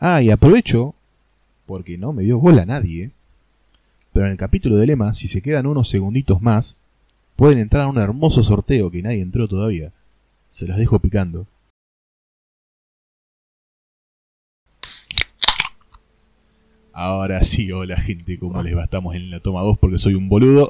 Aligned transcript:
Ah, 0.00 0.22
y 0.22 0.30
aprovecho, 0.30 0.94
porque 1.66 1.98
no 1.98 2.12
me 2.12 2.22
dio 2.22 2.38
bola 2.38 2.62
a 2.62 2.66
nadie, 2.66 3.10
pero 4.12 4.26
en 4.26 4.32
el 4.32 4.38
capítulo 4.38 4.76
de 4.76 4.86
Lema, 4.86 5.14
si 5.14 5.26
se 5.26 5.42
quedan 5.42 5.66
unos 5.66 5.88
segunditos 5.88 6.40
más, 6.40 6.76
pueden 7.34 7.58
entrar 7.58 7.82
a 7.82 7.88
un 7.88 7.98
hermoso 7.98 8.44
sorteo 8.44 8.92
que 8.92 9.02
nadie 9.02 9.20
entró 9.20 9.48
todavía. 9.48 9.92
Se 10.50 10.66
los 10.66 10.76
dejo 10.76 11.00
picando. 11.00 11.48
Ahora 16.92 17.42
sí, 17.44 17.70
hola 17.70 17.96
gente, 17.96 18.38
¿cómo 18.38 18.60
les 18.62 18.76
va? 18.76 18.84
Estamos 18.84 19.16
en 19.16 19.30
la 19.30 19.40
toma 19.40 19.62
2 19.62 19.78
porque 19.78 19.98
soy 19.98 20.14
un 20.14 20.28
boludo. 20.28 20.68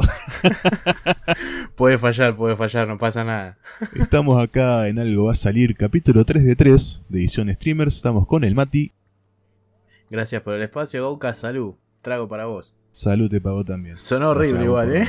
puede 1.77 1.99
fallar, 1.99 2.35
puede 2.35 2.57
fallar, 2.57 2.89
no 2.89 2.97
pasa 2.97 3.25
nada. 3.25 3.59
Estamos 3.95 4.43
acá 4.43 4.89
en 4.89 4.99
Algo 4.99 5.25
va 5.27 5.33
a 5.33 5.37
salir, 5.37 5.75
capítulo 5.75 6.25
3 6.25 6.45
de 6.45 6.57
3 6.57 7.03
de 7.09 7.19
edición 7.19 7.51
Streamers. 7.51 7.97
Estamos 7.97 8.27
con 8.27 8.45
el 8.45 8.55
Mati. 8.55 8.93
Gracias 10.11 10.43
por 10.43 10.55
el 10.55 10.63
espacio, 10.63 11.03
Gauca. 11.03 11.35
Salud. 11.35 11.75
Trago 12.03 12.29
para 12.29 12.47
vos. 12.47 12.75
Salud 12.93 13.31
te 13.31 13.41
pagó 13.41 13.65
también. 13.65 13.97
Sonó 13.97 14.31
horrible 14.31 14.65
igual, 14.65 14.97
¿eh? 14.97 15.09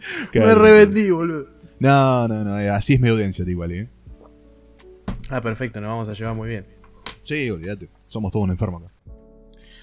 Me 0.34 0.54
revendí, 0.54 1.10
boludo. 1.10 1.46
No, 1.78 2.28
no, 2.28 2.44
no, 2.44 2.54
así 2.74 2.94
es 2.94 3.00
mi 3.00 3.08
audiencia, 3.08 3.44
igual, 3.48 3.72
¿eh? 3.72 3.88
Ah, 5.28 5.40
perfecto, 5.40 5.80
nos 5.80 5.88
vamos 5.88 6.08
a 6.08 6.12
llevar 6.12 6.34
muy 6.34 6.48
bien. 6.48 6.66
Sí, 7.24 7.48
olvídate. 7.50 7.88
Somos 8.08 8.32
todos 8.32 8.44
un 8.44 8.50
enfermo 8.50 8.78
acá. 8.78 8.92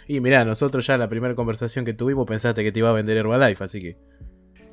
Y 0.07 0.19
mirá, 0.19 0.45
nosotros 0.45 0.85
ya 0.85 0.97
la 0.97 1.09
primera 1.09 1.35
conversación 1.35 1.85
que 1.85 1.93
tuvimos 1.93 2.27
pensaste 2.27 2.63
que 2.63 2.71
te 2.71 2.79
iba 2.79 2.89
a 2.89 2.93
vender 2.93 3.17
Herbalife, 3.17 3.63
así 3.63 3.81
que. 3.81 3.97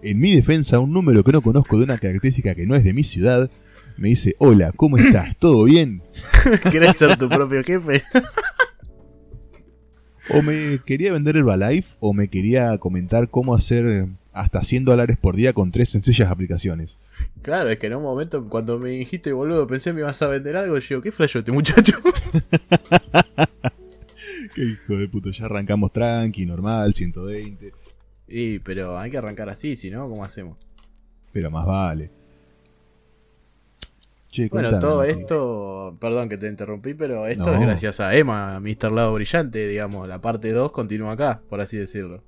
En 0.02 0.18
mi 0.18 0.34
defensa, 0.34 0.78
un 0.80 0.92
número 0.92 1.24
que 1.24 1.32
no 1.32 1.42
conozco 1.42 1.78
de 1.78 1.84
una 1.84 1.98
característica 1.98 2.54
que 2.54 2.66
no 2.66 2.74
es 2.74 2.84
de 2.84 2.92
mi 2.92 3.04
ciudad 3.04 3.50
me 3.96 4.08
dice: 4.08 4.34
Hola, 4.38 4.72
¿cómo 4.74 4.98
estás? 4.98 5.36
¿Todo 5.38 5.64
bien? 5.64 6.02
¿Querés 6.70 6.96
ser 6.96 7.16
tu 7.16 7.28
propio 7.28 7.62
jefe? 7.62 8.02
O 10.30 10.42
me 10.42 10.78
quería 10.84 11.12
vender 11.12 11.36
Herbalife 11.36 11.94
o 12.00 12.12
me 12.12 12.28
quería 12.28 12.76
comentar 12.78 13.28
cómo 13.28 13.54
hacer 13.54 14.08
hasta 14.32 14.64
100 14.64 14.84
dólares 14.84 15.16
por 15.20 15.36
día 15.36 15.52
con 15.52 15.70
tres 15.70 15.90
sencillas 15.90 16.30
aplicaciones. 16.30 16.98
Claro, 17.42 17.70
es 17.70 17.78
que 17.78 17.86
en 17.86 17.94
un 17.94 18.02
momento 18.02 18.48
cuando 18.48 18.78
me 18.78 18.90
dijiste, 18.90 19.32
boludo, 19.32 19.66
pensé 19.66 19.92
me 19.92 20.00
ibas 20.00 20.20
a 20.22 20.28
vender 20.28 20.56
algo, 20.56 20.78
yo, 20.78 21.00
¿qué 21.00 21.12
flasho 21.12 21.38
este 21.40 21.52
muchacho? 21.52 21.98
Qué 24.54 24.62
hijo 24.62 24.96
de 24.96 25.08
puto, 25.08 25.30
ya 25.30 25.46
arrancamos 25.46 25.92
tranqui, 25.92 26.46
normal, 26.46 26.94
120. 26.94 27.72
Y, 28.28 28.60
pero 28.60 28.98
hay 28.98 29.10
que 29.10 29.18
arrancar 29.18 29.48
así, 29.48 29.74
si 29.74 29.90
no, 29.90 30.08
¿cómo 30.08 30.24
hacemos? 30.24 30.58
Pero 31.32 31.50
más 31.50 31.66
vale. 31.66 32.10
Bueno, 34.50 34.78
todo 34.78 35.04
esto, 35.04 35.96
perdón 36.00 36.28
que 36.28 36.36
te 36.36 36.48
interrumpí, 36.48 36.94
pero 36.94 37.26
esto 37.26 37.54
es 37.54 37.60
gracias 37.60 38.00
a 38.00 38.14
Emma, 38.14 38.60
Mr. 38.60 38.92
Lado 38.92 39.14
Brillante, 39.14 39.66
digamos, 39.68 40.08
la 40.08 40.20
parte 40.20 40.52
2 40.52 40.72
continúa 40.72 41.12
acá, 41.12 41.40
por 41.48 41.60
así 41.60 41.76
decirlo. 41.76 42.20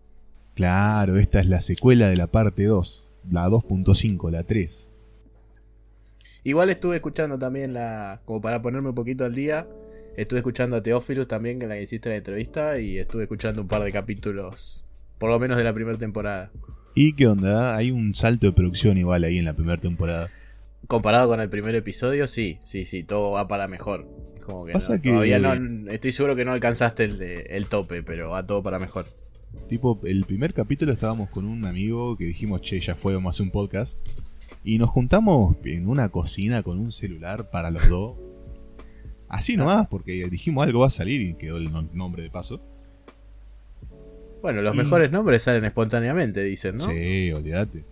Claro, 0.55 1.19
esta 1.19 1.41
es 1.41 1.47
la 1.47 1.61
secuela 1.61 2.09
de 2.09 2.17
la 2.17 2.27
parte 2.27 2.65
2, 2.65 3.09
la 3.31 3.49
2.5, 3.49 4.31
la 4.31 4.43
3. 4.45 4.89
Igual 6.45 6.71
estuve 6.71 6.97
escuchando 6.97 7.39
también 7.39 7.75
la, 7.75 8.21
como 8.25 8.41
para 8.41 8.63
ponerme 8.63 8.91
un 8.91 8.95
poquito 8.95 9.25
al 9.25 9.35
día, 9.35 9.67
Estuve 10.17 10.39
escuchando 10.39 10.77
a 10.77 10.83
Teófilos 10.83 11.29
también, 11.29 11.59
que 11.59 11.67
la 11.67 11.79
hiciste 11.79 12.09
la 12.09 12.17
entrevista, 12.17 12.79
y 12.79 12.99
estuve 12.99 13.25
escuchando 13.25 13.61
un 13.61 13.69
par 13.69 13.83
de 13.83 13.93
capítulos, 13.93 14.83
por 15.19 15.29
lo 15.29 15.39
menos 15.39 15.59
de 15.59 15.65
la 15.65 15.75
primera 15.75 15.99
temporada. 15.99 16.51
¿Y 16.95 17.13
qué 17.13 17.27
onda? 17.27 17.77
Hay 17.77 17.91
un 17.91 18.15
salto 18.15 18.47
de 18.47 18.53
producción 18.53 18.97
igual 18.97 19.25
ahí 19.25 19.37
en 19.37 19.45
la 19.45 19.53
primera 19.53 19.79
temporada. 19.79 20.31
Comparado 20.87 21.29
con 21.29 21.41
el 21.41 21.49
primer 21.49 21.75
episodio, 21.75 22.27
sí, 22.27 22.59
sí, 22.65 22.85
sí, 22.85 23.03
todo 23.03 23.33
va 23.33 23.49
para 23.49 23.69
mejor. 23.69 24.09
Como 24.45 24.67
que, 24.67 24.73
todavía 24.73 25.39
no, 25.39 25.91
estoy 25.91 26.13
seguro 26.13 26.37
que 26.37 26.45
no 26.45 26.53
alcanzaste 26.53 27.05
el, 27.05 27.21
el 27.21 27.67
tope, 27.67 28.03
pero 28.03 28.31
va 28.31 28.47
todo 28.47 28.63
para 28.63 28.79
mejor. 28.79 29.07
Tipo, 29.69 30.01
el 30.05 30.25
primer 30.25 30.55
capítulo 30.55 30.93
estábamos 30.93 31.31
con 31.31 31.45
un 31.47 31.65
amigo 31.65 32.17
que 32.17 32.25
dijimos, 32.25 32.61
che, 32.61 32.81
ya 32.81 32.95
fue, 32.95 33.15
vamos 33.15 33.31
a 33.31 33.33
hacer 33.35 33.45
un 33.47 33.53
podcast. 33.53 33.99
Y 34.63 34.79
nos 34.79 34.91
juntamos 34.91 35.57
en 35.65 35.89
una 35.89 36.09
cocina 36.11 36.63
con 36.63 36.79
un 36.79 36.93
celular 36.93 37.51
para 37.51 37.71
los 37.71 37.89
dos 37.89 38.17
Así 39.29 39.57
nomás, 39.57 39.89
porque 39.89 40.29
dijimos 40.31 40.67
algo 40.67 40.81
va 40.81 40.87
a 40.87 40.91
salir 40.91 41.21
y 41.21 41.35
quedó 41.35 41.57
el 41.57 41.71
nombre 41.93 42.23
de 42.23 42.31
paso. 42.31 42.61
Bueno, 44.41 44.63
los 44.63 44.77
mejores 44.77 45.11
nombres 45.11 45.43
salen 45.43 45.65
espontáneamente, 45.65 46.43
dicen, 46.45 46.77
¿no? 46.77 46.85
Sí, 46.85 47.33
olvídate. 47.33 47.85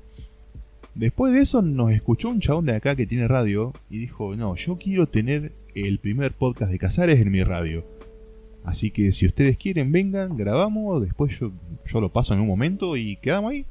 Después 0.94 1.34
de 1.34 1.40
eso 1.40 1.60
nos 1.60 1.90
escuchó 1.90 2.28
un 2.28 2.40
chabón 2.40 2.66
de 2.66 2.76
acá 2.76 2.94
que 2.94 3.06
tiene 3.06 3.26
radio 3.26 3.72
y 3.90 3.98
dijo, 3.98 4.36
no, 4.36 4.54
yo 4.54 4.78
quiero 4.78 5.08
tener 5.08 5.52
el 5.74 5.98
primer 5.98 6.32
podcast 6.32 6.70
de 6.70 6.78
Casares 6.78 7.20
en 7.20 7.32
mi 7.32 7.42
radio. 7.42 7.84
Así 8.64 8.90
que 8.90 9.12
si 9.12 9.26
ustedes 9.26 9.58
quieren, 9.58 9.90
vengan, 9.90 10.36
grabamos, 10.36 11.02
después 11.02 11.38
yo, 11.38 11.52
yo 11.86 12.00
lo 12.00 12.12
paso 12.12 12.32
en 12.32 12.40
un 12.40 12.46
momento 12.46 12.96
y 12.96 13.16
quedamos 13.16 13.52
ahí. 13.52 13.66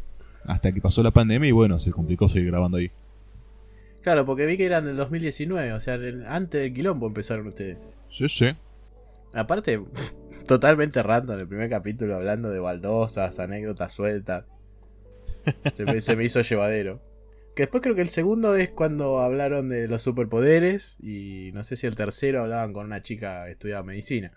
Hasta 0.45 0.73
que 0.73 0.81
pasó 0.81 1.01
la 1.01 1.11
pandemia 1.11 1.47
y 1.47 1.53
bueno, 1.53 1.79
se 1.79 1.91
complicó 1.91 2.27
seguir 2.27 2.51
grabando 2.51 2.77
ahí. 2.77 2.91
Claro, 4.01 4.25
porque 4.25 4.45
vi 4.45 4.57
que 4.57 4.65
eran 4.65 4.85
del 4.85 4.97
2019, 4.97 5.71
o 5.71 5.79
sea, 5.79 5.97
antes 6.27 6.61
del 6.61 6.73
quilombo 6.73 7.07
empezaron 7.07 7.47
ustedes. 7.47 7.77
Sí, 8.11 8.27
sí. 8.27 8.47
Aparte, 9.31 9.81
totalmente 10.47 11.01
random 11.01 11.39
el 11.39 11.47
primer 11.47 11.69
capítulo 11.69 12.15
hablando 12.15 12.49
de 12.49 12.59
baldosas, 12.59 13.39
anécdotas 13.39 13.93
sueltas. 13.93 14.43
Se 15.71 15.85
me, 15.85 16.01
se 16.01 16.17
me 16.17 16.25
hizo 16.25 16.41
llevadero. 16.41 17.12
Que 17.55 17.63
después 17.63 17.83
creo 17.83 17.95
que 17.95 18.01
el 18.01 18.09
segundo 18.09 18.55
es 18.55 18.71
cuando 18.71 19.19
hablaron 19.19 19.69
de 19.69 19.87
los 19.87 20.01
superpoderes 20.01 20.97
y 21.01 21.51
no 21.53 21.63
sé 21.63 21.75
si 21.75 21.85
el 21.85 21.95
tercero 21.95 22.41
hablaban 22.41 22.73
con 22.73 22.87
una 22.87 23.03
chica 23.03 23.45
que 23.45 23.51
estudiaba 23.51 23.83
medicina. 23.83 24.31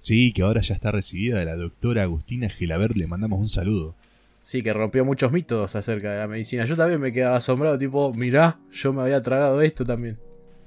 Sí, 0.00 0.32
que 0.32 0.42
ahora 0.42 0.60
ya 0.60 0.74
está 0.74 0.92
recibida 0.92 1.44
la 1.44 1.56
doctora 1.56 2.02
Agustina 2.02 2.48
Gilaber, 2.48 2.96
le 2.96 3.06
mandamos 3.06 3.40
un 3.40 3.48
saludo. 3.48 3.96
Sí, 4.38 4.62
que 4.62 4.72
rompió 4.72 5.04
muchos 5.04 5.30
mitos 5.30 5.74
acerca 5.76 6.12
de 6.12 6.18
la 6.18 6.28
medicina. 6.28 6.64
Yo 6.64 6.76
también 6.76 7.00
me 7.00 7.12
quedaba 7.12 7.36
asombrado, 7.36 7.78
tipo, 7.78 8.12
mirá, 8.12 8.58
yo 8.72 8.92
me 8.92 9.02
había 9.02 9.22
tragado 9.22 9.60
esto 9.60 9.84
también. 9.84 10.18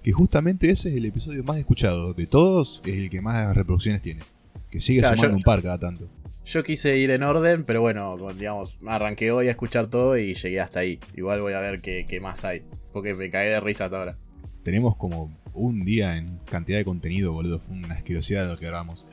Que 0.02 0.14
justamente 0.14 0.70
ese 0.70 0.90
es 0.90 0.96
el 0.96 1.06
episodio 1.06 1.44
más 1.44 1.58
escuchado 1.58 2.14
de 2.14 2.28
todos, 2.28 2.82
es 2.86 2.96
el 2.96 3.10
que 3.10 3.22
más 3.22 3.56
reproducciones 3.56 4.02
tiene. 4.02 4.22
Que 4.70 4.80
sigue 4.80 5.04
sumando 5.04 5.36
un 5.36 5.44
par 5.44 5.62
cada 5.62 5.78
tanto. 5.78 6.10
Yo 6.46 6.64
quise 6.64 6.96
ir 6.98 7.10
en 7.10 7.24
orden, 7.24 7.64
pero 7.64 7.82
bueno, 7.82 8.16
digamos, 8.38 8.78
arranqué 8.86 9.32
hoy 9.32 9.48
a 9.48 9.52
escuchar 9.52 9.88
todo 9.88 10.16
y 10.18 10.36
llegué 10.36 10.62
hasta 10.62 10.82
ahí. 10.82 11.00
Igual 11.16 11.42
voy 11.42 11.54
a 11.54 11.60
ver 11.60 11.82
qué, 11.82 12.06
qué 12.08 12.20
más 12.20 12.46
hay, 12.46 12.64
porque 12.94 13.16
me 13.16 13.32
caí 13.32 13.50
de 13.50 13.60
risa 13.60 13.86
hasta 13.86 13.98
ahora. 13.98 14.18
Tenemos 14.64 14.96
como 14.96 15.36
un 15.54 15.84
día 15.86 16.18
en 16.18 16.40
cantidad 16.46 16.78
de 16.78 16.86
contenido, 16.86 17.34
boludo. 17.34 17.60
Fue 17.60 17.76
una 17.76 17.96
asquerosidad 17.96 18.48
lo 18.48 18.58
que 18.58 18.68
grabamos. 18.68 19.08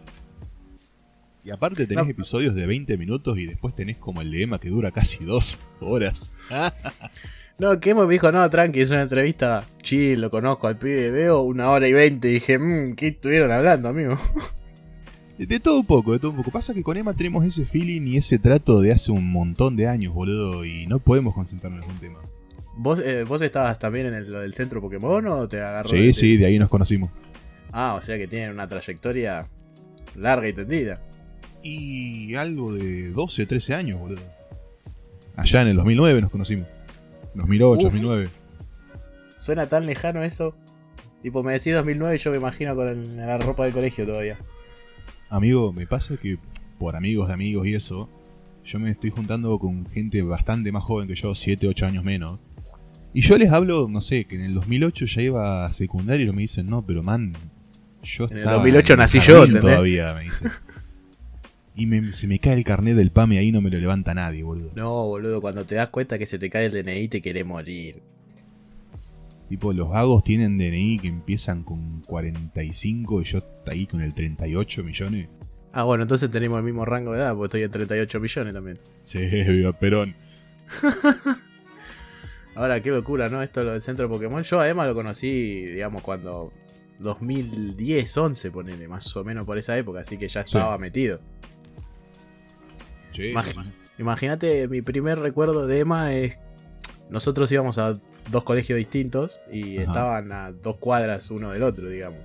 Y 1.44 1.50
aparte 1.50 1.86
tenés 1.86 2.08
episodios 2.08 2.54
de 2.54 2.66
20 2.66 2.96
minutos 2.98 3.36
y 3.38 3.46
después 3.46 3.74
tenés 3.74 3.96
como 3.96 4.20
el 4.20 4.30
de 4.30 4.42
Emma 4.42 4.60
que 4.60 4.68
dura 4.68 4.90
casi 4.92 5.24
dos 5.24 5.58
horas. 5.80 6.32
no, 7.58 7.80
que 7.80 7.94
me 7.94 8.06
dijo, 8.06 8.30
no, 8.30 8.48
tranqui, 8.48 8.80
es 8.80 8.90
una 8.90 9.02
entrevista 9.02 9.64
chill, 9.80 10.20
lo 10.20 10.30
conozco 10.30 10.68
al 10.68 10.78
pibe, 10.78 11.10
veo 11.10 11.40
una 11.40 11.70
hora 11.70 11.88
y 11.88 11.92
veinte 11.92 12.28
y 12.28 12.34
dije, 12.34 12.58
mmm, 12.58 12.94
¿qué 12.94 13.08
estuvieron 13.08 13.50
hablando, 13.50 13.88
amigo? 13.88 14.18
De 15.46 15.60
todo 15.60 15.80
un 15.80 15.86
poco, 15.86 16.12
de 16.12 16.18
todo 16.18 16.30
un 16.30 16.36
poco. 16.36 16.50
Pasa 16.50 16.72
que 16.74 16.82
con 16.82 16.96
Emma 16.96 17.14
tenemos 17.14 17.44
ese 17.44 17.64
feeling 17.64 18.02
y 18.06 18.16
ese 18.16 18.38
trato 18.38 18.80
de 18.80 18.92
hace 18.92 19.10
un 19.10 19.30
montón 19.32 19.76
de 19.76 19.88
años, 19.88 20.14
boludo, 20.14 20.64
y 20.64 20.86
no 20.86 20.98
podemos 20.98 21.34
concentrarnos 21.34 21.84
en 21.84 21.90
un 21.90 21.98
tema. 21.98 22.18
¿Vos, 22.76 23.00
eh, 23.04 23.24
¿Vos 23.24 23.42
estabas 23.42 23.78
también 23.78 24.06
en 24.06 24.14
el, 24.14 24.54
centro 24.54 24.80
Pokémon 24.80 25.26
o 25.26 25.48
te 25.48 25.60
agarró? 25.60 25.88
Sí, 25.88 26.12
sí, 26.12 26.36
de 26.36 26.46
ahí 26.46 26.58
nos 26.58 26.68
conocimos. 26.68 27.10
Ah, 27.72 27.94
o 27.94 28.02
sea 28.02 28.16
que 28.18 28.26
tienen 28.28 28.50
una 28.50 28.66
trayectoria 28.66 29.48
larga 30.16 30.48
y 30.48 30.52
tendida. 30.52 31.00
Y 31.62 32.34
algo 32.34 32.72
de 32.72 33.10
12 33.10 33.42
o 33.42 33.46
13 33.46 33.74
años, 33.74 34.00
boludo. 34.00 34.22
Allá 35.36 35.62
en 35.62 35.68
el 35.68 35.76
2009 35.76 36.20
nos 36.20 36.30
conocimos. 36.30 36.66
2008, 37.34 37.82
2009. 37.84 38.28
Suena 39.38 39.66
tan 39.66 39.86
lejano 39.86 40.22
eso. 40.22 40.54
Tipo, 41.22 41.42
me 41.42 41.52
decís 41.52 41.72
2009 41.72 42.16
y 42.16 42.18
yo 42.18 42.30
me 42.30 42.36
imagino 42.36 42.74
con 42.74 43.16
la 43.16 43.38
ropa 43.38 43.64
del 43.64 43.72
colegio 43.72 44.06
todavía. 44.06 44.38
Amigo, 45.32 45.72
me 45.72 45.86
pasa 45.86 46.18
que 46.18 46.36
por 46.78 46.94
amigos 46.94 47.28
de 47.28 47.34
amigos 47.34 47.66
y 47.66 47.74
eso, 47.74 48.10
yo 48.66 48.78
me 48.78 48.90
estoy 48.90 49.08
juntando 49.08 49.58
con 49.58 49.86
gente 49.86 50.20
bastante 50.20 50.70
más 50.72 50.84
joven 50.84 51.08
que 51.08 51.14
yo, 51.14 51.34
7, 51.34 51.68
8 51.68 51.86
años 51.86 52.04
menos. 52.04 52.38
Y 53.14 53.22
yo 53.22 53.38
les 53.38 53.50
hablo, 53.50 53.88
no 53.88 54.02
sé, 54.02 54.26
que 54.26 54.36
en 54.36 54.42
el 54.42 54.54
2008 54.54 55.06
ya 55.06 55.22
iba 55.22 55.64
a 55.64 55.72
secundario 55.72 56.30
y 56.30 56.32
me 56.34 56.42
dicen, 56.42 56.66
no, 56.66 56.84
pero 56.84 57.02
man, 57.02 57.32
yo 58.02 58.28
En 58.30 58.38
el 58.38 58.44
2008 58.44 58.96
nací 58.96 59.20
yo, 59.20 59.48
Todavía, 59.48 60.12
me 60.12 60.24
dicen. 60.24 60.50
Y 61.74 61.86
se 62.12 62.26
me 62.26 62.38
cae 62.38 62.52
el 62.52 62.64
carnet 62.64 62.94
del 62.94 63.10
PAME 63.10 63.38
ahí 63.38 63.50
no 63.50 63.62
me 63.62 63.70
lo 63.70 63.78
levanta 63.78 64.12
nadie, 64.12 64.42
boludo. 64.42 64.72
No, 64.74 65.06
boludo, 65.06 65.40
cuando 65.40 65.64
te 65.64 65.76
das 65.76 65.88
cuenta 65.88 66.18
que 66.18 66.26
se 66.26 66.38
te 66.38 66.50
cae 66.50 66.66
el 66.66 66.72
DNI 66.72 67.08
te 67.08 67.22
quiere 67.22 67.42
morir. 67.42 68.02
Tipo, 69.52 69.74
los 69.74 69.90
vagos 69.90 70.24
tienen 70.24 70.56
DNI 70.56 70.98
que 70.98 71.08
empiezan 71.08 71.62
con 71.62 72.00
45 72.06 73.20
y 73.20 73.24
yo 73.26 73.38
ahí 73.66 73.86
con 73.86 74.00
el 74.00 74.14
38 74.14 74.82
millones. 74.82 75.28
Ah, 75.74 75.82
bueno, 75.82 76.04
entonces 76.04 76.30
tenemos 76.30 76.56
el 76.56 76.64
mismo 76.64 76.86
rango 76.86 77.12
de 77.12 77.18
edad, 77.18 77.34
porque 77.34 77.58
estoy 77.58 77.62
en 77.64 77.70
38 77.70 78.18
millones 78.18 78.54
también. 78.54 78.78
Sí, 79.02 79.18
viva 79.28 79.78
Perón. 79.78 80.16
Ahora, 82.54 82.80
qué 82.80 82.92
locura, 82.92 83.28
¿no? 83.28 83.42
Esto 83.42 83.62
lo 83.62 83.72
del 83.72 83.82
centro 83.82 84.08
de 84.08 84.14
Pokémon. 84.14 84.42
Yo 84.42 84.58
además 84.58 84.86
lo 84.86 84.94
conocí, 84.94 85.66
digamos, 85.66 86.02
cuando 86.02 86.50
2010, 87.00 88.16
11, 88.16 88.50
ponele, 88.52 88.88
más 88.88 89.14
o 89.14 89.22
menos 89.22 89.44
por 89.44 89.58
esa 89.58 89.76
época, 89.76 90.00
así 90.00 90.16
que 90.16 90.28
ya 90.28 90.40
estaba 90.40 90.78
metido. 90.78 91.20
Sí, 93.14 93.34
Imagínate, 93.98 94.66
mi 94.68 94.80
primer 94.80 95.18
recuerdo 95.18 95.66
de 95.66 95.80
Emma 95.80 96.14
es. 96.14 96.38
Nosotros 97.10 97.52
íbamos 97.52 97.76
a 97.76 97.92
dos 98.30 98.44
colegios 98.44 98.76
distintos 98.76 99.40
y 99.50 99.78
Ajá. 99.78 99.86
estaban 99.86 100.32
a 100.32 100.52
dos 100.52 100.76
cuadras 100.76 101.30
uno 101.30 101.50
del 101.50 101.62
otro, 101.62 101.88
digamos. 101.88 102.20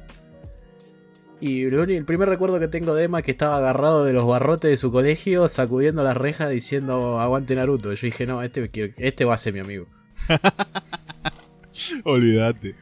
Y 1.39 1.65
el 1.65 2.05
primer 2.05 2.29
recuerdo 2.29 2.59
que 2.59 2.67
tengo 2.67 2.95
de 2.95 3.03
Emma 3.03 3.19
es 3.19 3.25
que 3.25 3.31
estaba 3.31 3.57
agarrado 3.57 4.03
de 4.03 4.13
los 4.13 4.25
barrotes 4.25 4.71
de 4.71 4.77
su 4.77 4.91
colegio, 4.91 5.47
sacudiendo 5.47 6.03
las 6.03 6.17
rejas 6.17 6.49
diciendo 6.49 7.19
aguante 7.19 7.55
Naruto. 7.55 7.93
Yo 7.93 8.07
dije, 8.07 8.25
no, 8.25 8.41
este, 8.41 8.71
este 8.97 9.25
va 9.25 9.35
a 9.35 9.37
ser 9.37 9.53
mi 9.53 9.59
amigo. 9.59 9.87
Olvídate. 12.05 12.75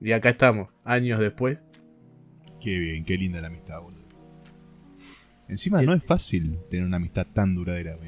Y 0.00 0.12
acá 0.12 0.30
estamos, 0.30 0.70
años 0.84 1.20
después. 1.20 1.58
Qué 2.60 2.78
bien, 2.78 3.04
qué 3.04 3.18
linda 3.18 3.42
la 3.42 3.48
amistad, 3.48 3.80
boludo. 3.80 4.02
Encima 5.48 5.82
no 5.82 5.92
es 5.92 6.02
fácil 6.02 6.60
tener 6.70 6.86
una 6.86 6.96
amistad 6.96 7.26
tan 7.26 7.54
duradera. 7.54 7.98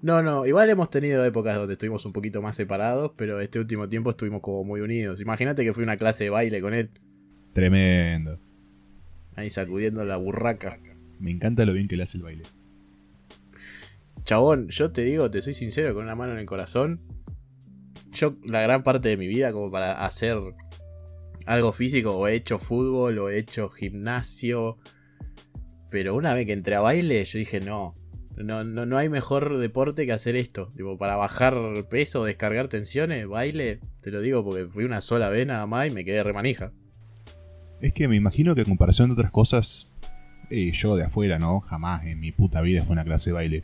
No, 0.00 0.22
no, 0.22 0.46
igual 0.46 0.70
hemos 0.70 0.90
tenido 0.90 1.24
épocas 1.24 1.56
donde 1.56 1.72
estuvimos 1.72 2.04
un 2.06 2.12
poquito 2.12 2.40
más 2.40 2.54
separados, 2.56 3.12
pero 3.16 3.40
este 3.40 3.58
último 3.58 3.88
tiempo 3.88 4.10
estuvimos 4.10 4.40
como 4.42 4.62
muy 4.62 4.80
unidos. 4.80 5.20
Imagínate 5.20 5.64
que 5.64 5.72
fui 5.72 5.82
a 5.82 5.86
una 5.86 5.96
clase 5.96 6.24
de 6.24 6.30
baile 6.30 6.60
con 6.60 6.72
él, 6.74 6.90
Tremendo. 7.52 8.38
ahí 9.34 9.50
sacudiendo 9.50 10.04
la 10.04 10.16
burraca. 10.16 10.78
Me 11.18 11.32
encanta 11.32 11.66
lo 11.66 11.72
bien 11.72 11.88
que 11.88 11.96
le 11.96 12.04
hace 12.04 12.16
el 12.16 12.22
baile. 12.22 12.44
Chabón, 14.24 14.68
yo 14.68 14.92
te 14.92 15.02
digo, 15.02 15.30
te 15.30 15.42
soy 15.42 15.54
sincero, 15.54 15.94
con 15.94 16.04
una 16.04 16.14
mano 16.14 16.32
en 16.32 16.38
el 16.38 16.46
corazón. 16.46 17.00
Yo, 18.12 18.36
la 18.44 18.60
gran 18.60 18.82
parte 18.84 19.08
de 19.08 19.16
mi 19.16 19.26
vida, 19.26 19.52
como 19.52 19.70
para 19.70 20.04
hacer 20.04 20.36
algo 21.46 21.72
físico, 21.72 22.16
o 22.16 22.28
he 22.28 22.34
hecho 22.34 22.58
fútbol, 22.58 23.18
o 23.18 23.30
he 23.30 23.38
hecho 23.38 23.68
gimnasio. 23.70 24.78
Pero 25.90 26.14
una 26.14 26.34
vez 26.34 26.46
que 26.46 26.52
entré 26.52 26.74
a 26.76 26.80
baile, 26.80 27.24
yo 27.24 27.38
dije, 27.38 27.60
no. 27.60 27.96
No, 28.44 28.62
no, 28.62 28.86
no 28.86 28.96
hay 28.96 29.08
mejor 29.08 29.58
deporte 29.58 30.06
que 30.06 30.12
hacer 30.12 30.36
esto. 30.36 30.70
Tipo, 30.76 30.96
para 30.96 31.16
bajar 31.16 31.56
peso, 31.90 32.24
descargar 32.24 32.68
tensiones, 32.68 33.26
baile. 33.26 33.80
Te 34.02 34.10
lo 34.10 34.20
digo 34.20 34.44
porque 34.44 34.66
fui 34.66 34.84
una 34.84 35.00
sola 35.00 35.28
vez 35.28 35.46
nada 35.46 35.66
más 35.66 35.88
y 35.88 35.90
me 35.90 36.04
quedé 36.04 36.22
remanija. 36.22 36.72
Es 37.80 37.92
que 37.92 38.08
me 38.08 38.16
imagino 38.16 38.54
que 38.54 38.62
a 38.62 38.64
comparación 38.64 39.08
de 39.08 39.14
otras 39.14 39.30
cosas, 39.30 39.88
eh, 40.50 40.72
yo 40.72 40.96
de 40.96 41.04
afuera, 41.04 41.38
¿no? 41.38 41.60
Jamás 41.60 42.04
en 42.06 42.20
mi 42.20 42.32
puta 42.32 42.60
vida 42.60 42.84
fue 42.84 42.92
una 42.92 43.04
clase 43.04 43.30
de 43.30 43.34
baile. 43.34 43.62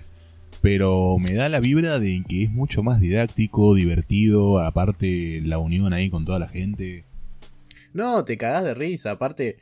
Pero 0.60 1.18
me 1.18 1.34
da 1.34 1.48
la 1.48 1.60
vibra 1.60 1.98
de 1.98 2.22
que 2.28 2.44
es 2.44 2.50
mucho 2.50 2.82
más 2.82 3.00
didáctico, 3.00 3.74
divertido, 3.74 4.60
aparte 4.60 5.40
la 5.44 5.58
unión 5.58 5.92
ahí 5.92 6.10
con 6.10 6.24
toda 6.24 6.38
la 6.38 6.48
gente. 6.48 7.04
No, 7.92 8.24
te 8.24 8.36
cagás 8.36 8.64
de 8.64 8.74
risa. 8.74 9.12
Aparte, 9.12 9.58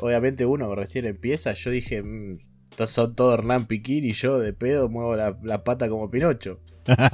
obviamente 0.00 0.44
uno 0.44 0.74
recién 0.74 1.06
empieza. 1.06 1.52
Yo 1.52 1.70
dije, 1.70 2.02
"Mm, 2.02 2.38
son 2.86 3.14
todos 3.14 3.38
Hernán 3.38 3.66
Piquín 3.66 4.04
y 4.04 4.12
yo 4.12 4.38
de 4.38 4.52
pedo 4.52 4.88
muevo 4.88 5.16
la, 5.16 5.36
la 5.42 5.64
pata 5.64 5.88
como 5.88 6.10
Pinocho. 6.10 6.60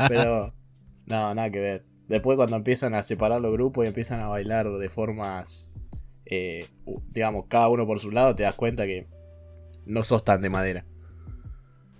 Pero, 0.08 0.54
no, 1.06 1.34
nada 1.34 1.50
que 1.50 1.60
ver. 1.60 1.84
Después 2.08 2.36
cuando 2.36 2.56
empiezan 2.56 2.94
a 2.94 3.02
separar 3.02 3.40
los 3.40 3.52
grupos 3.52 3.84
y 3.84 3.88
empiezan 3.88 4.20
a 4.20 4.28
bailar 4.28 4.70
de 4.70 4.88
formas, 4.88 5.72
eh, 6.24 6.66
digamos, 7.10 7.46
cada 7.46 7.68
uno 7.68 7.86
por 7.86 8.00
su 8.00 8.10
lado, 8.10 8.34
te 8.34 8.44
das 8.44 8.54
cuenta 8.54 8.86
que 8.86 9.06
no 9.84 10.04
sos 10.04 10.24
tan 10.24 10.40
de 10.40 10.50
madera. 10.50 10.84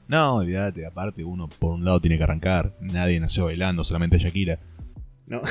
No, 0.06 0.36
olvídate, 0.36 0.86
aparte 0.86 1.22
uno 1.22 1.48
por 1.48 1.74
un 1.74 1.84
lado 1.84 2.00
tiene 2.00 2.16
que 2.16 2.24
arrancar. 2.24 2.74
Nadie 2.80 3.20
nació 3.20 3.44
bailando, 3.44 3.84
solamente 3.84 4.18
Shakira. 4.18 4.58
¿No? 5.26 5.42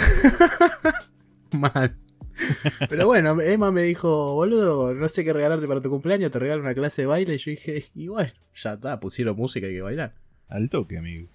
Mal. 1.52 1.96
Pero 2.90 3.08
bueno, 3.08 3.40
Emma 3.42 3.72
me 3.72 3.84
dijo, 3.84 4.34
boludo, 4.36 4.94
no 4.94 5.10
sé 5.10 5.24
qué 5.24 5.34
regalarte 5.34 5.68
para 5.68 5.82
tu 5.82 5.90
cumpleaños, 5.90 6.32
te 6.32 6.40
regalo 6.40 6.62
una 6.62 6.74
clase 6.74 7.02
de 7.04 7.06
baile. 7.08 7.34
Y 7.36 7.38
yo 7.38 7.52
dije, 7.52 7.86
y 7.96 8.08
bueno, 8.08 8.32
ya 8.56 8.74
está, 8.74 9.00
pusieron 9.00 9.36
música 9.36 9.66
y 9.68 9.70
hay 9.72 9.76
que 9.76 9.82
bailar. 9.82 10.14
Al 10.48 10.70
toque, 10.70 10.98
amigo. 10.98 11.28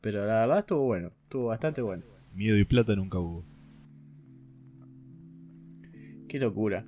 Pero 0.00 0.26
la 0.26 0.40
verdad 0.40 0.58
estuvo 0.60 0.82
bueno, 0.84 1.10
estuvo 1.24 1.46
bastante 1.46 1.82
bueno. 1.82 2.04
Miedo 2.34 2.56
y 2.58 2.64
plata 2.64 2.94
nunca 2.96 3.18
hubo. 3.18 3.44
Qué 6.28 6.38
locura. 6.38 6.84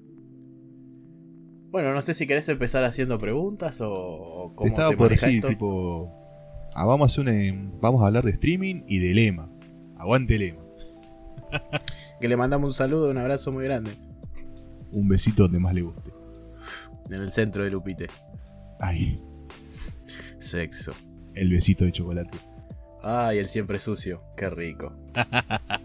Bueno, 1.70 1.92
no 1.92 2.02
sé 2.02 2.14
si 2.14 2.26
querés 2.26 2.48
empezar 2.48 2.82
haciendo 2.84 3.18
preguntas 3.18 3.80
o, 3.82 4.52
cómo 4.54 4.68
estaba 4.70 4.90
se 4.90 4.96
por 4.96 5.06
maneja 5.06 5.26
decir, 5.26 5.38
esto. 5.40 5.48
tipo. 5.48 6.10
ah, 6.74 6.84
vamos, 6.86 7.04
a 7.04 7.06
hacer 7.12 7.20
una- 7.22 7.44
em, 7.44 7.70
vamos 7.80 8.02
a 8.02 8.06
hablar 8.06 8.24
de 8.24 8.30
streaming 8.32 8.82
y 8.88 8.98
de 8.98 9.14
lema. 9.14 9.50
Aguante 9.98 10.38
lema. 10.38 10.62
Que 12.20 12.28
le 12.28 12.36
mandamos 12.36 12.68
un 12.68 12.74
saludo, 12.74 13.10
un 13.10 13.18
abrazo 13.18 13.52
muy 13.52 13.64
grande. 13.64 13.90
Un 14.92 15.08
besito 15.08 15.42
donde 15.44 15.58
más 15.60 15.74
le 15.74 15.82
guste. 15.82 16.10
En 17.12 17.22
el 17.22 17.30
centro 17.30 17.64
de 17.64 17.70
Lupite. 17.70 18.08
Ay, 18.80 19.16
Sexo. 20.38 20.92
el 21.34 21.50
besito 21.50 21.84
de 21.84 21.92
chocolate. 21.92 22.38
Ay, 23.02 23.38
el 23.38 23.48
siempre 23.48 23.78
sucio. 23.78 24.22
Qué 24.36 24.50
rico. 24.50 24.94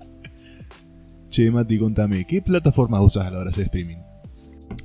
Che, 1.30 1.50
Mati, 1.50 1.80
contame, 1.80 2.26
¿qué 2.28 2.44
plataformas 2.44 3.02
usas 3.02 3.26
a 3.26 3.32
la 3.32 3.40
hora 3.40 3.46
de 3.46 3.50
hacer 3.56 3.66
streaming? 3.66 3.98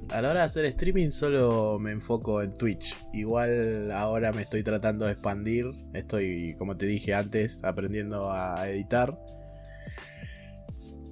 A 0.08 0.22
la 0.22 0.30
hora 0.30 0.40
de 0.40 0.46
hacer 0.46 0.64
streaming 0.64 1.10
solo 1.10 1.78
me 1.78 1.90
enfoco 1.90 2.40
en 2.40 2.54
Twitch. 2.54 2.96
Igual 3.12 3.90
ahora 3.92 4.32
me 4.32 4.40
estoy 4.40 4.62
tratando 4.62 5.04
de 5.04 5.12
expandir. 5.12 5.66
Estoy, 5.92 6.54
como 6.58 6.74
te 6.78 6.86
dije 6.86 7.12
antes, 7.12 7.62
aprendiendo 7.62 8.32
a 8.32 8.66
editar. 8.66 9.18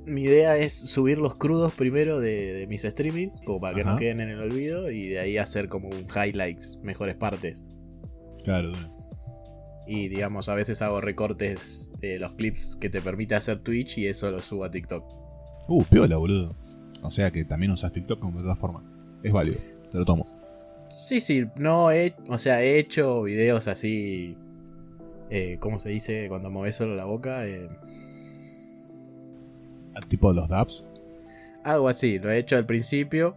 Mi 0.07 0.23
idea 0.23 0.57
es 0.57 0.73
subir 0.73 1.19
los 1.19 1.35
crudos 1.35 1.75
primero 1.75 2.21
de, 2.21 2.55
de 2.55 2.67
mis 2.69 2.83
streamings, 2.83 3.35
como 3.45 3.61
para 3.61 3.75
que 3.75 3.85
no 3.85 3.97
queden 3.97 4.21
en 4.21 4.31
el 4.31 4.41
olvido, 4.41 4.91
y 4.91 5.09
de 5.09 5.19
ahí 5.19 5.37
hacer 5.37 5.69
como 5.69 5.89
un 5.89 6.07
highlights, 6.09 6.79
mejores 6.83 7.17
partes. 7.17 7.65
Claro. 8.45 8.73
Y 9.89 10.09
digamos, 10.09 10.49
a 10.49 10.55
veces 10.55 10.81
hago 10.83 11.01
recortes 11.01 11.91
de 12.01 12.19
los 12.19 12.35
clips 12.35 12.77
que 12.81 12.89
te 12.89 13.01
permite 13.01 13.35
hacer 13.35 13.61
Twitch 13.61 13.99
y 13.99 14.07
eso 14.07 14.31
lo 14.31 14.41
subo 14.41 14.65
a 14.65 14.71
TikTok. 14.71 15.05
Uh, 15.69 15.85
piola, 15.85 16.17
boludo. 16.17 16.57
O 17.03 17.11
sea 17.11 17.31
que 17.31 17.45
también 17.45 17.73
usas 17.73 17.93
TikTok 17.93 18.21
como 18.21 18.41
plataforma. 18.41 18.83
Es 19.23 19.33
válido, 19.33 19.59
te 19.91 19.99
lo 19.99 20.05
tomo. 20.05 20.27
Sí, 20.93 21.21
sí, 21.21 21.45
no 21.57 21.91
he, 21.91 22.15
o 22.29 22.39
sea, 22.39 22.63
he 22.63 22.79
hecho 22.79 23.23
videos 23.23 23.69
así, 23.69 24.37
eh, 25.31 25.57
¿cómo 25.61 25.79
se 25.79 25.91
dice 25.91 26.27
cuando 26.29 26.51
mueves 26.51 26.77
solo 26.77 26.97
la 26.97 27.05
boca? 27.05 27.47
Eh, 27.47 27.69
Tipo 30.09 30.33
los 30.33 30.49
dubs. 30.49 30.85
algo 31.65 31.89
así, 31.89 32.19
lo 32.19 32.31
he 32.31 32.39
hecho 32.39 32.57
al 32.57 32.67
principio. 32.67 33.35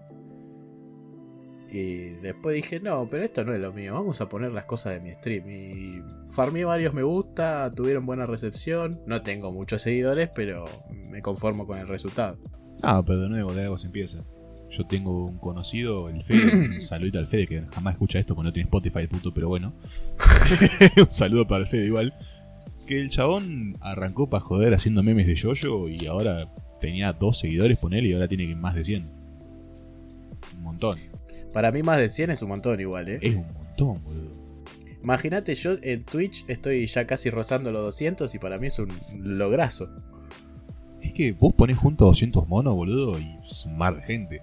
Y 1.71 2.15
después 2.21 2.55
dije, 2.55 2.79
no, 2.79 3.07
pero 3.09 3.23
esto 3.23 3.43
no 3.43 3.53
es 3.53 3.59
lo 3.59 3.71
mío, 3.71 3.93
vamos 3.93 4.21
a 4.21 4.29
poner 4.29 4.51
las 4.51 4.65
cosas 4.65 4.93
de 4.93 4.99
mi 5.01 5.11
stream. 5.13 5.49
Y 5.49 6.01
farmé 6.31 6.65
varios 6.65 6.93
me 6.93 7.03
gusta, 7.03 7.69
tuvieron 7.69 8.05
buena 8.05 8.25
recepción. 8.25 8.99
No 9.05 9.21
tengo 9.21 9.51
muchos 9.51 9.83
seguidores, 9.83 10.29
pero 10.35 10.65
me 11.09 11.21
conformo 11.21 11.67
con 11.67 11.77
el 11.77 11.87
resultado. 11.87 12.39
Ah, 12.81 13.03
pero 13.05 13.19
de 13.19 13.29
nuevo, 13.29 13.53
de 13.53 13.63
algo 13.63 13.77
se 13.77 13.87
empieza. 13.87 14.23
Yo 14.71 14.85
tengo 14.85 15.25
un 15.25 15.37
conocido, 15.37 16.09
el 16.09 16.23
Fede, 16.23 16.55
un 16.77 16.81
saludito 16.81 17.19
al 17.19 17.27
Fede, 17.27 17.47
que 17.47 17.61
jamás 17.73 17.93
escucha 17.93 18.19
esto 18.19 18.35
porque 18.35 18.47
no 18.47 18.53
tiene 18.53 18.65
Spotify 18.65 18.99
el 18.99 19.09
puto, 19.09 19.33
pero 19.33 19.47
bueno. 19.47 19.73
un 20.97 21.11
saludo 21.11 21.47
para 21.47 21.63
el 21.63 21.69
Fede 21.69 21.85
igual. 21.85 22.13
Que 22.89 22.99
el 22.99 23.09
chabón 23.09 23.77
arrancó 23.81 24.31
para 24.31 24.43
joder 24.43 24.73
haciendo 24.73 25.03
memes 25.03 25.27
de 25.27 25.35
Yoyo 25.35 25.87
y 25.87 26.07
ahora 26.07 26.51
tenía 26.81 27.13
dos 27.13 27.37
seguidores, 27.37 27.77
ponele, 27.77 28.07
y 28.07 28.13
ahora 28.13 28.27
tiene 28.27 28.55
más 28.55 28.73
de 28.73 28.83
100. 28.83 29.07
Un 30.57 30.63
montón. 30.63 30.97
Para 31.53 31.71
mí 31.71 31.83
más 31.83 31.99
de 31.99 32.09
100 32.09 32.31
es 32.31 32.41
un 32.41 32.49
montón 32.49 32.79
igual, 32.79 33.07
¿eh? 33.09 33.19
Es 33.21 33.35
un 33.35 33.45
montón, 33.53 34.03
boludo. 34.03 34.31
Imagínate, 35.03 35.53
yo 35.53 35.73
en 35.83 36.03
Twitch 36.03 36.45
estoy 36.47 36.87
ya 36.87 37.05
casi 37.05 37.29
rozando 37.29 37.71
los 37.71 37.83
200 37.83 38.33
y 38.33 38.39
para 38.39 38.57
mí 38.57 38.65
es 38.65 38.79
un 38.79 38.89
lograzo. 39.19 39.87
Es 40.99 41.13
que 41.13 41.33
vos 41.33 41.53
ponés 41.53 41.77
junto 41.77 42.05
a 42.05 42.07
200 42.07 42.47
monos, 42.47 42.73
boludo, 42.73 43.19
y 43.19 43.37
es 43.47 43.67
un 43.67 43.77
mar 43.77 43.97
de 43.97 44.01
gente. 44.01 44.41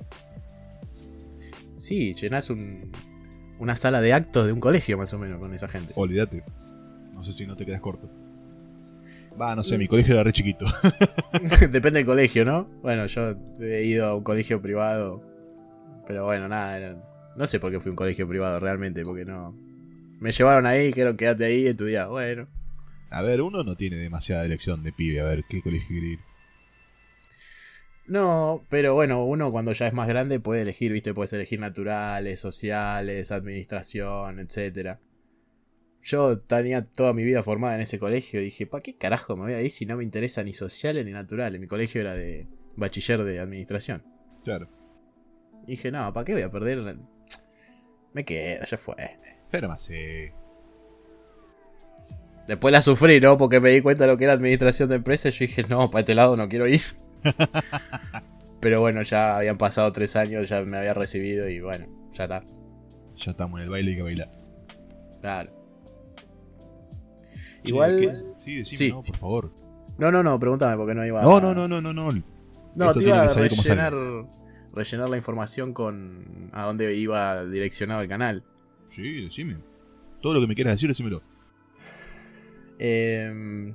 Sí, 1.74 2.14
llenás 2.14 2.48
un, 2.48 2.92
una 3.58 3.74
sala 3.74 4.00
de 4.00 4.12
actos 4.12 4.46
de 4.46 4.52
un 4.52 4.60
colegio 4.60 4.96
más 4.96 5.12
o 5.12 5.18
menos 5.18 5.40
con 5.40 5.52
esa 5.52 5.66
gente. 5.66 5.92
Olvídate. 5.96 6.44
No 7.12 7.24
sé 7.24 7.32
si 7.32 7.44
no 7.44 7.56
te 7.56 7.66
quedas 7.66 7.80
corto. 7.80 8.08
Va, 9.40 9.54
no 9.54 9.62
sé, 9.64 9.76
mi 9.76 9.86
colegio 9.86 10.14
era 10.14 10.24
re 10.24 10.32
chiquito. 10.32 10.64
Depende 11.70 11.98
del 11.98 12.06
colegio, 12.06 12.44
¿no? 12.44 12.64
Bueno, 12.82 13.06
yo 13.06 13.34
he 13.60 13.84
ido 13.84 14.06
a 14.06 14.14
un 14.14 14.24
colegio 14.24 14.62
privado. 14.62 15.22
Pero 16.06 16.24
bueno, 16.24 16.48
nada. 16.48 16.76
era- 16.78 16.96
no 17.36 17.46
sé 17.46 17.60
por 17.60 17.70
qué 17.70 17.78
fui 17.80 17.90
a 17.90 17.92
un 17.92 17.96
colegio 17.96 18.26
privado 18.26 18.58
realmente, 18.60 19.02
porque 19.02 19.24
no. 19.26 19.54
Me 20.20 20.32
llevaron 20.32 20.64
ahí, 20.66 20.86
dijeron 20.86 21.16
quédate 21.16 21.44
ahí, 21.44 21.66
estudiar. 21.66 22.08
Bueno. 22.08 22.46
A 23.10 23.20
ver, 23.22 23.42
uno 23.42 23.62
no 23.62 23.76
tiene 23.76 23.96
demasiada 23.96 24.44
elección 24.44 24.82
de 24.82 24.92
pibe, 24.92 25.20
a 25.20 25.24
ver 25.24 25.44
qué 25.48 25.60
colegio 25.62 25.86
quiere 25.88 26.06
ir. 26.06 26.18
No, 28.06 28.64
pero 28.70 28.94
bueno, 28.94 29.24
uno 29.24 29.50
cuando 29.50 29.72
ya 29.72 29.86
es 29.88 29.92
más 29.92 30.06
grande 30.06 30.38
puede 30.38 30.62
elegir, 30.62 30.92
¿viste? 30.92 31.12
Puedes 31.12 31.32
elegir 31.32 31.58
naturales, 31.58 32.38
sociales, 32.40 33.32
administración, 33.32 34.38
etcétera. 34.38 35.00
Yo 36.06 36.38
tenía 36.38 36.84
toda 36.84 37.12
mi 37.12 37.24
vida 37.24 37.42
formada 37.42 37.74
en 37.74 37.80
ese 37.80 37.98
colegio 37.98 38.40
y 38.40 38.44
dije, 38.44 38.64
¿para 38.64 38.80
qué 38.80 38.96
carajo 38.96 39.36
me 39.36 39.42
voy 39.42 39.54
a 39.54 39.60
ir 39.60 39.72
si 39.72 39.86
no 39.86 39.96
me 39.96 40.04
interesa 40.04 40.44
ni 40.44 40.54
sociales 40.54 41.04
ni 41.04 41.10
naturales? 41.10 41.60
Mi 41.60 41.66
colegio 41.66 42.00
era 42.00 42.14
de 42.14 42.46
bachiller 42.76 43.24
de 43.24 43.40
administración. 43.40 44.04
Claro. 44.44 44.68
Y 45.66 45.72
dije, 45.72 45.90
no, 45.90 46.12
¿para 46.12 46.24
qué 46.24 46.34
voy 46.34 46.42
a 46.42 46.50
perder? 46.52 46.96
Me 48.12 48.24
quedo, 48.24 48.64
ya 48.64 48.76
fue. 48.76 48.94
Pero 49.50 49.66
más, 49.66 49.90
eh, 49.90 50.32
Después 52.46 52.70
la 52.70 52.82
sufrí, 52.82 53.18
¿no? 53.18 53.36
Porque 53.36 53.58
me 53.58 53.70
di 53.70 53.80
cuenta 53.80 54.04
de 54.04 54.12
lo 54.12 54.16
que 54.16 54.24
era 54.24 54.34
administración 54.34 54.88
de 54.88 54.96
empresas 54.96 55.34
y 55.34 55.38
yo 55.38 55.46
dije, 55.48 55.64
no, 55.68 55.90
para 55.90 56.02
este 56.02 56.14
lado 56.14 56.36
no 56.36 56.48
quiero 56.48 56.68
ir. 56.68 56.82
Pero 58.60 58.80
bueno, 58.80 59.02
ya 59.02 59.38
habían 59.38 59.58
pasado 59.58 59.90
tres 59.90 60.14
años, 60.14 60.48
ya 60.48 60.62
me 60.62 60.78
había 60.78 60.94
recibido 60.94 61.48
y 61.48 61.58
bueno, 61.58 61.88
ya 62.12 62.24
está. 62.24 62.44
ya 63.16 63.32
estamos 63.32 63.58
en 63.58 63.64
el 63.64 63.70
baile 63.70 63.90
y 63.90 63.96
que 63.96 64.02
bailar. 64.02 64.30
Claro. 65.20 65.55
Igual... 67.66 68.34
Sí, 68.38 68.56
decime, 68.56 68.78
sí. 68.78 68.90
no, 68.90 69.02
por 69.02 69.16
favor. 69.16 69.52
No, 69.98 70.10
no, 70.10 70.22
no, 70.22 70.38
pregúntame 70.38 70.76
porque 70.76 70.94
no 70.94 71.06
iba 71.06 71.22
No, 71.22 71.40
no, 71.40 71.54
no, 71.54 71.66
no, 71.66 71.80
no, 71.80 71.92
no. 71.92 72.10
No, 72.74 72.88
Esto 72.88 73.00
te 73.00 73.06
iba 73.06 73.22
a 73.22 73.28
rellenar, 73.28 73.94
rellenar 74.74 75.08
la 75.08 75.16
información 75.16 75.72
con 75.72 76.50
a 76.52 76.66
dónde 76.66 76.94
iba 76.94 77.44
direccionado 77.46 78.02
el 78.02 78.08
canal. 78.08 78.44
Sí, 78.90 79.22
decime. 79.22 79.56
Todo 80.20 80.34
lo 80.34 80.40
que 80.40 80.46
me 80.46 80.54
quieras 80.54 80.74
decir, 80.74 80.88
decímelo. 80.88 81.22
Eh, 82.78 83.72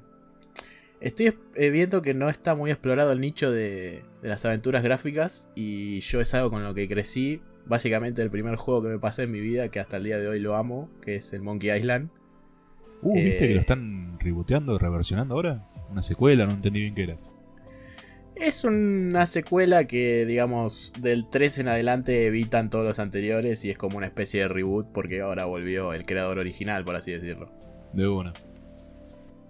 estoy 1.00 1.34
eh, 1.56 1.70
viendo 1.72 2.04
que 2.04 2.14
no 2.14 2.30
está 2.30 2.54
muy 2.54 2.70
explorado 2.70 3.12
el 3.12 3.20
nicho 3.20 3.52
de, 3.52 4.04
de 4.22 4.30
las 4.30 4.46
aventuras 4.46 4.84
gráficas 4.84 5.50
y 5.56 6.00
yo 6.02 6.22
es 6.22 6.34
algo 6.36 6.52
con 6.52 6.64
lo 6.64 6.74
que 6.76 6.88
crecí. 6.88 7.42
Básicamente 7.66 8.22
el 8.22 8.30
primer 8.30 8.56
juego 8.56 8.84
que 8.84 8.90
me 8.90 9.00
pasé 9.00 9.24
en 9.24 9.32
mi 9.32 9.40
vida, 9.40 9.70
que 9.70 9.80
hasta 9.80 9.98
el 9.98 10.04
día 10.04 10.20
de 10.20 10.28
hoy 10.28 10.40
lo 10.40 10.56
amo, 10.56 10.90
que 11.02 11.16
es 11.16 11.34
el 11.34 11.42
Monkey 11.42 11.76
Island. 11.76 12.10
Uh, 13.02 13.16
¿viste 13.16 13.46
Eh. 13.46 13.48
que 13.48 13.54
lo 13.56 13.60
están 13.62 14.20
reboteando, 14.20 14.78
reversionando 14.78 15.36
ahora? 15.36 15.62
Una 15.90 16.04
secuela, 16.04 16.46
no 16.46 16.54
entendí 16.54 16.82
bien 16.82 16.94
qué 16.94 17.04
era. 17.04 17.18
Es 18.36 18.64
una 18.64 19.26
secuela 19.28 19.86
que, 19.86 20.26
digamos, 20.26 20.94
del 21.00 21.30
3 21.30 21.60
en 21.60 21.68
adelante 21.68 22.26
evitan 22.26 22.70
todos 22.70 22.86
los 22.86 22.98
anteriores 22.98 23.64
y 23.66 23.70
es 23.70 23.78
como 23.78 23.98
una 23.98 24.08
especie 24.08 24.42
de 24.42 24.48
reboot 24.48 24.88
porque 24.92 25.22
ahora 25.22 25.46
volvió 25.46 25.94
el 25.94 26.06
creador 26.06 26.40
original, 26.40 26.84
por 26.84 26.96
así 26.96 27.12
decirlo. 27.12 27.52
De 27.94 28.08
una. 28.08 28.34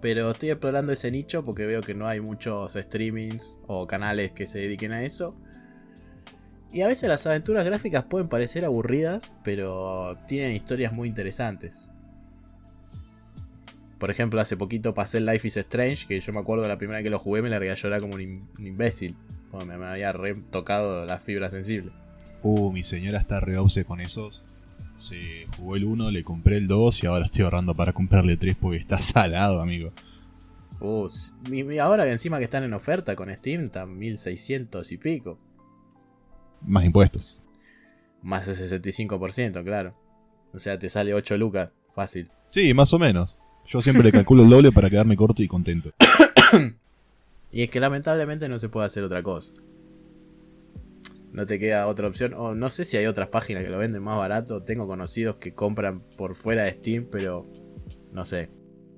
Pero 0.02 0.30
estoy 0.32 0.50
explorando 0.50 0.92
ese 0.92 1.10
nicho 1.10 1.44
porque 1.44 1.64
veo 1.64 1.80
que 1.80 1.94
no 1.94 2.06
hay 2.08 2.20
muchos 2.20 2.72
streamings 2.72 3.58
o 3.66 3.86
canales 3.86 4.32
que 4.32 4.46
se 4.46 4.58
dediquen 4.58 4.92
a 4.92 5.04
eso. 5.04 5.36
Y 6.72 6.80
a 6.82 6.88
veces 6.88 7.08
las 7.08 7.26
aventuras 7.26 7.64
gráficas 7.64 8.04
pueden 8.04 8.28
parecer 8.28 8.64
aburridas, 8.64 9.32
pero 9.44 10.18
tienen 10.26 10.52
historias 10.52 10.92
muy 10.92 11.08
interesantes. 11.08 11.88
Por 14.02 14.10
ejemplo, 14.10 14.40
hace 14.40 14.56
poquito 14.56 14.94
pasé 14.94 15.18
el 15.18 15.26
Life 15.26 15.46
is 15.46 15.56
Strange, 15.58 16.08
que 16.08 16.18
yo 16.18 16.32
me 16.32 16.40
acuerdo 16.40 16.66
la 16.66 16.76
primera 16.76 16.98
vez 16.98 17.04
que 17.04 17.10
lo 17.10 17.20
jugué 17.20 17.40
me 17.40 17.48
largué 17.50 17.70
a 17.70 17.74
llorar 17.74 18.00
como 18.00 18.14
un, 18.16 18.20
im- 18.20 18.42
un 18.58 18.66
imbécil. 18.66 19.14
me, 19.64 19.78
me 19.78 19.86
había 19.86 20.10
re 20.10 20.34
tocado 20.34 21.04
la 21.06 21.18
fibra 21.18 21.48
sensible. 21.50 21.92
Uh, 22.42 22.72
mi 22.72 22.82
señora 22.82 23.20
está 23.20 23.38
re 23.38 23.58
obse 23.58 23.84
con 23.84 24.00
esos. 24.00 24.42
Se 24.96 25.46
jugó 25.56 25.76
el 25.76 25.84
1, 25.84 26.10
le 26.10 26.24
compré 26.24 26.56
el 26.56 26.66
2 26.66 27.04
y 27.04 27.06
ahora 27.06 27.26
estoy 27.26 27.44
ahorrando 27.44 27.76
para 27.76 27.92
comprarle 27.92 28.32
el 28.32 28.38
3 28.40 28.56
porque 28.60 28.78
está 28.78 29.00
salado, 29.02 29.62
amigo. 29.62 29.92
Uh, 30.80 31.08
y 31.52 31.78
ahora 31.78 32.02
que 32.04 32.10
encima 32.10 32.38
que 32.38 32.44
están 32.44 32.64
en 32.64 32.74
oferta 32.74 33.14
con 33.14 33.32
Steam, 33.32 33.66
están 33.66 33.96
1600 33.96 34.90
y 34.90 34.96
pico. 34.96 35.38
Más 36.62 36.84
impuestos. 36.84 37.44
Más 38.20 38.48
el 38.48 38.56
65%, 38.56 39.62
claro. 39.62 39.94
O 40.52 40.58
sea, 40.58 40.76
te 40.76 40.88
sale 40.88 41.14
8 41.14 41.36
lucas, 41.36 41.70
fácil. 41.94 42.28
Sí, 42.50 42.74
más 42.74 42.92
o 42.92 42.98
menos. 42.98 43.38
Yo 43.72 43.80
siempre 43.80 44.04
le 44.04 44.12
calculo 44.12 44.42
el 44.42 44.50
doble 44.50 44.70
para 44.70 44.90
quedarme 44.90 45.16
corto 45.16 45.42
y 45.42 45.48
contento. 45.48 45.90
Y 47.54 47.64
es 47.64 47.68
que 47.68 47.80
lamentablemente 47.80 48.48
no 48.48 48.58
se 48.58 48.70
puede 48.70 48.86
hacer 48.86 49.04
otra 49.04 49.22
cosa. 49.22 49.52
No 51.34 51.44
te 51.44 51.58
queda 51.58 51.86
otra 51.86 52.08
opción. 52.08 52.32
O 52.32 52.54
no 52.54 52.70
sé 52.70 52.86
si 52.86 52.96
hay 52.96 53.04
otras 53.04 53.28
páginas 53.28 53.62
que 53.62 53.68
lo 53.68 53.76
venden 53.76 54.02
más 54.02 54.16
barato. 54.16 54.60
Tengo 54.62 54.86
conocidos 54.86 55.36
que 55.36 55.52
compran 55.52 56.00
por 56.16 56.34
fuera 56.34 56.64
de 56.64 56.72
Steam, 56.72 57.08
pero 57.12 57.46
no 58.10 58.24
sé. 58.24 58.48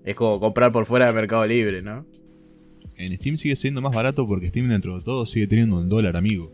Es 0.05 0.15
como 0.15 0.39
comprar 0.39 0.71
por 0.71 0.87
fuera 0.87 1.07
de 1.09 1.15
Mercado 1.15 1.45
Libre, 1.49 1.83
¿no? 1.83 2.07
En 2.97 3.17
Steam 3.17 3.39
sigue 3.39 3.57
siendo 3.57 3.81
más 3.81 3.93
barato 3.93 4.25
porque 4.25 4.51
Steam 4.51 4.69
dentro 4.69 4.99
de 4.99 5.03
todo 5.03 5.27
sigue 5.27 5.49
teniendo 5.49 5.81
el 5.81 5.89
dólar, 5.89 6.17
amigo. 6.17 6.53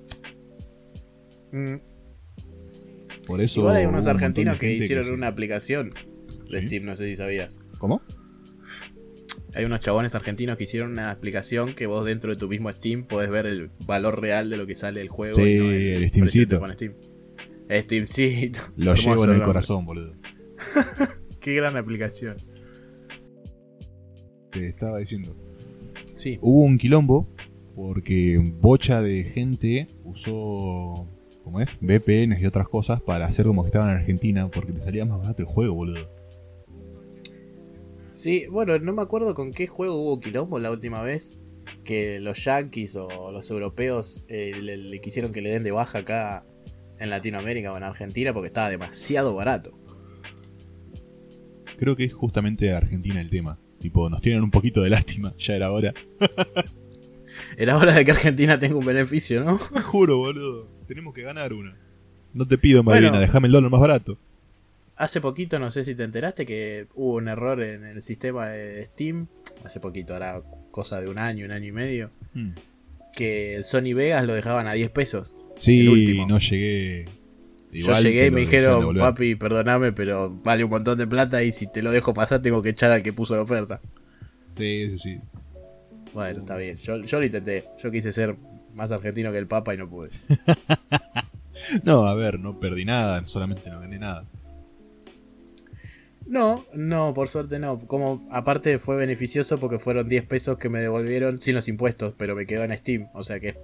Por 3.27 3.43
eso. 3.43 3.61
Igual 3.61 3.77
hay 3.77 3.85
unos 3.85 4.07
un 4.07 4.11
argentinos 4.11 4.57
que 4.57 4.73
hicieron 4.73 5.11
una 5.11 5.27
aplicación 5.27 5.93
de 6.51 6.63
Sí. 6.63 6.67
Steam, 6.67 6.85
no 6.87 6.95
sé 6.95 7.09
si 7.11 7.17
sabías. 7.17 7.60
¿Cómo? 7.81 8.03
Hay 9.55 9.65
unos 9.65 9.81
chabones 9.81 10.15
argentinos 10.15 10.59
que 10.59 10.65
hicieron 10.65 10.93
una 10.93 11.11
aplicación 11.11 11.75
que 11.75 11.87
vos 11.87 12.05
dentro 12.05 12.31
de 12.31 12.37
tu 12.37 12.47
mismo 12.47 12.71
Steam 12.71 13.05
podés 13.05 13.31
ver 13.31 13.47
el 13.47 13.71
valor 13.87 14.21
real 14.21 14.51
de 14.51 14.59
lo 14.59 14.67
que 14.67 14.75
sale 14.75 15.01
el 15.01 15.09
juego. 15.09 15.35
Sí, 15.35 15.43
y 15.43 15.57
no 15.57 15.71
el 15.71 16.11
precio 16.11 16.45
Steamcito. 16.45 16.73
Steam. 16.75 16.95
Steamcito. 17.71 18.61
Lo 18.77 18.93
Hermoso 18.93 19.11
llevo 19.11 19.25
en 19.25 19.41
el 19.41 19.43
corazón, 19.43 19.87
boludo. 19.87 20.13
Qué 21.41 21.55
gran 21.55 21.77
aplicación. 21.79 22.37
Te 24.53 24.69
estaba 24.69 24.99
diciendo. 24.99 25.35
Sí. 26.05 26.39
Hubo 26.43 26.61
un 26.61 26.77
quilombo 26.77 27.35
porque 27.75 28.39
bocha 28.61 29.01
de 29.01 29.25
gente 29.25 29.89
usó. 30.05 31.09
¿Cómo 31.43 31.61
es? 31.61 31.71
VPNs 31.81 32.43
y 32.43 32.47
otras 32.47 32.69
cosas 32.69 33.01
para 33.01 33.25
hacer 33.25 33.47
como 33.47 33.63
que 33.63 33.69
estaban 33.69 33.91
en 33.91 33.97
Argentina 33.97 34.49
porque 34.49 34.73
le 34.73 34.85
salía 34.85 35.07
más 35.07 35.19
barato 35.19 35.41
el 35.41 35.49
juego, 35.49 35.75
boludo. 35.75 36.20
Sí, 38.21 38.47
bueno, 38.51 38.79
no 38.79 38.93
me 38.93 39.01
acuerdo 39.03 39.35
con 39.35 39.51
qué 39.53 39.67
juego 39.67 39.95
hubo 39.97 40.21
quilombo 40.21 40.59
la 40.59 40.71
última 40.71 41.03
vez. 41.03 41.39
Que 41.85 42.21
los 42.21 42.45
yankees 42.45 42.97
o 42.97 43.31
los 43.33 43.51
europeos 43.51 44.25
eh, 44.29 44.53
le, 44.61 44.77
le 44.77 45.01
quisieron 45.01 45.33
que 45.33 45.41
le 45.41 45.51
den 45.51 45.63
de 45.63 45.71
baja 45.71 45.99
acá 45.99 46.45
en 46.99 47.09
Latinoamérica 47.11 47.73
o 47.73 47.77
en 47.77 47.83
Argentina 47.85 48.35
porque 48.35 48.49
estaba 48.49 48.69
demasiado 48.69 49.35
barato. 49.35 49.73
Creo 51.79 51.97
que 51.97 52.05
es 52.05 52.13
justamente 52.13 52.73
Argentina 52.73 53.21
el 53.21 53.31
tema. 53.31 53.59
Tipo, 53.79 54.11
nos 54.11 54.21
tienen 54.21 54.43
un 54.43 54.51
poquito 54.51 54.83
de 54.83 54.91
lástima, 54.91 55.35
ya 55.39 55.55
era 55.57 55.73
hora. 55.73 55.95
Era 57.57 57.77
hora 57.79 57.95
de 57.95 58.05
que 58.05 58.11
Argentina 58.11 58.59
tenga 58.59 58.77
un 58.77 58.85
beneficio, 58.85 59.43
¿no? 59.45 59.57
Juro, 59.59 60.19
boludo. 60.19 60.69
Tenemos 60.87 61.15
que 61.15 61.23
ganar 61.23 61.53
una. 61.53 61.77
No 62.35 62.47
te 62.47 62.59
pido, 62.59 62.83
Marina, 62.83 63.11
Bueno. 63.11 63.21
déjame 63.21 63.47
el 63.47 63.53
dólar 63.53 63.71
más 63.71 63.81
barato. 63.81 64.19
Hace 65.01 65.23
poquito, 65.23 65.59
no 65.59 65.71
sé 65.71 65.83
si 65.83 65.95
te 65.95 66.05
enteraste, 66.05 66.45
que 66.45 66.87
hubo 66.95 67.15
un 67.15 67.29
error 67.29 67.63
en 67.63 67.87
el 67.87 68.03
sistema 68.03 68.51
de 68.51 68.85
Steam. 68.85 69.29
Hace 69.65 69.81
poquito, 69.81 70.13
ahora 70.13 70.43
cosa 70.71 71.01
de 71.01 71.09
un 71.09 71.19
año, 71.19 71.47
un 71.47 71.53
año 71.53 71.69
y 71.69 71.73
medio. 71.73 72.11
Hmm. 72.35 72.51
Que 73.15 73.55
el 73.55 73.65
Sony 73.65 73.95
Vegas 73.95 74.27
lo 74.27 74.35
dejaban 74.35 74.67
a 74.67 74.75
10 74.75 74.91
pesos. 74.91 75.35
Sí, 75.57 76.23
no 76.29 76.39
llegué. 76.39 77.07
Yo 77.73 77.99
llegué 77.99 78.27
y 78.27 78.31
me 78.31 78.41
dijeron, 78.41 78.95
papi, 78.95 79.37
perdoname, 79.37 79.93
pero 79.93 80.39
vale 80.45 80.65
un 80.65 80.71
montón 80.71 80.99
de 80.99 81.07
plata 81.07 81.43
y 81.43 81.53
si 81.53 81.67
te 81.67 81.83
lo 81.83 81.93
dejo 81.93 82.13
pasar 82.13 82.43
tengo 82.43 82.61
que 82.61 82.69
echar 82.69 82.91
al 82.91 83.03
que 83.03 83.15
puso 83.15 83.35
la 83.35 83.41
oferta. 83.41 83.81
Sí, 84.59 84.91
sí, 84.91 84.99
sí. 84.99 85.21
Bueno, 86.13 86.41
está 86.41 86.57
bien. 86.57 86.77
Yo, 86.77 87.01
yo 87.01 87.21
lo 87.21 87.25
intenté. 87.25 87.65
Yo 87.83 87.91
quise 87.91 88.13
ser 88.13 88.37
más 88.75 88.93
argentino 88.93 89.33
que 89.33 89.39
el 89.39 89.47
Papa 89.47 89.73
y 89.73 89.79
no 89.79 89.89
pude. 89.89 90.11
No, 91.85 92.07
a 92.07 92.15
ver, 92.15 92.41
no 92.41 92.59
perdí 92.59 92.85
nada, 92.85 93.25
solamente 93.27 93.69
no 93.69 93.81
gané 93.81 93.99
nada. 93.99 94.25
No, 96.31 96.65
no, 96.73 97.13
por 97.13 97.27
suerte 97.29 97.59
no. 97.59 97.81
Como 97.81 98.23
aparte 98.31 98.79
fue 98.79 98.95
beneficioso 98.97 99.59
porque 99.59 99.81
fueron 99.81 100.09
10 100.09 100.25
pesos 100.27 100.59
que 100.59 100.69
me 100.69 100.79
devolvieron 100.79 101.39
sin 101.39 101.57
los 101.57 101.67
impuestos, 101.67 102.15
pero 102.17 102.37
me 102.37 102.47
quedó 102.47 102.63
en 102.63 102.77
Steam. 102.77 103.09
O 103.15 103.25
sea 103.25 103.41
que 103.41 103.59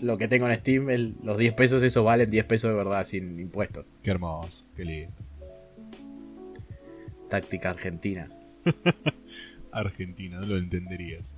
lo 0.00 0.16
que 0.16 0.26
tengo 0.26 0.48
en 0.48 0.54
Steam, 0.54 0.88
el- 0.88 1.14
los 1.22 1.36
10 1.36 1.52
pesos, 1.52 1.82
eso 1.82 2.04
valen 2.04 2.30
10 2.30 2.46
pesos 2.46 2.70
de 2.70 2.76
verdad 2.76 3.04
sin 3.04 3.38
impuestos. 3.38 3.84
Qué 4.02 4.10
hermoso, 4.12 4.64
qué 4.74 4.86
lindo. 4.86 5.12
Táctica 7.28 7.70
argentina. 7.70 8.30
Argentina, 9.72 10.40
no 10.40 10.46
lo 10.46 10.56
entenderías. 10.56 11.34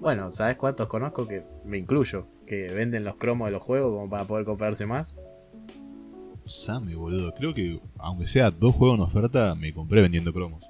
Bueno, 0.00 0.30
¿sabes 0.30 0.56
cuántos 0.56 0.86
conozco 0.88 1.28
que 1.28 1.42
me 1.66 1.76
incluyo? 1.76 2.26
Que 2.46 2.68
venden 2.68 3.04
los 3.04 3.16
cromos 3.16 3.48
de 3.48 3.52
los 3.52 3.62
juegos 3.62 3.92
como 3.94 4.08
para 4.08 4.24
poder 4.24 4.46
comprarse 4.46 4.86
más. 4.86 5.14
Same, 6.46 6.94
boludo. 6.94 7.32
Creo 7.32 7.54
que, 7.54 7.80
aunque 7.98 8.26
sea 8.26 8.50
dos 8.50 8.74
juegos 8.74 8.98
en 8.98 9.04
oferta, 9.04 9.54
me 9.54 9.72
compré 9.72 10.02
vendiendo 10.02 10.32
cromos. 10.32 10.64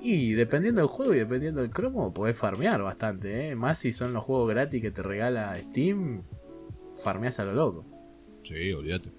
Y 0.00 0.32
dependiendo 0.32 0.80
del 0.80 0.88
juego 0.88 1.14
y 1.14 1.18
dependiendo 1.18 1.60
del 1.60 1.70
cromo, 1.70 2.14
podés 2.14 2.36
farmear 2.36 2.82
bastante, 2.82 3.50
¿eh? 3.50 3.56
Más 3.56 3.78
si 3.78 3.92
son 3.92 4.12
los 4.12 4.22
juegos 4.22 4.48
gratis 4.48 4.80
que 4.80 4.90
te 4.90 5.02
regala 5.02 5.58
Steam, 5.58 6.22
farmeás 7.02 7.40
a 7.40 7.44
lo 7.44 7.52
loco. 7.52 7.84
Sí, 8.44 8.72
olvídate. 8.72 9.10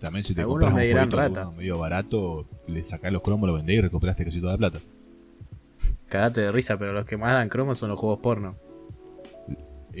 También 0.00 0.24
si 0.24 0.34
te 0.34 0.42
Algunos 0.42 0.70
compras 0.70 0.86
un 0.86 1.10
jueguito 1.10 1.52
medio 1.52 1.78
barato, 1.78 2.46
le 2.66 2.84
sacás 2.84 3.12
los 3.12 3.22
cromos, 3.22 3.48
lo 3.48 3.56
vendés 3.56 3.76
y 3.76 3.80
recuperaste 3.80 4.24
casi 4.24 4.40
toda 4.40 4.52
la 4.52 4.58
plata. 4.58 4.80
Cagate 6.08 6.40
de 6.40 6.52
risa, 6.52 6.78
pero 6.78 6.92
los 6.92 7.04
que 7.04 7.16
más 7.16 7.32
dan 7.32 7.48
cromos 7.48 7.78
son 7.78 7.90
los 7.90 7.98
juegos 7.98 8.20
porno. 8.20 8.56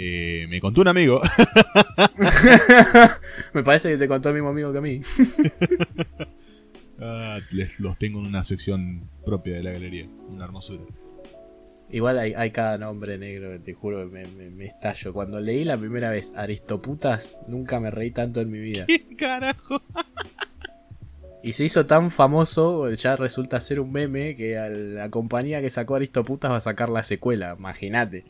Eh, 0.00 0.46
me 0.48 0.60
contó 0.60 0.82
un 0.82 0.86
amigo. 0.88 1.20
Me 3.52 3.64
parece 3.64 3.90
que 3.90 3.98
te 3.98 4.06
contó 4.06 4.28
el 4.28 4.36
mismo 4.36 4.50
amigo 4.50 4.70
que 4.72 4.78
a 4.78 4.82
mí. 4.82 5.00
Ah, 7.00 7.38
les- 7.52 7.78
los 7.78 7.96
tengo 7.96 8.18
en 8.18 8.26
una 8.26 8.42
sección 8.42 9.08
propia 9.24 9.54
de 9.54 9.62
la 9.62 9.70
galería. 9.70 10.08
Una 10.28 10.46
hermosura. 10.46 10.82
Igual 11.90 12.18
hay, 12.18 12.32
hay 12.36 12.50
cada 12.50 12.76
nombre 12.76 13.16
negro, 13.18 13.60
te 13.60 13.72
juro, 13.72 14.04
me, 14.08 14.24
me, 14.26 14.50
me 14.50 14.64
estallo. 14.64 15.12
Cuando 15.12 15.38
leí 15.38 15.62
la 15.64 15.76
primera 15.78 16.10
vez 16.10 16.32
Aristoputas, 16.34 17.38
nunca 17.46 17.78
me 17.78 17.92
reí 17.92 18.10
tanto 18.10 18.40
en 18.40 18.50
mi 18.50 18.58
vida. 18.58 18.86
¿Qué 18.86 19.06
carajo? 19.16 19.80
Y 21.40 21.52
se 21.52 21.62
hizo 21.64 21.86
tan 21.86 22.10
famoso, 22.10 22.90
ya 22.90 23.14
resulta 23.14 23.60
ser 23.60 23.78
un 23.78 23.92
meme, 23.92 24.34
que 24.34 24.58
a 24.58 24.68
la 24.68 25.08
compañía 25.08 25.60
que 25.60 25.70
sacó 25.70 25.94
Aristoputas 25.94 26.50
va 26.50 26.56
a 26.56 26.60
sacar 26.60 26.88
la 26.88 27.04
secuela, 27.04 27.54
imagínate. 27.56 28.24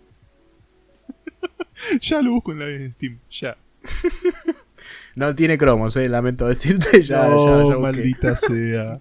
ya 2.00 2.22
lo 2.22 2.32
busco 2.32 2.52
en 2.52 2.58
la 2.58 2.70
en 2.70 2.92
Steam, 2.94 3.18
ya. 3.30 3.56
No 5.16 5.34
tiene 5.34 5.58
cromos, 5.58 5.96
eh, 5.96 6.08
lamento 6.08 6.46
decirte, 6.46 7.02
ya, 7.02 7.28
no, 7.28 7.64
ya, 7.64 7.74
ya 7.74 7.78
maldita 7.78 8.36
sea. 8.36 9.00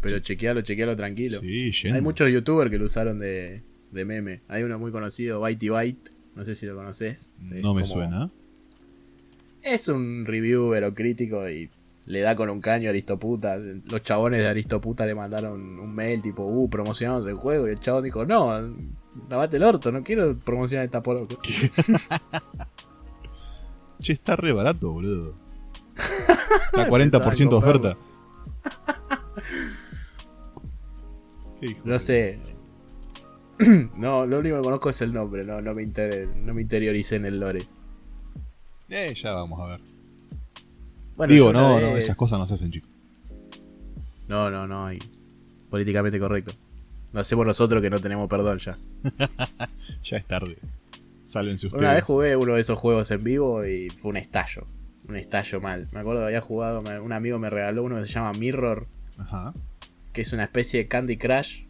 Pero 0.00 0.18
chequealo, 0.18 0.62
chequealo 0.62 0.96
tranquilo. 0.96 1.40
Sí. 1.40 1.88
Hay 1.88 2.00
muchos 2.00 2.28
youtubers 2.28 2.70
que 2.70 2.78
lo 2.78 2.86
usaron 2.86 3.20
de, 3.20 3.62
de 3.92 4.04
meme. 4.04 4.40
Hay 4.48 4.64
uno 4.64 4.78
muy 4.80 4.90
conocido, 4.90 5.42
Bitey 5.42 5.68
Byte, 5.68 6.10
no 6.34 6.44
sé 6.44 6.56
si 6.56 6.66
lo 6.66 6.74
conoces. 6.74 7.34
Es 7.52 7.62
No 7.62 7.72
me 7.74 7.84
suena. 7.84 8.30
Es 9.62 9.88
un 9.88 10.24
reviewer 10.26 10.84
o 10.84 10.94
crítico 10.94 11.48
y 11.48 11.70
le 12.06 12.20
da 12.20 12.34
con 12.36 12.48
un 12.48 12.60
caño 12.60 12.88
a 12.88 12.90
Aristoputa. 12.90 13.58
Los 13.58 14.02
chabones 14.02 14.40
de 14.40 14.48
Aristoputa 14.48 15.04
le 15.04 15.14
mandaron 15.14 15.78
un 15.78 15.94
mail 15.94 16.22
tipo, 16.22 16.44
uh, 16.44 16.68
promocionamos 16.70 17.26
el 17.26 17.34
juego. 17.34 17.68
Y 17.68 17.72
el 17.72 17.80
chabón 17.80 18.04
dijo, 18.04 18.24
no, 18.24 18.74
lavate 19.28 19.56
el 19.56 19.62
orto, 19.64 19.90
no 19.92 20.02
quiero 20.02 20.36
promocionar 20.36 20.84
esta 20.86 21.02
poro. 21.02 21.26
Che, 24.00 24.12
está 24.12 24.36
re 24.36 24.52
barato, 24.52 24.92
boludo. 24.92 25.34
Está 26.72 26.88
40% 26.88 27.48
de 27.48 27.54
oferta. 27.56 27.96
No 31.84 31.98
sé. 31.98 32.38
no, 33.96 34.24
lo 34.26 34.38
único 34.38 34.56
que 34.58 34.62
conozco 34.62 34.90
es 34.90 35.02
el 35.02 35.12
nombre, 35.12 35.44
no, 35.44 35.60
no, 35.60 35.74
me, 35.74 35.82
inter- 35.82 36.28
no 36.28 36.54
me 36.54 36.62
interioricé 36.62 37.16
en 37.16 37.26
el 37.26 37.40
lore. 37.40 37.66
Eh, 38.88 39.12
ya 39.20 39.32
vamos 39.32 39.58
a 39.60 39.66
ver. 39.66 39.80
Bueno, 41.16 41.32
Digo, 41.32 41.52
no, 41.52 41.80
no, 41.80 41.96
esas 41.96 42.16
cosas 42.16 42.38
no 42.38 42.46
se 42.46 42.54
hacen, 42.54 42.70
chicos. 42.70 42.88
No, 44.28 44.50
no, 44.50 44.68
no, 44.68 44.86
hay 44.86 44.98
políticamente 45.68 46.20
correcto. 46.20 46.52
Lo 47.12 47.20
hacemos 47.20 47.46
nosotros 47.46 47.80
que 47.82 47.90
no 47.90 48.00
tenemos 48.00 48.28
perdón 48.28 48.58
ya. 48.58 48.78
Ya 50.04 50.16
es 50.18 50.26
tarde. 50.26 50.58
Sálvense 51.26 51.66
ustedes. 51.66 51.82
Una 51.82 51.94
vez 51.94 52.04
jugué 52.04 52.36
uno 52.36 52.54
de 52.54 52.60
esos 52.60 52.78
juegos 52.78 53.10
en 53.10 53.22
vivo 53.24 53.64
y 53.66 53.90
fue 53.90 54.10
un 54.10 54.16
estallo. 54.16 54.66
Un 55.08 55.16
estallo 55.16 55.60
mal. 55.60 55.88
Me 55.92 56.00
acuerdo 56.00 56.20
que 56.22 56.26
había 56.26 56.40
jugado, 56.40 56.80
un 57.02 57.12
amigo 57.12 57.38
me 57.38 57.50
regaló 57.50 57.82
uno 57.84 57.96
que 57.96 58.06
se 58.06 58.12
llama 58.12 58.32
Mirror, 58.32 58.86
Ajá. 59.18 59.52
que 60.12 60.20
es 60.22 60.32
una 60.32 60.44
especie 60.44 60.80
de 60.80 60.88
Candy 60.88 61.16
Crush. 61.16 61.64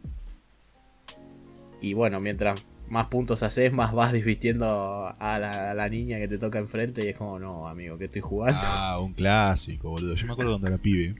Y 1.80 1.94
bueno, 1.94 2.20
mientras 2.20 2.60
más 2.88 3.06
puntos 3.06 3.42
haces, 3.42 3.72
más 3.72 3.92
vas 3.92 4.12
desvistiendo 4.12 5.14
a 5.18 5.38
la, 5.38 5.70
a 5.70 5.74
la 5.74 5.88
niña 5.88 6.18
que 6.18 6.28
te 6.28 6.38
toca 6.38 6.58
enfrente. 6.58 7.04
Y 7.04 7.08
es 7.08 7.16
como, 7.16 7.38
no, 7.38 7.68
amigo, 7.68 7.98
que 7.98 8.06
estoy 8.06 8.20
jugando. 8.22 8.60
Ah, 8.62 8.98
un 9.00 9.12
clásico, 9.12 9.90
boludo. 9.90 10.14
Yo 10.14 10.26
me 10.26 10.32
acuerdo 10.32 10.52
cuando 10.52 10.68
era 10.68 10.78
pibe. 10.78 11.14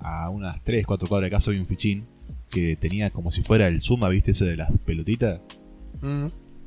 A 0.00 0.30
unas 0.30 0.62
3, 0.64 0.86
4 0.86 1.08
cuadras 1.08 1.26
de 1.30 1.36
casa 1.36 1.50
había 1.50 1.60
un 1.60 1.66
fichín 1.68 2.06
que 2.50 2.76
tenía 2.76 3.10
como 3.10 3.30
si 3.32 3.42
fuera 3.42 3.68
el 3.68 3.80
Zuma, 3.80 4.08
¿viste? 4.08 4.32
Ese 4.32 4.44
de 4.44 4.56
las 4.56 4.70
pelotitas. 4.84 5.40
Mm. 6.00 6.26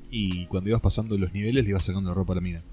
Y 0.10 0.46
cuando 0.48 0.70
ibas 0.70 0.82
pasando 0.82 1.18
los 1.18 1.34
niveles 1.34 1.64
le 1.64 1.70
ibas 1.72 1.86
sacando 1.86 2.10
la 2.10 2.16
ropa 2.16 2.34
a 2.34 2.36
la 2.36 2.42
mina. 2.42 2.64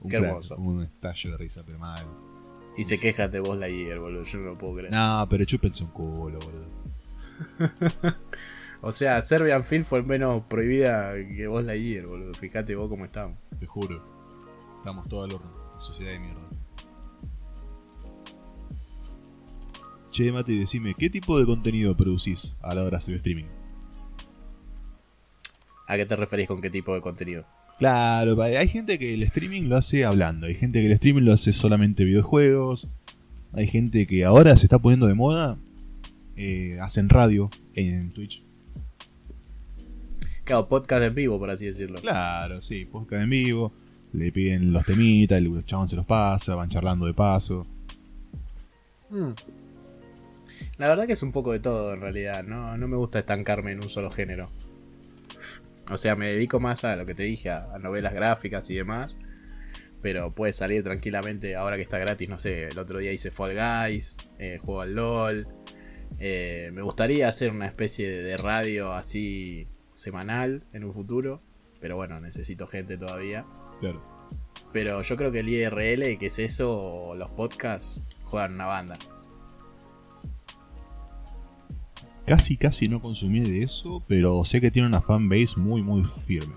Un 0.00 0.10
Qué 0.10 0.18
crack, 0.18 0.30
hermoso. 0.30 0.56
Un 0.56 0.82
estallo 0.82 1.32
de 1.32 1.36
risa, 1.38 1.62
pero 1.64 1.78
mal. 1.78 2.06
Y 2.76 2.84
se 2.84 2.98
queja 2.98 3.28
de 3.28 3.40
vos, 3.40 3.56
Lightyear, 3.58 3.98
boludo. 3.98 4.24
Yo 4.24 4.38
no 4.38 4.44
lo 4.46 4.58
puedo 4.58 4.76
creer. 4.76 4.92
No, 4.92 5.26
pero 5.30 5.44
chúpense 5.44 5.82
un 5.82 5.90
culo, 5.90 6.38
boludo. 6.38 6.66
O 8.82 8.92
sea, 8.92 9.22
Serbian 9.22 9.64
Film 9.64 9.84
fue 9.84 10.02
menos 10.02 10.44
prohibida 10.44 11.14
que 11.14 11.46
vos, 11.46 11.64
Lightyear, 11.64 12.06
boludo. 12.06 12.34
Fíjate 12.34 12.76
vos 12.76 12.88
cómo 12.88 13.06
estamos. 13.06 13.38
Te 13.58 13.66
juro. 13.66 14.04
Estamos 14.78 15.08
todos 15.08 15.30
al 15.30 15.36
horno. 15.36 15.50
Sociedad 15.80 16.12
de 16.12 16.20
mierda. 16.20 16.42
Che, 20.16 20.32
Mati, 20.32 20.58
decime, 20.58 20.94
¿qué 20.94 21.10
tipo 21.10 21.38
de 21.38 21.44
contenido 21.44 21.94
producís 21.94 22.54
a 22.62 22.74
la 22.74 22.80
hora 22.80 22.92
de 22.92 22.96
hacer 22.96 23.16
streaming? 23.16 23.44
¿A 25.86 25.96
qué 25.98 26.06
te 26.06 26.16
referís 26.16 26.48
con 26.48 26.62
qué 26.62 26.70
tipo 26.70 26.94
de 26.94 27.02
contenido? 27.02 27.44
Claro, 27.78 28.40
hay 28.40 28.66
gente 28.66 28.98
que 28.98 29.12
el 29.12 29.24
streaming 29.24 29.64
lo 29.64 29.76
hace 29.76 30.06
hablando, 30.06 30.46
hay 30.46 30.54
gente 30.54 30.80
que 30.80 30.86
el 30.86 30.92
streaming 30.92 31.24
lo 31.24 31.34
hace 31.34 31.52
solamente 31.52 32.02
videojuegos, 32.04 32.88
hay 33.52 33.66
gente 33.66 34.06
que 34.06 34.24
ahora 34.24 34.56
se 34.56 34.64
está 34.64 34.78
poniendo 34.78 35.06
de 35.06 35.12
moda, 35.12 35.58
eh, 36.34 36.78
hacen 36.80 37.10
radio 37.10 37.50
en 37.74 38.10
Twitch. 38.12 38.42
Claro, 40.44 40.66
podcast 40.66 41.02
en 41.02 41.14
vivo, 41.14 41.38
por 41.38 41.50
así 41.50 41.66
decirlo. 41.66 42.00
Claro, 42.00 42.62
sí, 42.62 42.86
podcast 42.86 43.22
en 43.22 43.28
vivo, 43.28 43.70
le 44.14 44.32
piden 44.32 44.72
los 44.72 44.86
temitas, 44.86 45.36
el 45.36 45.62
chabón 45.66 45.90
se 45.90 45.96
los 45.96 46.06
pasa, 46.06 46.54
van 46.54 46.70
charlando 46.70 47.04
de 47.04 47.12
paso. 47.12 47.66
Mm. 49.10 49.32
La 50.78 50.88
verdad 50.88 51.06
que 51.06 51.14
es 51.14 51.22
un 51.22 51.32
poco 51.32 51.52
de 51.52 51.60
todo 51.60 51.94
en 51.94 52.00
realidad. 52.00 52.44
No, 52.44 52.76
no 52.76 52.88
me 52.88 52.96
gusta 52.96 53.18
estancarme 53.18 53.72
en 53.72 53.82
un 53.82 53.88
solo 53.88 54.10
género. 54.10 54.50
O 55.90 55.96
sea, 55.96 56.16
me 56.16 56.32
dedico 56.32 56.58
más 56.58 56.84
a 56.84 56.96
lo 56.96 57.06
que 57.06 57.14
te 57.14 57.22
dije, 57.22 57.50
a, 57.50 57.78
novelas 57.80 58.12
gráficas 58.12 58.68
y 58.70 58.74
demás. 58.74 59.16
Pero 60.02 60.32
puede 60.32 60.52
salir 60.52 60.82
tranquilamente 60.82 61.56
ahora 61.56 61.76
que 61.76 61.82
está 61.82 61.98
gratis. 61.98 62.28
No 62.28 62.38
sé, 62.38 62.64
el 62.64 62.78
otro 62.78 62.98
día 62.98 63.12
hice 63.12 63.30
Fall 63.30 63.54
Guys, 63.54 64.16
eh, 64.38 64.58
juego 64.60 64.80
al 64.80 64.94
LOL. 64.94 65.48
Eh, 66.18 66.70
me 66.72 66.82
gustaría 66.82 67.28
hacer 67.28 67.50
una 67.50 67.66
especie 67.66 68.08
de, 68.08 68.36
radio 68.36 68.92
así 68.92 69.66
semanal 69.94 70.64
en 70.72 70.84
un 70.84 70.92
futuro. 70.92 71.40
Pero 71.80 71.96
bueno, 71.96 72.20
necesito 72.20 72.66
gente 72.66 72.98
todavía. 72.98 73.46
Claro. 73.80 74.02
Pero 74.72 75.02
yo 75.02 75.16
creo 75.16 75.30
que 75.30 75.40
el 75.40 75.48
IRL, 75.48 76.18
que 76.18 76.26
es 76.26 76.38
eso, 76.38 77.14
los 77.16 77.30
podcasts, 77.30 78.02
juegan 78.24 78.54
una 78.54 78.66
banda. 78.66 78.98
Casi, 82.26 82.56
casi 82.56 82.88
no 82.88 83.00
consumí 83.00 83.40
de 83.40 83.62
eso, 83.62 84.02
pero 84.08 84.44
sé 84.44 84.60
que 84.60 84.72
tiene 84.72 84.88
una 84.88 85.00
fanbase 85.00 85.54
muy, 85.56 85.80
muy 85.80 86.04
firme. 86.26 86.54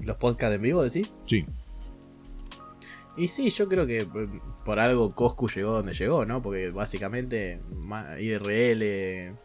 ¿Los 0.00 0.16
podcasts 0.16 0.56
en 0.56 0.62
vivo 0.62 0.82
decís? 0.82 1.12
Sí, 1.26 1.44
Y 3.16 3.28
sí, 3.28 3.50
yo 3.50 3.68
creo 3.68 3.86
que 3.86 4.00
eh, 4.00 4.08
por 4.64 4.80
algo 4.80 5.14
Coscu 5.14 5.48
llegó 5.48 5.72
donde 5.72 5.92
llegó, 5.92 6.24
¿no? 6.24 6.40
Porque 6.40 6.70
básicamente 6.70 7.60
IRL, 8.18 9.36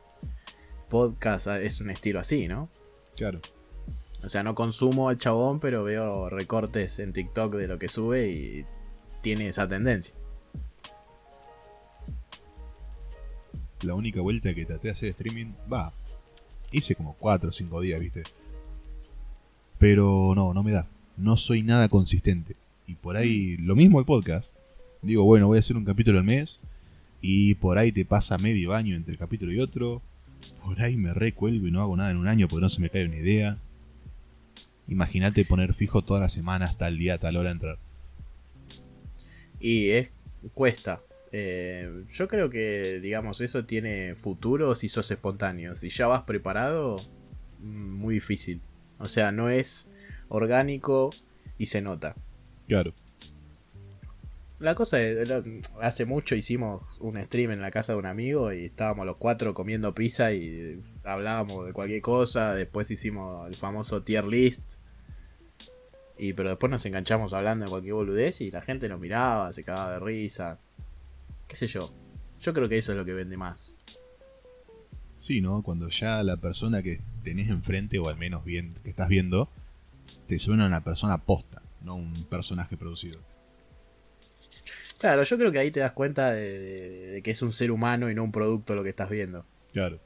podcast 0.89 1.47
ah, 1.47 1.61
es 1.61 1.81
un 1.81 1.89
estilo 1.89 2.19
así, 2.19 2.47
¿no? 2.47 2.69
claro. 3.15 3.41
O 4.23 4.29
sea, 4.29 4.41
no 4.43 4.55
consumo 4.55 5.09
al 5.09 5.17
chabón, 5.17 5.59
pero 5.59 5.83
veo 5.83 6.29
recortes 6.29 6.99
en 6.99 7.13
TikTok 7.13 7.53
de 7.55 7.67
lo 7.67 7.77
que 7.77 7.87
sube 7.87 8.29
y 8.29 8.65
tiene 9.21 9.47
esa 9.47 9.67
tendencia. 9.67 10.15
La 13.81 13.93
única 13.93 14.21
vuelta 14.21 14.53
que 14.53 14.65
traté 14.65 14.87
de 14.87 14.93
hacer 14.93 15.09
streaming, 15.09 15.53
va, 15.71 15.93
hice 16.71 16.95
como 16.95 17.15
4 17.19 17.49
o 17.49 17.53
5 17.53 17.81
días, 17.81 17.99
viste. 17.99 18.23
Pero 19.77 20.33
no, 20.35 20.53
no 20.53 20.63
me 20.63 20.71
da. 20.71 20.87
No 21.17 21.37
soy 21.37 21.63
nada 21.63 21.87
consistente. 21.87 22.55
Y 22.87 22.95
por 22.95 23.17
ahí, 23.17 23.57
lo 23.57 23.75
mismo 23.75 23.99
el 23.99 24.05
podcast. 24.05 24.55
Digo, 25.01 25.23
bueno, 25.23 25.47
voy 25.47 25.57
a 25.57 25.59
hacer 25.59 25.77
un 25.77 25.85
capítulo 25.85 26.17
al 26.17 26.23
mes. 26.23 26.59
Y 27.21 27.55
por 27.55 27.77
ahí 27.77 27.91
te 27.91 28.05
pasa 28.05 28.37
medio 28.37 28.73
año 28.73 28.95
entre 28.95 29.17
capítulo 29.17 29.51
y 29.51 29.59
otro. 29.59 30.01
Por 30.63 30.81
ahí 30.81 30.97
me 30.97 31.13
recuelgo 31.13 31.67
y 31.67 31.71
no 31.71 31.81
hago 31.81 31.95
nada 31.95 32.11
en 32.11 32.17
un 32.17 32.27
año 32.27 32.47
porque 32.47 32.61
no 32.61 32.69
se 32.69 32.81
me 32.81 32.89
cae 32.89 33.05
una 33.05 33.17
idea. 33.17 33.57
Imagínate 34.87 35.43
poner 35.45 35.73
fijo 35.73 36.01
todas 36.01 36.21
las 36.21 36.33
semanas, 36.33 36.77
tal 36.77 36.97
día, 36.97 37.17
tal 37.17 37.35
hora 37.35 37.51
entrar. 37.51 37.77
Y 39.59 39.89
es 39.89 40.11
cuesta. 40.53 41.01
Eh, 41.31 42.05
yo 42.11 42.27
creo 42.27 42.49
que, 42.49 42.99
digamos, 43.01 43.41
eso 43.41 43.65
tiene 43.65 44.15
futuro 44.15 44.75
si 44.75 44.87
sos 44.87 45.09
espontáneo. 45.11 45.75
Si 45.75 45.89
ya 45.89 46.07
vas 46.07 46.23
preparado, 46.23 46.97
mm, 47.59 47.93
muy 47.93 48.15
difícil. 48.15 48.61
O 48.99 49.07
sea, 49.07 49.31
no 49.31 49.49
es 49.49 49.89
orgánico 50.29 51.11
y 51.57 51.67
se 51.67 51.81
nota. 51.81 52.15
Claro. 52.67 52.93
La 54.59 54.73
cosa 54.73 54.99
es, 54.99 55.29
hace 55.79 56.05
mucho 56.05 56.33
hicimos 56.33 56.97
un 56.99 57.21
stream 57.23 57.51
en 57.51 57.61
la 57.61 57.69
casa 57.69 57.93
de 57.93 57.99
un 57.99 58.07
amigo 58.07 58.51
y 58.51 58.65
estábamos 58.65 59.05
los 59.05 59.17
cuatro 59.17 59.53
comiendo 59.53 59.93
pizza 59.93 60.31
y 60.31 60.81
hablábamos 61.03 61.67
de 61.67 61.73
cualquier 61.73 62.01
cosa. 62.01 62.55
Después 62.55 62.89
hicimos 62.89 63.47
el 63.47 63.55
famoso 63.55 64.01
tier 64.01 64.25
list. 64.25 64.63
Y 66.17 66.33
pero 66.33 66.49
después 66.49 66.71
nos 66.71 66.83
enganchamos 66.87 67.33
hablando 67.33 67.65
de 67.65 67.69
cualquier 67.69 67.93
boludez 67.93 68.41
y 68.41 68.49
la 68.49 68.61
gente 68.61 68.89
nos 68.89 68.99
miraba, 68.99 69.53
se 69.53 69.63
cagaba 69.63 69.93
de 69.93 69.99
risa. 69.99 70.59
Qué 71.47 71.55
sé 71.55 71.67
yo. 71.67 71.93
Yo 72.39 72.53
creo 72.53 72.69
que 72.69 72.77
eso 72.77 72.91
es 72.91 72.97
lo 72.97 73.05
que 73.05 73.13
vende 73.13 73.37
más. 73.37 73.73
Sí, 75.19 75.41
¿no? 75.41 75.61
Cuando 75.63 75.89
ya 75.89 76.23
la 76.23 76.37
persona 76.37 76.81
que 76.83 77.01
tenés 77.23 77.49
enfrente, 77.49 77.99
o 77.99 78.07
al 78.09 78.17
menos 78.17 78.45
bien 78.45 78.75
que 78.83 78.89
estás 78.89 79.07
viendo, 79.09 79.49
te 80.27 80.39
suena 80.39 80.67
una 80.67 80.83
persona 80.83 81.17
posta, 81.17 81.61
no 81.81 81.95
un 81.95 82.25
personaje 82.25 82.77
producido. 82.77 83.19
Claro, 84.99 85.23
yo 85.23 85.37
creo 85.37 85.51
que 85.51 85.59
ahí 85.59 85.71
te 85.71 85.79
das 85.79 85.91
cuenta 85.93 86.31
de, 86.31 86.59
de- 86.59 87.07
de 87.11 87.21
que 87.21 87.31
es 87.31 87.41
un 87.41 87.51
ser 87.51 87.71
humano 87.71 88.09
y 88.09 88.15
no 88.15 88.23
un 88.23 88.31
producto 88.31 88.75
lo 88.75 88.83
que 88.83 88.89
estás 88.89 89.09
viendo. 89.09 89.45
Claro. 89.73 89.99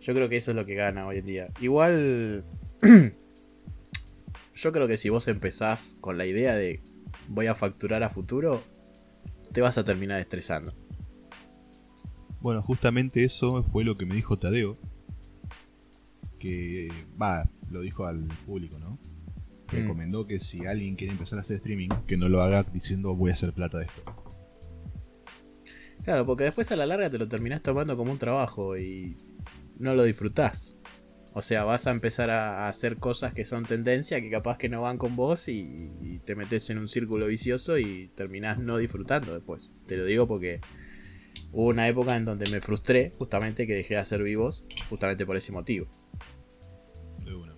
Yo 0.00 0.12
creo 0.12 0.28
que 0.28 0.36
eso 0.36 0.50
es 0.50 0.56
lo 0.56 0.66
que 0.66 0.74
gana 0.74 1.06
hoy 1.06 1.18
en 1.18 1.26
día. 1.26 1.48
Igual. 1.60 2.44
yo 4.54 4.72
creo 4.72 4.86
que 4.86 4.96
si 4.98 5.08
vos 5.08 5.26
empezás 5.28 5.96
con 6.00 6.18
la 6.18 6.26
idea 6.26 6.54
de 6.54 6.80
voy 7.28 7.46
a 7.46 7.54
facturar 7.54 8.02
a 8.02 8.10
futuro, 8.10 8.62
te 9.54 9.62
vas 9.62 9.78
a 9.78 9.84
terminar 9.84 10.20
estresando. 10.20 10.74
Bueno, 12.40 12.60
justamente 12.60 13.24
eso 13.24 13.62
fue 13.62 13.84
lo 13.84 13.96
que 13.96 14.04
me 14.04 14.14
dijo 14.14 14.36
Tadeo. 14.36 14.76
Que, 16.38 16.90
va, 17.20 17.48
lo 17.70 17.80
dijo 17.80 18.04
al 18.04 18.26
público, 18.44 18.78
¿no? 18.78 18.90
Mm. 18.90 19.76
Recomendó 19.76 20.26
que 20.26 20.40
si 20.40 20.66
alguien 20.66 20.96
quiere 20.96 21.12
empezar 21.12 21.38
a 21.38 21.42
hacer 21.42 21.56
streaming, 21.56 21.88
que 22.06 22.18
no 22.18 22.28
lo 22.28 22.42
haga 22.42 22.64
diciendo 22.64 23.14
voy 23.14 23.30
a 23.30 23.34
hacer 23.34 23.54
plata 23.54 23.78
de 23.78 23.84
esto. 23.86 24.02
Claro, 26.02 26.26
porque 26.26 26.44
después 26.44 26.70
a 26.72 26.76
la 26.76 26.84
larga 26.84 27.08
te 27.08 27.16
lo 27.16 27.28
terminás 27.28 27.62
tomando 27.62 27.96
como 27.96 28.12
un 28.12 28.18
trabajo 28.18 28.76
y 28.76 29.16
no 29.78 29.94
lo 29.94 30.02
disfrutás. 30.02 30.76
O 31.36 31.42
sea, 31.42 31.64
vas 31.64 31.88
a 31.88 31.90
empezar 31.90 32.30
a 32.30 32.68
hacer 32.68 32.96
cosas 32.98 33.34
que 33.34 33.44
son 33.44 33.66
tendencia, 33.66 34.20
que 34.20 34.30
capaz 34.30 34.56
que 34.56 34.68
no 34.68 34.82
van 34.82 34.98
con 34.98 35.16
vos 35.16 35.48
y, 35.48 35.90
y 36.00 36.20
te 36.24 36.36
metes 36.36 36.70
en 36.70 36.78
un 36.78 36.86
círculo 36.86 37.26
vicioso 37.26 37.76
y 37.76 38.08
terminás 38.14 38.60
no 38.60 38.76
disfrutando 38.76 39.34
después. 39.34 39.68
Te 39.86 39.96
lo 39.96 40.04
digo 40.04 40.28
porque 40.28 40.60
hubo 41.50 41.66
una 41.66 41.88
época 41.88 42.14
en 42.14 42.24
donde 42.24 42.48
me 42.52 42.60
frustré, 42.60 43.12
justamente 43.18 43.66
que 43.66 43.74
dejé 43.74 43.94
de 43.94 44.00
hacer 44.00 44.22
vivos, 44.22 44.64
justamente 44.88 45.26
por 45.26 45.36
ese 45.36 45.50
motivo. 45.50 45.88
De 47.24 47.34
una. 47.34 47.56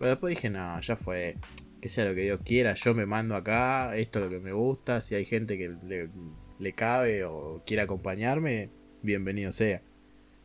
Pero 0.00 0.10
después 0.10 0.34
dije, 0.34 0.50
no, 0.50 0.80
ya 0.80 0.96
fue. 0.96 1.36
Que 1.80 1.88
sea 1.88 2.06
lo 2.06 2.14
que 2.16 2.22
Dios 2.22 2.40
quiera, 2.44 2.74
yo 2.74 2.92
me 2.92 3.06
mando 3.06 3.36
acá, 3.36 3.96
esto 3.96 4.18
es 4.18 4.24
lo 4.24 4.30
que 4.30 4.40
me 4.40 4.50
gusta, 4.50 5.00
si 5.00 5.14
hay 5.14 5.24
gente 5.24 5.56
que 5.56 5.76
le, 5.86 6.10
le 6.58 6.72
cabe 6.72 7.24
o 7.24 7.62
quiere 7.64 7.82
acompañarme, 7.82 8.70
bienvenido 9.02 9.52
sea. 9.52 9.80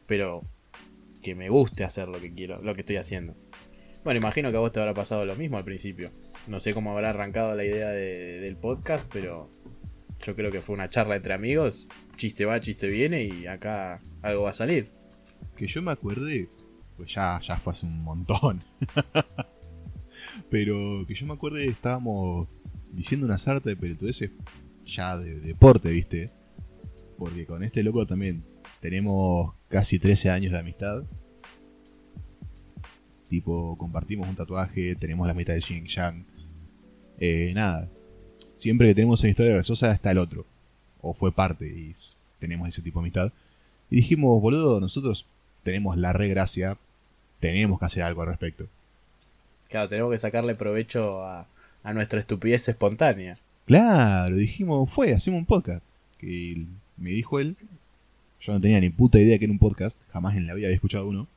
Pero 0.06 0.42
que 1.22 1.36
me 1.36 1.50
guste 1.50 1.84
hacer 1.84 2.08
lo 2.10 2.20
que 2.20 2.34
quiero, 2.34 2.62
lo 2.62 2.74
que 2.76 2.82
estoy 2.82 2.98
haciendo. 2.98 3.36
Bueno, 4.04 4.20
imagino 4.20 4.52
que 4.52 4.58
a 4.58 4.60
vos 4.60 4.72
te 4.72 4.80
habrá 4.82 4.94
pasado 4.94 5.26
lo 5.26 5.36
mismo 5.36 5.58
al 5.58 5.64
principio. 5.64 6.12
No 6.48 6.60
sé 6.60 6.74
cómo 6.74 6.92
habrá 6.92 7.12
arrancado 7.12 7.56
la 7.56 7.64
idea 7.64 7.90
de- 7.90 8.42
del 8.42 8.58
podcast, 8.58 9.10
pero 9.14 9.50
yo 10.22 10.36
creo 10.36 10.52
que 10.52 10.62
fue 10.62 10.76
una 10.76 10.90
charla 10.90 11.16
entre 11.16 11.34
amigos. 11.34 11.88
Chiste 12.18 12.44
va, 12.46 12.60
chiste 12.60 12.88
viene 12.90 13.24
y 13.24 13.48
acá 13.48 14.02
algo 14.22 14.44
va 14.44 14.50
a 14.50 14.54
salir. 14.54 14.90
Que 15.56 15.68
yo 15.68 15.82
me 15.82 15.92
acuerde, 15.92 16.50
pues 16.98 17.14
ya, 17.14 17.40
ya 17.48 17.56
fue 17.58 17.72
hace 17.74 17.86
un 17.86 18.04
montón. 18.04 18.62
Pero 20.50 21.06
que 21.08 21.16
yo 21.16 21.26
me 21.26 21.34
acuerde, 21.34 21.66
estábamos 21.68 22.48
diciendo 22.92 23.26
una 23.26 23.38
sarta 23.38 23.70
de 23.70 23.76
pelotudeces 23.76 24.32
ya 24.86 25.18
de 25.18 25.40
deporte, 25.40 25.90
¿viste? 25.90 26.32
Porque 27.18 27.46
con 27.46 27.64
este 27.64 27.84
loco 27.84 28.06
también 28.06 28.44
tenemos 28.82 29.54
casi 29.74 29.98
13 29.98 30.30
años 30.30 30.52
de 30.52 30.60
amistad. 30.60 31.02
Tipo, 33.28 33.76
compartimos 33.76 34.30
un 34.30 34.36
tatuaje, 34.36 34.96
tenemos 34.96 35.26
la 35.26 35.34
mitad 35.34 35.56
de 35.56 35.62
Xing 35.62 35.88
Yang. 35.88 36.26
Eh, 37.20 37.52
nada. 37.56 37.90
Siempre 38.60 38.90
que 38.90 38.96
tenemos 38.96 39.22
una 39.22 39.32
historia 39.32 39.54
graciosa 39.56 39.92
está 39.92 40.12
el 40.12 40.20
otro. 40.20 40.46
O 41.02 41.16
fue 41.16 41.32
parte 41.32 41.66
y 41.66 41.96
tenemos 42.40 42.70
ese 42.70 42.84
tipo 42.84 43.00
de 43.00 43.06
amistad. 43.06 43.32
Y 43.90 43.98
dijimos, 43.98 44.40
boludo, 44.40 44.80
nosotros 44.80 45.26
tenemos 45.64 45.98
la 45.98 46.14
regracia, 46.14 46.78
tenemos 47.40 47.80
que 47.80 47.86
hacer 47.86 48.04
algo 48.04 48.22
al 48.22 48.28
respecto. 48.28 48.68
Claro, 49.70 49.88
tenemos 49.88 50.12
que 50.12 50.20
sacarle 50.20 50.54
provecho 50.54 51.24
a, 51.24 51.48
a 51.82 51.94
nuestra 51.94 52.20
estupidez 52.20 52.70
espontánea. 52.70 53.38
Claro, 53.66 54.36
dijimos, 54.36 54.92
fue, 54.92 55.16
hacemos 55.16 55.40
un 55.40 55.46
podcast. 55.48 55.84
Que 56.20 56.64
me 56.96 57.10
dijo 57.10 57.40
él, 57.40 57.58
yo 58.46 58.54
no 58.54 58.62
tenía 58.62 58.80
ni 58.80 58.90
puta 58.90 59.20
idea 59.20 59.38
que 59.40 59.46
era 59.46 59.52
un 59.52 59.60
podcast, 59.60 60.00
jamás 60.12 60.36
en 60.36 60.48
la 60.48 60.54
vida 60.54 60.68
había 60.68 60.76
escuchado 60.76 61.08
uno. 61.08 61.28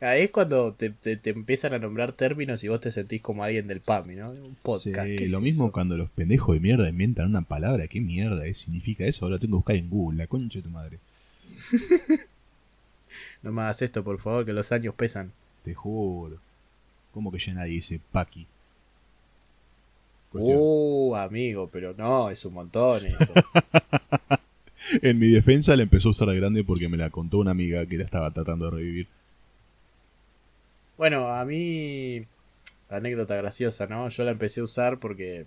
Ahí 0.00 0.24
es 0.24 0.30
cuando 0.30 0.74
te, 0.74 0.90
te- 0.90 1.16
te 1.16 1.30
empiezan 1.30 1.72
a 1.72 1.78
nombrar 1.78 2.12
términos 2.12 2.62
y 2.62 2.68
vos 2.68 2.80
te 2.82 2.92
sentís 2.92 3.22
como 3.22 3.42
alguien 3.42 3.66
del 3.66 3.80
PAMI, 3.80 4.14
¿no? 4.16 4.30
Un 4.30 4.54
podcast. 4.62 5.06
Sí, 5.08 5.16
¿qué 5.16 5.24
es 5.24 5.30
lo 5.30 5.40
mismo 5.40 5.64
eso? 5.66 5.72
cuando 5.72 5.96
los 5.96 6.10
pendejos 6.10 6.54
de 6.54 6.60
mierda 6.60 6.88
inventan 6.88 7.28
una 7.30 7.40
palabra, 7.42 7.86
¿qué 7.88 8.00
mierda 8.00 8.46
es? 8.46 8.58
significa 8.58 9.04
eso? 9.06 9.24
Ahora 9.24 9.38
tengo 9.38 9.52
que 9.52 9.56
buscar 9.56 9.76
en 9.76 9.88
Google, 9.88 10.18
la 10.18 10.26
concha 10.26 10.58
de 10.58 10.62
tu 10.62 10.70
madre. 10.70 10.98
No 13.42 13.52
me 13.52 13.62
hagas 13.62 13.80
esto, 13.82 14.02
por 14.02 14.18
favor, 14.18 14.44
que 14.44 14.52
los 14.52 14.72
años 14.72 14.94
pesan. 14.94 15.32
Te 15.64 15.72
juro. 15.72 16.38
¿Cómo 17.14 17.30
que 17.32 17.38
ya 17.38 17.54
nadie 17.54 17.74
dice? 17.74 18.00
Cuestión. 20.32 20.58
Uh, 20.60 21.14
amigo, 21.14 21.68
pero 21.72 21.94
no, 21.96 22.28
es 22.28 22.44
un 22.44 22.54
montón 22.54 23.06
eso. 23.06 23.32
En 25.02 25.18
mi 25.18 25.28
defensa 25.28 25.76
la 25.76 25.82
empezó 25.82 26.08
a 26.08 26.10
usar 26.12 26.28
de 26.28 26.36
grande 26.36 26.64
porque 26.64 26.88
me 26.88 26.96
la 26.96 27.10
contó 27.10 27.38
una 27.38 27.50
amiga 27.50 27.86
que 27.86 27.98
la 27.98 28.04
estaba 28.04 28.30
tratando 28.30 28.66
de 28.66 28.70
revivir. 28.76 29.08
bueno, 30.96 31.30
a 31.30 31.44
mí, 31.44 32.24
anécdota 32.88 33.36
graciosa, 33.36 33.86
¿no? 33.86 34.08
Yo 34.08 34.24
la 34.24 34.30
empecé 34.32 34.60
a 34.60 34.64
usar 34.64 34.98
porque 34.98 35.46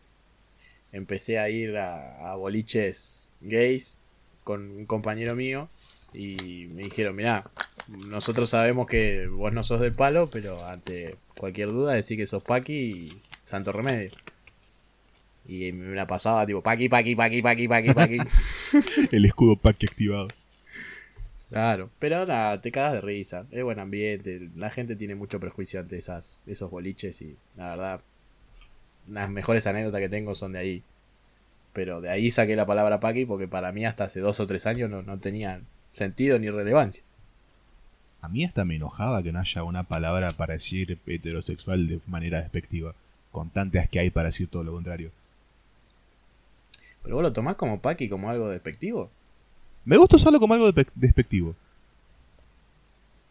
empecé 0.91 1.39
a 1.39 1.49
ir 1.49 1.77
a, 1.77 2.31
a 2.31 2.35
boliches 2.35 3.27
gays 3.41 3.97
con 4.43 4.67
un 4.69 4.85
compañero 4.85 5.35
mío 5.35 5.69
y 6.13 6.67
me 6.73 6.83
dijeron, 6.83 7.15
mirá, 7.15 7.49
nosotros 7.87 8.49
sabemos 8.49 8.87
que 8.87 9.27
vos 9.27 9.53
no 9.53 9.63
sos 9.63 9.79
del 9.81 9.93
palo, 9.93 10.29
pero 10.29 10.65
ante 10.65 11.15
cualquier 11.37 11.67
duda 11.67 11.93
decí 11.93 12.17
que 12.17 12.27
sos 12.27 12.43
Paqui 12.43 12.73
y 12.73 13.21
Santo 13.45 13.71
Remedio. 13.71 14.11
Y 15.49 15.71
me 15.71 15.95
la 15.95 16.05
pasaba 16.05 16.45
tipo 16.45 16.61
Paqui, 16.61 16.87
Paqui, 16.89 17.15
Paqui, 17.15 17.41
Paqui, 17.41 17.67
Paqui, 17.67 17.93
Paqui. 17.93 18.17
El 19.11 19.25
escudo 19.25 19.55
Paki 19.55 19.87
activado. 19.87 20.27
Claro, 21.49 21.89
pero 21.97 22.27
nada, 22.27 22.61
te 22.61 22.71
cagas 22.71 22.93
de 22.93 23.01
risa. 23.01 23.47
Es 23.49 23.63
buen 23.63 23.79
ambiente. 23.79 24.49
La 24.55 24.69
gente 24.69 24.95
tiene 24.95 25.15
mucho 25.15 25.39
prejuicio 25.39 25.79
ante 25.79 25.97
esas, 25.97 26.43
esos 26.45 26.69
boliches 26.69 27.23
y 27.23 27.35
la 27.57 27.69
verdad, 27.71 28.01
las 29.07 29.31
mejores 29.31 29.65
anécdotas 29.65 30.01
que 30.01 30.09
tengo 30.09 30.35
son 30.35 30.51
de 30.51 30.59
ahí. 30.59 30.83
Pero 31.73 31.99
de 31.99 32.11
ahí 32.11 32.29
saqué 32.29 32.55
la 32.55 32.67
palabra 32.67 32.99
Paqui 32.99 33.25
porque 33.25 33.47
para 33.47 33.71
mí 33.71 33.85
hasta 33.85 34.03
hace 34.03 34.19
dos 34.19 34.39
o 34.39 34.45
tres 34.45 34.67
años 34.67 34.87
no, 34.87 35.01
no 35.01 35.17
tenía 35.17 35.61
sentido 35.91 36.37
ni 36.37 36.51
relevancia. 36.51 37.03
A 38.21 38.27
mí 38.27 38.43
hasta 38.43 38.65
me 38.65 38.75
enojaba 38.75 39.23
que 39.23 39.31
no 39.31 39.39
haya 39.39 39.63
una 39.63 39.83
palabra 39.83 40.29
para 40.29 40.53
decir 40.53 40.99
heterosexual 41.07 41.87
de 41.87 42.01
manera 42.05 42.39
despectiva, 42.39 42.93
con 43.31 43.49
tantas 43.49 43.89
que 43.89 43.99
hay 43.99 44.11
para 44.11 44.29
decir 44.29 44.47
todo 44.47 44.63
lo 44.63 44.73
contrario. 44.73 45.11
Pero 47.03 47.15
vos 47.15 47.23
lo 47.23 47.33
tomás 47.33 47.55
como 47.55 47.79
Paqui, 47.81 48.09
como 48.09 48.29
algo 48.29 48.49
despectivo. 48.49 49.09
Me 49.85 49.97
gusta 49.97 50.17
usarlo 50.17 50.39
como 50.39 50.53
algo 50.53 50.71
despectivo. 50.95 51.55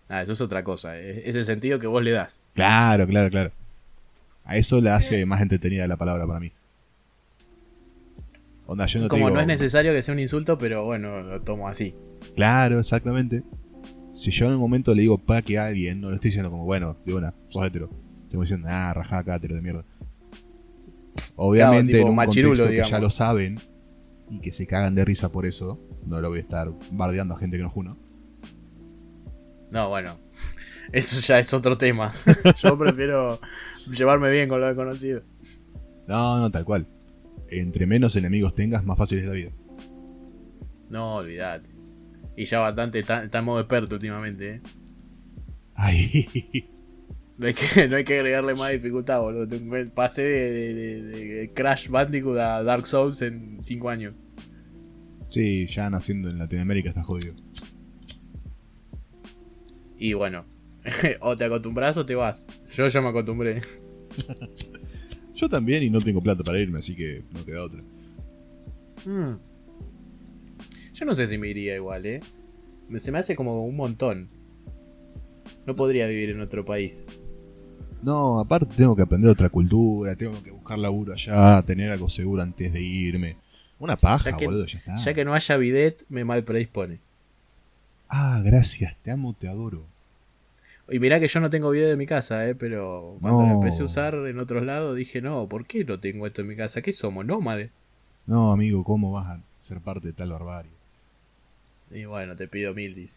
Ah, 0.09 0.23
eso 0.23 0.33
es 0.33 0.41
otra 0.41 0.65
cosa. 0.65 0.99
Es, 0.99 1.27
es 1.29 1.37
el 1.37 1.45
sentido 1.45 1.79
que 1.79 1.87
vos 1.87 2.03
le 2.03 2.13
das. 2.13 2.43
Claro, 2.55 3.07
claro, 3.07 3.31
claro. 3.31 3.53
A 4.45 4.57
eso 4.57 4.81
le 4.81 4.91
hace 4.91 5.27
más 5.27 5.43
entretenida 5.43 5.87
la 5.87 5.97
palabra 5.99 6.27
para 6.27 6.41
mí. 6.41 6.51
Onda, 8.67 8.87
yo 8.87 9.01
no 9.01 9.09
como 9.09 9.27
digo- 9.27 9.35
no 9.35 9.41
es 9.41 9.47
necesario 9.47 9.93
que 9.93 10.03
sea 10.03 10.13
un 10.15 10.21
insulto, 10.21 10.59
pero 10.59 10.85
bueno, 10.85 11.23
lo 11.23 11.41
tomo 11.43 11.69
así. 11.69 11.95
Claro, 12.35 12.81
exactamente. 12.81 13.43
Si 14.15 14.31
yo 14.31 14.47
en 14.47 14.53
un 14.53 14.59
momento 14.61 14.95
le 14.95 15.03
digo 15.03 15.19
pa 15.19 15.43
que 15.43 15.59
a 15.59 15.67
alguien, 15.67 16.01
no 16.01 16.09
le 16.11 16.17
estoy 16.17 16.29
diciendo 16.31 16.51
como, 16.51 16.65
bueno, 16.65 16.97
de 17.05 17.15
una, 17.15 17.33
sos 17.51 17.67
hetero. 17.67 17.89
Estoy 18.25 18.41
diciendo, 18.41 18.69
ah, 18.71 18.93
rajá 18.95 19.19
acá, 19.19 19.37
hetero 19.37 19.55
de 19.55 19.63
mierda. 19.63 19.85
Obviamente 21.37 22.01
en 22.01 22.09
un 22.09 22.17
machirulo, 22.17 22.65
contexto 22.65 22.85
que 22.85 22.91
ya 22.91 22.99
lo 22.99 23.11
saben 23.11 23.59
y 24.31 24.41
que 24.41 24.53
se 24.53 24.67
cagan 24.67 24.95
de 24.95 25.05
risa 25.05 25.31
por 25.31 25.47
eso, 25.47 25.81
no 26.07 26.21
lo 26.21 26.29
voy 26.29 26.39
a 26.39 26.43
estar 26.43 26.71
bardeando 26.93 27.35
a 27.35 27.39
gente 27.39 27.57
que 27.57 27.63
no 27.63 27.71
juno. 27.71 27.97
No, 29.71 29.89
bueno. 29.89 30.17
Eso 30.93 31.21
ya 31.21 31.39
es 31.39 31.53
otro 31.53 31.77
tema. 31.77 32.13
Yo 32.63 32.79
prefiero 32.79 33.39
llevarme 33.91 34.31
bien 34.31 34.49
con 34.49 34.61
lo 34.61 34.67
desconocido. 34.67 35.23
No, 36.07 36.39
no, 36.39 36.51
tal 36.51 36.65
cual. 36.65 36.87
Entre 37.51 37.87
menos 37.87 38.17
enemigos 38.17 38.55
tengas, 38.55 38.85
más 38.85 38.97
fácil 38.97 39.19
es 39.19 39.25
la 39.27 39.33
vida. 39.33 39.51
No, 40.89 41.17
olvídate. 41.17 41.69
Y 42.37 42.45
ya 42.45 42.61
bastante 42.61 43.01
está, 43.01 43.25
está 43.25 43.39
en 43.39 43.45
modo 43.45 43.61
experto 43.61 43.97
últimamente, 43.97 44.55
¿eh? 44.55 44.63
Ay, 45.75 46.27
No 47.39 47.47
hay 47.47 47.55
que, 47.55 47.87
no 47.89 47.97
hay 47.97 48.05
que 48.05 48.15
agregarle 48.15 48.55
más 48.55 48.73
dificultad, 48.73 49.21
boludo. 49.21 49.49
Pasé 49.95 50.23
de, 50.23 50.75
de- 50.75 51.03
de- 51.03 51.25
de 51.35 51.53
Crash 51.53 51.89
Bandicoot 51.89 52.39
a 52.39 52.63
Dark 52.63 52.87
Souls 52.87 53.23
en 53.23 53.59
5 53.63 53.89
años. 53.91 54.15
sí, 55.31 55.67
ya 55.67 55.89
naciendo 55.91 56.31
en 56.31 56.39
Latinoamérica 56.39 56.89
está 56.91 57.03
jodido. 57.03 57.35
Y 59.99 60.13
bueno, 60.15 60.45
o 61.21 61.37
te 61.37 61.45
acostumbras 61.45 61.97
o 61.97 62.07
te 62.07 62.15
vas. 62.15 62.47
Yo 62.73 62.87
ya 62.89 63.01
me 63.01 63.09
acostumbré. 63.09 63.61
Yo 65.35 65.49
también 65.49 65.83
y 65.85 65.91
no 65.91 66.01
tengo 66.01 66.21
plata 66.21 66.43
para 66.43 66.59
irme, 66.61 66.81
así 66.81 66.97
que 66.97 67.23
no 67.33 67.45
queda 67.45 67.63
otra. 67.65 67.81
Mm. 69.07 69.37
Yo 70.95 71.05
no 71.07 71.15
sé 71.15 71.29
si 71.29 71.39
me 71.39 71.49
iría 71.49 71.77
igual, 71.77 72.05
¿eh? 72.07 72.21
Se 72.97 73.13
me 73.13 73.19
hace 73.19 73.37
como 73.37 73.65
un 73.65 73.77
montón. 73.77 74.27
No 75.67 75.77
podría 75.77 76.09
vivir 76.09 76.31
en 76.31 76.41
otro 76.41 76.65
país. 76.65 77.07
No, 78.03 78.39
aparte 78.41 78.75
tengo 78.77 78.95
que 78.95 79.03
aprender 79.03 79.31
otra 79.31 79.49
cultura, 79.49 80.15
tengo 80.15 80.41
que 80.43 80.51
buscar 80.51 80.79
laburo 80.79 81.15
allá, 81.15 81.61
tener 81.63 81.91
algo 81.91 82.09
seguro 82.09 82.43
antes 82.43 82.73
de 82.73 82.81
irme. 82.81 83.37
Una 83.81 83.97
paja, 83.97 84.31
Ya 84.31 84.37
que- 84.37 84.45
boludo, 84.47 84.67
ya 84.67 84.79
está. 84.79 84.97
Ya 84.97 85.15
que 85.15 85.25
no 85.25 85.35
haya 85.35 85.57
bidet, 85.57 86.05
me 86.09 86.25
mal 86.25 86.45
predispone. 86.45 86.99
Ah, 88.09 88.41
gracias, 88.45 88.97
te 89.03 89.11
amo, 89.11 89.35
te 89.39 89.49
adoro. 89.49 89.83
Y 90.91 90.99
mirá 91.01 91.21
que 91.21 91.29
yo 91.29 91.41
no 91.41 91.51
tengo 91.51 91.71
bidet 91.71 91.93
en 91.93 91.99
mi 91.99 92.07
casa, 92.07 92.49
¿eh? 92.49 92.55
pero 92.55 93.19
cuando 93.21 93.45
lo 93.45 93.51
empecé 93.53 93.83
a 93.83 93.87
usar 93.87 94.15
en 94.15 94.39
otros 94.39 94.65
lados 94.65 94.97
dije, 94.97 95.21
no, 95.21 95.47
¿por 95.47 95.67
qué 95.67 95.85
no 95.85 96.01
tengo 96.01 96.27
esto 96.27 96.41
en 96.41 96.49
mi 96.49 96.57
casa? 96.57 96.81
¿Qué 96.81 96.93
somos, 96.95 97.27
nómades? 97.27 97.71
No, 98.27 98.53
amigo, 98.53 98.85
¿cómo 98.85 99.13
vas 99.13 99.27
a 99.27 99.41
ser 99.63 99.81
parte 99.81 100.07
de 100.09 100.13
tal 100.15 100.31
barbarie? 100.33 100.71
Y 101.91 102.05
bueno, 102.07 102.37
te 102.37 102.49
pido 102.49 102.73
mil, 102.75 102.95
dice. 102.95 103.17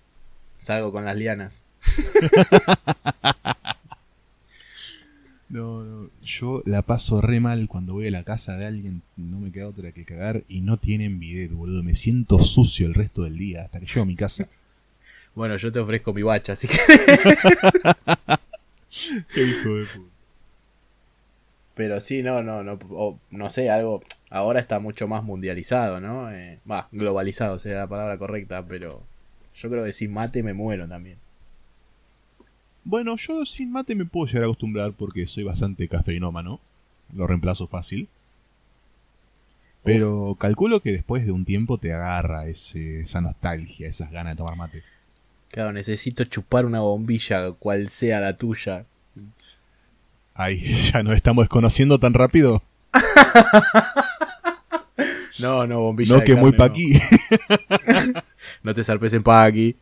Salgo 0.60 0.92
con 0.92 1.06
las 1.06 1.16
lianas. 1.16 1.62
No, 5.52 5.84
no, 5.84 6.10
yo 6.24 6.64
la 6.66 6.82
paso 6.82 7.20
re 7.20 7.42
mal 7.42 7.68
cuando 7.68 7.94
voy 7.94 8.08
a 8.08 8.12
la 8.12 8.24
casa 8.24 8.56
de 8.56 8.66
alguien, 8.66 9.02
no 9.18 9.38
me 9.38 9.52
queda 9.52 9.68
otra 9.68 9.92
que 9.92 10.06
cagar 10.06 10.44
y 10.48 10.62
no 10.62 10.78
tienen 10.78 11.20
bidet, 11.20 11.52
boludo. 11.52 11.84
Me 11.84 11.98
siento 11.98 12.40
sucio 12.40 12.88
el 12.88 12.94
resto 12.94 13.24
del 13.24 13.38
día 13.38 13.64
hasta 13.64 13.82
que 13.82 13.86
llego 13.86 14.04
a 14.04 14.06
mi 14.06 14.16
casa. 14.16 14.48
Bueno, 15.34 15.56
yo 15.56 15.72
te 15.72 15.80
ofrezco 15.80 16.14
mi 16.14 16.24
bacha, 16.24 16.52
así 16.52 16.68
que... 16.68 16.76
Qué 19.34 19.44
hijo 19.44 19.76
de 19.76 19.86
puta. 19.86 20.10
Pero 21.74 22.02
sí, 22.02 22.22
no, 22.22 22.44
no, 22.44 22.66
no, 22.66 22.78
o, 22.90 23.18
no 23.30 23.50
sé, 23.50 23.70
algo... 23.70 24.04
Ahora 24.30 24.60
está 24.60 24.80
mucho 24.80 25.08
más 25.08 25.24
mundializado, 25.24 26.02
¿no? 26.02 26.30
Eh, 26.34 26.60
Va, 26.70 26.90
globalizado 26.92 27.60
sería 27.60 27.78
la 27.78 27.88
palabra 27.88 28.18
correcta, 28.18 28.66
pero 28.68 29.04
yo 29.56 29.70
creo 29.70 29.86
que 29.86 29.94
sin 29.94 30.12
mate 30.12 30.44
me 30.44 30.54
muero 30.54 30.86
también. 30.86 31.18
Bueno, 32.84 33.16
yo 33.18 33.46
sin 33.46 33.72
mate 33.72 33.96
me 33.96 34.06
puedo 34.06 34.28
llegar 34.28 34.44
a 34.44 34.46
acostumbrar 34.48 34.94
porque 34.94 35.28
soy 35.28 35.44
bastante 35.44 35.88
cafeinómano. 35.88 36.60
Lo 37.14 37.28
reemplazo 37.28 37.68
fácil. 37.68 38.08
Pero 39.84 40.36
calculo 40.40 40.80
que 40.82 40.92
después 40.92 41.26
de 41.26 41.32
un 41.32 41.44
tiempo 41.46 41.78
te 41.78 41.94
agarra 41.94 42.48
ese, 42.48 43.02
esa 43.02 43.20
nostalgia, 43.22 43.88
esas 43.88 44.12
ganas 44.12 44.34
de 44.34 44.38
tomar 44.38 44.56
mate. 44.56 44.84
Claro, 45.50 45.74
necesito 45.74 46.24
chupar 46.24 46.66
una 46.66 46.80
bombilla, 46.82 47.52
cual 47.52 47.90
sea 47.90 48.20
la 48.20 48.34
tuya. 48.34 48.86
Ay, 50.34 50.60
ya 50.94 51.04
nos 51.04 51.16
estamos 51.16 51.44
desconociendo 51.44 52.00
tan 52.00 52.14
rápido. 52.14 52.62
No, 55.40 55.66
no, 55.66 55.80
bombilla 55.80 56.14
No 56.14 56.20
de 56.20 56.26
que 56.26 56.36
muy 56.36 56.52
carne, 56.52 56.58
pa' 56.58 56.68
no. 56.68 56.72
aquí. 56.74 56.94
No 58.64 58.74
te 58.76 58.84
zarpes 58.84 59.14
en 59.14 59.24
Paqui. 59.24 59.76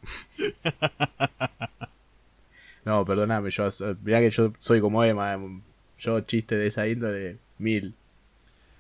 No, 2.86 3.06
perdóname, 3.06 3.50
yo 3.52 3.70
mirá 4.04 4.20
que 4.20 4.30
yo 4.30 4.54
soy 4.60 4.82
como 4.82 5.04
Emma. 5.04 5.34
em, 5.34 5.62
Yo 5.98 6.22
chiste 6.22 6.56
de 6.56 6.68
esa 6.68 6.88
índole, 6.88 7.38
mil. 7.58 7.94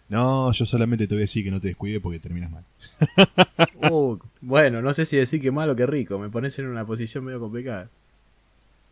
No, 0.08 0.52
yo 0.52 0.66
solamente 0.66 1.06
te 1.08 1.14
voy 1.14 1.22
a 1.22 1.26
decir 1.26 1.44
que 1.44 1.52
no 1.52 1.62
te 1.62 1.68
descuide 1.68 2.00
porque 2.00 2.20
terminas 2.20 2.52
mal. 2.52 2.64
Uh, 3.92 4.18
bueno, 4.42 4.82
no 4.82 4.94
sé 4.94 5.06
si 5.06 5.16
decir 5.16 5.42
que 5.42 5.52
malo 5.52 5.72
o 5.72 5.76
que 5.76 5.86
rico. 5.86 6.20
Me 6.20 6.30
pones 6.30 6.58
en 6.60 6.68
una 6.68 6.86
posición 6.86 7.24
medio 7.24 7.40
complicada. 7.40 7.90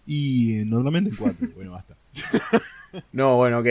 Y 0.05 0.59
eh, 0.59 0.65
normalmente 0.65 1.09
en 1.09 1.15
cuatro. 1.17 1.47
bueno, 1.55 1.71
basta. 1.73 1.95
No, 3.11 3.35
bueno, 3.35 3.59
ok. 3.59 3.67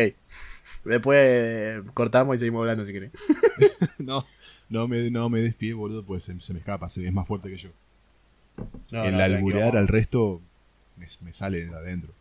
Después 0.85 1.19
eh, 1.21 1.83
cortamos 1.95 2.37
y 2.37 2.39
seguimos 2.39 2.61
hablando 2.61 2.85
si 2.85 2.93
querés. 2.93 3.11
no, 3.99 4.27
no 4.69 4.87
me, 4.87 5.11
no 5.11 5.31
me 5.31 5.41
despide, 5.41 5.73
boludo, 5.73 6.05
pues 6.05 6.25
se, 6.25 6.39
se 6.41 6.53
me 6.53 6.59
escapa, 6.61 6.89
se 6.91 7.05
es 7.07 7.13
más 7.13 7.27
fuerte 7.27 7.49
que 7.49 7.57
yo. 7.57 7.71
No, 8.93 9.05
el 9.05 9.13
no, 9.13 9.19
tranqui, 9.19 9.35
alburear 9.35 9.77
al 9.77 9.89
resto 9.89 10.43
me, 10.97 11.07
me 11.21 11.33
sale 11.33 11.67
de 11.67 11.75
adentro. 11.75 12.13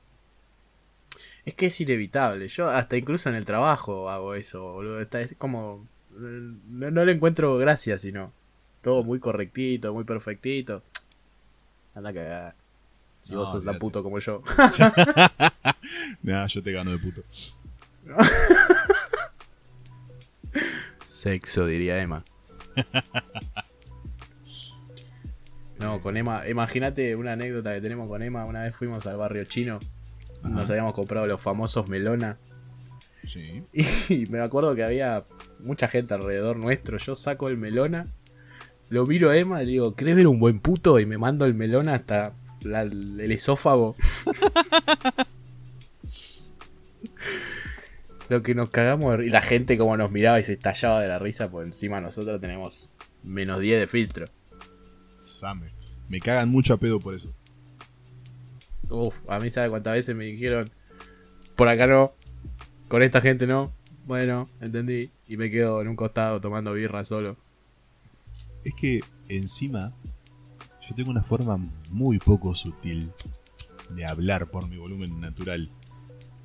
Es 1.46 1.54
que 1.54 1.68
es 1.68 1.82
inevitable. 1.82 2.48
Yo 2.48 2.70
hasta 2.70 2.98
incluso 2.98 3.30
en 3.30 3.36
el 3.36 3.46
trabajo 3.46 4.10
hago 4.10 4.34
eso, 4.36 4.74
boludo. 4.74 5.00
Está, 5.00 5.22
es 5.22 5.36
como... 5.38 5.88
No, 6.12 6.92
no 6.92 7.06
le 7.06 7.12
encuentro 7.12 7.58
gracia, 7.58 7.98
sino... 8.00 8.32
Todo 8.82 9.04
muy 9.04 9.20
correctito, 9.20 9.94
muy 9.94 10.04
perfectito. 10.04 10.84
Anda 11.96 12.12
a 12.12 12.14
cagar. 12.14 12.56
Si 13.24 13.34
No, 13.34 13.40
vos 13.40 13.52
sos 13.52 13.66
tan 13.66 13.80
puto 13.80 14.04
como 14.04 14.20
yo. 14.20 14.42
Nah, 16.24 16.48
yo 16.48 16.64
te 16.64 16.72
gano 16.72 16.92
de 16.92 16.98
puto. 16.98 17.22
Sexo, 21.06 21.66
diría 21.66 22.02
Emma. 22.02 22.24
No, 25.86 26.02
con 26.02 26.18
Emma, 26.18 26.48
imagínate 26.50 27.16
una 27.16 27.34
anécdota 27.34 27.72
que 27.76 27.80
tenemos 27.82 28.08
con 28.08 28.24
Emma. 28.24 28.44
Una 28.46 28.64
vez 28.64 28.76
fuimos 28.76 29.06
al 29.06 29.18
barrio 29.18 29.44
chino, 29.44 29.80
Ajá. 30.40 30.50
nos 30.50 30.68
habíamos 30.72 30.94
comprado 30.96 31.28
los 31.28 31.40
famosos 31.40 31.88
melona. 31.88 32.40
Sí. 33.24 33.64
Y 34.10 34.26
me 34.32 34.40
acuerdo 34.42 34.74
que 34.74 34.84
había 34.84 35.26
mucha 35.60 35.88
gente 35.88 36.16
alrededor 36.16 36.58
nuestro. 36.58 36.98
Yo 36.98 37.16
saco 37.16 37.50
el 37.50 37.58
melona, 37.58 38.06
lo 38.90 39.06
miro 39.06 39.30
a 39.30 39.38
Emma 39.38 39.62
y 39.62 39.68
le 39.68 39.72
digo, 39.74 39.96
¿querés 39.96 40.16
ver 40.16 40.26
un 40.26 40.40
buen 40.40 40.60
puto? 40.60 41.00
Y 41.00 41.06
me 41.06 41.20
mando 41.20 41.46
el 41.46 41.54
melona 41.54 41.94
hasta 41.94 42.34
la- 42.62 42.82
el 42.82 43.32
esófago. 43.32 43.96
lo 48.30 48.42
que 48.42 48.56
nos 48.56 48.72
cagamos 48.72 49.20
Y 49.20 49.30
la 49.30 49.42
gente 49.44 49.78
como 49.78 49.98
nos 49.98 50.10
miraba 50.12 50.40
y 50.40 50.44
se 50.44 50.54
estallaba 50.54 51.00
de 51.02 51.08
la 51.08 51.20
risa, 51.20 51.50
por 51.52 51.64
encima 51.64 52.02
nosotros 52.02 52.42
tenemos 52.42 52.92
menos 53.24 53.60
10 53.60 53.80
de 53.82 53.88
filtro. 53.88 54.30
Same. 55.20 55.75
Me 56.10 56.20
cagan 56.20 56.50
mucho 56.50 56.74
a 56.74 56.78
pedo 56.78 57.00
por 57.00 57.16
eso. 57.16 57.34
Uf, 58.90 59.16
a 59.28 59.40
mí 59.40 59.50
sabe 59.50 59.70
cuántas 59.70 59.94
veces 59.94 60.16
me 60.16 60.26
dijeron, 60.26 60.70
por 61.56 61.68
acá 61.68 61.88
no, 61.88 62.14
con 62.88 63.02
esta 63.02 63.22
gente 63.22 63.48
no. 63.48 63.74
Bueno, 64.06 64.48
entendí. 64.62 65.10
Y 65.28 65.38
me 65.38 65.50
quedo 65.50 65.82
en 65.82 65.88
un 65.88 65.96
costado 65.96 66.40
tomando 66.40 66.74
birra 66.74 67.04
solo. 67.04 67.38
Es 68.64 68.74
que 68.76 69.00
encima 69.28 69.94
yo 70.88 70.96
tengo 70.96 71.10
una 71.10 71.24
forma 71.24 71.58
muy 71.90 72.20
poco 72.20 72.54
sutil 72.54 73.10
de 73.90 74.06
hablar 74.06 74.52
por 74.52 74.68
mi 74.68 74.78
volumen 74.78 75.20
natural. 75.20 75.72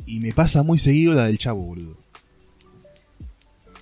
Y 0.06 0.20
me 0.20 0.32
pasa 0.32 0.62
muy 0.62 0.78
seguido 0.78 1.12
la 1.12 1.24
del 1.26 1.36
chavo, 1.38 1.62
boludo. 1.62 1.98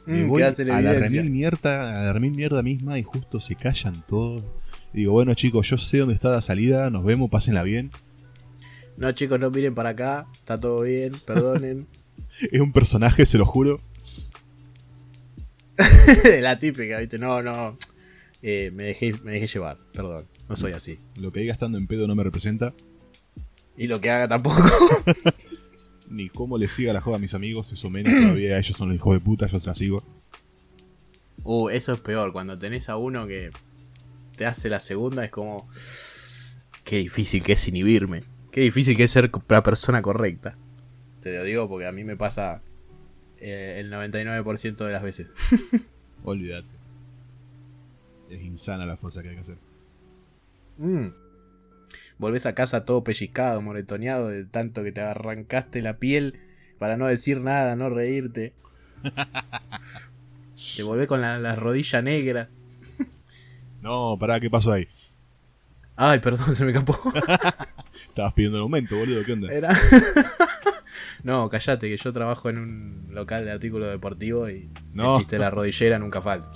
Me 0.07 0.25
Mm, 0.25 0.29
voy 0.29 0.43
a 0.43 0.51
la 0.51 0.93
remil 0.95 1.31
mierda, 1.31 2.01
a 2.01 2.05
la 2.05 2.13
remil 2.13 2.33
mierda 2.33 2.63
misma 2.63 2.99
y 2.99 3.03
justo 3.05 3.41
se 3.41 3.55
callan 3.55 4.05
todos. 4.07 4.43
Y 4.93 4.99
digo, 4.99 5.13
bueno 5.13 5.35
chicos, 5.35 5.69
yo 5.69 5.79
sé 5.79 5.99
dónde 5.99 6.15
está 6.15 6.31
la 6.31 6.41
salida, 6.41 6.91
nos 6.91 7.05
vemos, 7.05 7.31
pásenla 7.31 7.63
bien. 7.63 7.91
No, 8.97 9.13
chicos, 9.13 9.39
no 9.39 9.51
miren 9.51 9.75
para 9.75 9.91
acá. 9.91 10.27
Está 10.35 10.59
todo 10.59 10.83
bien, 10.83 11.21
perdonen. 11.27 11.87
Es 12.51 12.61
un 12.61 12.73
personaje, 12.73 13.27
se 13.27 13.39
lo 13.39 13.47
juro. 13.47 13.81
la 16.41 16.59
típica, 16.59 16.99
¿viste? 16.99 17.19
No, 17.19 17.43
no. 17.43 17.77
Eh, 18.43 18.71
me, 18.75 18.85
dejé, 18.85 19.15
me 19.23 19.33
dejé 19.33 19.47
llevar, 19.47 19.79
perdón. 19.93 20.27
No 20.49 20.57
soy 20.57 20.73
así. 20.73 20.99
Lo 21.17 21.33
que 21.33 21.41
diga 21.41 21.53
estando 21.53 21.79
en 21.79 21.87
pedo 21.87 22.07
no 22.07 22.15
me 22.15 22.25
representa. 22.25 22.73
Y 23.77 23.87
lo 23.87 24.01
que 24.01 24.11
haga 24.11 24.27
tampoco. 24.29 24.63
Ni 26.09 26.29
cómo 26.29 26.59
le 26.59 26.67
siga 26.67 26.93
la 26.93 27.01
joda 27.01 27.17
a 27.17 27.21
mis 27.21 27.35
amigos, 27.35 27.71
eso 27.73 27.91
menos 27.91 28.13
todavía. 28.13 28.59
Ellos 28.59 28.77
son 28.77 28.89
los 28.89 28.97
hijos 28.97 29.15
de 29.15 29.21
puta, 29.21 29.47
yo 29.47 29.61
se 29.61 29.67
la 29.67 29.75
sigo. 29.75 30.03
uh, 31.45 31.69
eso 31.69 31.93
es 31.93 32.01
peor. 32.01 32.33
Cuando 32.33 32.57
tenés 32.57 32.89
a 32.89 32.97
uno 32.97 33.27
que 33.27 33.51
te 34.39 34.47
hace 34.47 34.71
la 34.71 34.81
segunda, 34.81 35.25
es 35.25 35.31
como. 35.31 35.69
Qué 36.85 36.97
difícil 36.97 37.45
que 37.45 37.53
es 37.53 37.69
inhibirme. 37.69 38.25
Qué 38.51 38.63
difícil 38.63 38.97
que 38.97 39.03
es 39.03 39.11
ser 39.11 39.31
la 39.49 39.63
persona 39.63 40.01
correcta. 40.01 40.57
Te 41.21 41.37
lo 41.37 41.45
digo 41.45 41.69
porque 41.69 41.87
a 41.87 41.93
mí 41.93 42.05
me 42.05 42.17
pasa 42.17 42.63
eh, 43.39 43.77
el 43.79 43.93
99% 43.93 44.77
de 44.77 44.93
las 44.93 45.03
veces. 45.03 45.27
Olvídate. 46.25 46.69
Es 48.31 48.41
insana 48.41 48.87
la 48.87 48.97
fuerza 48.97 49.23
que 49.23 49.31
hay 49.31 49.35
que 49.35 49.41
hacer. 49.43 49.59
Mm. 50.79 51.09
Volvés 52.19 52.47
a 52.47 52.55
casa 52.55 52.85
todo 52.85 53.05
pellizcado, 53.05 53.61
moretoneado, 53.61 54.29
de 54.29 54.45
tanto 54.45 54.83
que 54.83 54.93
te 54.93 55.01
arrancaste 55.01 55.83
la 55.83 55.99
piel 55.99 56.39
para 56.79 56.97
no 56.97 57.07
decir 57.07 57.41
nada, 57.41 57.77
no 57.77 57.91
reírte. 57.91 58.55
te 60.77 60.83
volvés 60.83 61.09
con 61.09 61.21
la, 61.21 61.39
la 61.39 61.55
rodilla 61.55 62.03
negra. 62.03 62.49
No, 63.89 64.19
pará, 64.19 64.39
¿qué 64.39 64.51
pasó 64.51 64.71
ahí? 64.73 64.87
Ay, 65.97 66.19
perdón, 66.19 66.55
se 66.55 66.65
me 66.67 66.73
escapó. 66.73 66.99
Estabas 68.09 68.35
pidiendo 68.35 68.59
el 68.59 68.63
aumento, 68.63 68.99
boludo, 68.99 69.25
¿qué 69.25 69.33
onda? 69.33 69.51
Era... 69.51 69.75
no, 71.23 71.49
callate, 71.49 71.89
que 71.89 71.97
yo 71.97 72.13
trabajo 72.13 72.51
en 72.51 72.59
un 72.59 73.07
local 73.11 73.47
de 73.47 73.51
artículos 73.51 73.89
deportivos 73.91 74.51
y 74.51 74.69
No. 74.93 75.15
el 75.15 75.19
chiste 75.21 75.37
de 75.37 75.41
la 75.41 75.49
rodillera 75.51 75.99
nunca 75.99 76.21
falta. 76.21 76.51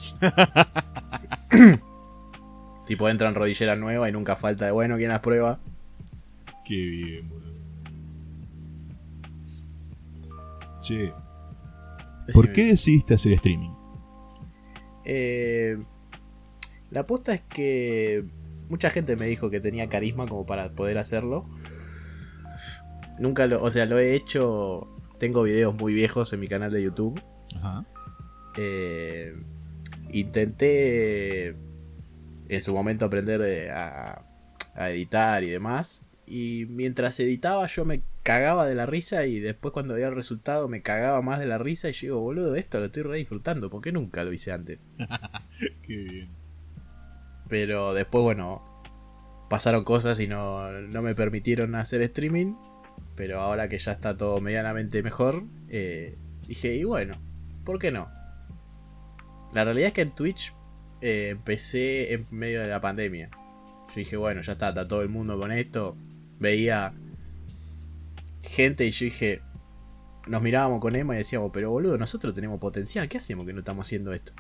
tipo, 2.87 3.09
entran 3.09 3.35
rodilleras 3.35 3.79
nuevas 3.79 4.11
y 4.11 4.13
nunca 4.13 4.37
falta 4.37 4.67
de 4.67 4.73
bueno, 4.73 4.99
¿quién 4.99 5.09
las 5.09 5.21
prueba? 5.21 5.59
Qué 6.67 6.77
bien, 6.77 7.29
boludo. 7.31 7.53
Che, 10.83 11.13
¿por 12.35 12.53
qué 12.53 12.67
decidiste 12.67 13.15
hacer 13.15 13.33
streaming? 13.35 13.71
Eh, 15.05 15.79
la 16.93 17.01
apuesta 17.01 17.35
es 17.35 17.41
que 17.43 18.25
mucha 18.69 18.91
gente 18.91 19.17
me 19.17 19.27
dijo 19.27 19.51
que 19.51 19.61
tenía 19.61 19.89
carisma 19.89 20.27
como 20.29 20.47
para 20.47 20.71
poder 20.73 20.99
hacerlo. 20.99 21.49
Nunca 23.19 23.47
lo, 23.47 23.63
o 23.63 23.71
sea, 23.71 23.87
lo 23.87 23.99
he 23.99 24.15
hecho. 24.15 24.89
Tengo 25.19 25.43
videos 25.45 25.75
muy 25.75 25.95
viejos 25.95 26.33
en 26.33 26.41
mi 26.41 26.49
canal 26.49 26.71
de 26.73 26.83
YouTube. 26.83 27.21
Ajá. 27.57 27.85
eh, 28.57 29.35
intenté 30.13 31.49
en 32.49 32.63
su 32.63 32.75
momento 32.75 33.05
aprender 33.07 33.71
a, 33.71 34.25
a 34.75 34.91
editar 34.91 35.43
y 35.45 35.51
demás. 35.51 36.05
Y 36.27 36.67
mientras 36.71 37.19
editaba 37.21 37.67
yo 37.67 37.85
me 37.85 38.03
cagaba 38.23 38.67
de 38.67 38.75
la 38.75 38.87
risa 38.87 39.27
y 39.27 39.41
después 39.41 39.73
cuando 39.73 39.95
veía 39.95 40.09
el 40.09 40.15
resultado 40.15 40.69
me 40.69 40.83
cagaba 40.83 41.21
más 41.23 41.41
de 41.41 41.47
la 41.47 41.59
risa 41.59 41.89
y 41.89 41.93
yo 41.93 42.01
digo, 42.07 42.21
boludo, 42.21 42.57
esto 42.57 42.79
lo 42.79 42.87
estoy 42.87 43.03
re 43.03 43.19
disfrutando, 43.19 43.69
¿por 43.71 43.83
qué 43.83 43.93
nunca 43.93 44.25
lo 44.25 44.33
hice 44.33 44.53
antes? 44.53 44.79
Qué 45.87 45.97
bien. 45.97 46.42
Pero 47.53 47.93
después, 47.93 48.23
bueno, 48.23 48.63
pasaron 49.51 49.85
cosas 49.85 50.19
y 50.21 50.27
no, 50.27 50.73
no 50.73 51.03
me 51.03 51.15
permitieron 51.15 51.75
hacer 51.75 52.01
streaming. 52.01 52.55
Pero 53.15 53.41
ahora 53.41 53.69
que 53.69 53.77
ya 53.77 53.93
está 53.93 54.17
todo 54.17 54.41
medianamente 54.41 55.03
mejor, 55.03 55.45
eh, 55.69 56.17
dije, 56.49 56.75
y 56.75 56.85
bueno, 56.85 57.21
¿por 57.63 57.79
qué 57.79 57.91
no? 57.91 58.09
La 59.53 59.65
realidad 59.65 59.89
es 59.89 59.93
que 59.93 60.01
en 60.01 60.15
Twitch 60.15 60.55
eh, 61.03 61.29
empecé 61.33 62.15
en 62.15 62.27
medio 62.31 62.63
de 62.63 62.69
la 62.69 62.81
pandemia. 62.81 63.29
Yo 63.89 63.97
dije, 63.97 64.17
bueno, 64.17 64.41
ya 64.41 64.55
está, 64.55 64.71
está 64.71 64.87
todo 64.87 65.03
el 65.03 65.11
mundo 65.11 65.39
con 65.39 65.53
esto. 65.53 65.95
Veía 66.39 66.95
gente 68.41 68.87
y 68.87 68.93
yo 68.93 69.05
dije, 69.05 69.43
nos 70.27 70.41
mirábamos 70.41 70.81
con 70.81 70.97
Emma 70.97 71.17
y 71.17 71.19
decíamos, 71.19 71.51
pero 71.53 71.71
boludo, 71.71 71.99
nosotros 71.99 72.33
tenemos 72.33 72.59
potencial, 72.59 73.11
¿qué 73.11 73.19
hacemos 73.19 73.45
que 73.45 73.53
no 73.53 73.59
estamos 73.59 73.87
haciendo 73.87 74.15
esto? 74.15 74.33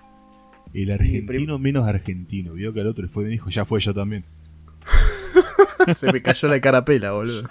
El 0.74 0.90
argentino 0.90 1.58
menos 1.58 1.86
argentino. 1.86 2.54
Vio 2.54 2.72
que 2.72 2.80
al 2.80 2.86
otro 2.86 3.08
fue 3.08 3.24
y 3.24 3.26
me 3.26 3.32
dijo, 3.32 3.50
ya 3.50 3.64
fue 3.64 3.80
yo 3.80 3.92
también. 3.92 4.24
Se 5.94 6.12
me 6.12 6.22
cayó 6.22 6.48
la 6.48 6.60
carapela, 6.60 7.12
boludo. 7.12 7.46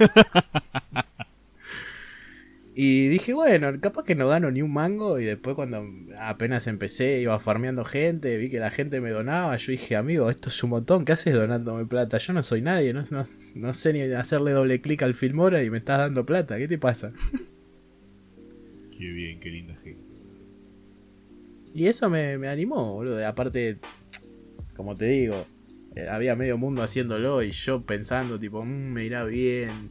Y 2.73 3.09
dije, 3.09 3.33
bueno, 3.33 3.79
capaz 3.81 4.03
que 4.05 4.15
no 4.15 4.29
gano 4.29 4.49
ni 4.49 4.61
un 4.61 4.71
mango. 4.71 5.19
Y 5.19 5.25
después, 5.25 5.55
cuando 5.55 5.85
apenas 6.17 6.67
empecé, 6.67 7.19
iba 7.19 7.37
farmeando 7.39 7.83
gente, 7.83 8.37
vi 8.37 8.49
que 8.49 8.59
la 8.59 8.69
gente 8.69 9.01
me 9.01 9.09
donaba. 9.09 9.57
Yo 9.57 9.71
dije, 9.71 9.95
amigo, 9.95 10.29
esto 10.29 10.49
es 10.49 10.63
un 10.63 10.71
montón. 10.71 11.03
¿Qué 11.03 11.11
haces 11.11 11.33
donándome 11.33 11.85
plata? 11.85 12.17
Yo 12.17 12.33
no 12.33 12.43
soy 12.43 12.61
nadie, 12.61 12.93
no, 12.93 13.03
no, 13.55 13.73
sé 13.73 13.93
ni 13.93 14.01
hacerle 14.01 14.53
doble 14.53 14.81
clic 14.81 15.03
al 15.03 15.13
Filmora 15.13 15.63
y 15.63 15.69
me 15.69 15.79
estás 15.79 15.97
dando 15.97 16.25
plata. 16.25 16.57
¿Qué 16.57 16.67
te 16.67 16.77
pasa? 16.77 17.11
Qué 18.97 19.11
bien, 19.11 19.39
qué 19.39 19.49
linda. 19.49 19.75
Y 21.73 21.87
eso 21.87 22.09
me, 22.09 22.47
animó, 22.47 22.93
boludo. 22.93 23.25
Aparte, 23.25 23.79
como 24.75 24.95
te 24.95 25.05
digo, 25.05 25.45
eh, 25.95 26.07
había 26.07 26.35
medio 26.35 26.57
mundo 26.57 26.83
haciéndolo 26.83 27.41
y 27.43 27.51
yo 27.51 27.85
pensando, 27.85 28.39
tipo, 28.39 28.63
mm, 28.63 28.67
me 28.67 29.05
irá 29.05 29.23
bien. 29.23 29.89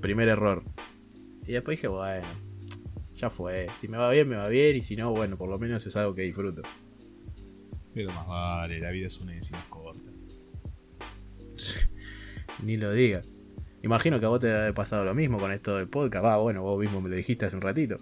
Primer 0.00 0.28
error. 0.28 0.64
Y 1.46 1.52
después 1.52 1.78
dije, 1.78 1.88
bueno, 1.88 2.26
ya 3.14 3.30
fue. 3.30 3.68
Si 3.78 3.88
me 3.88 3.96
va 3.96 4.10
bien, 4.10 4.28
me 4.28 4.36
va 4.36 4.48
bien. 4.48 4.76
Y 4.76 4.82
si 4.82 4.96
no, 4.96 5.12
bueno, 5.12 5.36
por 5.38 5.48
lo 5.48 5.58
menos 5.58 5.86
es 5.86 5.96
algo 5.96 6.14
que 6.14 6.22
disfruto. 6.22 6.62
Pero 7.94 8.10
más 8.12 8.26
vale, 8.26 8.80
la 8.80 8.90
vida 8.90 9.06
es 9.06 9.18
una 9.18 9.32
decisión 9.32 9.60
corta. 9.70 10.10
Ni 12.62 12.76
lo 12.76 12.92
digas. 12.92 13.28
Imagino 13.82 14.20
que 14.20 14.26
a 14.26 14.28
vos 14.28 14.40
te 14.40 14.52
ha 14.54 14.72
pasado 14.74 15.04
lo 15.04 15.14
mismo 15.14 15.38
con 15.38 15.50
esto 15.50 15.76
del 15.76 15.88
podcast. 15.88 16.24
Va, 16.24 16.36
bueno, 16.36 16.62
vos 16.62 16.80
mismo 16.80 17.00
me 17.00 17.08
lo 17.08 17.16
dijiste 17.16 17.46
hace 17.46 17.56
un 17.56 17.62
ratito. 17.62 17.98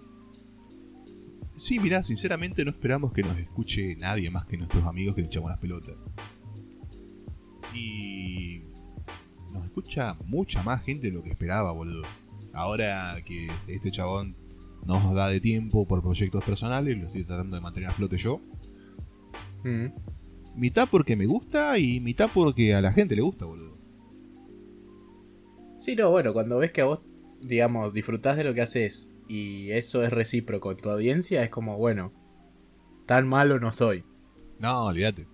Sí, 1.61 1.77
mirá, 1.77 2.03
sinceramente 2.03 2.65
no 2.65 2.71
esperamos 2.71 3.13
que 3.13 3.21
nos 3.21 3.37
escuche 3.37 3.95
nadie 3.95 4.31
más 4.31 4.47
que 4.47 4.57
nuestros 4.57 4.83
amigos 4.83 5.13
que 5.13 5.21
le 5.21 5.27
echamos 5.27 5.51
las 5.51 5.59
pelotas. 5.59 5.95
Y 7.75 8.63
nos 9.53 9.65
escucha 9.65 10.15
mucha 10.25 10.63
más 10.63 10.81
gente 10.81 11.11
de 11.11 11.13
lo 11.13 11.21
que 11.21 11.29
esperaba, 11.29 11.71
boludo. 11.71 12.01
Ahora 12.51 13.15
que 13.23 13.47
este 13.67 13.91
chabón 13.91 14.35
nos 14.87 15.13
da 15.13 15.27
de 15.27 15.39
tiempo 15.39 15.87
por 15.87 16.01
proyectos 16.01 16.43
personales, 16.43 16.97
lo 16.97 17.05
estoy 17.05 17.25
tratando 17.25 17.57
de 17.57 17.61
mantener 17.61 17.89
a 17.89 17.93
flote 17.93 18.17
yo. 18.17 18.41
Mm. 19.63 19.93
Mitad 20.55 20.87
porque 20.89 21.15
me 21.15 21.27
gusta 21.27 21.77
y 21.77 21.99
mitad 21.99 22.31
porque 22.33 22.73
a 22.73 22.81
la 22.81 22.91
gente 22.91 23.15
le 23.15 23.21
gusta, 23.21 23.45
boludo. 23.45 23.77
Sí, 25.77 25.95
no, 25.95 26.09
bueno, 26.09 26.33
cuando 26.33 26.57
ves 26.57 26.71
que 26.71 26.81
a 26.81 26.85
vos, 26.85 27.01
digamos, 27.39 27.93
disfrutás 27.93 28.35
de 28.35 28.45
lo 28.45 28.55
que 28.55 28.61
haces 28.61 29.10
y 29.31 29.71
eso 29.71 30.03
es 30.03 30.11
recíproco 30.11 30.71
en 30.71 30.77
tu 30.77 30.89
audiencia, 30.89 31.41
es 31.41 31.49
como, 31.49 31.77
bueno, 31.77 32.11
tan 33.05 33.25
malo 33.25 33.61
no 33.61 33.71
soy. 33.71 34.03
No, 34.59 34.87
olvídate. 34.87 35.25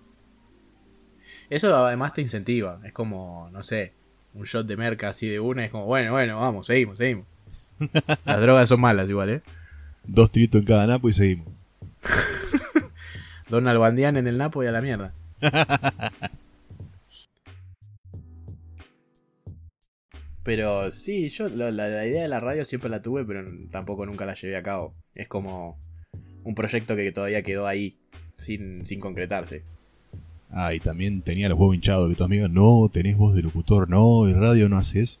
Eso 1.50 1.74
además 1.76 2.14
te 2.14 2.22
incentiva, 2.22 2.80
es 2.84 2.92
como, 2.92 3.50
no 3.52 3.64
sé, 3.64 3.94
un 4.34 4.44
shot 4.44 4.68
de 4.68 4.76
merca 4.76 5.08
así 5.08 5.26
de 5.26 5.40
una, 5.40 5.64
es 5.64 5.72
como, 5.72 5.86
bueno, 5.86 6.12
bueno, 6.12 6.38
vamos, 6.38 6.68
seguimos, 6.68 6.98
seguimos. 6.98 7.26
Las 8.24 8.40
drogas 8.40 8.68
son 8.68 8.80
malas 8.80 9.08
igual, 9.08 9.30
¿eh? 9.30 9.42
Dos 10.04 10.30
tritos 10.30 10.60
en 10.60 10.66
cada 10.68 10.86
napo 10.86 11.08
y 11.08 11.12
seguimos. 11.12 11.48
Don 13.48 13.66
Albandián 13.66 14.16
en 14.16 14.28
el 14.28 14.38
napo 14.38 14.62
y 14.62 14.68
a 14.68 14.70
la 14.70 14.80
mierda. 14.80 15.12
Pero 20.48 20.90
sí, 20.90 21.28
yo 21.28 21.50
la, 21.50 21.70
la, 21.70 22.06
idea 22.06 22.22
de 22.22 22.28
la 22.28 22.40
radio 22.40 22.64
siempre 22.64 22.88
la 22.88 23.02
tuve, 23.02 23.22
pero 23.22 23.46
tampoco 23.70 24.06
nunca 24.06 24.24
la 24.24 24.32
llevé 24.32 24.56
a 24.56 24.62
cabo. 24.62 24.94
Es 25.14 25.28
como 25.28 25.78
un 26.42 26.54
proyecto 26.54 26.96
que 26.96 27.12
todavía 27.12 27.42
quedó 27.42 27.66
ahí, 27.66 27.98
sin, 28.38 28.86
sin 28.86 28.98
concretarse. 28.98 29.62
Ah, 30.50 30.72
y 30.72 30.80
también 30.80 31.20
tenía 31.20 31.50
los 31.50 31.58
huevos 31.58 31.74
hinchados 31.74 32.08
que 32.08 32.16
tu 32.16 32.24
amiga, 32.24 32.48
no, 32.48 32.88
tenés 32.90 33.18
voz 33.18 33.34
de 33.34 33.42
locutor, 33.42 33.90
no, 33.90 34.26
y 34.26 34.32
radio 34.32 34.70
no 34.70 34.78
haces. 34.78 35.18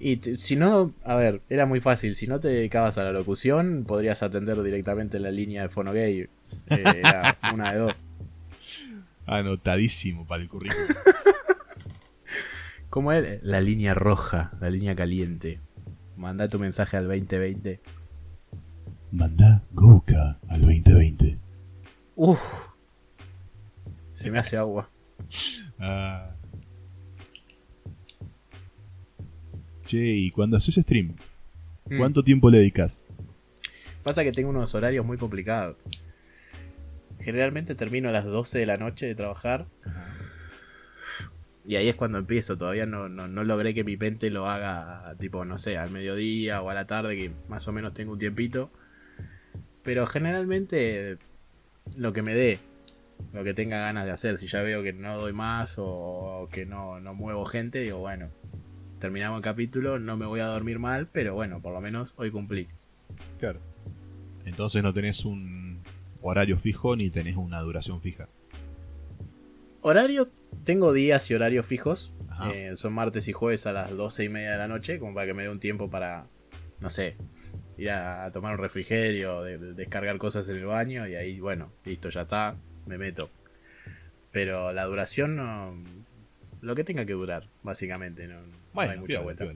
Y 0.00 0.16
si 0.16 0.56
no, 0.56 0.92
a 1.04 1.14
ver, 1.14 1.40
era 1.48 1.64
muy 1.64 1.80
fácil. 1.80 2.16
Si 2.16 2.26
no 2.26 2.40
te 2.40 2.48
dedicabas 2.48 2.98
a 2.98 3.04
la 3.04 3.12
locución, 3.12 3.84
podrías 3.86 4.24
atender 4.24 4.60
directamente 4.64 5.20
la 5.20 5.30
línea 5.30 5.62
de 5.62 5.68
Fonogay. 5.68 6.22
Eh, 6.22 6.28
era 6.70 7.38
una 7.54 7.72
de 7.72 7.78
dos. 7.78 7.94
Anotadísimo 9.26 10.26
para 10.26 10.42
el 10.42 10.48
currículum. 10.48 10.88
¿Cómo 12.94 13.10
es? 13.10 13.42
La 13.42 13.60
línea 13.60 13.92
roja, 13.92 14.52
la 14.60 14.70
línea 14.70 14.94
caliente. 14.94 15.58
Manda 16.16 16.46
tu 16.46 16.60
mensaje 16.60 16.96
al 16.96 17.08
2020. 17.08 17.80
Manda 19.10 19.64
Goka 19.72 20.38
al 20.46 20.60
2020. 20.60 21.36
Uf. 22.14 22.40
Se 24.12 24.30
me 24.30 24.38
hace 24.38 24.56
agua. 24.56 24.88
Ah. 25.80 26.36
Che, 29.88 29.98
y 29.98 30.30
cuando 30.30 30.56
haces 30.56 30.76
stream, 30.76 31.16
mm. 31.86 31.98
¿cuánto 31.98 32.22
tiempo 32.22 32.48
le 32.48 32.58
dedicas? 32.58 33.08
Pasa 34.04 34.22
que 34.22 34.30
tengo 34.30 34.50
unos 34.50 34.72
horarios 34.76 35.04
muy 35.04 35.18
complicados. 35.18 35.78
Generalmente 37.18 37.74
termino 37.74 38.10
a 38.10 38.12
las 38.12 38.24
12 38.24 38.56
de 38.56 38.66
la 38.66 38.76
noche 38.76 39.06
de 39.06 39.16
trabajar. 39.16 39.66
Y 41.66 41.76
ahí 41.76 41.88
es 41.88 41.94
cuando 41.94 42.18
empiezo. 42.18 42.56
Todavía 42.56 42.86
no, 42.86 43.08
no, 43.08 43.44
logré 43.44 43.74
que 43.74 43.84
mi 43.84 43.96
pente 43.96 44.30
lo 44.30 44.46
haga, 44.46 45.14
tipo, 45.18 45.44
no 45.44 45.58
sé, 45.58 45.78
al 45.78 45.90
mediodía 45.90 46.62
o 46.62 46.70
a 46.70 46.74
la 46.74 46.86
tarde, 46.86 47.16
que 47.16 47.30
más 47.48 47.66
o 47.68 47.72
menos 47.72 47.94
tengo 47.94 48.12
un 48.12 48.18
tiempito. 48.18 48.70
Pero 49.82 50.06
generalmente 50.06 51.18
lo 51.96 52.12
que 52.12 52.22
me 52.22 52.34
dé 52.34 52.60
lo 53.32 53.44
que 53.44 53.54
tenga 53.54 53.78
ganas 53.78 54.06
de 54.06 54.12
hacer. 54.12 54.38
Si 54.38 54.46
ya 54.46 54.62
veo 54.62 54.82
que 54.82 54.92
no 54.92 55.16
doy 55.18 55.32
más 55.32 55.76
o 55.78 56.48
que 56.52 56.66
no, 56.66 57.00
no 57.00 57.14
muevo 57.14 57.44
gente, 57.44 57.80
digo, 57.80 57.98
bueno, 57.98 58.28
terminamos 58.98 59.38
el 59.38 59.42
capítulo, 59.42 59.98
no 59.98 60.16
me 60.16 60.26
voy 60.26 60.40
a 60.40 60.46
dormir 60.46 60.78
mal, 60.78 61.08
pero 61.10 61.34
bueno, 61.34 61.60
por 61.60 61.72
lo 61.72 61.80
menos 61.80 62.14
hoy 62.16 62.30
cumplí. 62.30 62.68
Claro. 63.38 63.60
Entonces 64.44 64.82
no 64.82 64.92
tenés 64.92 65.24
un 65.24 65.80
horario 66.22 66.58
fijo 66.58 66.96
ni 66.96 67.10
tenés 67.10 67.36
una 67.36 67.60
duración 67.60 68.00
fija. 68.00 68.28
Horario, 69.80 70.30
tengo 70.64 70.92
días 70.92 71.30
y 71.30 71.34
horarios 71.34 71.66
fijos. 71.66 72.14
Eh, 72.52 72.72
son 72.76 72.92
martes 72.92 73.28
y 73.28 73.32
jueves 73.32 73.66
a 73.66 73.72
las 73.72 73.90
doce 73.96 74.24
y 74.24 74.28
media 74.28 74.52
de 74.52 74.58
la 74.58 74.68
noche, 74.68 74.98
como 74.98 75.14
para 75.14 75.26
que 75.26 75.34
me 75.34 75.44
dé 75.44 75.48
un 75.48 75.60
tiempo 75.60 75.88
para, 75.88 76.26
no 76.80 76.88
sé, 76.88 77.16
ir 77.78 77.90
a, 77.90 78.30
tomar 78.32 78.54
un 78.54 78.58
refrigerio, 78.58 79.42
descargar 79.42 80.18
cosas 80.18 80.48
en 80.48 80.56
el 80.56 80.66
baño 80.66 81.06
y 81.06 81.14
ahí, 81.14 81.40
bueno, 81.40 81.72
listo, 81.84 82.08
ya 82.08 82.22
está, 82.22 82.56
me 82.86 82.98
meto. 82.98 83.30
Pero 84.32 84.72
la 84.72 84.84
duración 84.84 85.36
no. 85.36 85.74
Lo 86.60 86.74
que 86.74 86.82
tenga 86.82 87.04
que 87.04 87.12
durar, 87.12 87.48
básicamente. 87.62 88.26
No, 88.26 88.40
hay 88.74 88.98
mucha 88.98 89.20
vuelta. 89.20 89.46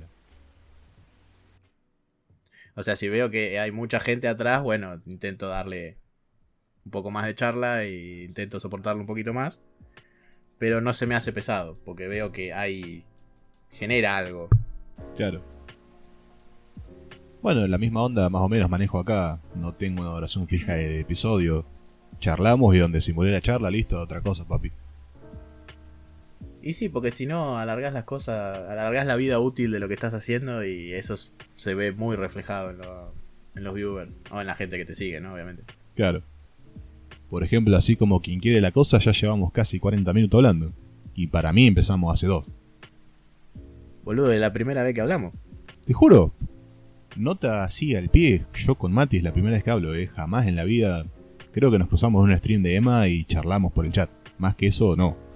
O 2.76 2.82
sea, 2.84 2.94
si 2.94 3.08
veo 3.08 3.28
que 3.28 3.58
hay 3.58 3.72
mucha 3.72 3.98
gente 3.98 4.28
atrás, 4.28 4.62
bueno, 4.62 5.02
intento 5.06 5.48
darle 5.48 5.96
un 6.84 6.92
poco 6.92 7.10
más 7.10 7.26
de 7.26 7.34
charla 7.34 7.82
e 7.82 8.24
intento 8.24 8.60
soportarlo 8.60 9.00
un 9.00 9.06
poquito 9.06 9.34
más. 9.34 9.64
Pero 10.58 10.80
no 10.80 10.92
se 10.92 11.06
me 11.06 11.14
hace 11.14 11.32
pesado, 11.32 11.78
porque 11.84 12.08
veo 12.08 12.32
que 12.32 12.52
hay. 12.52 13.04
genera 13.70 14.16
algo. 14.16 14.48
Claro. 15.16 15.42
Bueno, 17.42 17.66
la 17.66 17.78
misma 17.78 18.02
onda 18.02 18.28
más 18.28 18.42
o 18.42 18.48
menos 18.48 18.68
manejo 18.68 18.98
acá. 18.98 19.40
No 19.54 19.74
tengo 19.74 20.02
una 20.02 20.10
duración 20.10 20.48
fija 20.48 20.74
de 20.74 21.00
episodio 21.00 21.64
charlamos 22.20 22.74
y 22.74 22.78
donde 22.78 23.00
simulé 23.00 23.32
la 23.32 23.40
charla, 23.40 23.70
listo, 23.70 24.00
otra 24.00 24.20
cosa, 24.20 24.46
papi. 24.46 24.72
Y 26.62 26.72
sí, 26.72 26.88
porque 26.88 27.10
si 27.10 27.26
no, 27.26 27.58
alargás 27.58 27.92
las 27.92 28.04
cosas, 28.04 28.58
alargás 28.58 29.06
la 29.06 29.16
vida 29.16 29.38
útil 29.38 29.70
de 29.70 29.80
lo 29.80 29.88
que 29.88 29.94
estás 29.94 30.14
haciendo 30.14 30.64
y 30.64 30.92
eso 30.92 31.14
se 31.54 31.74
ve 31.74 31.92
muy 31.92 32.16
reflejado 32.16 32.70
en, 32.70 33.64
los 33.64 33.74
viewers 33.74 34.18
o 34.30 34.40
en 34.40 34.46
la 34.46 34.54
gente 34.54 34.76
que 34.76 34.84
te 34.84 34.94
sigue, 34.94 35.20
¿no? 35.20 35.34
Obviamente. 35.34 35.62
Claro. 35.94 36.22
Por 37.30 37.44
ejemplo, 37.44 37.76
así 37.76 37.96
como 37.96 38.20
quien 38.20 38.40
quiere 38.40 38.60
la 38.60 38.72
cosa, 38.72 38.98
ya 38.98 39.12
llevamos 39.12 39.52
casi 39.52 39.78
40 39.78 40.12
minutos 40.12 40.38
hablando. 40.38 40.72
Y 41.14 41.26
para 41.26 41.52
mí 41.52 41.66
empezamos 41.66 42.12
hace 42.12 42.26
dos. 42.26 42.46
Boludo, 44.04 44.32
es 44.32 44.40
la 44.40 44.52
primera 44.52 44.82
vez 44.82 44.94
que 44.94 45.00
hablamos. 45.00 45.34
Te 45.84 45.92
juro, 45.92 46.32
nota 47.16 47.64
así 47.64 47.94
al 47.94 48.08
pie, 48.08 48.46
yo 48.54 48.76
con 48.76 48.92
Mati 48.92 49.18
es 49.18 49.22
la 49.22 49.32
primera 49.32 49.54
vez 49.54 49.64
que 49.64 49.70
hablo, 49.70 49.94
¿eh? 49.94 50.06
jamás 50.06 50.46
en 50.46 50.56
la 50.56 50.64
vida. 50.64 51.04
Creo 51.52 51.70
que 51.70 51.78
nos 51.78 51.88
cruzamos 51.88 52.24
en 52.24 52.32
un 52.32 52.38
stream 52.38 52.62
de 52.62 52.76
Emma 52.76 53.08
y 53.08 53.24
charlamos 53.24 53.72
por 53.72 53.84
el 53.84 53.92
chat. 53.92 54.10
Más 54.38 54.54
que 54.54 54.68
eso, 54.68 54.96
no. 54.96 55.27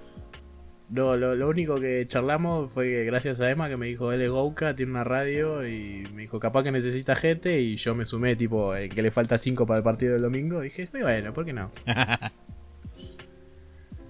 No, 0.93 1.17
lo, 1.17 1.35
lo 1.35 1.49
único 1.49 1.75
que 1.79 2.05
charlamos 2.07 2.71
fue 2.71 2.85
que 2.87 3.03
gracias 3.05 3.41
a 3.41 3.49
Emma 3.49 3.67
que 3.67 3.77
me 3.77 3.87
dijo, 3.87 4.11
él 4.11 4.21
es 4.21 4.29
Gouka, 4.29 4.75
tiene 4.75 4.91
una 4.91 5.03
radio 5.03 5.67
y 5.67 6.03
me 6.13 6.21
dijo, 6.21 6.39
capaz 6.39 6.61
que 6.63 6.71
necesita 6.71 7.15
gente 7.15 7.59
y 7.61 7.77
yo 7.77 7.95
me 7.95 8.05
sumé, 8.05 8.35
tipo, 8.35 8.75
el 8.75 8.89
que 8.89 9.01
le 9.01 9.09
falta 9.09 9.39
5 9.39 9.65
para 9.65 9.79
el 9.79 9.83
partido 9.83 10.13
del 10.13 10.21
domingo. 10.21 10.61
Y 10.61 10.65
dije, 10.65 10.87
bueno, 10.91 11.33
¿por 11.33 11.45
qué 11.45 11.53
no? 11.53 11.71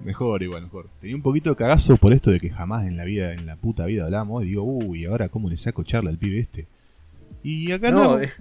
Mejor, 0.04 0.44
igual, 0.44 0.64
mejor. 0.64 0.90
Tenía 1.00 1.16
un 1.16 1.22
poquito 1.22 1.50
de 1.52 1.56
cagazo 1.56 1.96
por 1.96 2.12
esto 2.12 2.30
de 2.30 2.42
que 2.42 2.50
jamás 2.50 2.86
en 2.86 2.98
la 2.98 3.06
vida, 3.06 3.32
en 3.34 3.46
la 3.46 3.56
puta 3.56 3.86
vida 3.86 4.04
hablamos. 4.04 4.44
Y 4.44 4.48
digo, 4.48 4.64
uy, 4.64 5.06
ahora 5.06 5.30
cómo 5.30 5.50
le 5.50 5.56
saco 5.56 5.84
charla 5.84 6.10
al 6.10 6.18
pibe 6.18 6.40
este. 6.40 6.68
Y 7.42 7.72
acá 7.72 7.90
no. 7.92 8.04
No, 8.04 8.20
es, 8.20 8.34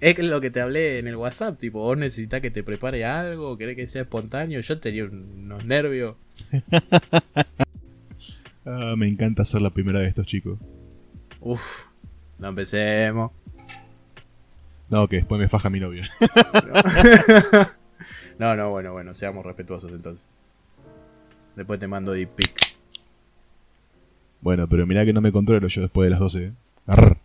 es 0.00 0.18
lo 0.18 0.40
que 0.40 0.50
te 0.50 0.60
hablé 0.60 0.98
en 0.98 1.06
el 1.06 1.14
WhatsApp, 1.14 1.56
tipo, 1.58 1.78
vos 1.78 1.96
necesitas 1.96 2.40
que 2.40 2.50
te 2.50 2.64
prepare 2.64 3.04
algo, 3.04 3.56
querés 3.56 3.76
que 3.76 3.86
sea 3.86 4.02
espontáneo. 4.02 4.60
Yo 4.60 4.80
tenía 4.80 5.04
un- 5.04 5.44
unos 5.44 5.64
nervios. 5.64 6.16
Ah, 8.64 8.94
me 8.96 9.08
encanta 9.08 9.44
ser 9.44 9.60
la 9.60 9.70
primera 9.70 9.98
de 9.98 10.06
estos 10.06 10.24
chicos. 10.24 10.56
Uf, 11.40 11.82
no 12.38 12.48
empecemos. 12.48 13.32
No, 14.88 15.08
que 15.08 15.16
después 15.16 15.40
me 15.40 15.48
faja 15.48 15.68
mi 15.70 15.80
novia. 15.80 16.08
No, 18.38 18.56
no, 18.56 18.70
bueno, 18.70 18.92
bueno, 18.92 19.14
seamos 19.14 19.44
respetuosos 19.44 19.92
entonces. 19.92 20.24
Después 21.56 21.78
te 21.78 21.86
mando 21.86 22.12
deep 22.12 22.30
pic. 22.30 22.76
bueno, 24.40 24.68
pero 24.68 24.86
mirá 24.86 25.04
que 25.04 25.12
no 25.12 25.20
me 25.20 25.32
controlo 25.32 25.68
yo 25.68 25.82
después 25.82 26.06
de 26.06 26.10
las 26.10 26.20
12. 26.20 26.44
¿eh? 26.44 26.52
Arr. 26.86 27.16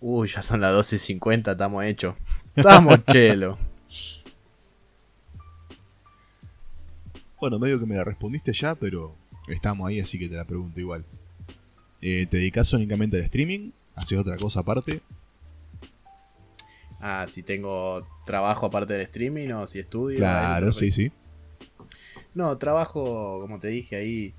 Uy, 0.00 0.28
ya 0.28 0.40
son 0.42 0.60
las 0.60 0.74
12.50, 0.74 1.52
estamos 1.52 1.84
hechos. 1.84 2.14
Estamos 2.54 3.04
chelo. 3.06 3.58
Bueno, 7.44 7.58
medio 7.58 7.78
que 7.78 7.84
me 7.84 7.94
la 7.94 8.04
respondiste 8.04 8.54
ya, 8.54 8.74
pero 8.74 9.14
estamos 9.48 9.86
ahí, 9.86 10.00
así 10.00 10.18
que 10.18 10.30
te 10.30 10.34
la 10.34 10.46
pregunto 10.46 10.80
igual. 10.80 11.04
Eh, 12.00 12.24
¿Te 12.24 12.38
dedicas 12.38 12.72
únicamente 12.72 13.18
al 13.18 13.24
streaming? 13.24 13.70
¿Haces 13.94 14.16
otra 14.16 14.38
cosa 14.38 14.60
aparte? 14.60 15.02
Ah, 17.00 17.26
si 17.28 17.42
tengo 17.42 18.08
trabajo 18.24 18.64
aparte 18.64 18.94
del 18.94 19.02
streaming 19.02 19.50
o 19.50 19.66
si 19.66 19.78
estudio. 19.78 20.16
Claro, 20.16 20.72
sí, 20.72 20.90
sí. 20.90 21.12
No, 22.34 22.56
trabajo, 22.56 23.40
como 23.42 23.60
te 23.60 23.68
dije 23.68 23.96
ahí, 23.96 24.32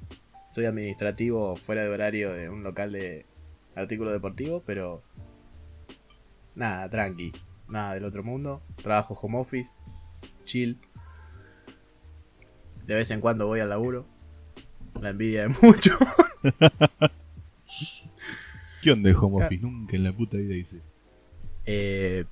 soy 0.50 0.66
administrativo 0.66 1.58
fuera 1.58 1.84
de 1.84 1.90
horario 1.90 2.34
de 2.34 2.50
un 2.50 2.64
local 2.64 2.92
de 2.92 3.28
artículos 3.76 4.14
deportivos, 4.14 4.64
pero 4.66 5.04
nada, 6.56 6.90
tranqui, 6.90 7.34
nada 7.70 7.94
del 7.94 8.06
otro 8.06 8.24
mundo. 8.24 8.64
Trabajo 8.82 9.14
home 9.14 9.38
office, 9.38 9.76
chill. 10.44 10.80
De 12.86 12.96
vez 12.96 13.10
en 13.12 13.22
cuando 13.22 13.48
voy 13.48 13.60
al 13.60 13.70
laburo. 13.70 14.06
La 15.02 15.10
envidia 15.10 15.44
de 15.48 15.56
mucho. 15.62 15.98
¿Qué 18.82 18.92
onda 18.92 19.10
el 19.10 19.16
home 19.16 19.44
office? 19.46 19.62
Nunca 19.62 19.96
en 19.96 20.04
la 20.04 20.14
puta 20.14 20.38
vida 20.38 20.56
hice. 20.56 20.82
Eh, 21.66 22.26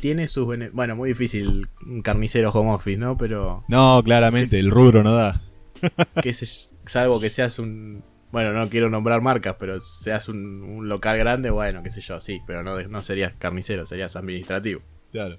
tiene 0.00 0.28
sus 0.28 0.46
bene- 0.46 0.70
Bueno, 0.70 0.94
muy 0.96 1.08
difícil 1.10 1.66
un 1.86 2.00
carnicero 2.02 2.50
home 2.50 2.70
office, 2.70 2.98
¿no? 2.98 3.16
Pero 3.16 3.64
No, 3.68 4.00
claramente, 4.04 4.58
el 4.58 4.70
rubro 4.70 5.02
no 5.02 5.12
da. 5.14 5.40
que 6.22 6.32
se- 6.32 6.68
salvo 6.86 7.20
que 7.20 7.30
seas 7.30 7.58
un 7.58 8.02
bueno 8.30 8.52
no 8.52 8.68
quiero 8.68 8.90
nombrar 8.90 9.20
marcas 9.22 9.56
pero 9.58 9.78
seas 9.80 10.28
un, 10.28 10.62
un 10.62 10.88
local 10.88 11.16
grande 11.18 11.48
bueno 11.50 11.82
qué 11.82 11.90
sé 11.90 12.00
yo 12.02 12.20
sí 12.20 12.40
pero 12.46 12.62
no, 12.64 12.78
no 12.88 13.02
serías 13.02 13.32
carnicero 13.38 13.86
serías 13.86 14.16
administrativo 14.16 14.80
Claro. 15.12 15.38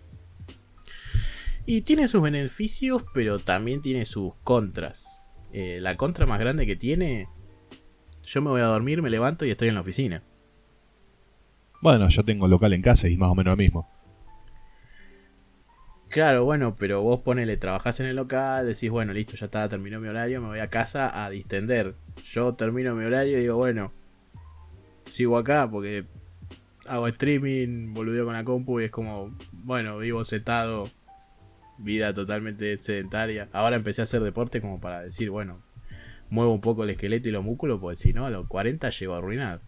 Y 1.72 1.82
tiene 1.82 2.08
sus 2.08 2.24
beneficios 2.24 3.06
pero 3.14 3.38
también 3.38 3.80
tiene 3.82 4.04
sus 4.06 4.34
contras 4.44 5.22
Eh, 5.52 5.80
la 5.82 5.96
contra 5.98 6.26
más 6.26 6.40
grande 6.40 6.66
que 6.66 6.76
tiene 6.76 7.28
yo 8.24 8.42
me 8.42 8.50
voy 8.50 8.62
a 8.62 8.66
dormir 8.66 9.02
me 9.04 9.10
levanto 9.12 9.46
y 9.46 9.52
estoy 9.52 9.68
en 9.68 9.76
la 9.76 9.82
oficina 9.82 10.24
Bueno, 11.82 12.10
yo 12.10 12.24
tengo 12.26 12.48
local 12.48 12.74
en 12.74 12.82
casa 12.82 13.08
y 13.08 13.18
más 13.18 13.30
o 13.30 13.36
menos 13.36 13.52
lo 13.54 13.58
mismo. 13.58 13.88
Claro, 16.10 16.44
bueno, 16.44 16.76
pero 16.76 17.04
vos 17.04 17.22
ponele, 17.22 17.56
trabajás 17.56 18.00
en 18.00 18.08
el 18.08 18.16
local, 18.16 18.66
decís, 18.66 18.90
bueno, 18.90 19.14
listo, 19.14 19.36
ya 19.36 19.46
está, 19.46 19.70
terminó 19.70 20.00
mi 20.00 20.08
horario, 20.08 20.42
me 20.42 20.48
voy 20.48 20.60
a 20.60 20.68
casa 20.68 21.24
a 21.24 21.30
distender. 21.30 21.96
Yo 22.24 22.56
termino 22.56 22.96
mi 22.96 23.06
horario 23.06 23.38
y 23.38 23.42
digo, 23.42 23.58
bueno, 23.58 23.92
sigo 25.06 25.38
acá 25.38 25.70
porque 25.70 26.06
hago 26.88 27.08
streaming, 27.08 27.94
boludeo 27.94 28.26
con 28.26 28.34
la 28.34 28.44
compu 28.44 28.80
y 28.80 28.86
es 28.86 28.92
como, 28.92 29.38
bueno, 29.52 30.00
vivo 30.00 30.26
sentado, 30.26 30.90
vida 31.80 32.14
totalmente 32.14 32.78
sedentaria. 32.78 33.50
Ahora 33.54 33.76
empecé 33.76 34.02
a 34.02 34.04
hacer 34.04 34.22
deporte 34.22 34.62
como 34.62 34.80
para 34.80 35.02
decir, 35.02 35.30
bueno, 35.30 35.62
muevo 36.30 36.54
un 36.54 36.62
poco 36.62 36.84
el 36.84 36.92
esqueleto 36.92 37.30
y 37.30 37.32
los 37.32 37.44
músculos, 37.44 37.80
porque 37.80 37.96
si 37.96 38.14
no, 38.14 38.26
a 38.26 38.30
los 38.30 38.48
40 38.48 38.90
llego 38.90 39.14
a 39.14 39.18
arruinar. 39.18 39.62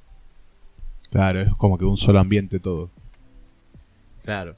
Claro, 1.09 1.41
es 1.41 1.53
como 1.55 1.77
que 1.77 1.85
un 1.85 1.97
solo 1.97 2.19
ambiente 2.19 2.59
todo. 2.59 2.89
Claro. 4.23 4.55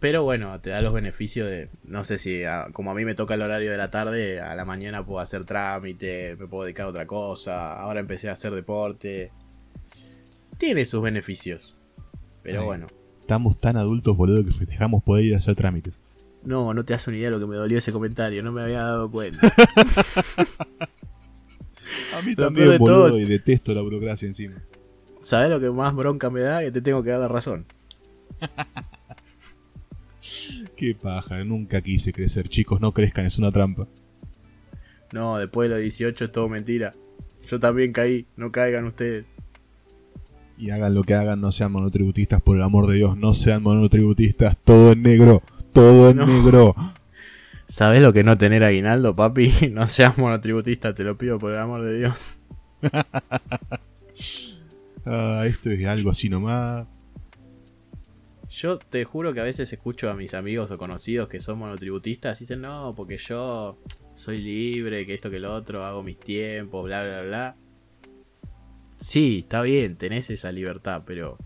Pero 0.00 0.22
bueno, 0.22 0.60
te 0.60 0.68
da 0.70 0.82
los 0.82 0.92
beneficios 0.92 1.48
de, 1.48 1.70
no 1.84 2.04
sé 2.04 2.18
si 2.18 2.44
a- 2.44 2.66
como 2.72 2.90
a 2.90 2.94
mí 2.94 3.04
me 3.06 3.14
toca 3.14 3.34
el 3.34 3.42
horario 3.42 3.70
de 3.70 3.76
la 3.78 3.90
tarde, 3.90 4.38
a 4.40 4.54
la 4.54 4.64
mañana 4.66 5.04
puedo 5.06 5.20
hacer 5.20 5.46
trámite, 5.46 6.36
me 6.38 6.46
puedo 6.46 6.64
dedicar 6.64 6.86
a 6.86 6.88
otra 6.90 7.06
cosa, 7.06 7.72
ahora 7.80 8.00
empecé 8.00 8.28
a 8.28 8.32
hacer 8.32 8.52
deporte. 8.54 9.30
Tiene 10.58 10.84
sus 10.84 11.02
beneficios. 11.02 11.74
Pero 12.42 12.64
bueno, 12.64 12.86
Estamos 13.20 13.58
tan 13.58 13.78
adultos, 13.78 14.14
boludo, 14.18 14.44
que 14.44 14.52
festejamos 14.52 15.02
poder 15.02 15.24
ir 15.24 15.34
a 15.34 15.38
hacer 15.38 15.54
trámites. 15.54 15.94
No, 16.44 16.72
no 16.74 16.84
te 16.84 16.92
das 16.92 17.06
una 17.08 17.16
idea 17.16 17.28
de 17.30 17.36
lo 17.36 17.40
que 17.40 17.46
me 17.46 17.56
dolió 17.56 17.78
ese 17.78 17.92
comentario, 17.92 18.42
no 18.42 18.52
me 18.52 18.62
había 18.62 18.82
dado 18.82 19.10
cuenta. 19.10 19.40
A 22.16 22.22
mí 22.22 22.34
Lo 22.34 22.44
también, 22.44 22.70
de 22.70 22.78
boludo, 22.78 23.08
todo 23.08 23.18
es- 23.18 23.20
y 23.20 23.24
detesto 23.30 23.74
la 23.74 23.82
burocracia 23.82 24.26
encima. 24.26 24.56
¿Sabes 25.20 25.50
lo 25.50 25.60
que 25.60 25.70
más 25.70 25.94
bronca 25.94 26.28
me 26.30 26.40
da? 26.40 26.60
Que 26.60 26.70
te 26.70 26.80
tengo 26.82 27.02
que 27.02 27.10
dar 27.10 27.20
la 27.20 27.28
razón. 27.28 27.66
Qué 30.76 30.94
paja, 30.94 31.42
nunca 31.44 31.80
quise 31.82 32.12
crecer. 32.12 32.48
Chicos, 32.48 32.80
no 32.80 32.92
crezcan, 32.92 33.26
es 33.26 33.38
una 33.38 33.52
trampa. 33.52 33.86
No, 35.12 35.36
después 35.38 35.68
de 35.68 35.74
los 35.76 35.82
18 35.82 36.24
es 36.24 36.32
todo 36.32 36.48
mentira. 36.48 36.92
Yo 37.46 37.60
también 37.60 37.92
caí, 37.92 38.26
no 38.36 38.50
caigan 38.50 38.84
ustedes. 38.86 39.26
Y 40.58 40.70
hagan 40.70 40.94
lo 40.94 41.02
que 41.04 41.14
hagan, 41.14 41.40
no 41.40 41.52
sean 41.52 41.72
monotributistas, 41.72 42.40
por 42.42 42.56
el 42.56 42.62
amor 42.62 42.86
de 42.86 42.94
Dios, 42.96 43.16
no 43.16 43.34
sean 43.34 43.62
monotributistas. 43.62 44.56
Todo 44.64 44.92
en 44.92 45.02
negro, 45.02 45.42
todo 45.74 46.10
en 46.10 46.16
No. 46.16 46.26
negro. 46.26 46.74
¿Sabes 47.68 48.00
lo 48.02 48.12
que 48.12 48.22
no 48.24 48.38
tener 48.38 48.64
aguinaldo, 48.64 49.14
papi? 49.14 49.52
No 49.72 49.86
seas 49.86 50.16
monotributista, 50.16 50.94
te 50.94 51.04
lo 51.04 51.18
pido 51.18 51.38
por 51.38 51.52
el 51.52 51.58
amor 51.58 51.82
de 51.82 51.98
Dios. 51.98 52.38
Ah, 55.06 55.44
esto 55.46 55.70
es 55.70 55.84
algo 55.86 56.10
así 56.10 56.30
nomás. 56.30 56.86
Yo 58.48 58.78
te 58.78 59.04
juro 59.04 59.34
que 59.34 59.40
a 59.40 59.44
veces 59.44 59.70
escucho 59.70 60.08
a 60.08 60.14
mis 60.14 60.32
amigos 60.32 60.70
o 60.70 60.78
conocidos 60.78 61.28
que 61.28 61.40
son 61.42 61.58
monotributistas 61.58 62.40
y 62.40 62.44
dicen, 62.44 62.62
no, 62.62 62.94
porque 62.96 63.18
yo 63.18 63.78
soy 64.14 64.38
libre, 64.40 65.04
que 65.04 65.12
esto 65.12 65.30
que 65.30 65.40
lo 65.40 65.52
otro, 65.52 65.84
hago 65.84 66.02
mis 66.02 66.18
tiempos, 66.18 66.84
bla, 66.84 67.04
bla, 67.04 67.22
bla. 67.22 67.56
Sí, 68.96 69.40
está 69.40 69.60
bien, 69.60 69.96
tenés 69.96 70.30
esa 70.30 70.50
libertad, 70.52 71.02
pero 71.04 71.36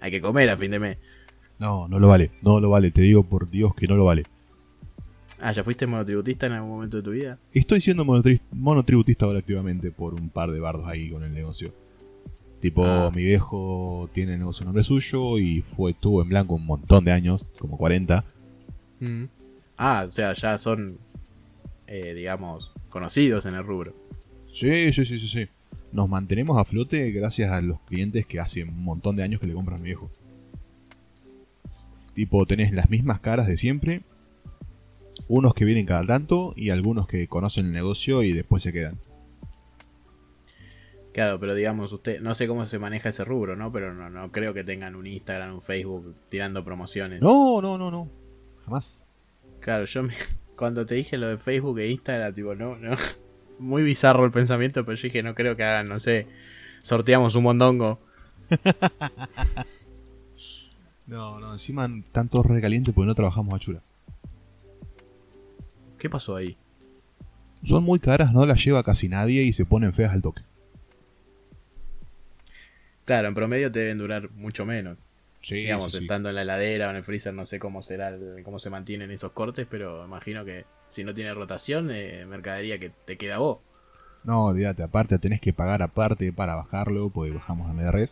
hay 0.00 0.12
que 0.12 0.20
comer 0.20 0.50
a 0.50 0.56
fin 0.56 0.70
de 0.70 0.78
mes. 0.78 0.98
No, 1.60 1.86
no 1.88 1.98
lo 1.98 2.08
vale, 2.08 2.30
no 2.42 2.58
lo 2.58 2.70
vale, 2.70 2.90
te 2.90 3.02
digo 3.02 3.22
por 3.22 3.48
Dios 3.50 3.74
que 3.74 3.86
no 3.86 3.94
lo 3.94 4.04
vale. 4.06 4.24
Ah, 5.42 5.52
¿ya 5.52 5.62
fuiste 5.64 5.86
monotributista 5.86 6.46
en 6.46 6.52
algún 6.52 6.70
momento 6.70 6.96
de 6.98 7.02
tu 7.02 7.10
vida? 7.12 7.38
Estoy 7.52 7.80
siendo 7.80 8.04
monotri- 8.04 8.40
monotributista 8.52 9.26
ahora 9.26 9.38
activamente 9.38 9.90
por 9.90 10.14
un 10.14 10.28
par 10.28 10.50
de 10.50 10.58
bardos 10.60 10.86
ahí 10.88 11.10
con 11.10 11.22
el 11.22 11.32
negocio. 11.32 11.72
Tipo, 12.60 12.84
Ah. 12.84 13.10
mi 13.14 13.22
viejo 13.24 14.10
tiene 14.12 14.34
el 14.34 14.38
negocio 14.40 14.62
a 14.62 14.66
nombre 14.66 14.84
suyo 14.84 15.38
y 15.38 15.62
fue 15.76 15.92
estuvo 15.92 16.20
en 16.22 16.28
blanco 16.28 16.54
un 16.56 16.66
montón 16.66 17.04
de 17.04 17.12
años, 17.12 17.42
como 17.58 17.78
40. 17.78 18.24
Ah, 19.78 20.04
o 20.06 20.10
sea, 20.10 20.34
ya 20.34 20.58
son, 20.58 20.98
eh, 21.86 22.12
digamos, 22.14 22.72
conocidos 22.90 23.46
en 23.46 23.54
el 23.54 23.64
rubro. 23.64 23.94
Sí, 24.52 24.92
sí, 24.92 25.06
sí, 25.06 25.18
sí, 25.18 25.28
sí. 25.28 25.48
Nos 25.92 26.08
mantenemos 26.08 26.58
a 26.58 26.64
flote 26.64 27.10
gracias 27.12 27.50
a 27.50 27.62
los 27.62 27.80
clientes 27.82 28.26
que 28.26 28.40
hace 28.40 28.62
un 28.62 28.82
montón 28.82 29.16
de 29.16 29.22
años 29.22 29.40
que 29.40 29.46
le 29.46 29.54
compran 29.54 29.78
a 29.78 29.80
mi 29.82 29.86
viejo. 29.86 30.10
Tipo, 32.20 32.44
tenés 32.44 32.70
las 32.72 32.90
mismas 32.90 33.20
caras 33.20 33.46
de 33.46 33.56
siempre. 33.56 34.02
Unos 35.26 35.54
que 35.54 35.64
vienen 35.64 35.86
cada 35.86 36.04
tanto 36.04 36.52
y 36.54 36.68
algunos 36.68 37.06
que 37.06 37.26
conocen 37.28 37.64
el 37.64 37.72
negocio 37.72 38.22
y 38.22 38.32
después 38.34 38.62
se 38.62 38.74
quedan. 38.74 38.98
Claro, 41.14 41.40
pero 41.40 41.54
digamos, 41.54 41.90
usted, 41.94 42.20
no 42.20 42.34
sé 42.34 42.46
cómo 42.46 42.66
se 42.66 42.78
maneja 42.78 43.08
ese 43.08 43.24
rubro, 43.24 43.56
¿no? 43.56 43.72
Pero 43.72 43.94
no, 43.94 44.10
no 44.10 44.30
creo 44.32 44.52
que 44.52 44.64
tengan 44.64 44.96
un 44.96 45.06
Instagram, 45.06 45.54
un 45.54 45.60
Facebook 45.62 46.14
tirando 46.28 46.62
promociones. 46.62 47.22
No, 47.22 47.62
no, 47.62 47.78
no, 47.78 47.90
no. 47.90 48.10
Jamás. 48.66 49.08
Claro, 49.60 49.86
yo 49.86 50.02
me- 50.02 50.12
cuando 50.56 50.84
te 50.84 50.96
dije 50.96 51.16
lo 51.16 51.26
de 51.28 51.38
Facebook 51.38 51.78
e 51.78 51.88
Instagram, 51.88 52.34
tipo, 52.34 52.54
no, 52.54 52.76
no. 52.76 52.90
Muy 53.58 53.82
bizarro 53.82 54.26
el 54.26 54.30
pensamiento, 54.30 54.84
pero 54.84 54.94
yo 54.96 55.04
dije, 55.04 55.22
no 55.22 55.34
creo 55.34 55.56
que 55.56 55.64
hagan, 55.64 55.88
no 55.88 55.96
sé, 55.96 56.26
sorteamos 56.82 57.34
un 57.34 57.44
mondongo. 57.44 57.98
No, 61.10 61.40
no, 61.40 61.52
encima 61.52 61.86
están 61.86 62.28
todos 62.28 62.46
recalientes 62.46 62.94
porque 62.94 63.08
no 63.08 63.14
trabajamos 63.16 63.52
a 63.52 63.58
chura. 63.58 63.80
¿Qué 65.98 66.08
pasó 66.08 66.36
ahí? 66.36 66.56
Son 67.64 67.82
muy 67.82 67.98
caras, 67.98 68.32
no 68.32 68.46
las 68.46 68.64
lleva 68.64 68.84
casi 68.84 69.08
nadie 69.08 69.42
y 69.42 69.52
se 69.52 69.66
ponen 69.66 69.92
feas 69.92 70.12
al 70.14 70.22
toque. 70.22 70.42
Claro, 73.04 73.26
en 73.26 73.34
promedio 73.34 73.72
te 73.72 73.80
deben 73.80 73.98
durar 73.98 74.30
mucho 74.30 74.64
menos. 74.64 74.98
Sí, 75.42 75.56
digamos, 75.56 75.90
sí, 75.90 75.98
sí. 75.98 76.04
estando 76.04 76.28
en 76.28 76.36
la 76.36 76.42
heladera 76.42 76.86
o 76.86 76.90
en 76.90 76.96
el 76.96 77.02
freezer, 77.02 77.34
no 77.34 77.44
sé 77.44 77.58
cómo 77.58 77.82
será, 77.82 78.08
el- 78.10 78.42
cómo 78.44 78.60
se 78.60 78.70
mantienen 78.70 79.10
esos 79.10 79.32
cortes, 79.32 79.66
pero 79.68 80.04
imagino 80.04 80.44
que 80.44 80.64
si 80.86 81.02
no 81.02 81.12
tiene 81.12 81.34
rotación, 81.34 81.90
eh, 81.90 82.24
mercadería 82.26 82.78
que 82.78 82.90
te 82.90 83.16
queda 83.16 83.38
vos. 83.38 83.58
No, 84.22 84.44
olvídate, 84.44 84.82
aparte 84.84 85.18
tenés 85.18 85.40
que 85.40 85.52
pagar 85.52 85.82
aparte 85.82 86.32
para 86.32 86.54
bajarlo, 86.54 87.10
porque 87.10 87.32
bajamos 87.32 87.68
a 87.68 87.72
media 87.72 87.90
red. 87.90 88.10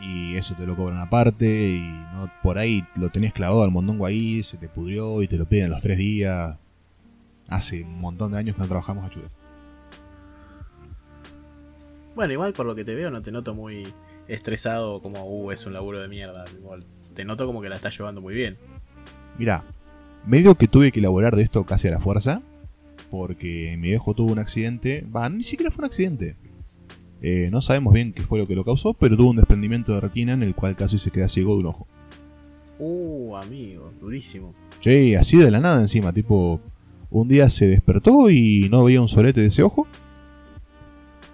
Y 0.00 0.36
eso 0.36 0.54
te 0.54 0.66
lo 0.66 0.76
cobran 0.76 1.00
aparte, 1.00 1.46
y 1.46 1.80
no 2.12 2.30
por 2.42 2.58
ahí 2.58 2.84
lo 2.94 3.08
tenés 3.08 3.32
clavado 3.32 3.64
al 3.64 3.72
mondongo 3.72 4.06
ahí, 4.06 4.42
se 4.42 4.56
te 4.56 4.68
pudrió 4.68 5.22
y 5.22 5.28
te 5.28 5.36
lo 5.36 5.46
piden 5.46 5.70
los 5.70 5.80
tres 5.80 5.98
días. 5.98 6.56
Hace 7.48 7.82
un 7.82 8.00
montón 8.00 8.32
de 8.32 8.38
años 8.38 8.54
que 8.54 8.62
no 8.62 8.68
trabajamos 8.68 9.04
a 9.04 9.10
churas. 9.10 9.30
Bueno, 12.14 12.32
igual 12.32 12.52
por 12.52 12.66
lo 12.66 12.74
que 12.74 12.84
te 12.84 12.94
veo 12.94 13.10
no 13.10 13.22
te 13.22 13.32
noto 13.32 13.54
muy 13.54 13.92
estresado 14.28 15.00
como, 15.00 15.24
uh, 15.24 15.50
es 15.52 15.66
un 15.66 15.72
laburo 15.72 16.00
de 16.00 16.08
mierda. 16.08 16.44
Igual, 16.50 16.84
te 17.14 17.24
noto 17.24 17.46
como 17.46 17.60
que 17.60 17.68
la 17.68 17.76
estás 17.76 17.96
llevando 17.96 18.20
muy 18.20 18.34
bien. 18.34 18.56
Mirá, 19.38 19.64
medio 20.26 20.54
que 20.54 20.68
tuve 20.68 20.92
que 20.92 21.00
elaborar 21.00 21.36
de 21.36 21.42
esto 21.42 21.64
casi 21.64 21.88
a 21.88 21.92
la 21.92 22.00
fuerza, 22.00 22.42
porque 23.10 23.76
mi 23.78 23.88
viejo 23.88 24.14
tuvo 24.14 24.32
un 24.32 24.38
accidente, 24.38 25.04
va, 25.14 25.28
ni 25.28 25.42
siquiera 25.42 25.70
fue 25.70 25.82
un 25.82 25.86
accidente. 25.86 26.36
Eh, 27.20 27.48
no 27.50 27.62
sabemos 27.62 27.92
bien 27.92 28.12
qué 28.12 28.22
fue 28.22 28.38
lo 28.38 28.46
que 28.46 28.54
lo 28.54 28.64
causó, 28.64 28.94
pero 28.94 29.16
tuvo 29.16 29.30
un 29.30 29.36
desprendimiento 29.36 29.92
de 29.92 30.00
retina 30.00 30.32
en 30.32 30.42
el 30.42 30.54
cual 30.54 30.76
casi 30.76 30.98
se 30.98 31.10
queda 31.10 31.28
ciego 31.28 31.54
de 31.54 31.60
un 31.60 31.66
ojo. 31.66 31.86
Uh, 32.78 33.36
amigo, 33.36 33.92
durísimo. 34.00 34.54
Che, 34.80 35.16
así 35.16 35.36
de 35.36 35.50
la 35.50 35.60
nada 35.60 35.80
encima, 35.80 36.12
tipo, 36.12 36.60
un 37.10 37.28
día 37.28 37.50
se 37.50 37.66
despertó 37.66 38.30
y 38.30 38.68
no 38.70 38.84
veía 38.84 39.00
un 39.00 39.08
solete 39.08 39.40
de 39.40 39.48
ese 39.48 39.62
ojo. 39.62 39.86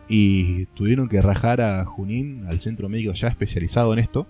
Y 0.08 0.66
tuvieron 0.66 1.08
que 1.08 1.20
rajar 1.20 1.60
a 1.60 1.84
Junín, 1.84 2.44
al 2.46 2.60
centro 2.60 2.88
médico 2.88 3.12
ya 3.12 3.28
especializado 3.28 3.92
en 3.92 3.98
esto. 3.98 4.26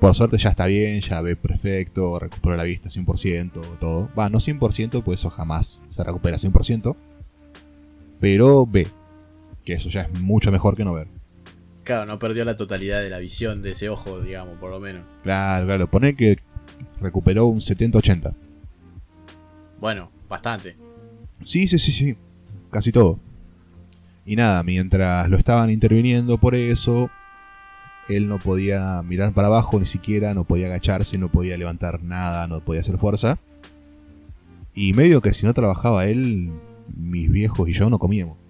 Por 0.00 0.14
suerte 0.14 0.36
ya 0.36 0.50
está 0.50 0.66
bien, 0.66 1.00
ya 1.00 1.22
ve 1.22 1.36
perfecto, 1.36 2.18
recuperó 2.18 2.56
la 2.56 2.64
vista 2.64 2.90
100%, 2.90 3.78
todo. 3.78 4.10
Va, 4.18 4.28
no 4.28 4.38
100%, 4.38 5.02
pues 5.02 5.20
eso 5.20 5.30
jamás 5.30 5.82
se 5.88 6.04
recupera 6.04 6.36
100%. 6.36 6.96
Pero 8.20 8.66
ve, 8.66 8.88
que 9.64 9.74
eso 9.74 9.88
ya 9.88 10.02
es 10.02 10.20
mucho 10.20 10.52
mejor 10.52 10.76
que 10.76 10.84
no 10.84 10.94
ver. 10.94 11.08
Claro, 11.84 12.06
no 12.06 12.18
perdió 12.18 12.44
la 12.44 12.56
totalidad 12.56 13.02
de 13.02 13.10
la 13.10 13.18
visión 13.18 13.62
de 13.62 13.72
ese 13.72 13.88
ojo, 13.88 14.20
digamos, 14.20 14.58
por 14.58 14.70
lo 14.70 14.80
menos. 14.80 15.06
Claro, 15.22 15.66
claro, 15.66 15.90
poner 15.90 16.16
que 16.16 16.36
recuperó 17.00 17.46
un 17.46 17.60
70-80. 17.60 18.34
Bueno, 19.80 20.10
bastante. 20.28 20.76
Sí, 21.44 21.68
sí, 21.68 21.78
sí, 21.78 21.92
sí. 21.92 22.16
Casi 22.70 22.90
todo. 22.90 23.20
Y 24.24 24.36
nada, 24.36 24.62
mientras 24.62 25.28
lo 25.28 25.36
estaban 25.36 25.68
interviniendo 25.68 26.38
por 26.38 26.54
eso, 26.54 27.10
él 28.08 28.28
no 28.28 28.38
podía 28.38 29.02
mirar 29.02 29.32
para 29.32 29.48
abajo 29.48 29.78
ni 29.78 29.86
siquiera, 29.86 30.32
no 30.32 30.44
podía 30.44 30.66
agacharse, 30.66 31.18
no 31.18 31.30
podía 31.30 31.58
levantar 31.58 32.02
nada, 32.02 32.46
no 32.46 32.60
podía 32.60 32.80
hacer 32.80 32.96
fuerza. 32.96 33.38
Y 34.74 34.94
medio 34.94 35.20
que 35.20 35.34
si 35.34 35.44
no 35.44 35.52
trabajaba 35.52 36.06
él, 36.06 36.50
mis 36.96 37.30
viejos 37.30 37.68
y 37.68 37.74
yo 37.74 37.90
no 37.90 37.98
comíamos. 37.98 38.43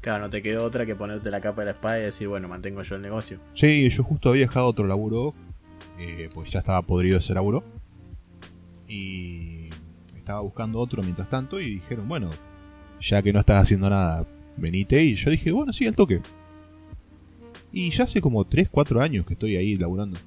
Claro, 0.00 0.24
no 0.24 0.30
te 0.30 0.42
quedó 0.42 0.64
otra 0.64 0.86
que 0.86 0.94
ponerte 0.94 1.30
la 1.30 1.40
capa 1.40 1.62
de 1.62 1.66
la 1.66 1.70
espada 1.72 1.98
y 1.98 2.02
decir, 2.02 2.28
bueno, 2.28 2.48
mantengo 2.48 2.82
yo 2.82 2.96
el 2.96 3.02
negocio. 3.02 3.38
Sí, 3.54 3.88
yo 3.90 4.04
justo 4.04 4.30
había 4.30 4.46
dejado 4.46 4.68
otro 4.68 4.86
laburo, 4.86 5.34
eh, 5.98 6.28
pues 6.32 6.50
ya 6.50 6.60
estaba 6.60 6.82
podrido 6.82 7.18
ese 7.18 7.34
laburo. 7.34 7.64
Y 8.86 9.68
estaba 10.16 10.40
buscando 10.40 10.78
otro 10.78 11.02
mientras 11.02 11.28
tanto 11.28 11.60
y 11.60 11.74
dijeron, 11.74 12.08
bueno, 12.08 12.30
ya 13.00 13.22
que 13.22 13.32
no 13.32 13.40
estás 13.40 13.62
haciendo 13.62 13.90
nada, 13.90 14.26
venite. 14.56 15.02
Y 15.02 15.16
yo 15.16 15.30
dije, 15.30 15.50
bueno, 15.50 15.72
sí, 15.72 15.86
al 15.86 15.96
toque. 15.96 16.20
Y 17.72 17.90
ya 17.90 18.04
hace 18.04 18.20
como 18.20 18.44
3, 18.44 18.68
4 18.70 19.02
años 19.02 19.26
que 19.26 19.34
estoy 19.34 19.56
ahí 19.56 19.76
laburando. 19.76 20.18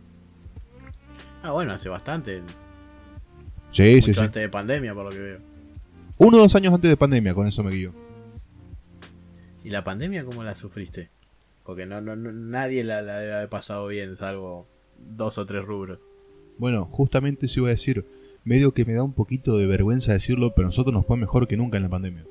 Ah, 1.43 1.51
bueno, 1.51 1.73
hace 1.73 1.89
bastante. 1.89 2.41
Sí, 3.71 3.95
mucho 3.95 4.05
sí, 4.05 4.13
sí. 4.13 4.19
antes 4.19 4.41
de 4.41 4.49
pandemia, 4.49 4.93
por 4.93 5.05
lo 5.05 5.11
que 5.11 5.19
veo. 5.19 5.39
Uno 6.17 6.37
o 6.37 6.41
dos 6.41 6.55
años 6.55 6.73
antes 6.73 6.89
de 6.89 6.97
pandemia, 6.97 7.33
con 7.33 7.47
eso 7.47 7.63
me 7.63 7.71
guío. 7.71 7.93
¿Y 9.63 9.69
la 9.69 9.83
pandemia 9.83 10.25
cómo 10.25 10.43
la 10.43 10.55
sufriste? 10.55 11.09
Porque 11.63 11.85
no, 11.85 12.01
no, 12.01 12.15
no- 12.15 12.31
nadie 12.31 12.83
la, 12.83 13.01
la 13.01 13.17
debe 13.19 13.33
haber 13.35 13.49
pasado 13.49 13.87
bien, 13.87 14.15
salvo 14.15 14.67
dos 14.97 15.37
o 15.37 15.45
tres 15.45 15.63
rubros. 15.63 15.99
Bueno, 16.57 16.85
justamente 16.85 17.45
eso 17.45 17.61
iba 17.61 17.69
a 17.69 17.71
decir. 17.71 18.05
Medio 18.43 18.73
que 18.73 18.85
me 18.85 18.93
da 18.93 19.03
un 19.03 19.13
poquito 19.13 19.55
de 19.57 19.67
vergüenza 19.67 20.13
decirlo, 20.13 20.53
pero 20.55 20.67
a 20.67 20.69
nosotros 20.69 20.93
nos 20.93 21.05
fue 21.05 21.15
mejor 21.17 21.47
que 21.47 21.57
nunca 21.57 21.77
en 21.77 21.83
la 21.83 21.89
pandemia. 21.89 22.25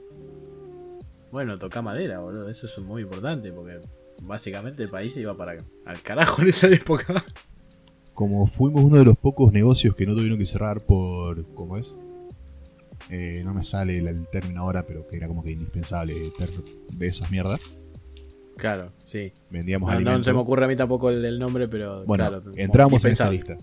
Bueno, 1.31 1.57
toca 1.59 1.83
madera, 1.83 2.19
boludo. 2.19 2.49
Eso 2.49 2.67
es 2.67 2.79
muy 2.81 3.03
importante 3.03 3.53
porque 3.53 3.79
básicamente 4.23 4.83
el 4.83 4.89
país 4.89 5.15
se 5.15 5.21
iba 5.21 5.37
para 5.37 5.57
al 5.85 6.03
carajo 6.03 6.43
en 6.43 6.49
esa 6.49 6.67
época. 6.69 7.25
como 8.13 8.47
fuimos 8.49 8.83
uno 8.83 8.99
de 8.99 9.05
los 9.05 9.17
pocos 9.17 9.53
negocios 9.53 9.95
que 9.95 10.05
no 10.07 10.15
tuvieron 10.17 10.39
que 10.39 10.47
cerrar 10.47 10.85
por. 10.85 11.45
¿Cómo 11.55 11.77
es? 11.79 11.95
Eh, 13.11 13.43
no 13.45 13.53
me 13.55 13.65
sale 13.65 13.99
el, 13.99 14.07
el 14.09 14.29
término 14.29 14.61
ahora, 14.63 14.87
pero 14.87 15.07
que 15.09 15.17
era 15.17 15.27
como 15.27 15.43
que 15.43 15.51
indispensable 15.51 16.15
de 16.93 17.07
esas 17.09 17.31
mierdas. 17.31 17.61
Claro, 18.57 18.93
sí. 19.05 19.33
Vendíamos 19.51 19.89
No, 19.89 19.93
no 19.95 19.97
alimentos. 19.99 20.27
se 20.27 20.33
me 20.33 20.39
ocurre 20.39 20.67
a 20.67 20.69
mí 20.69 20.77
tampoco 20.77 21.11
el, 21.11 21.25
el 21.25 21.39
nombre, 21.39 21.67
pero 21.67 22.05
Bueno, 22.05 22.29
claro, 22.29 22.43
entramos 22.57 23.05
en 23.05 23.13
esa 23.13 23.31
lista. 23.31 23.57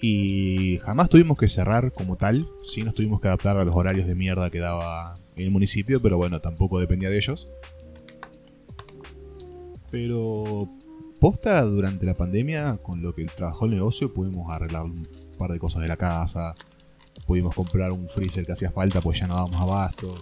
Y 0.00 0.78
jamás 0.84 1.08
tuvimos 1.08 1.38
que 1.38 1.48
cerrar 1.48 1.90
como 1.92 2.16
tal. 2.16 2.46
Sí 2.66 2.82
nos 2.82 2.94
tuvimos 2.94 3.20
que 3.20 3.28
adaptar 3.28 3.56
a 3.56 3.64
los 3.64 3.74
horarios 3.74 4.06
de 4.06 4.14
mierda 4.14 4.50
que 4.50 4.58
daba 4.58 5.14
el 5.36 5.50
municipio, 5.50 6.02
pero 6.02 6.18
bueno, 6.18 6.40
tampoco 6.40 6.78
dependía 6.80 7.08
de 7.08 7.16
ellos. 7.16 7.48
Pero 9.90 10.68
posta 11.20 11.62
durante 11.62 12.04
la 12.04 12.14
pandemia, 12.16 12.78
con 12.82 13.02
lo 13.02 13.14
que 13.14 13.24
trabajó 13.24 13.64
el 13.66 13.70
negocio, 13.72 14.12
pudimos 14.12 14.52
arreglar 14.52 14.82
un 14.84 15.06
par 15.38 15.50
de 15.52 15.58
cosas 15.58 15.82
de 15.82 15.88
la 15.88 15.96
casa. 15.96 16.54
Pudimos 17.26 17.54
comprar 17.54 17.92
un 17.92 18.08
freezer 18.08 18.46
que 18.46 18.52
hacía 18.52 18.70
falta, 18.70 19.00
pues 19.00 19.20
ya 19.20 19.26
no 19.26 19.34
dábamos 19.34 19.60
abasto. 19.60 20.14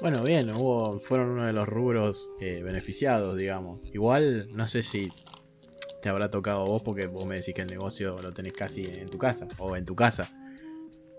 Bueno, 0.00 0.22
bien, 0.22 0.50
hubo, 0.50 0.98
fueron 0.98 1.30
uno 1.30 1.46
de 1.46 1.52
los 1.52 1.66
rubros 1.66 2.30
eh, 2.40 2.62
beneficiados, 2.62 3.38
digamos. 3.38 3.80
Igual, 3.92 4.48
no 4.52 4.68
sé 4.68 4.82
si 4.82 5.10
te 6.02 6.10
habrá 6.10 6.28
tocado 6.28 6.66
vos, 6.66 6.82
porque 6.82 7.06
vos 7.06 7.24
me 7.24 7.36
decís 7.36 7.54
que 7.54 7.62
el 7.62 7.68
negocio 7.68 8.20
lo 8.20 8.30
tenés 8.32 8.52
casi 8.52 8.82
en 8.84 9.08
tu 9.08 9.16
casa, 9.16 9.48
o 9.56 9.76
en 9.76 9.86
tu 9.86 9.96
casa. 9.96 10.30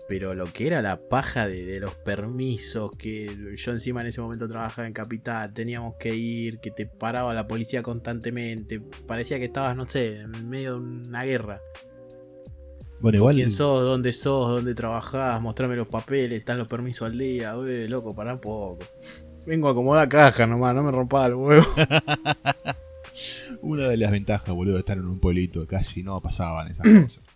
Pero 0.08 0.34
lo 0.34 0.52
que 0.52 0.68
era 0.68 0.80
la 0.82 1.08
paja 1.08 1.48
de 1.48 1.80
los 1.80 1.94
permisos, 1.96 2.92
que 2.96 3.56
yo 3.56 3.72
encima 3.72 4.02
en 4.02 4.06
ese 4.06 4.20
momento 4.20 4.46
trabajaba 4.46 4.86
en 4.86 4.92
Capital, 4.92 5.52
teníamos 5.52 5.96
que 5.98 6.14
ir, 6.14 6.60
que 6.60 6.70
te 6.70 6.86
paraba 6.86 7.34
la 7.34 7.48
policía 7.48 7.82
constantemente, 7.82 8.80
parecía 9.08 9.40
que 9.40 9.46
estabas, 9.46 9.74
no 9.74 9.88
sé, 9.88 10.20
en 10.20 10.48
medio 10.48 10.74
de 10.74 11.08
una 11.08 11.24
guerra. 11.24 11.60
Bueno, 13.00 13.18
igual. 13.18 13.36
¿Quién 13.36 13.50
sos? 13.50 13.82
¿Dónde 13.82 14.12
sos? 14.12 14.48
¿Dónde 14.48 14.74
trabajás? 14.74 15.40
Mostrame 15.40 15.76
los 15.76 15.88
papeles, 15.88 16.38
están 16.38 16.58
los 16.58 16.68
permisos 16.68 17.06
al 17.06 17.18
día. 17.18 17.56
Uy, 17.56 17.88
loco, 17.88 18.14
pará 18.14 18.34
un 18.34 18.40
poco. 18.40 18.78
Vengo 19.46 19.68
a 19.68 19.72
acomodar 19.72 20.08
caja 20.08 20.46
nomás, 20.46 20.74
no 20.74 20.82
me 20.82 20.90
rompa 20.90 21.26
el 21.26 21.34
huevo. 21.34 21.66
Una 23.62 23.88
de 23.88 23.96
las 23.96 24.10
ventajas, 24.10 24.54
boludo, 24.54 24.74
de 24.74 24.80
estar 24.80 24.98
en 24.98 25.06
un 25.06 25.18
pueblito. 25.18 25.66
Casi 25.66 26.02
no 26.02 26.20
pasaban 26.20 26.68
esas 26.68 26.86
cosas. 26.86 27.20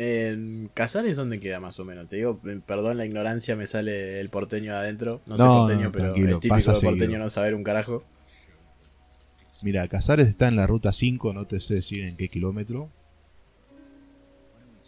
En 0.00 0.70
Casares, 0.74 1.16
¿dónde 1.16 1.40
queda 1.40 1.58
más 1.58 1.80
o 1.80 1.84
menos? 1.84 2.06
Te 2.06 2.14
digo, 2.14 2.38
eh, 2.46 2.60
perdón 2.64 2.98
la 2.98 3.04
ignorancia, 3.04 3.56
me 3.56 3.66
sale 3.66 4.20
el 4.20 4.28
porteño 4.28 4.70
de 4.70 4.78
adentro. 4.78 5.22
No, 5.26 5.36
sé 5.36 5.42
No, 5.42 5.58
porteño, 5.58 5.84
no, 5.86 5.92
pero 5.92 6.14
es 6.14 6.40
típico 6.40 6.72
de 6.72 6.80
porteño 6.80 6.98
seguido. 7.00 7.18
no 7.18 7.30
saber 7.30 7.56
un 7.56 7.64
carajo. 7.64 8.04
Mira, 9.62 9.88
Casares 9.88 10.28
está 10.28 10.46
en 10.46 10.54
la 10.54 10.68
ruta 10.68 10.92
5, 10.92 11.32
no 11.32 11.48
te 11.48 11.58
sé 11.58 11.74
decir 11.74 12.04
en 12.04 12.16
qué 12.16 12.28
kilómetro. 12.28 12.88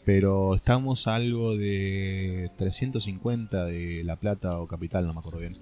Pero 0.05 0.55
estamos 0.55 1.07
a 1.07 1.17
algo 1.17 1.57
de 1.57 2.51
350 2.57 3.67
de 3.67 4.03
La 4.05 4.17
Plata 4.17 4.59
o 4.59 4.67
Capital, 4.67 5.07
no 5.07 5.13
me 5.13 5.21
acuerdo 5.21 5.41
bien. 5.41 5.55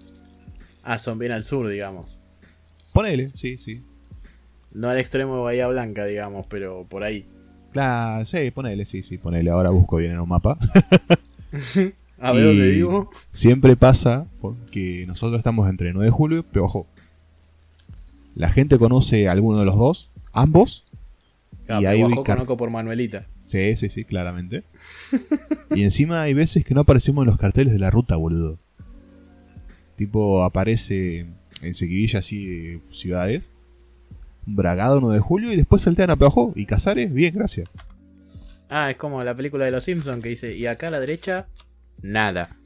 Ah, 0.84 0.99
son 0.99 1.18
bien 1.18 1.32
al 1.32 1.43
sur, 1.43 1.68
digamos. 1.68 2.16
Ponele, 2.93 3.30
sí, 3.30 3.59
sí. 3.59 3.80
No 4.72 4.89
al 4.89 4.99
extremo 4.99 5.36
de 5.36 5.43
Bahía 5.43 5.66
Blanca, 5.66 6.05
digamos, 6.05 6.47
pero 6.47 6.84
por 6.89 7.05
ahí. 7.05 7.26
Claro, 7.72 8.24
sí, 8.26 8.51
ponele, 8.51 8.86
sí, 8.86 9.03
sí, 9.03 9.18
ponele. 9.18 9.51
Ahora 9.51 9.70
busco 9.70 9.97
bien 9.97 10.12
en 10.12 10.20
un 10.20 10.28
mapa. 10.28 10.59
A 12.20 12.32
ver 12.32 12.45
dónde 12.45 12.70
vivo. 12.70 13.11
Siempre 13.32 13.76
pasa 13.76 14.26
porque 14.41 15.05
nosotros 15.07 15.39
estamos 15.39 15.68
entre 15.68 15.93
9 15.93 16.07
de 16.07 16.11
julio, 16.11 16.45
pero 16.51 16.64
ojo. 16.64 16.86
La 18.34 18.51
gente 18.51 18.78
conoce 18.78 19.28
a 19.28 19.32
alguno 19.32 19.59
de 19.59 19.64
los 19.64 19.76
dos, 19.76 20.11
ambos, 20.32 20.84
Y 21.69 21.85
ahí 21.85 22.01
conozco 22.01 22.57
por 22.57 22.71
Manuelita. 22.71 23.27
Sí, 23.45 23.77
sí, 23.77 23.91
sí, 23.91 24.05
claramente. 24.05 24.64
y 25.75 25.83
encima 25.83 26.23
hay 26.23 26.35
veces 26.35 26.64
que 26.64 26.75
no 26.75 26.81
aparecemos 26.83 27.25
en 27.25 27.31
los 27.31 27.39
carteles 27.39 27.73
de 27.73 27.79
la 27.79 27.91
ruta, 27.91 28.16
boludo. 28.16 28.59
Tipo, 29.97 30.45
aparece 30.45 31.27
en 31.61 31.75
seguidilla 31.75 32.21
así 32.21 32.47
de 32.47 32.81
ciudades. 32.93 33.45
Bragado 34.47 35.01
9 35.01 35.16
de 35.16 35.21
julio 35.21 35.53
y 35.53 35.57
después 35.57 35.83
saltean 35.83 36.11
a 36.11 36.16
Peajó. 36.16 36.53
Y 36.57 36.64
Casares, 36.64 37.12
bien, 37.12 37.35
gracias. 37.35 37.69
Ah, 38.71 38.91
es 38.91 38.97
como 38.97 39.23
la 39.23 39.35
película 39.35 39.64
de 39.64 39.71
los 39.71 39.85
Simpsons 39.85 40.23
que 40.23 40.31
dice, 40.31 40.57
y 40.57 40.66
acá 40.66 40.89
a 40.89 40.91
la 40.91 41.01
derecha, 41.01 41.47
nada. 42.03 42.57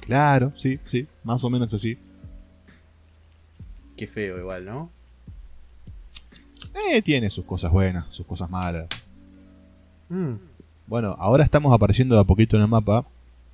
Claro, 0.00 0.52
sí, 0.56 0.78
sí, 0.86 1.06
más 1.24 1.42
o 1.44 1.50
menos 1.50 1.72
así. 1.72 1.98
Qué 3.96 4.06
feo 4.06 4.38
igual, 4.38 4.64
¿no? 4.64 4.90
Eh, 6.88 7.02
tiene 7.02 7.30
sus 7.30 7.44
cosas 7.44 7.70
buenas, 7.70 8.06
sus 8.10 8.26
cosas 8.26 8.50
malas. 8.50 8.86
Bueno, 10.86 11.16
ahora 11.18 11.44
estamos 11.44 11.72
apareciendo 11.72 12.14
de 12.16 12.22
a 12.22 12.24
poquito 12.24 12.56
en 12.56 12.62
el 12.62 12.68
mapa. 12.68 13.06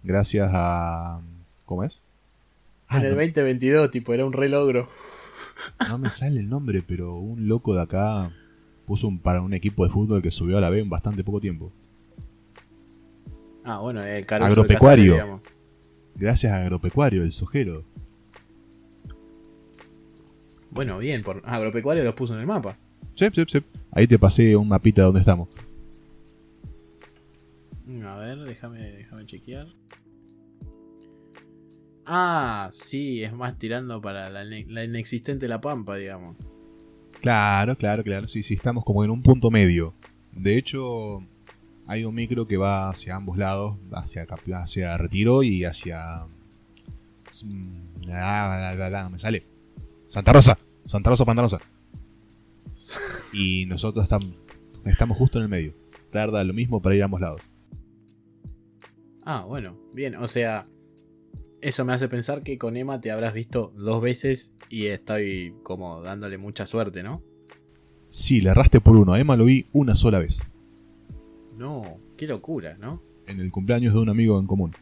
Gracias 0.03 0.51
a. 0.53 1.21
¿Cómo 1.65 1.85
es? 1.85 2.03
Ah, 2.89 2.99
en 2.99 3.07
el 3.07 3.11
no, 3.13 3.17
2022, 3.17 3.91
tipo, 3.91 4.15
era 4.15 4.25
un 4.25 4.33
relogro. 4.33 4.89
no 5.89 5.99
me 5.99 6.09
sale 6.11 6.41
el 6.41 6.49
nombre, 6.49 6.83
pero 6.83 7.17
un 7.17 7.49
loco 7.49 7.75
de 7.75 7.83
acá 7.83 8.31
puso 8.87 9.09
un, 9.09 9.19
para 9.19 9.43
un 9.43 9.53
equipo 9.53 9.85
de 9.85 9.91
fútbol 9.91 10.23
que 10.23 10.31
subió 10.31 10.59
a 10.59 10.61
la 10.61 10.71
B 10.71 10.81
en 10.81 10.89
bastante 10.89 11.25
poco 11.25 11.41
tiempo. 11.41 11.73
Ah, 13.65 13.81
bueno, 13.81 14.03
el 14.03 14.25
de 14.25 14.35
Agropecuario. 14.37 15.13
Digamos. 15.15 15.43
Gracias 16.15 16.53
a 16.53 16.63
Agropecuario, 16.63 17.23
el 17.25 17.33
sojero. 17.33 17.85
Bueno, 20.71 20.99
bien, 20.99 21.23
por 21.23 21.43
Agropecuario 21.45 22.05
los 22.05 22.15
puso 22.15 22.35
en 22.35 22.41
el 22.41 22.47
mapa. 22.47 22.79
Sí, 23.15 23.27
sí, 23.35 23.43
sí. 23.51 23.59
Ahí 23.93 24.07
te 24.07 24.19
pasé 24.19 24.57
un 24.57 24.69
mapita 24.69 25.03
de 25.03 25.07
donde 25.07 25.21
estamos. 25.21 25.49
A 28.05 28.17
ver, 28.17 28.39
déjame, 28.41 28.81
déjame 28.81 29.27
chequear. 29.27 29.69
Ah, 32.05 32.69
sí, 32.73 33.23
es 33.25 33.33
más 33.33 33.59
tirando 33.59 34.01
para 34.01 34.31
la, 34.31 34.45
ine- 34.45 34.67
la 34.69 34.85
inexistente 34.85 35.49
La 35.49 35.61
Pampa, 35.61 35.97
digamos. 35.97 36.37
Claro, 37.21 37.77
claro, 37.77 38.05
claro. 38.05 38.29
Sí, 38.29 38.43
sí, 38.43 38.55
estamos 38.55 38.85
como 38.85 39.05
en 39.05 39.11
un 39.11 39.23
punto 39.23 39.51
medio. 39.51 39.95
De 40.33 40.57
hecho, 40.57 41.23
hay 41.87 42.05
un 42.05 42.15
micro 42.15 42.47
que 42.47 42.57
va 42.57 42.91
hacia 42.91 43.17
ambos 43.17 43.39
lados, 43.39 43.77
hacia, 43.93 44.27
hacia 44.55 44.99
Retiro 44.99 45.43
y 45.43 45.65
hacia... 45.65 46.27
Mm, 47.43 48.11
ah, 48.11 48.73
ah, 48.73 48.77
ah, 48.79 49.05
ah, 49.05 49.09
me 49.09 49.19
sale. 49.19 49.43
Santa 50.09 50.33
Rosa. 50.33 50.59
Santa 50.87 51.11
Rosa 51.11 51.25
Pantanosa. 51.25 51.59
Y 53.33 53.67
nosotros 53.67 54.09
tam- 54.09 54.37
estamos 54.85 55.17
justo 55.19 55.39
en 55.39 55.45
el 55.45 55.49
medio. 55.51 55.75
Tarda 56.11 56.43
lo 56.45 56.53
mismo 56.55 56.81
para 56.81 56.95
ir 56.95 57.03
a 57.03 57.07
ambos 57.07 57.21
lados. 57.21 57.43
Ah, 59.25 59.45
bueno, 59.47 59.77
bien, 59.93 60.15
o 60.17 60.29
sea, 60.29 60.67
eso 61.61 61.85
me 61.85 61.93
hace 61.93 62.09
pensar 62.09 62.43
que 62.43 62.57
con 62.59 62.77
Emma 62.77 63.01
te 63.01 63.11
habrás 63.11 63.35
visto 63.35 63.73
dos 63.77 64.01
veces 64.01 64.53
y 64.71 64.87
estoy 64.87 65.55
como 65.65 66.01
dándole 66.01 66.39
mucha 66.39 66.65
suerte, 66.67 67.03
¿no? 67.03 67.23
Sí, 68.09 68.41
le 68.41 68.51
erraste 68.51 68.81
por 68.81 68.97
uno. 68.97 69.13
A 69.15 69.21
Emma 69.21 69.37
lo 69.37 69.45
vi 69.47 69.67
una 69.73 69.95
sola 69.97 70.21
vez. 70.21 70.53
No, 71.57 71.99
qué 72.17 72.27
locura, 72.29 72.77
¿no? 72.79 73.03
En 73.27 73.41
el 73.41 73.51
cumpleaños 73.51 73.95
de 73.95 74.01
un 74.01 74.09
amigo 74.09 74.39
en 74.39 74.47
común. 74.47 74.73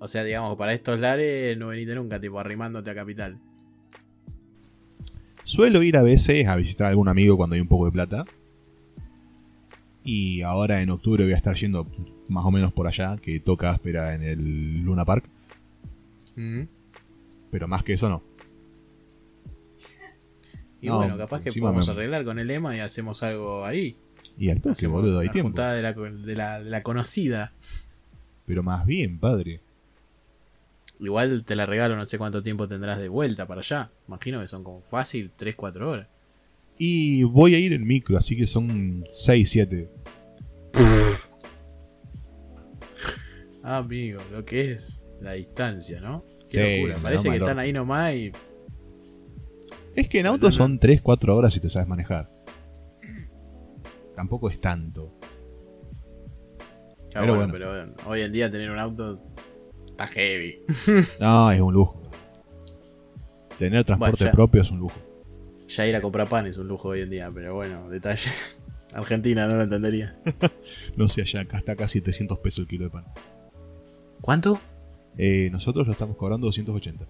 O 0.00 0.06
sea, 0.06 0.22
digamos, 0.22 0.56
para 0.56 0.74
estos 0.74 1.00
lares 1.00 1.56
no 1.58 1.68
veniste 1.68 1.94
nunca, 1.94 2.20
tipo, 2.20 2.38
arrimándote 2.38 2.90
a 2.90 2.94
Capital. 2.94 3.40
Suelo 5.48 5.82
ir 5.82 5.96
a 5.96 6.02
veces 6.02 6.46
a 6.46 6.56
visitar 6.56 6.88
a 6.88 6.90
algún 6.90 7.08
amigo 7.08 7.38
cuando 7.38 7.54
hay 7.54 7.62
un 7.62 7.68
poco 7.68 7.86
de 7.86 7.92
plata. 7.92 8.24
Y 10.04 10.42
ahora 10.42 10.82
en 10.82 10.90
octubre 10.90 11.24
voy 11.24 11.32
a 11.32 11.38
estar 11.38 11.54
yendo 11.56 11.86
más 12.28 12.44
o 12.44 12.50
menos 12.50 12.70
por 12.74 12.86
allá, 12.86 13.16
que 13.16 13.40
toca 13.40 13.70
áspera 13.70 14.14
en 14.14 14.22
el 14.22 14.82
Luna 14.82 15.06
Park. 15.06 15.24
Pero 17.50 17.66
más 17.66 17.82
que 17.82 17.94
eso 17.94 18.10
no. 18.10 18.22
Y 20.82 20.88
No, 20.88 20.98
bueno, 20.98 21.16
capaz 21.16 21.40
que 21.40 21.50
podemos 21.58 21.86
me- 21.88 21.92
arreglar 21.94 22.24
con 22.26 22.38
el 22.38 22.50
Emma 22.50 22.76
y 22.76 22.80
hacemos 22.80 23.22
algo 23.22 23.64
ahí. 23.64 23.96
Y 24.36 24.50
al 24.50 24.60
toque, 24.60 24.86
boludo, 24.86 25.20
hay 25.20 25.30
tiempo. 25.30 25.60
de 25.62 25.80
la, 25.82 25.92
de 25.94 26.36
la- 26.36 26.62
de 26.62 26.70
la 26.70 26.82
conocida. 26.82 27.54
Pero 28.44 28.62
más 28.62 28.84
bien, 28.84 29.18
padre. 29.18 29.62
Igual 31.00 31.44
te 31.44 31.54
la 31.54 31.64
regalo, 31.66 31.94
no 31.96 32.06
sé 32.06 32.18
cuánto 32.18 32.42
tiempo 32.42 32.66
tendrás 32.66 32.98
de 32.98 33.08
vuelta 33.08 33.46
para 33.46 33.60
allá. 33.60 33.90
Imagino 34.08 34.40
que 34.40 34.48
son 34.48 34.64
como 34.64 34.82
fácil 34.82 35.30
3-4 35.38 35.82
horas. 35.86 36.08
Y 36.76 37.22
voy 37.24 37.54
a 37.54 37.58
ir 37.58 37.72
en 37.72 37.86
micro, 37.86 38.16
así 38.18 38.36
que 38.36 38.46
son 38.46 39.04
6, 39.10 39.50
7. 39.50 39.90
Ah, 43.62 43.78
amigo, 43.78 44.20
lo 44.32 44.44
que 44.44 44.72
es 44.72 45.02
la 45.20 45.32
distancia, 45.32 46.00
¿no? 46.00 46.24
Qué 46.48 46.58
Sí, 46.58 46.80
locura. 46.82 46.98
Parece 47.02 47.28
da 47.28 47.34
que 47.34 47.38
están 47.40 47.58
ahí 47.58 47.72
nomás 47.72 48.14
y. 48.14 48.32
Es 49.94 50.08
que 50.08 50.18
en 50.20 50.24
No, 50.26 50.32
auto 50.32 50.46
no, 50.46 50.52
son 50.52 50.78
3, 50.78 51.02
4 51.02 51.36
horas 51.36 51.52
si 51.52 51.60
te 51.60 51.68
sabes 51.68 51.88
manejar. 51.88 52.30
Tampoco 54.14 54.48
es 54.50 54.60
tanto. 54.60 55.12
Ya, 57.10 57.20
Pero 57.20 57.34
bueno, 57.36 57.52
bueno. 57.52 57.94
pero 57.96 58.10
hoy 58.10 58.20
en 58.22 58.32
día 58.32 58.50
tener 58.50 58.70
un 58.70 58.78
auto 58.78 59.22
está 59.98 60.06
heavy. 60.06 60.62
No, 61.20 61.50
es 61.50 61.60
un 61.60 61.74
lujo. 61.74 62.02
Tener 63.58 63.84
transporte 63.84 64.24
ya. 64.24 64.30
propio 64.30 64.62
es 64.62 64.70
un 64.70 64.78
lujo. 64.78 64.96
Ya 65.66 65.86
ir 65.86 65.96
a 65.96 66.00
comprar 66.00 66.28
pan 66.28 66.46
es 66.46 66.56
un 66.56 66.68
lujo 66.68 66.90
hoy 66.90 67.00
en 67.00 67.10
día, 67.10 67.30
pero 67.34 67.54
bueno, 67.54 67.88
detalle. 67.88 68.30
Argentina 68.94 69.46
no 69.48 69.56
lo 69.56 69.62
entenderías. 69.64 70.20
No 70.96 71.08
sé, 71.08 71.22
allá 71.22 71.40
acá 71.40 71.58
está 71.58 71.76
casi 71.76 71.98
700 71.98 72.38
pesos 72.38 72.60
el 72.60 72.68
kilo 72.68 72.84
de 72.84 72.90
pan. 72.90 73.04
¿Cuánto? 74.20 74.58
Eh, 75.16 75.48
nosotros 75.50 75.86
lo 75.86 75.92
estamos 75.92 76.16
cobrando 76.16 76.46
280. 76.46 77.06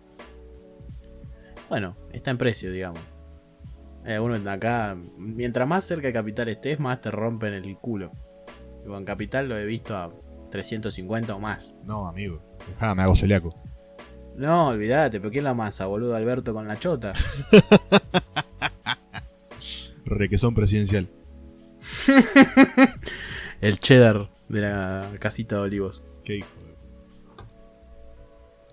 Bueno, 1.68 1.97
está 2.12 2.30
en 2.30 2.39
precio, 2.39 2.72
digamos. 2.72 3.01
Hay 4.05 4.14
algunos 4.14 4.47
acá, 4.47 4.97
mientras 5.16 5.68
más 5.68 5.84
cerca 5.84 6.07
de 6.09 6.12
Capital 6.12 6.49
estés, 6.49 6.80
más 6.80 7.01
te 7.01 7.11
rompen 7.11 7.55
el 7.55 7.76
culo. 7.76 8.11
Tipo, 8.82 8.97
en 8.97 9.05
Capital 9.05 9.49
lo 9.49 9.57
he 9.59 9.66
visto 9.66 9.97
a 9.97 10.11
350 10.51 11.34
o 11.34 11.40
más. 11.40 11.76
No, 11.84 12.09
amigo. 12.09 12.42
Dejá, 12.68 12.94
me 12.94 13.03
hago 13.03 13.16
celíaco. 13.16 13.55
No, 14.36 14.68
olvídate, 14.68 15.18
pero 15.18 15.32
¿quién 15.32 15.44
la 15.44 15.55
masa, 15.55 15.86
boludo? 15.86 16.14
Alberto 16.14 16.55
con 16.55 16.68
la 16.68 16.78
chota. 16.78 17.12
Requesón 20.05 20.55
presidencial. 20.55 21.09
El 23.61 23.80
cheddar 23.80 24.30
de 24.49 24.61
la 24.61 25.11
casita 25.18 25.57
de 25.57 25.62
olivos. 25.62 26.05
Qué 26.24 26.36
hijo 26.36 26.49
de... 26.61 26.68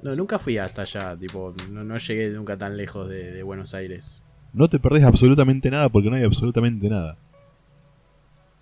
No, 0.04 0.16
nunca 0.16 0.38
fui 0.38 0.60
hasta 0.60 0.84
allá, 0.84 1.18
tipo, 1.18 1.56
no, 1.70 1.84
no 1.84 1.98
llegué 1.98 2.30
nunca 2.30 2.56
tan 2.58 2.78
lejos 2.78 3.10
de, 3.10 3.32
de 3.32 3.42
Buenos 3.42 3.74
Aires. 3.74 4.22
No 4.54 4.70
te 4.70 4.78
perdés 4.80 5.04
absolutamente 5.04 5.72
nada 5.72 5.90
porque 5.90 6.10
no 6.10 6.16
hay 6.16 6.24
absolutamente 6.24 6.88
nada. 6.90 7.18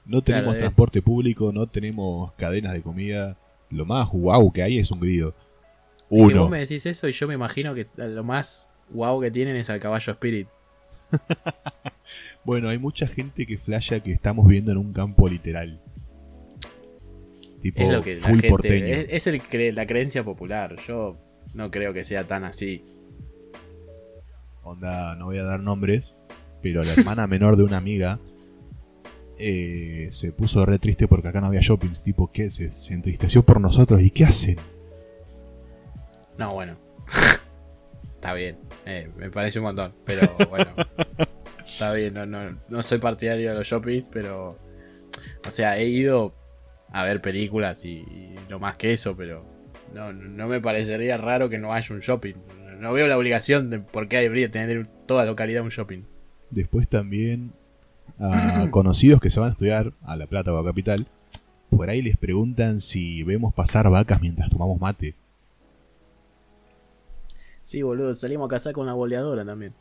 No 0.05 0.21
tenemos 0.21 0.57
transporte 0.57 1.01
público, 1.01 1.51
no 1.53 1.67
tenemos 1.67 2.31
cadenas 2.33 2.73
de 2.73 2.81
comida. 2.81 3.37
Lo 3.69 3.85
más 3.85 4.09
guau 4.09 4.51
que 4.51 4.61
hay 4.63 4.77
es 4.77 4.91
un 4.91 4.99
grido. 4.99 5.31
Que 6.09 6.15
Uno. 6.21 6.41
vos 6.41 6.49
me 6.49 6.59
decís 6.59 6.85
eso 6.85 7.07
y 7.07 7.11
yo 7.11 7.27
me 7.27 7.33
imagino 7.33 7.73
que 7.73 7.87
lo 7.97 8.23
más 8.23 8.69
guau 8.89 9.21
que 9.21 9.31
tienen 9.31 9.55
es 9.55 9.69
al 9.69 9.79
caballo 9.79 10.11
Spirit. 10.13 10.47
Bueno, 12.43 12.67
hay 12.67 12.77
mucha 12.77 13.07
gente 13.07 13.45
que 13.45 13.57
flasha 13.57 14.01
que 14.01 14.11
estamos 14.11 14.45
viviendo 14.45 14.71
en 14.73 14.77
un 14.77 14.91
campo 14.91 15.29
literal. 15.29 15.79
Tipo, 17.61 17.81
Es 17.81 17.89
lo 17.89 18.03
que 18.03 18.15
la 18.15 18.21
full 18.27 18.31
gente. 18.33 18.49
porteño. 18.49 18.85
Es, 18.85 19.07
es 19.09 19.27
el 19.27 19.41
cre- 19.41 19.71
la 19.71 19.85
creencia 19.87 20.25
popular. 20.25 20.75
Yo 20.85 21.17
no 21.53 21.71
creo 21.71 21.93
que 21.93 22.03
sea 22.03 22.25
tan 22.25 22.43
así. 22.43 22.83
Onda, 24.63 25.15
no 25.15 25.25
voy 25.25 25.37
a 25.37 25.43
dar 25.43 25.61
nombres, 25.61 26.15
pero 26.61 26.83
la 26.83 26.91
hermana 26.93 27.27
menor 27.27 27.55
de 27.55 27.63
una 27.63 27.77
amiga 27.77 28.19
eh, 29.45 30.07
se 30.11 30.31
puso 30.31 30.65
re 30.65 30.79
triste 30.79 31.07
porque 31.07 31.27
acá 31.27 31.41
no 31.41 31.47
había 31.47 31.61
shoppings. 31.61 32.01
Tipo, 32.03 32.31
¿qué? 32.31 32.49
Se, 32.49 32.71
se 32.71 32.93
entristeció 32.93 33.43
por 33.43 33.59
nosotros. 33.59 34.01
¿Y 34.01 34.09
qué 34.11 34.25
hacen? 34.25 34.57
No, 36.37 36.51
bueno. 36.53 36.77
Está 38.15 38.33
bien. 38.33 38.57
eh, 38.85 39.09
me 39.17 39.29
parece 39.29 39.59
un 39.59 39.65
montón. 39.65 39.93
Pero 40.05 40.21
bueno. 40.49 40.71
está 41.63 41.93
bien. 41.93 42.13
No, 42.13 42.25
no, 42.25 42.57
no 42.69 42.83
soy 42.83 42.99
partidario 42.99 43.49
de 43.49 43.55
los 43.55 43.67
shoppings, 43.67 44.07
pero. 44.11 44.57
O 45.45 45.51
sea, 45.51 45.77
he 45.77 45.87
ido 45.87 46.33
a 46.91 47.03
ver 47.03 47.21
películas 47.21 47.83
y, 47.83 47.97
y 47.97 48.35
no 48.49 48.59
más 48.59 48.77
que 48.77 48.93
eso, 48.93 49.15
pero. 49.17 49.45
No, 49.93 50.13
no 50.13 50.47
me 50.47 50.61
parecería 50.61 51.17
raro 51.17 51.49
que 51.49 51.57
no 51.59 51.73
haya 51.73 51.93
un 51.93 51.99
shopping. 52.01 52.35
No 52.79 52.93
veo 52.93 53.07
la 53.07 53.17
obligación 53.17 53.69
de 53.69 53.79
por 53.79 54.07
qué 54.07 54.17
habría 54.17 54.49
tener 54.49 54.87
toda 55.05 55.25
localidad 55.25 55.63
un 55.63 55.69
shopping. 55.69 56.03
Después 56.49 56.87
también 56.87 57.53
a 58.23 58.71
conocidos 58.71 59.19
que 59.19 59.29
se 59.29 59.39
van 59.39 59.49
a 59.49 59.51
estudiar 59.51 59.93
a 60.03 60.15
La 60.15 60.27
Plata 60.27 60.53
o 60.53 60.57
a 60.57 60.63
Capital. 60.63 61.05
Por 61.69 61.89
ahí 61.89 62.01
les 62.01 62.17
preguntan 62.17 62.81
si 62.81 63.23
vemos 63.23 63.53
pasar 63.53 63.89
vacas 63.89 64.21
mientras 64.21 64.49
tomamos 64.49 64.79
mate. 64.79 65.15
Sí, 67.63 67.81
boludo, 67.81 68.13
salimos 68.13 68.45
a 68.45 68.49
cazar 68.49 68.73
con 68.73 68.85
la 68.85 68.93
boleadora 68.93 69.45
también. 69.45 69.73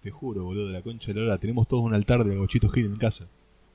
Te 0.00 0.10
juro, 0.10 0.44
boludo, 0.44 0.66
de 0.66 0.74
la 0.74 0.82
concha 0.82 1.12
de 1.12 1.20
la 1.20 1.26
hora. 1.26 1.38
Tenemos 1.38 1.66
todos 1.66 1.82
un 1.82 1.94
altar 1.94 2.24
de 2.24 2.36
Gochito 2.36 2.68
Gil 2.68 2.86
en 2.86 2.96
casa. 2.96 3.26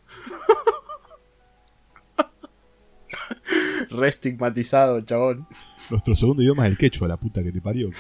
Re 3.90 4.10
estigmatizado, 4.10 5.02
chabón. 5.02 5.48
Nuestro 5.90 6.16
segundo 6.16 6.44
idioma 6.44 6.68
es 6.68 6.74
el 6.74 6.78
quechua, 6.78 7.08
la 7.08 7.18
puta 7.18 7.42
que 7.42 7.52
te 7.52 7.62
parió. 7.62 7.90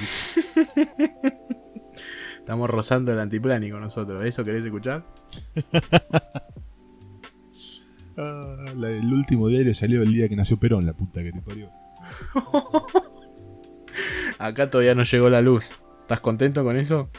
Estamos 2.50 2.68
rozando 2.68 3.14
el 3.14 3.20
antiplánico 3.20 3.80
nosotros. 3.80 4.26
¿Eso 4.26 4.44
querés 4.44 4.66
escuchar? 4.66 5.06
Ah, 8.22 8.66
la- 8.76 8.92
el 8.92 9.14
último 9.14 9.48
diario 9.48 9.74
salió 9.74 10.04
el 10.04 10.12
día 10.12 10.28
que 10.28 10.36
nació 10.36 10.58
Perón, 10.58 10.86
la 10.86 10.92
puta 10.92 11.24
que 11.24 11.32
te 11.32 11.42
parió. 11.42 11.70
Acá 14.40 14.70
todavía 14.70 14.94
no 14.94 15.04
llegó 15.04 15.30
la 15.30 15.40
luz. 15.42 15.64
¿Estás 16.02 16.20
contento 16.20 16.66
con 16.66 16.76
eso? 16.76 17.10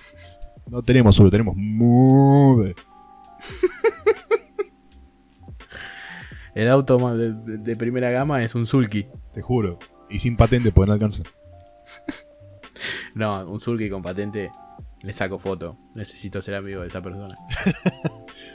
No 0.69 0.83
tenemos 0.83 1.17
solo, 1.17 1.31
tenemos 1.31 1.57
Move. 1.57 2.75
El 6.55 6.69
auto 6.69 6.99
de, 7.17 7.33
de- 7.33 7.57
de 7.59 7.77
primera 7.77 8.11
gama 8.11 8.43
es 8.43 8.55
un 8.55 8.67
Sulky. 8.67 9.07
Te 9.33 9.41
juro. 9.41 9.79
Y 10.11 10.19
sin 10.19 10.37
patente 10.37 10.71
porque 10.71 10.89
no 10.89 10.93
alcanza. 10.93 11.23
No, 13.15 13.43
un 13.49 13.59
Sulky 13.59 13.89
con 13.89 14.03
patente. 14.03 14.51
Le 15.03 15.13
saco 15.13 15.39
foto. 15.39 15.79
Necesito 15.95 16.43
ser 16.43 16.55
amigo 16.57 16.83
de 16.83 16.89
esa 16.89 17.03
persona. 17.03 17.35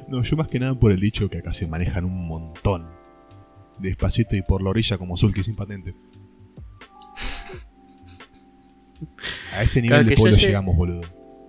No, 0.08 0.22
yo 0.22 0.36
más 0.38 0.48
que 0.48 0.60
nada 0.60 0.76
por 0.76 0.92
el 0.92 1.00
dicho 1.00 1.30
que 1.30 1.40
acá 1.40 1.52
se 1.52 1.66
manejan 1.66 2.06
un 2.06 2.28
montón. 2.28 2.88
Despacito 3.80 4.36
y 4.36 4.44
por 4.44 4.62
la 4.62 4.70
orilla 4.70 5.00
como 5.00 5.18
Zulki 5.18 5.44
sin 5.44 5.56
patente. 5.56 5.96
A 9.54 9.64
ese 9.64 9.82
nivel 9.82 10.00
Claro, 10.02 10.10
de 10.10 10.16
pueblo 10.16 10.38
llegamos, 10.38 10.76
boludo. 10.76 11.02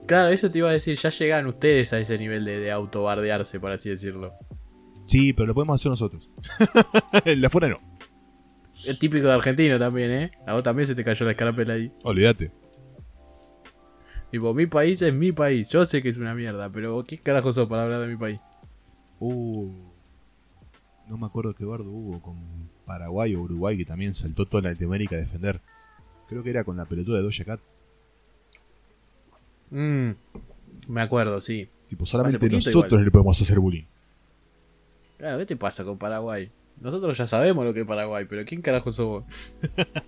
Claro, 0.07 0.29
eso 0.29 0.51
te 0.51 0.59
iba 0.59 0.71
a 0.71 0.73
decir. 0.73 0.97
Ya 0.97 1.11
llegan 1.11 1.47
ustedes 1.47 1.93
a 1.93 1.99
ese 1.99 2.17
nivel 2.17 2.45
de, 2.47 2.59
de 2.61 2.73
autobardearse, 2.73 3.61
por 3.61 3.73
así 3.73 3.91
decirlo. 3.91 4.33
Sí, 5.07 5.33
pero 5.33 5.47
lo 5.49 5.55
podemos 5.55 5.81
hacer 5.81 5.91
nosotros. 5.91 6.31
el 7.25 7.41
de 7.41 7.47
afuera 7.47 7.69
no. 7.69 7.79
Es 8.85 8.99
típico 8.99 9.27
de 9.27 9.35
argentino 9.35 9.79
también, 9.79 10.11
¿eh? 10.13 10.31
A 10.47 10.55
vos 10.55 10.63
también 10.63 10.87
se 10.87 10.95
te 10.95 11.05
cayó 11.05 11.27
la 11.27 11.33
escarapela 11.33 11.75
ahí. 11.75 11.93
Olvídate. 12.05 12.53
Tipo, 14.31 14.55
mi 14.55 14.67
país 14.67 15.01
es 15.03 15.15
mi 15.15 15.33
país. 15.33 15.69
Yo 15.71 15.85
sé 15.85 16.03
que 16.03 16.09
es 16.09 16.17
una 16.17 16.35
mierda, 16.35 16.71
pero 16.71 17.05
¿qué 17.05 17.19
carajo 17.19 17.53
sos 17.53 17.69
para 17.69 17.85
hablar 17.85 18.01
de 18.01 18.09
mi 18.09 18.17
país? 18.17 18.41
Uh, 19.21 19.71
no 21.09 21.17
me 21.17 21.27
acuerdo 21.27 21.55
qué 21.55 21.65
bardo 21.65 21.91
hubo 21.91 22.21
con 22.21 22.37
Paraguay 22.85 23.35
o 23.35 23.43
Uruguay 23.43 23.77
que 23.77 23.85
también 23.85 24.15
saltó 24.15 24.47
toda 24.47 24.71
Latinoamérica 24.71 25.17
a 25.17 25.21
defender. 25.21 25.61
Creo 26.29 26.43
que 26.43 26.51
era 26.51 26.65
con 26.65 26.77
la 26.77 26.85
pelotuda 26.85 27.19
de 27.19 27.23
Doja 27.23 27.45
Cat. 27.45 27.61
Mm, 29.71 30.11
me 30.89 31.01
acuerdo, 31.01 31.41
sí. 31.41 31.69
Tipo, 31.89 32.05
solamente 32.05 32.49
nosotros 32.49 32.87
igual. 32.87 33.05
le 33.05 33.11
podemos 33.11 33.41
hacer 33.41 33.59
bullying. 33.61 33.85
Claro, 35.19 35.39
¿qué 35.39 35.47
te 35.47 35.57
pasa 35.57 35.85
con 35.85 35.99
Paraguay? 35.99 36.51
Nosotros 36.81 37.17
ya 37.17 37.27
sabemos 37.27 37.65
lo 37.65 37.73
que 37.73 37.81
es 37.81 37.87
Paraguay, 37.87 38.27
pero 38.29 38.45
¿quién 38.45 38.61
carajo 38.61 38.93
sos 38.93 39.07
vos? 39.07 39.25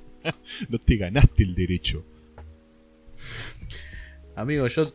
No 0.68 0.78
te 0.78 0.96
ganaste 0.96 1.44
el 1.44 1.54
derecho. 1.54 2.04
Amigo, 4.38 4.68
yo 4.68 4.92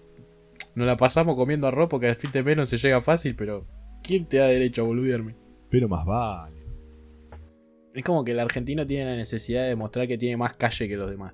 nos 0.73 0.87
la 0.87 0.95
pasamos 0.95 1.35
comiendo 1.35 1.67
arroz 1.67 1.89
porque 1.89 2.07
al 2.07 2.15
fin 2.15 2.31
de 2.31 2.43
menos 2.43 2.69
se 2.69 2.77
llega 2.77 3.01
fácil, 3.01 3.35
pero 3.35 3.67
¿quién 4.01 4.25
te 4.25 4.37
da 4.37 4.47
derecho 4.47 4.83
a 4.83 4.85
boludearme? 4.85 5.35
Pero 5.69 5.89
más 5.89 6.05
vale. 6.05 6.63
Es 7.93 8.05
como 8.05 8.23
que 8.23 8.31
el 8.31 8.39
argentino 8.39 8.87
tiene 8.87 9.03
la 9.03 9.17
necesidad 9.17 9.63
de 9.63 9.69
demostrar 9.71 10.07
que 10.07 10.17
tiene 10.17 10.37
más 10.37 10.53
calle 10.53 10.87
que 10.87 10.95
los 10.95 11.09
demás. 11.09 11.33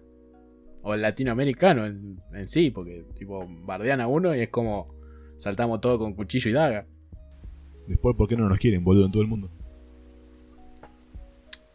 O 0.82 0.96
el 0.96 1.04
latinoamericano 1.04 1.86
en, 1.86 2.20
en 2.34 2.50
sí, 2.50 2.72
porque 2.72 3.06
tipo 3.14 3.46
bardean 3.48 4.02
a 4.02 4.08
uno 4.08 4.36
y 4.36 4.40
es 4.42 4.50
como 4.50 4.96
saltamos 5.38 5.80
todo 5.80 6.00
con 6.00 6.16
cuchillo 6.16 6.50
y 6.50 6.54
daga. 6.54 6.88
Después, 7.88 8.16
¿por 8.16 8.28
qué 8.28 8.36
no 8.36 8.50
nos 8.50 8.58
quieren, 8.58 8.84
boludo, 8.84 9.06
en 9.06 9.12
todo 9.12 9.22
el 9.22 9.28
mundo? 9.28 9.52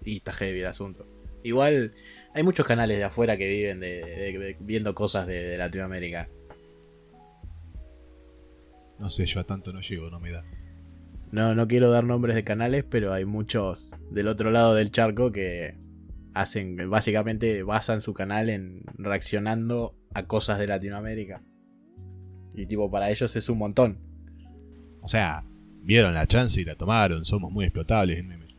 Y 0.02 0.16
está 0.16 0.32
heavy 0.32 0.58
el 0.58 0.66
asunto. 0.66 1.06
Igual 1.44 1.92
hay 2.34 2.42
muchos 2.42 2.66
canales 2.66 2.98
de 2.98 3.04
afuera 3.04 3.36
que 3.36 3.48
viven 3.48 3.80
de, 3.80 4.00
de- 4.04 4.38
de- 4.38 4.56
viendo 4.60 4.94
cosas 4.94 5.26
de, 5.26 5.42
de 5.44 5.56
Latinoamérica. 5.56 6.28
No 8.98 9.10
sé, 9.10 9.26
yo 9.26 9.40
a 9.40 9.44
tanto 9.44 9.72
no 9.72 9.80
llego, 9.80 10.10
no 10.10 10.20
me 10.20 10.30
da. 10.30 10.44
No, 11.32 11.54
no 11.54 11.66
quiero 11.66 11.90
dar 11.90 12.04
nombres 12.04 12.36
de 12.36 12.44
canales, 12.44 12.84
pero 12.88 13.12
hay 13.12 13.24
muchos 13.24 13.96
del 14.10 14.28
otro 14.28 14.50
lado 14.50 14.74
del 14.74 14.90
charco 14.92 15.32
que 15.32 15.76
hacen, 16.32 16.76
básicamente 16.88 17.62
basan 17.64 18.00
su 18.00 18.14
canal 18.14 18.50
en 18.50 18.82
reaccionando 18.98 19.94
a 20.14 20.26
cosas 20.26 20.58
de 20.60 20.68
Latinoamérica. 20.68 21.42
Y 22.54 22.66
tipo, 22.66 22.88
para 22.90 23.10
ellos 23.10 23.34
es 23.34 23.48
un 23.48 23.58
montón. 23.58 23.98
O 25.00 25.08
sea, 25.08 25.44
vieron 25.82 26.14
la 26.14 26.26
chance 26.28 26.60
y 26.60 26.64
la 26.64 26.76
tomaron. 26.76 27.24
Somos 27.24 27.50
muy 27.50 27.64
explotables 27.64 28.18
en 28.18 28.28
memes. 28.28 28.54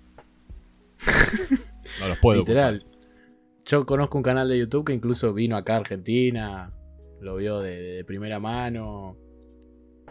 No 2.01 2.07
los 2.09 2.17
puedo. 2.19 2.39
Literal. 2.39 2.85
Yo 3.65 3.85
conozco 3.85 4.17
un 4.17 4.23
canal 4.23 4.47
de 4.47 4.59
YouTube 4.59 4.85
que 4.85 4.93
incluso 4.93 5.33
vino 5.33 5.57
acá 5.57 5.73
a 5.75 5.77
Argentina, 5.79 6.71
lo 7.19 7.37
vio 7.37 7.59
de, 7.59 7.75
de 7.81 8.05
primera 8.05 8.39
mano. 8.39 9.17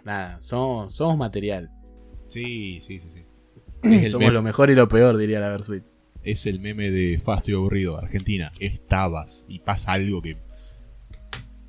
Nada, 0.05 0.39
somos, 0.43 0.95
somos 0.95 1.17
material. 1.17 1.71
Sí, 2.29 2.81
sí, 2.81 2.99
sí, 2.99 3.09
sí. 3.11 4.09
Somos 4.09 4.33
lo 4.33 4.43
mejor 4.43 4.71
y 4.71 4.75
lo 4.75 4.89
peor, 4.89 5.17
diría 5.17 5.41
la 5.41 5.51
Versuit. 5.51 5.85
es 6.23 6.47
el 6.47 6.59
meme 6.59 6.91
de 6.91 7.19
Fasto 7.23 7.51
y 7.51 7.55
Aburrido. 7.55 7.99
Argentina, 7.99 8.51
estabas 8.61 9.45
y 9.49 9.61
pasa 9.61 9.93
algo 9.93 10.21
que. 10.23 10.37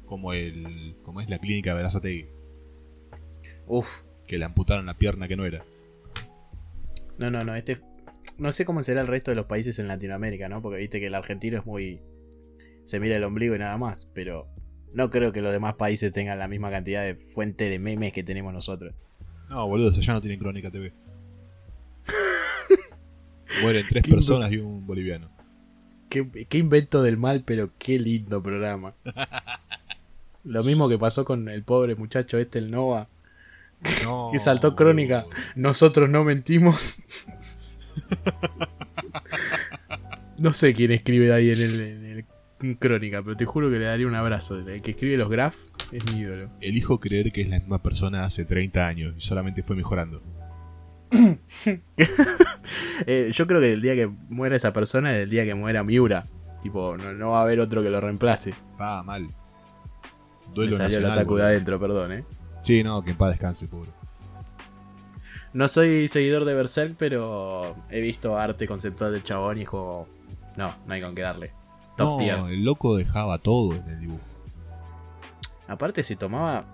Como 0.06 0.34
el. 0.34 0.96
Como 1.04 1.22
es 1.22 1.30
la 1.30 1.40
clínica 1.40 1.72
de 1.72 1.78
Berazategui. 1.78 2.28
Uf, 3.68 4.04
Que 4.28 4.38
le 4.38 4.46
amputaron 4.46 4.86
la 4.86 4.94
pierna 4.98 5.28
que 5.28 5.36
no 5.36 5.46
era. 5.46 5.64
No, 7.18 7.30
no, 7.30 7.44
no, 7.44 7.54
este. 7.56 7.80
No 8.38 8.52
sé 8.52 8.66
cómo 8.66 8.84
será 8.84 9.02
el 9.02 9.08
resto 9.08 9.32
de 9.32 9.36
los 9.36 9.46
países 9.46 9.80
en 9.80 9.88
Latinoamérica, 9.88 10.50
¿no? 10.50 10.62
Porque 10.62 10.80
viste 10.80 11.00
que 11.00 11.08
el 11.08 11.16
argentino 11.16 11.58
es 11.58 11.66
muy. 11.66 12.02
Se 12.86 13.00
mira 13.00 13.16
el 13.16 13.24
ombligo 13.24 13.56
y 13.56 13.60
nada 13.60 13.78
más. 13.78 14.08
Pero 14.14 14.48
no 14.94 15.10
creo 15.10 15.32
que 15.32 15.42
los 15.42 15.52
demás 15.52 15.76
países 15.76 16.12
tengan 16.12 16.40
la 16.40 16.48
misma 16.48 16.70
cantidad 16.70 17.04
de 17.04 17.16
fuente 17.16 17.70
de 17.70 17.80
memes 17.80 18.14
que 18.14 18.24
tenemos 18.24 18.54
nosotros. 18.54 18.94
No, 19.50 19.68
boludo, 19.68 19.90
allá 19.90 20.14
no 20.14 20.22
tienen 20.22 20.40
crónica 20.40 20.72
TV. 20.72 20.94
Mueren 23.62 23.86
tres 23.90 24.08
personas 24.08 24.52
y 24.52 24.58
un 24.58 24.86
boliviano. 24.86 25.30
Qué, 26.10 26.46
qué 26.50 26.58
invento 26.58 27.02
del 27.02 27.18
mal, 27.18 27.44
pero 27.46 27.70
qué 27.78 28.00
lindo 28.00 28.42
programa. 28.42 28.96
Lo 30.44 30.64
mismo 30.64 30.88
que 30.90 30.98
pasó 30.98 31.26
con 31.26 31.50
el 31.50 31.64
pobre 31.64 31.96
muchacho 31.96 32.38
este, 32.38 32.60
el 32.60 32.72
Nova. 32.72 33.08
No, 34.04 34.30
Que 34.32 34.40
saltó 34.40 34.76
crónica. 34.76 35.24
boludo. 35.24 35.40
Nosotros 35.56 36.10
no 36.10 36.24
mentimos. 36.24 37.02
No 40.38 40.54
sé 40.54 40.74
quién 40.74 40.92
escribe 40.92 41.34
ahí 41.34 41.52
en 41.52 41.62
el, 41.62 41.82
en 41.82 42.06
el- 42.06 42.26
en 42.62 42.74
crónica, 42.76 43.22
pero 43.24 43.36
te 43.38 43.46
juro 43.46 43.70
que 43.70 43.80
le 43.80 43.86
daría 43.86 44.08
un 44.08 44.16
abrazo. 44.16 44.58
El 44.58 44.82
que 44.82 44.92
escribe 44.92 45.18
los 45.18 45.30
graph 45.30 45.56
es 45.92 46.04
mi 46.12 46.20
ídolo. 46.22 46.48
Elijo 46.62 47.00
creer 47.00 47.32
que 47.32 47.42
es 47.42 47.50
la 47.50 47.60
misma 47.60 47.82
persona 47.82 48.24
hace 48.26 48.44
30 48.46 48.88
años 48.88 49.14
y 49.18 49.22
solamente 49.22 49.64
fue 49.64 49.76
mejorando. 49.76 50.22
Eh, 53.08 53.30
yo 53.34 53.46
creo 53.46 53.60
que 53.60 53.74
el 53.74 53.82
día 53.82 53.94
que 53.94 54.08
muera 54.08 54.56
esa 54.56 54.72
persona 54.74 55.14
es 55.16 55.24
el 55.24 55.30
día 55.30 55.44
que 55.44 55.54
muera 55.54 55.84
Miura. 55.84 56.26
Tipo, 56.64 56.98
no, 56.98 57.14
no 57.14 57.32
va 57.32 57.40
a 57.40 57.44
haber 57.44 57.60
otro 57.60 57.84
que 57.84 57.90
lo 57.90 58.00
reemplace. 58.02 58.54
Va 58.80 59.04
mal. 59.04 59.24
Me 59.24 60.54
Duelo 60.54 60.78
salió 60.78 60.98
el 60.98 61.04
nacional, 61.04 61.20
ataque 61.20 61.36
de 61.36 61.44
adentro, 61.44 61.80
perdón, 61.80 62.12
eh. 62.14 62.24
Sí, 62.64 62.84
no, 62.84 63.04
que 63.04 63.12
en 63.12 63.18
paz 63.18 63.32
descanse, 63.32 63.68
pobre. 63.68 63.92
No 65.56 65.70
soy 65.70 66.10
seguidor 66.10 66.44
de 66.44 66.54
Berserk, 66.54 66.96
pero 66.98 67.78
he 67.90 68.02
visto 68.02 68.38
arte 68.38 68.68
conceptual 68.68 69.14
del 69.14 69.24
chabón 69.24 69.58
y 69.58 69.62
es 69.62 69.70
como. 69.70 70.06
No, 70.58 70.76
no 70.86 70.94
hay 70.94 71.02
con 71.02 71.16
qué 71.16 71.22
darle. 71.22 71.52
Top 71.96 72.08
No, 72.10 72.18
tier. 72.18 72.38
el 72.52 72.66
loco 72.66 72.98
dejaba 72.98 73.38
todo 73.38 73.74
en 73.74 73.88
el 73.90 74.00
dibujo. 74.02 74.20
Aparte 75.70 76.04
se 76.04 76.18
tomaba 76.18 76.66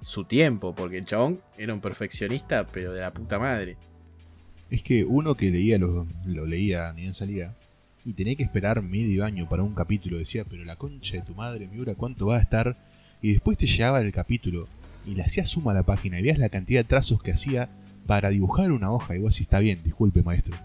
su 0.00 0.22
tiempo, 0.22 0.72
porque 0.72 0.98
el 0.98 1.04
chabón 1.04 1.40
era 1.58 1.74
un 1.74 1.80
perfeccionista, 1.80 2.64
pero 2.68 2.92
de 2.92 3.00
la 3.00 3.12
puta 3.12 3.40
madre. 3.40 3.76
Es 4.70 4.84
que 4.84 5.04
uno 5.04 5.34
que 5.34 5.50
leía 5.50 5.76
lo, 5.76 6.06
lo 6.24 6.46
leía, 6.46 6.92
ni 6.92 7.02
bien 7.02 7.14
salía, 7.14 7.56
y 8.04 8.12
tenía 8.12 8.36
que 8.36 8.44
esperar 8.44 8.82
medio 8.82 9.24
año 9.24 9.48
para 9.48 9.64
un 9.64 9.74
capítulo. 9.74 10.16
Decía, 10.18 10.44
pero 10.48 10.64
la 10.64 10.76
concha 10.76 11.16
de 11.16 11.22
tu 11.22 11.34
madre, 11.34 11.66
Miura, 11.66 11.94
¿cuánto 11.96 12.26
va 12.26 12.36
a 12.36 12.40
estar? 12.40 12.76
Y 13.20 13.32
después 13.32 13.58
te 13.58 13.66
llegaba 13.66 14.00
el 14.00 14.12
capítulo 14.12 14.68
y 15.04 15.14
le 15.14 15.22
hacías 15.24 15.48
suma 15.48 15.72
a 15.72 15.74
la 15.74 15.82
página 15.82 16.20
y 16.20 16.22
veías 16.22 16.38
la 16.38 16.50
cantidad 16.50 16.80
de 16.80 16.84
trazos 16.84 17.20
que 17.20 17.32
hacía 17.32 17.68
para 18.06 18.30
dibujar 18.30 18.72
una 18.72 18.90
hoja. 18.90 19.16
Y 19.16 19.18
vos 19.18 19.34
decís, 19.34 19.46
está 19.46 19.60
bien, 19.60 19.82
disculpe, 19.82 20.22
maestro. 20.22 20.56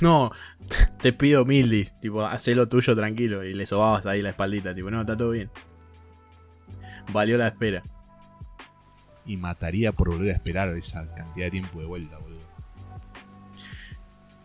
No, 0.00 0.30
te 1.02 1.12
pido 1.12 1.44
mildis, 1.44 1.98
tipo, 2.00 2.24
hacé 2.24 2.54
lo 2.54 2.68
tuyo 2.68 2.94
tranquilo. 2.96 3.44
Y 3.44 3.54
le 3.54 3.66
sobabas 3.66 4.06
ahí 4.06 4.22
la 4.22 4.30
espaldita, 4.30 4.74
tipo, 4.74 4.90
no, 4.90 5.00
está 5.00 5.16
todo 5.16 5.30
bien. 5.30 5.50
Valió 7.12 7.36
la 7.36 7.48
espera. 7.48 7.82
Y 9.26 9.36
mataría 9.36 9.92
por 9.92 10.08
volver 10.08 10.30
a 10.30 10.36
esperar 10.36 10.76
esa 10.76 11.06
cantidad 11.14 11.46
de 11.46 11.50
tiempo 11.50 11.80
de 11.80 11.86
vuelta, 11.86 12.18
boludo. 12.18 12.40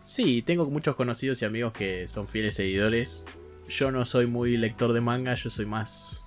Sí, 0.00 0.42
tengo 0.42 0.70
muchos 0.70 0.94
conocidos 0.94 1.42
y 1.42 1.44
amigos 1.46 1.72
que 1.72 2.06
son 2.06 2.28
fieles 2.28 2.54
seguidores. 2.54 3.24
Yo 3.68 3.90
no 3.90 4.04
soy 4.04 4.26
muy 4.26 4.56
lector 4.56 4.92
de 4.92 5.00
manga, 5.00 5.34
yo 5.34 5.50
soy 5.50 5.66
más 5.66 6.25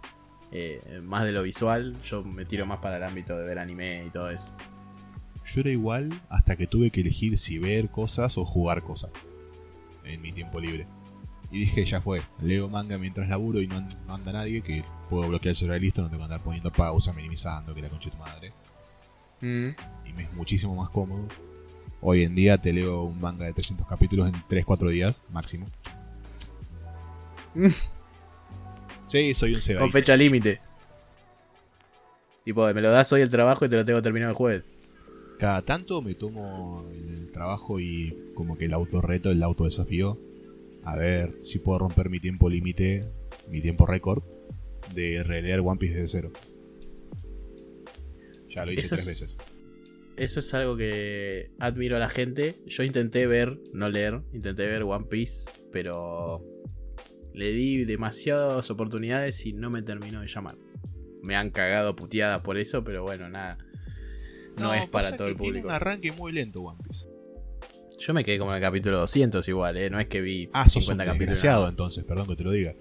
eh, 0.52 1.02
más 1.04 1.26
de 1.26 1.32
lo 1.32 1.44
visual. 1.44 1.96
Yo 2.04 2.24
me 2.24 2.46
tiro 2.46 2.66
más 2.66 2.80
para 2.80 2.98
el 2.98 3.04
ámbito 3.04 3.38
de 3.38 3.46
ver 3.46 3.60
anime 3.60 4.06
y 4.06 4.10
todo 4.10 4.30
eso. 4.30 4.56
Yo 5.46 5.62
era 5.62 5.72
igual 5.72 6.22
hasta 6.30 6.56
que 6.56 6.68
tuve 6.68 6.92
que 6.92 7.02
elegir 7.02 7.38
si 7.38 7.58
ver 7.58 7.90
cosas 7.90 8.38
o 8.38 8.46
jugar 8.46 8.84
cosas 8.84 9.12
en 10.04 10.22
mi 10.22 10.32
tiempo 10.32 10.60
libre. 10.60 10.88
Y 11.52 11.62
dije, 11.62 11.86
ya 11.86 12.02
fue, 12.02 12.22
leo 12.42 12.70
manga 12.70 12.98
mientras 13.00 13.28
laburo 13.28 13.60
y 13.60 13.68
no, 13.68 13.82
no 14.06 14.14
anda 14.14 14.32
nadie, 14.32 14.62
que 14.62 14.84
puedo 15.10 15.28
bloquear 15.28 15.52
el 15.52 15.56
celular 15.56 15.82
listo, 15.82 16.02
no 16.02 16.08
tengo 16.08 16.20
que 16.20 16.26
andar 16.26 16.44
poniendo 16.44 16.72
pausa, 16.72 17.12
minimizando, 17.14 17.74
que 17.74 17.82
la 17.82 17.90
concha 17.90 18.12
de 18.12 18.16
tu 18.16 18.22
madre. 18.22 18.54
Mm. 19.42 20.08
Y 20.08 20.14
me 20.14 20.24
es 20.24 20.34
muchísimo 20.34 20.76
más 20.76 20.90
cómodo. 20.90 21.28
Hoy 22.02 22.24
en 22.24 22.36
día 22.36 22.60
te 22.60 22.72
leo 22.72 23.04
un 23.04 23.20
manga 23.20 23.46
de 23.46 23.54
300 23.54 23.88
capítulos 23.88 24.30
en 24.30 24.36
3-4 24.48 24.90
días, 24.90 25.22
máximo. 25.32 25.66
sí, 29.10 29.34
soy 29.34 29.56
un 29.56 29.62
Seba. 29.62 29.80
Con 29.82 29.92
fecha 29.92 30.16
límite. 30.16 30.60
Tipo, 32.46 32.72
me 32.74 32.82
lo 32.82 32.90
das 32.90 33.12
hoy 33.14 33.22
el 33.22 33.30
trabajo 33.30 33.66
y 33.66 33.70
te 33.70 33.76
lo 33.76 33.86
tengo 33.86 34.02
terminado 34.02 34.32
el 34.32 34.36
jueves. 34.38 34.64
Cada 35.38 35.62
tanto 35.64 36.02
me 36.02 36.16
tomo 36.16 36.86
el 36.92 37.32
trabajo 37.32 37.80
y 37.80 38.32
como 38.34 38.58
que 38.58 38.66
el 38.66 38.74
autorreto, 38.74 39.32
el 39.32 39.42
autodesafío. 39.44 40.20
A 40.84 40.96
ver 40.96 41.36
si 41.42 41.60
puedo 41.60 41.80
romper 41.80 42.10
mi 42.10 42.20
tiempo 42.20 42.50
límite, 42.50 43.06
mi 43.52 43.62
tiempo 43.62 43.86
récord, 43.86 44.24
de 44.96 45.24
releer 45.24 45.60
One 45.60 45.78
Piece 45.78 45.96
desde 45.96 46.08
cero. 46.08 46.32
Ya 48.54 48.66
lo 48.66 48.72
hice 48.72 48.82
Eso 48.82 48.96
tres 48.96 49.08
es- 49.08 49.22
veces. 49.22 49.38
Eso 50.18 50.40
es 50.42 50.54
algo 50.54 50.76
que 50.76 51.52
admiro 51.60 51.96
a 51.96 52.00
la 52.00 52.10
gente. 52.10 52.56
Yo 52.66 52.84
intenté 52.84 53.26
ver, 53.26 53.58
no 53.74 53.88
leer, 53.90 54.22
intenté 54.34 54.66
ver 54.68 54.84
One 54.84 55.06
Piece, 55.10 55.50
pero 55.72 56.44
le 57.34 57.52
di 57.52 57.86
demasiadas 57.86 58.70
oportunidades 58.72 59.46
y 59.46 59.54
no 59.54 59.70
me 59.70 59.82
terminó 59.82 60.22
de 60.22 60.28
llamar. 60.28 60.58
Me 61.24 61.36
han 61.36 61.50
cagado 61.50 61.96
puteadas 61.96 62.42
por 62.42 62.58
eso, 62.58 62.84
pero 62.84 63.04
bueno, 63.04 63.30
nada. 63.30 63.58
No, 64.58 64.74
es 64.74 64.88
para 64.90 65.16
todo 65.16 65.28
que 65.28 65.32
el 65.32 65.38
Tiene 65.38 65.50
público. 65.52 65.68
un 65.68 65.74
arranque 65.74 66.12
muy 66.12 66.32
lento 66.32 66.62
One 66.62 66.80
Piece. 66.84 67.06
Yo 67.98 68.14
me 68.14 68.24
quedé 68.24 68.40
como 68.40 68.52
en 68.52 68.58
el 68.58 68.62
capítulo 68.62 68.98
200 69.00 69.48
igual, 69.50 69.76
¿eh? 69.78 69.90
No 69.90 70.00
es 70.00 70.08
que 70.08 70.22
vi 70.22 70.50
Ah, 70.54 70.66
sos 70.70 70.78
un 70.78 70.82
50 70.84 71.06
capítulos. 71.06 71.30
desgraciado 71.30 71.60
nada. 71.62 71.70
entonces, 71.72 72.04
perdón 72.06 72.28
que 72.28 72.36
te 72.38 72.44
lo 72.44 72.52
diga. 72.52 72.76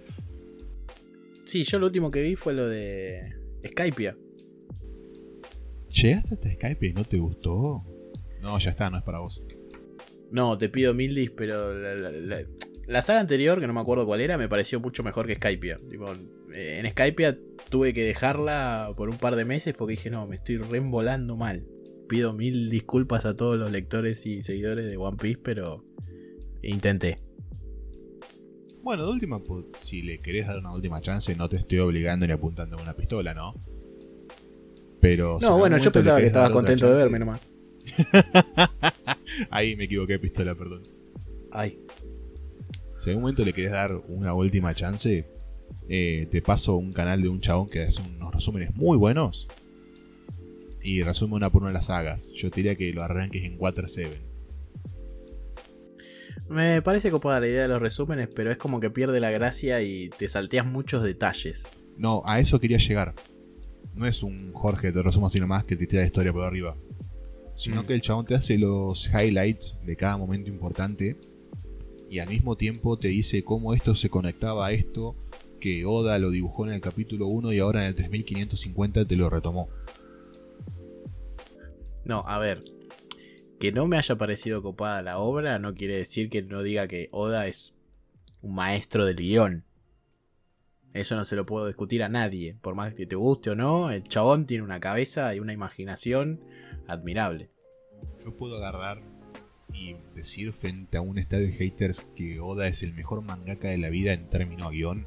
Sí, 1.45 1.65
yo 1.65 1.79
lo 1.79 1.87
último 1.87 2.11
que 2.11 2.23
vi 2.23 2.37
fue 2.37 2.55
lo 2.55 2.69
de 2.69 3.35
Skypia. 3.67 4.17
¿Llegaste 5.91 6.35
hasta 6.35 6.53
Skype 6.53 6.87
y 6.87 6.93
no 6.93 7.05
te 7.05 7.19
gustó? 7.19 7.85
No, 8.43 8.59
ya 8.59 8.71
está, 8.71 8.91
no 8.91 8.99
es 8.99 9.03
para 9.03 9.19
vos. 9.19 9.43
No, 10.31 10.57
te 10.59 10.69
pido 10.69 10.95
mil 10.95 11.15
dis, 11.15 11.31
pero 11.31 11.73
la, 11.75 11.95
la- 11.95 12.11
la- 12.13 12.45
la 12.89 13.03
saga 13.03 13.20
anterior, 13.20 13.61
que 13.61 13.66
no 13.66 13.74
me 13.74 13.80
acuerdo 13.80 14.07
cuál 14.07 14.22
era, 14.22 14.39
me 14.39 14.49
pareció 14.49 14.80
mucho 14.80 15.03
mejor 15.03 15.26
que 15.26 15.34
Skypia. 15.34 15.78
Tipo, 15.91 16.11
eh, 16.55 16.80
en 16.80 16.91
Skypia 16.91 17.39
tuve 17.68 17.93
que 17.93 18.03
dejarla 18.03 18.93
por 18.97 19.11
un 19.11 19.18
par 19.18 19.36
de 19.36 19.45
meses 19.45 19.74
porque 19.76 19.93
dije, 19.93 20.09
no, 20.11 20.26
me 20.26 20.36
estoy 20.36 20.57
reembolando 20.57 21.36
mal. 21.36 21.66
Pido 22.09 22.32
mil 22.32 22.70
disculpas 22.70 23.26
a 23.26 23.36
todos 23.36 23.59
los 23.59 23.70
lectores 23.70 24.24
y 24.24 24.43
seguidores 24.43 24.86
de 24.91 24.97
One 24.97 25.18
Piece, 25.20 25.39
pero 25.43 25.84
intenté. 26.62 27.18
Bueno, 28.82 29.05
de 29.05 29.12
última, 29.12 29.39
pues, 29.41 29.66
si 29.80 30.01
le 30.01 30.20
querés 30.20 30.47
dar 30.47 30.59
una 30.59 30.72
última 30.72 31.03
chance, 31.03 31.34
no 31.36 31.47
te 31.47 31.59
estoy 31.59 31.80
obligando 31.80 32.26
ni 32.26 32.32
apuntando 32.32 32.76
con 32.76 32.84
una 32.84 32.95
pistola, 32.95 33.34
¿no? 33.34 33.55
Pero. 34.99 35.39
No, 35.43 35.59
bueno, 35.59 35.76
yo 35.76 35.93
pensaba 35.93 36.20
que 36.20 36.26
estabas 36.26 36.51
contento 36.51 36.89
de 36.89 36.95
verme 36.95 37.18
nomás. 37.18 37.41
Ahí 39.51 39.76
me 39.76 39.84
equivoqué, 39.84 40.18
pistola, 40.18 40.55
perdón. 40.55 40.82
Ay, 41.51 41.78
Si 42.99 43.05
en 43.05 43.11
algún 43.11 43.23
momento 43.23 43.45
le 43.45 43.53
querés 43.53 43.71
dar 43.73 43.95
una 44.09 44.35
última 44.35 44.75
chance, 44.75 45.25
eh, 45.89 46.29
te 46.31 46.43
paso 46.43 46.77
un 46.77 46.93
canal 46.93 47.23
de 47.23 47.29
un 47.29 47.41
chabón 47.41 47.69
que 47.69 47.83
hace 47.83 48.03
unos 48.03 48.35
resúmenes 48.35 48.75
muy 48.75 48.97
buenos. 48.99 49.47
Y 50.83 51.03
resume 51.03 51.35
una 51.35 51.51
por 51.51 51.63
una 51.63 51.71
de 51.71 51.75
las 51.75 51.87
sagas. 51.87 52.31
Yo 52.35 52.51
te 52.51 52.57
diría 52.57 52.77
que 52.77 52.93
lo 52.93 53.03
arranques 53.03 53.45
en 53.45 53.57
Water 53.59 53.89
7. 53.89 54.21
me 56.49 56.81
parece 56.81 57.11
copada 57.11 57.41
la 57.41 57.47
idea 57.49 57.63
de 57.63 57.69
los 57.69 57.81
resúmenes, 57.83 58.29
pero 58.35 58.51
es 58.51 58.57
como 58.57 58.81
que 58.81 58.89
pierde 58.91 59.21
la 59.21 59.31
gracia 59.31 59.83
y 59.83 60.09
te 60.09 60.29
salteas 60.29 60.65
muchos 60.65 61.03
detalles. 61.03 61.83
No, 61.99 62.23
a 62.25 62.41
eso 62.41 62.59
quería 62.59 62.79
llegar. 62.79 63.15
No 63.95 64.07
es 64.07 64.23
un 64.23 64.53
Jorge, 64.55 64.91
te 64.93 65.03
resumo 65.03 65.27
así 65.27 65.41
nomás, 65.41 65.65
que 65.65 65.77
te 65.77 65.87
tira 65.87 66.03
la 66.03 66.07
historia 66.07 66.33
por 66.33 66.45
arriba. 66.45 66.75
Sino 67.57 67.83
Mm. 67.83 67.87
que 67.87 67.95
el 67.95 68.01
chabón 68.01 68.25
te 68.25 68.35
hace 68.35 68.57
los 68.57 69.09
highlights 69.13 69.77
de 69.85 69.97
cada 69.97 70.17
momento 70.17 70.49
importante. 70.49 71.17
Y 72.11 72.21
al 72.21 72.29
mismo 72.29 72.57
tiempo 72.57 72.99
te 72.99 73.09
dice 73.09 73.45
cómo 73.45 73.75
esto 73.75 73.95
se 73.95 74.09
conectaba 74.09 74.67
a 74.67 74.73
esto. 74.73 75.15
Que 75.61 75.85
Oda 75.85 76.19
lo 76.19 76.31
dibujó 76.31 76.67
en 76.67 76.73
el 76.73 76.81
capítulo 76.81 77.27
1 77.27 77.53
y 77.53 77.59
ahora 77.59 77.83
en 77.83 77.89
el 77.89 77.95
3550 77.95 79.05
te 79.05 79.17
lo 79.17 79.29
retomó. 79.29 79.69
No, 82.05 82.25
a 82.27 82.39
ver. 82.39 82.63
Que 83.59 83.73
no 83.73 83.87
me 83.87 83.99
haya 83.99 84.17
parecido 84.17 84.63
copada 84.63 85.03
la 85.03 85.19
obra 85.19 85.59
no 85.59 85.75
quiere 85.75 85.97
decir 85.97 86.31
que 86.31 86.43
no 86.43 86.63
diga 86.63 86.87
que 86.87 87.09
Oda 87.11 87.47
es 87.49 87.75
un 88.41 88.55
maestro 88.55 89.05
del 89.05 89.17
guion. 89.17 89.65
Eso 90.95 91.17
no 91.17 91.25
se 91.25 91.37
lo 91.37 91.45
puedo 91.45 91.67
discutir 91.67 92.03
a 92.03 92.09
nadie. 92.09 92.57
Por 92.61 92.75
más 92.75 92.95
que 92.95 93.07
te 93.07 93.17
guste 93.17 93.51
o 93.51 93.55
no, 93.55 93.91
el 93.91 94.05
chabón 94.05 94.47
tiene 94.47 94.65
una 94.65 94.81
cabeza 94.81 95.35
y 95.35 95.41
una 95.41 95.53
imaginación 95.53 96.41
admirable. 96.87 97.51
Yo 98.25 98.35
puedo 98.37 98.57
agarrar 98.57 99.03
y 99.73 99.97
decir 100.14 100.53
frente 100.53 100.97
a 100.97 101.01
un 101.03 101.19
estadio 101.19 101.47
de 101.47 101.53
haters 101.53 102.07
que 102.16 102.41
Oda 102.41 102.66
es 102.69 102.83
el 102.83 102.95
mejor 102.95 103.23
mangaka 103.23 103.69
de 103.69 103.79
la 103.79 103.91
vida 103.91 104.12
en 104.12 104.29
términos 104.29 104.71
de 104.71 104.77
guion 104.77 105.07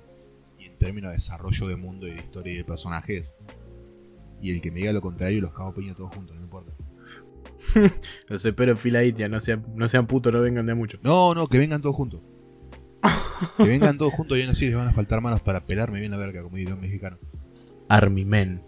y 0.59 0.65
en 0.65 0.77
términos 0.77 1.09
de 1.09 1.15
desarrollo 1.17 1.67
de 1.67 1.75
mundo 1.75 2.07
y 2.07 2.11
de 2.11 2.17
historia 2.17 2.53
y 2.53 2.57
de 2.57 2.63
personajes. 2.63 3.31
Y 4.41 4.51
el 4.51 4.61
que 4.61 4.71
me 4.71 4.79
diga 4.79 4.93
lo 4.93 5.01
contrario 5.01 5.41
los 5.41 5.53
cago 5.53 5.73
piña 5.73 5.93
todos 5.95 6.15
juntos, 6.15 6.35
no 6.35 6.41
importa. 6.43 6.71
Los 8.29 8.43
espero 8.45 8.71
en 8.71 8.77
fila 8.77 9.03
india, 9.03 9.27
no 9.27 9.39
sean, 9.39 9.65
no 9.75 9.87
sean 9.89 10.07
putos, 10.07 10.31
no 10.33 10.41
vengan 10.41 10.65
de 10.65 10.73
mucho. 10.75 10.99
No, 11.03 11.33
no, 11.35 11.47
que 11.47 11.57
vengan 11.59 11.81
todos 11.81 11.95
juntos. 11.95 12.21
que 13.57 13.63
vengan 13.63 13.97
todos 13.97 14.13
juntos 14.13 14.37
y 14.37 14.41
aún 14.41 14.51
así 14.51 14.65
les 14.67 14.75
van 14.75 14.87
a 14.87 14.93
faltar 14.93 15.21
manos 15.21 15.41
para 15.41 15.65
pelarme 15.65 15.99
bien 15.99 16.11
la 16.11 16.17
verga, 16.17 16.41
como 16.43 16.57
diría 16.57 16.73
un 16.75 16.81
mexicano. 16.81 17.17
Army 17.87 18.25
Men. 18.25 18.63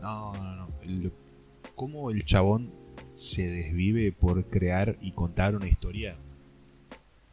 No, 0.00 0.32
no, 0.34 0.56
no. 0.56 0.68
El- 0.82 1.12
cómo 1.74 2.10
el 2.10 2.24
chabón 2.24 2.72
se 3.22 3.48
desvive 3.48 4.12
por 4.12 4.44
crear 4.46 4.96
y 5.00 5.12
contar 5.12 5.54
una 5.54 5.68
historia. 5.68 6.16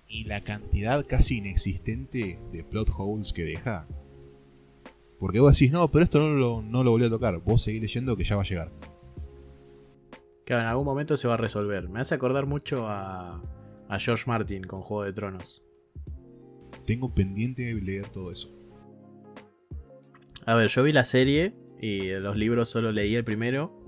Y 0.07 0.25
la 0.25 0.41
cantidad 0.41 1.05
casi 1.05 1.37
inexistente 1.37 2.39
de 2.51 2.63
plot 2.63 2.89
holes 2.97 3.33
que 3.33 3.43
deja. 3.43 3.87
Porque 5.19 5.39
vos 5.39 5.53
decís, 5.53 5.71
no, 5.71 5.89
pero 5.89 6.05
esto 6.05 6.19
no 6.19 6.29
lo, 6.29 6.61
no 6.61 6.83
lo 6.83 6.91
volví 6.91 7.05
a 7.05 7.09
tocar. 7.09 7.39
Vos 7.39 7.63
seguís 7.63 7.81
leyendo 7.81 8.15
que 8.15 8.23
ya 8.23 8.35
va 8.35 8.43
a 8.43 8.45
llegar. 8.45 8.71
Claro, 10.45 10.63
en 10.63 10.67
algún 10.67 10.85
momento 10.85 11.17
se 11.17 11.27
va 11.27 11.35
a 11.35 11.37
resolver. 11.37 11.89
Me 11.89 11.99
hace 11.99 12.15
acordar 12.15 12.45
mucho 12.45 12.87
a, 12.87 13.41
a 13.87 13.99
George 13.99 14.23
Martin 14.27 14.63
con 14.63 14.81
Juego 14.81 15.03
de 15.03 15.13
Tronos. 15.13 15.63
Tengo 16.85 17.13
pendiente 17.13 17.61
de 17.63 17.81
leer 17.81 18.07
todo 18.07 18.31
eso. 18.31 18.49
A 20.45 20.55
ver, 20.55 20.69
yo 20.69 20.81
vi 20.81 20.93
la 20.93 21.05
serie 21.05 21.53
y 21.79 22.09
los 22.13 22.37
libros 22.37 22.69
solo 22.69 22.91
leí 22.91 23.15
el 23.15 23.23
primero. 23.23 23.78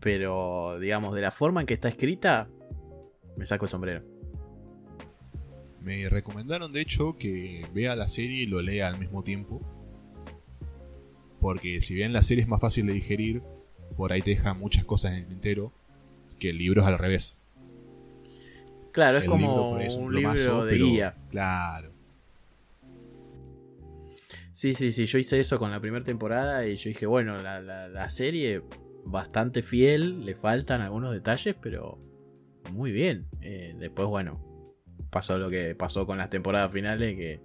Pero, 0.00 0.78
digamos, 0.80 1.14
de 1.14 1.20
la 1.20 1.30
forma 1.30 1.60
en 1.60 1.66
que 1.66 1.74
está 1.74 1.88
escrita, 1.88 2.48
me 3.36 3.46
saco 3.46 3.64
el 3.64 3.70
sombrero. 3.70 4.02
Me 5.82 6.08
recomendaron, 6.08 6.72
de 6.72 6.80
hecho, 6.82 7.16
que 7.16 7.66
vea 7.72 7.96
la 7.96 8.08
serie 8.08 8.42
y 8.42 8.46
lo 8.46 8.60
lea 8.62 8.88
al 8.88 8.98
mismo 8.98 9.22
tiempo. 9.24 9.60
Porque 11.40 11.80
si 11.82 11.94
bien 11.94 12.12
la 12.12 12.22
serie 12.22 12.42
es 12.42 12.48
más 12.48 12.60
fácil 12.60 12.86
de 12.86 12.92
digerir, 12.94 13.42
por 13.96 14.12
ahí 14.12 14.20
te 14.22 14.30
deja 14.30 14.54
muchas 14.54 14.84
cosas 14.84 15.12
en 15.12 15.18
el 15.18 15.26
tintero, 15.26 15.72
que 16.38 16.50
el 16.50 16.58
libro 16.58 16.82
es 16.82 16.88
al 16.88 16.98
revés. 16.98 17.36
Claro, 18.92 19.18
es 19.18 19.24
El 19.24 19.30
como 19.30 19.70
por 19.72 19.80
ahí 19.80 19.86
es 19.86 19.94
un 19.94 20.08
plomazo, 20.08 20.36
libro 20.36 20.64
de 20.64 20.72
pero- 20.72 20.84
guía. 20.86 21.14
Claro. 21.30 21.92
Sí, 24.52 24.72
sí, 24.72 24.90
sí, 24.90 25.06
yo 25.06 25.18
hice 25.18 25.38
eso 25.38 25.58
con 25.58 25.70
la 25.70 25.80
primera 25.80 26.04
temporada 26.04 26.66
y 26.66 26.74
yo 26.74 26.88
dije, 26.88 27.06
bueno, 27.06 27.38
la, 27.38 27.60
la- 27.60 27.88
la 27.88 28.08
serie 28.08 28.62
bastante 29.10 29.62
fiel, 29.62 30.24
le 30.24 30.34
faltan 30.34 30.80
algunos 30.80 31.12
detalles, 31.12 31.56
pero 31.60 31.98
muy 32.72 32.92
bien. 32.92 33.26
Eh, 33.40 33.74
después, 33.78 34.06
bueno, 34.08 34.40
pasó 35.10 35.38
lo 35.38 35.48
que 35.48 35.74
pasó 35.74 36.06
con 36.06 36.18
las 36.18 36.30
temporadas 36.30 36.70
finales 36.72 37.14
que... 37.16 37.40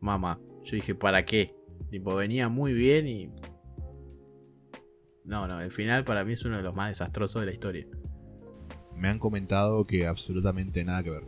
Mamá, 0.00 0.40
yo 0.64 0.76
dije, 0.76 0.94
¿para 0.94 1.24
qué? 1.24 1.54
Tipo, 1.90 2.14
venía 2.16 2.48
muy 2.48 2.72
bien 2.72 3.06
y... 3.06 3.30
No, 5.24 5.46
no, 5.46 5.60
el 5.60 5.70
final 5.70 6.04
para 6.04 6.24
mí 6.24 6.32
es 6.32 6.44
uno 6.44 6.56
de 6.56 6.62
los 6.62 6.74
más 6.74 6.88
desastrosos 6.88 7.40
de 7.42 7.46
la 7.46 7.52
historia. 7.52 7.86
Me 8.96 9.08
han 9.08 9.18
comentado 9.18 9.86
que 9.86 10.06
absolutamente 10.06 10.84
nada 10.84 11.02
que 11.02 11.10
ver. 11.10 11.22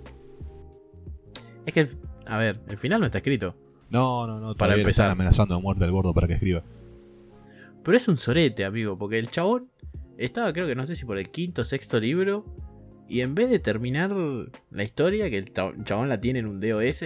Es 1.66 1.72
que, 1.72 1.80
el- 1.80 1.88
a 2.26 2.36
ver, 2.38 2.60
el 2.68 2.76
final 2.78 3.00
no 3.00 3.06
está 3.06 3.18
escrito. 3.18 3.54
No, 3.90 4.26
no, 4.26 4.40
no, 4.40 4.54
Para 4.56 4.74
empezar. 4.74 4.90
están 5.06 5.10
amenazando 5.10 5.54
de 5.56 5.62
muerte 5.62 5.84
al 5.84 5.92
gordo 5.92 6.12
para 6.12 6.26
que 6.26 6.34
escriba. 6.34 6.64
Pero 7.84 7.96
es 7.96 8.08
un 8.08 8.16
sorete, 8.16 8.64
amigo, 8.64 8.98
porque 8.98 9.18
el 9.18 9.30
chabón 9.30 9.70
estaba, 10.18 10.52
creo 10.52 10.66
que 10.66 10.74
no 10.74 10.86
sé 10.86 10.96
si 10.96 11.04
por 11.04 11.18
el 11.18 11.28
quinto 11.30 11.62
o 11.62 11.64
sexto 11.64 12.00
libro, 12.00 12.44
y 13.08 13.20
en 13.20 13.34
vez 13.34 13.50
de 13.50 13.58
terminar 13.58 14.14
la 14.70 14.82
historia, 14.82 15.28
que 15.30 15.38
el 15.38 15.52
cha- 15.52 15.72
chabón 15.84 16.08
la 16.08 16.20
tiene 16.20 16.38
en 16.38 16.46
un 16.46 16.60
DOS, 16.60 17.04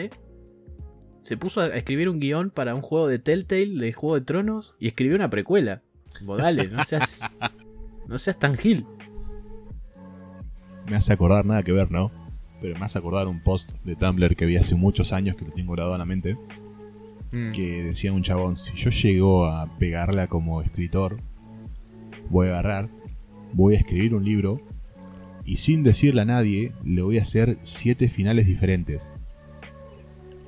se 1.23 1.37
puso 1.37 1.61
a 1.61 1.67
escribir 1.69 2.09
un 2.09 2.21
guion 2.21 2.51
para 2.51 2.75
un 2.75 2.81
juego 2.81 3.09
de 3.09 3.19
Telltale, 3.19 3.75
de 3.79 3.93
Juego 3.93 4.15
de 4.15 4.21
Tronos, 4.23 4.77
y 4.79 4.87
escribió 4.89 5.17
una 5.17 5.29
precuela. 5.29 5.83
Vos 6.23 6.41
dale, 6.41 6.69
no 6.69 6.85
seas. 6.85 7.21
no 8.07 8.17
seas 8.19 8.39
tan 8.39 8.55
gil. 8.57 8.87
Me 10.87 10.97
hace 10.97 11.13
acordar, 11.13 11.45
nada 11.45 11.63
que 11.63 11.73
ver, 11.73 11.91
¿no? 11.91 12.11
Pero 12.63 12.79
me 12.79 12.85
hace 12.87 12.99
acordar 12.99 13.27
un 13.29 13.43
post 13.43 13.71
de 13.85 13.95
Tumblr 13.95 14.35
que 14.37 14.47
vi 14.47 14.57
hace 14.57 14.75
muchos 14.75 15.13
años 15.13 15.37
que 15.37 15.45
lo 15.45 15.51
tengo 15.53 15.73
grabado 15.75 15.95
en 15.95 15.99
la 16.01 16.05
mente. 16.07 16.37
Mm. 17.33 17.51
Que 17.51 17.83
decía 17.83 18.13
un 18.13 18.23
chabón: 18.23 18.57
si 18.57 18.77
yo 18.77 18.91
llego 18.91 19.47
a 19.47 19.79
pegarla 19.79 20.27
como 20.27 20.63
escritor, 20.63 21.21
voy 22.31 22.49
a 22.49 22.51
agarrar, 22.51 22.89
voy 23.53 23.75
a 23.75 23.79
escribir 23.79 24.15
un 24.15 24.25
libro 24.25 24.61
y 25.45 25.57
sin 25.57 25.83
decirle 25.83 26.21
a 26.21 26.27
nadie 26.27 26.73
le 26.85 27.03
voy 27.03 27.19
a 27.19 27.23
hacer 27.23 27.59
siete 27.63 28.09
finales 28.09 28.47
diferentes. 28.47 29.11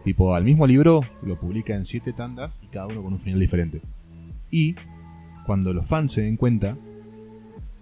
Tipo, 0.05 0.35
al 0.35 0.45
mismo 0.45 0.67
libro 0.67 1.03
lo 1.23 1.39
publica 1.39 1.75
en 1.75 1.87
siete 1.87 2.13
tandas 2.13 2.55
y 2.63 2.69
cada 2.69 2.87
uno 2.87 3.03
con 3.03 3.13
un 3.15 3.21
final 3.21 3.41
diferente. 3.41 3.81
Y 4.51 4.75
cuando 5.47 5.73
los 5.73 5.87
fans 5.87 6.13
se 6.13 6.23
den 6.23 6.37
cuenta, 6.37 6.77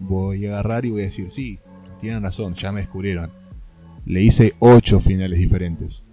voy 0.01 0.47
a 0.47 0.51
agarrar 0.51 0.85
y 0.85 0.91
voy 0.91 1.03
a 1.03 1.07
decir, 1.07 1.31
sí, 1.31 1.59
tienen 2.01 2.23
razón, 2.23 2.55
ya 2.55 2.73
me 2.73 2.81
descubrieron. 2.81 3.31
Le 4.05 4.23
hice 4.23 4.55
ocho 4.59 5.01
finales 5.01 5.39
diferentes. 5.39 6.05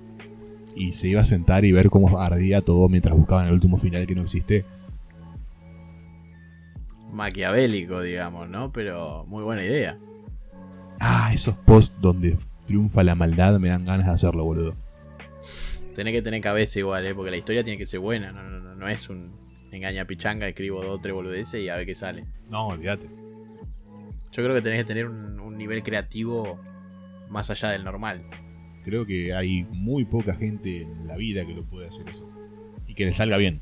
Y 0.76 0.94
se 0.94 1.08
iba 1.08 1.22
a 1.22 1.26
sentar 1.26 1.64
y 1.64 1.72
ver 1.72 1.90
cómo 1.90 2.20
ardía 2.20 2.62
todo 2.62 2.90
mientras 2.90 3.16
buscaban 3.16 3.48
el 3.48 3.54
último 3.54 3.78
final 3.78 4.06
que 4.06 4.16
no 4.16 4.24
existe. 4.24 4.66
Maquiavélico, 7.12 8.02
digamos, 8.02 8.50
¿no? 8.50 8.74
Pero 8.74 9.26
muy 9.26 9.44
buena 9.44 9.64
idea. 9.64 9.98
Ah, 11.00 11.32
esos 11.34 11.56
posts 11.56 11.96
donde 12.02 12.38
triunfa 12.68 13.04
la 13.04 13.16
maldad 13.16 13.58
me 13.60 13.70
dan 13.70 13.86
ganas 13.86 14.08
de 14.08 14.12
hacerlo, 14.12 14.44
boludo. 14.44 14.76
Tenés 15.96 16.14
que 16.14 16.22
tener 16.22 16.42
cabeza 16.42 16.80
igual, 16.80 17.06
¿eh? 17.06 17.16
Porque 17.16 17.32
la 17.32 17.38
historia 17.38 17.64
tiene 17.64 17.78
que 17.78 17.86
ser 17.86 18.02
buena. 18.02 18.34
No, 18.34 18.44
no, 18.44 18.60
no, 18.60 18.76
no 18.76 18.88
es 18.90 19.10
un 19.10 19.32
engaña 19.72 20.06
pichanga, 20.06 20.48
escribo 20.48 20.82
dos 20.82 20.98
o 20.98 21.00
tres 21.00 21.14
boludeces 21.14 21.62
y 21.62 21.70
a 21.70 21.76
ver 21.78 21.86
qué 21.86 21.96
sale. 21.96 22.26
No, 22.50 22.68
olvídate. 22.68 23.08
Yo 24.32 24.44
creo 24.44 24.54
que 24.54 24.62
tenés 24.62 24.80
que 24.80 24.86
tener 24.86 25.08
un, 25.08 25.40
un 25.40 25.58
nivel 25.58 25.84
creativo 25.84 26.60
más 27.30 27.50
allá 27.50 27.70
del 27.70 27.84
normal. 27.84 28.26
Creo 28.86 29.06
que 29.06 29.34
hay 29.34 29.64
muy 29.64 30.06
poca 30.06 30.36
gente 30.36 30.84
en 30.84 31.08
la 31.08 31.18
vida 31.18 31.46
que 31.46 31.54
lo 31.54 31.66
puede 31.66 31.88
hacer 31.88 32.08
eso. 32.08 32.30
Y 32.88 32.94
que 32.94 33.06
le 33.06 33.14
salga 33.14 33.36
bien. 33.38 33.62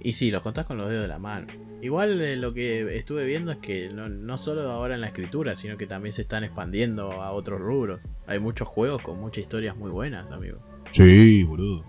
Y 0.00 0.12
sí, 0.12 0.30
los 0.30 0.42
contás 0.42 0.66
con 0.66 0.78
los 0.78 0.88
dedos 0.88 1.02
de 1.02 1.08
la 1.08 1.18
mano. 1.18 1.46
Igual 1.82 2.20
eh, 2.22 2.36
lo 2.36 2.54
que 2.54 2.96
estuve 2.96 3.26
viendo 3.26 3.52
es 3.52 3.58
que 3.58 3.90
no, 3.94 4.08
no 4.08 4.38
solo 4.38 4.70
ahora 4.70 4.94
en 4.94 5.02
la 5.02 5.08
escritura, 5.08 5.54
sino 5.54 5.76
que 5.76 5.86
también 5.86 6.14
se 6.14 6.22
están 6.22 6.42
expandiendo 6.42 7.12
a 7.12 7.32
otros 7.32 7.60
rubros. 7.60 8.00
Hay 8.26 8.38
muchos 8.38 8.66
juegos 8.66 9.02
con 9.02 9.20
muchas 9.20 9.42
historias 9.42 9.76
muy 9.76 9.90
buenas, 9.90 10.30
amigo. 10.30 10.58
Sí, 10.92 11.44
boludo. 11.44 11.84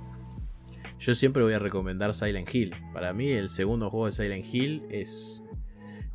Yo 0.99 1.15
siempre 1.15 1.43
voy 1.43 1.53
a 1.53 1.59
recomendar 1.59 2.13
Silent 2.13 2.53
Hill. 2.53 2.73
Para 2.93 3.13
mí 3.13 3.29
el 3.29 3.47
segundo 3.47 3.89
juego 3.89 4.07
de 4.07 4.11
Silent 4.11 4.45
Hill 4.53 4.83
es... 4.89 5.41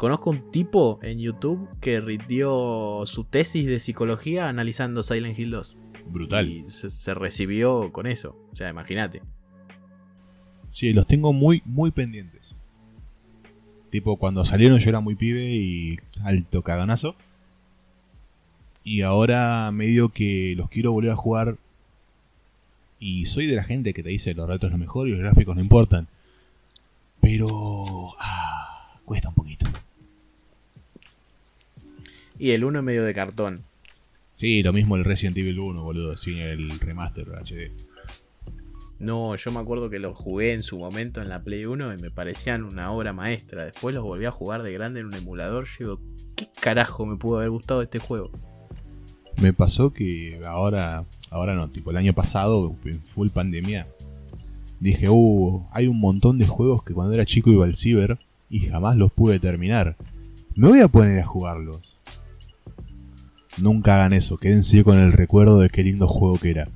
Conozco 0.01 0.31
un 0.31 0.51
tipo 0.51 0.99
en 1.03 1.19
YouTube 1.19 1.69
que 1.79 2.01
rindió 2.01 3.03
su 3.05 3.25
tesis 3.25 3.67
de 3.67 3.79
psicología 3.81 4.49
analizando 4.49 5.03
Silent 5.03 5.39
Hill 5.39 5.51
2. 5.51 5.77
Brutal. 6.07 6.49
Y 6.49 6.65
se, 6.71 6.89
se 6.89 7.13
recibió 7.13 7.93
con 7.93 8.07
eso. 8.07 8.35
O 8.51 8.57
sea, 8.57 8.71
imagínate. 8.71 9.21
Sí, 10.73 10.95
los 10.95 11.07
tengo 11.07 11.35
muy, 11.35 11.61
muy 11.67 11.91
pendientes. 11.91 12.57
Tipo, 13.91 14.17
cuando 14.17 14.47
salieron 14.47 14.79
yo 14.79 14.89
era 14.89 15.01
muy 15.01 15.17
pibe 15.17 15.45
y 15.51 15.99
alto 16.25 16.63
caganazo. 16.63 17.15
Y 18.83 19.03
ahora 19.03 19.71
medio 19.71 20.09
que 20.09 20.55
los 20.57 20.71
quiero 20.71 20.93
volver 20.93 21.11
a 21.11 21.17
jugar. 21.17 21.59
Y 22.99 23.27
soy 23.27 23.47
de 23.47 23.57
la 23.57 23.65
gente 23.65 23.93
que 23.93 24.03
te 24.03 24.09
dice 24.09 24.33
los 24.33 24.49
retos 24.49 24.71
no 24.71 24.79
mejor 24.79 25.09
y 25.09 25.11
los 25.11 25.21
gráficos 25.21 25.55
no 25.55 25.61
importan. 25.61 26.09
Pero... 27.21 28.15
Ah, 28.19 28.99
cuesta 29.05 29.29
un 29.29 29.35
poquito. 29.35 29.70
Y 32.41 32.53
el 32.53 32.65
1 32.65 32.79
es 32.79 32.85
medio 32.87 33.05
de 33.05 33.13
cartón. 33.13 33.65
Sí, 34.35 34.63
lo 34.63 34.73
mismo 34.73 34.97
el 34.97 35.05
Resident 35.05 35.37
Evil 35.37 35.59
1, 35.59 35.85
boludo, 35.85 36.17
sin 36.17 36.39
el 36.39 36.81
remaster 36.81 37.29
HD. 37.29 37.71
No, 38.99 39.37
yo 39.37 39.53
me 39.53 39.61
acuerdo 39.61 39.91
que 39.91 39.99
los 39.99 40.17
jugué 40.17 40.55
en 40.55 40.63
su 40.63 40.79
momento 40.79 41.21
en 41.21 41.29
la 41.29 41.45
Play 41.45 41.67
1 41.67 41.93
y 41.93 42.01
me 42.01 42.11
parecían 42.11 42.65
una 42.65 42.93
obra 42.93 43.13
maestra. 43.13 43.67
Después 43.67 43.95
los 43.95 44.03
volví 44.03 44.25
a 44.25 44.31
jugar 44.31 44.63
de 44.63 44.73
grande 44.73 45.01
en 45.01 45.07
un 45.07 45.15
emulador. 45.15 45.67
Yo 45.67 45.77
digo, 45.79 46.01
¿qué 46.35 46.49
carajo 46.59 47.05
me 47.05 47.19
pudo 47.19 47.37
haber 47.37 47.51
gustado 47.51 47.83
este 47.83 47.99
juego? 47.99 48.31
Me 49.43 49.53
pasó 49.53 49.93
que 49.93 50.41
ahora, 50.47 51.05
ahora 51.31 51.55
no, 51.55 51.69
tipo 51.69 51.91
el 51.91 51.99
año 51.99 52.15
pasado, 52.15 52.75
en 52.87 53.03
full 53.03 53.29
pandemia, 53.29 53.87
dije, 54.81 55.11
uh, 55.11 55.67
hay 55.73 55.89
un 55.89 56.01
montón 56.01 56.39
de 56.39 56.47
juegos 56.47 56.85
que 56.85 56.95
cuando 56.95 57.13
era 57.13 57.27
chico 57.27 57.51
iba 57.51 57.67
al 57.67 57.77
ciber 57.77 58.19
y 58.49 58.61
jamás 58.61 58.97
los 58.97 59.13
pude 59.13 59.39
terminar. 59.39 59.99
Me 60.55 60.69
voy 60.69 60.81
a 60.81 60.89
poner 60.89 61.19
a 61.21 61.27
jugarlos. 61.27 61.90
Nunca 63.61 63.97
hagan 63.97 64.13
eso, 64.13 64.39
quédense 64.39 64.85
con 64.85 64.99
el 64.99 65.13
recuerdo 65.13 65.61
de 65.61 65.69
qué 65.69 65.83
lindo 65.83 66.09
juego 66.09 66.39
que 66.39 66.51
era. 66.51 66.69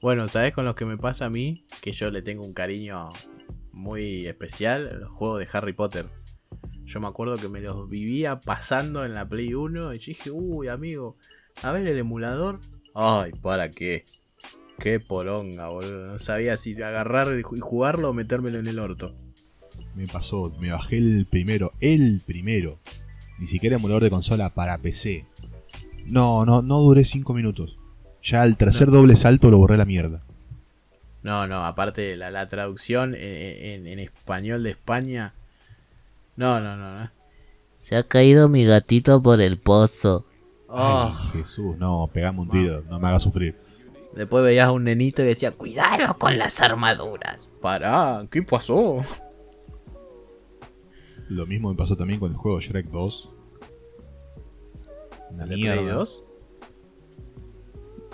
Bueno, 0.00 0.28
¿sabes 0.28 0.54
con 0.54 0.64
los 0.64 0.74
que 0.74 0.86
me 0.86 0.96
pasa 0.96 1.26
a 1.26 1.30
mí? 1.30 1.64
Que 1.82 1.92
yo 1.92 2.10
le 2.10 2.22
tengo 2.22 2.44
un 2.44 2.52
cariño 2.52 3.10
muy 3.72 4.26
especial. 4.26 4.98
Los 5.00 5.10
juegos 5.10 5.40
de 5.40 5.48
Harry 5.52 5.72
Potter. 5.72 6.06
Yo 6.84 7.00
me 7.00 7.08
acuerdo 7.08 7.36
que 7.36 7.48
me 7.48 7.60
los 7.60 7.88
vivía 7.88 8.40
pasando 8.40 9.04
en 9.04 9.12
la 9.12 9.28
Play 9.28 9.54
1 9.54 9.92
y 9.94 9.98
dije, 9.98 10.30
uy, 10.30 10.68
amigo, 10.68 11.16
a 11.62 11.72
ver 11.72 11.86
el 11.86 11.98
emulador. 11.98 12.60
Ay, 12.94 13.32
¿para 13.42 13.70
qué? 13.70 14.04
Qué 14.78 15.00
poronga, 15.00 15.68
boludo. 15.68 16.06
No 16.12 16.18
sabía 16.18 16.56
si 16.56 16.80
agarrar 16.80 17.38
y 17.38 17.42
jugarlo 17.42 18.10
o 18.10 18.12
metérmelo 18.12 18.58
en 18.58 18.66
el 18.66 18.78
orto. 18.78 19.14
Me 19.94 20.06
pasó, 20.06 20.54
me 20.60 20.70
bajé 20.70 20.98
el 20.98 21.26
primero, 21.26 21.72
el 21.80 22.22
primero. 22.24 22.78
Ni 23.38 23.46
siquiera 23.46 23.76
emulador 23.76 24.04
de 24.04 24.10
consola 24.10 24.50
para 24.50 24.78
PC. 24.78 25.26
No, 26.08 26.44
no, 26.44 26.62
no 26.62 26.78
duré 26.80 27.04
5 27.04 27.32
minutos. 27.34 27.76
Ya 28.22 28.42
al 28.42 28.56
tercer 28.56 28.90
doble 28.90 29.16
salto 29.16 29.50
lo 29.50 29.58
borré 29.58 29.76
la 29.76 29.84
mierda. 29.84 30.22
No, 31.22 31.46
no, 31.46 31.64
aparte 31.64 32.16
la, 32.16 32.30
la 32.30 32.46
traducción 32.46 33.14
en, 33.14 33.20
en- 33.22 33.86
en 33.86 33.98
español 33.98 34.62
de 34.62 34.70
España. 34.70 35.34
No, 36.36 36.60
no, 36.60 36.76
no, 36.76 37.00
no. 37.00 37.10
Se 37.78 37.96
ha 37.96 38.02
caído 38.02 38.48
mi 38.48 38.64
gatito 38.64 39.22
por 39.22 39.40
el 39.40 39.58
pozo. 39.58 40.24
Oh, 40.68 41.12
Ay, 41.12 41.40
Jesús, 41.40 41.76
no, 41.78 42.08
pegame 42.12 42.40
un 42.40 42.48
tiro, 42.48 42.82
no 42.88 42.98
me 42.98 43.08
hagas 43.08 43.22
sufrir. 43.22 43.56
Después 44.14 44.42
veías 44.44 44.68
a 44.68 44.72
un 44.72 44.84
nenito 44.84 45.22
y 45.22 45.26
decía, 45.26 45.52
cuidado 45.52 46.16
con 46.18 46.36
las 46.38 46.60
armaduras. 46.60 47.48
Pará, 47.60 48.26
¿qué 48.30 48.42
pasó? 48.42 49.02
Lo 51.28 51.46
mismo 51.46 51.70
me 51.70 51.76
pasó 51.76 51.96
también 51.96 52.20
con 52.20 52.30
el 52.30 52.36
juego 52.36 52.60
Shrek 52.60 52.86
2. 52.86 53.28
Una 55.36 55.44
¿De 55.44 55.54
Play 55.54 55.62
mierda. 55.62 55.92
2? 55.94 56.24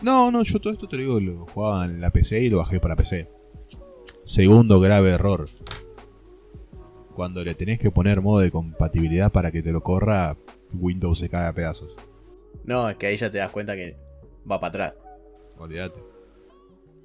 No, 0.03 0.31
no, 0.33 0.43
yo 0.43 0.59
todo 0.61 0.73
esto 0.73 0.89
te 0.89 0.97
lo 0.97 1.03
digo, 1.03 1.21
lo 1.21 1.47
jugaba 1.47 1.85
en 1.85 2.01
la 2.01 2.11
PC 2.11 2.41
y 2.41 2.51
lo 2.51 2.59
bajé 2.59 2.81
para 2.81 2.97
PC. 2.97 3.29
Segundo 4.25 4.81
grave 4.81 5.11
error. 5.11 5.49
Cuando 7.15 7.45
le 7.45 7.55
tenés 7.55 7.79
que 7.79 7.91
poner 7.91 8.21
modo 8.21 8.41
de 8.41 8.51
compatibilidad 8.51 9.31
para 9.31 9.53
que 9.53 9.63
te 9.63 9.71
lo 9.71 9.83
corra, 9.83 10.37
Windows 10.73 11.19
se 11.19 11.29
cae 11.29 11.47
a 11.47 11.53
pedazos. 11.53 11.97
No, 12.65 12.89
es 12.89 12.97
que 12.97 13.07
ahí 13.07 13.17
ya 13.17 13.31
te 13.31 13.39
das 13.39 13.51
cuenta 13.51 13.77
que 13.77 13.97
va 14.51 14.59
para 14.61 14.69
atrás. 14.69 15.01
Olvídate. 15.59 16.01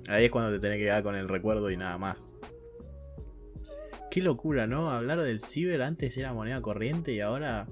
Ahí 0.07 0.25
es 0.25 0.31
cuando 0.31 0.51
te 0.51 0.59
tenés 0.59 0.77
que 0.77 0.85
quedar 0.85 1.03
con 1.03 1.15
el 1.15 1.27
recuerdo 1.27 1.69
y 1.69 1.77
nada 1.77 1.97
más. 1.97 2.27
Qué 4.09 4.21
locura, 4.23 4.65
¿no? 4.65 4.89
Hablar 4.89 5.21
del 5.21 5.39
ciber 5.39 5.81
antes 5.83 6.17
era 6.17 6.33
moneda 6.33 6.61
corriente 6.61 7.11
y 7.13 7.19
ahora 7.19 7.67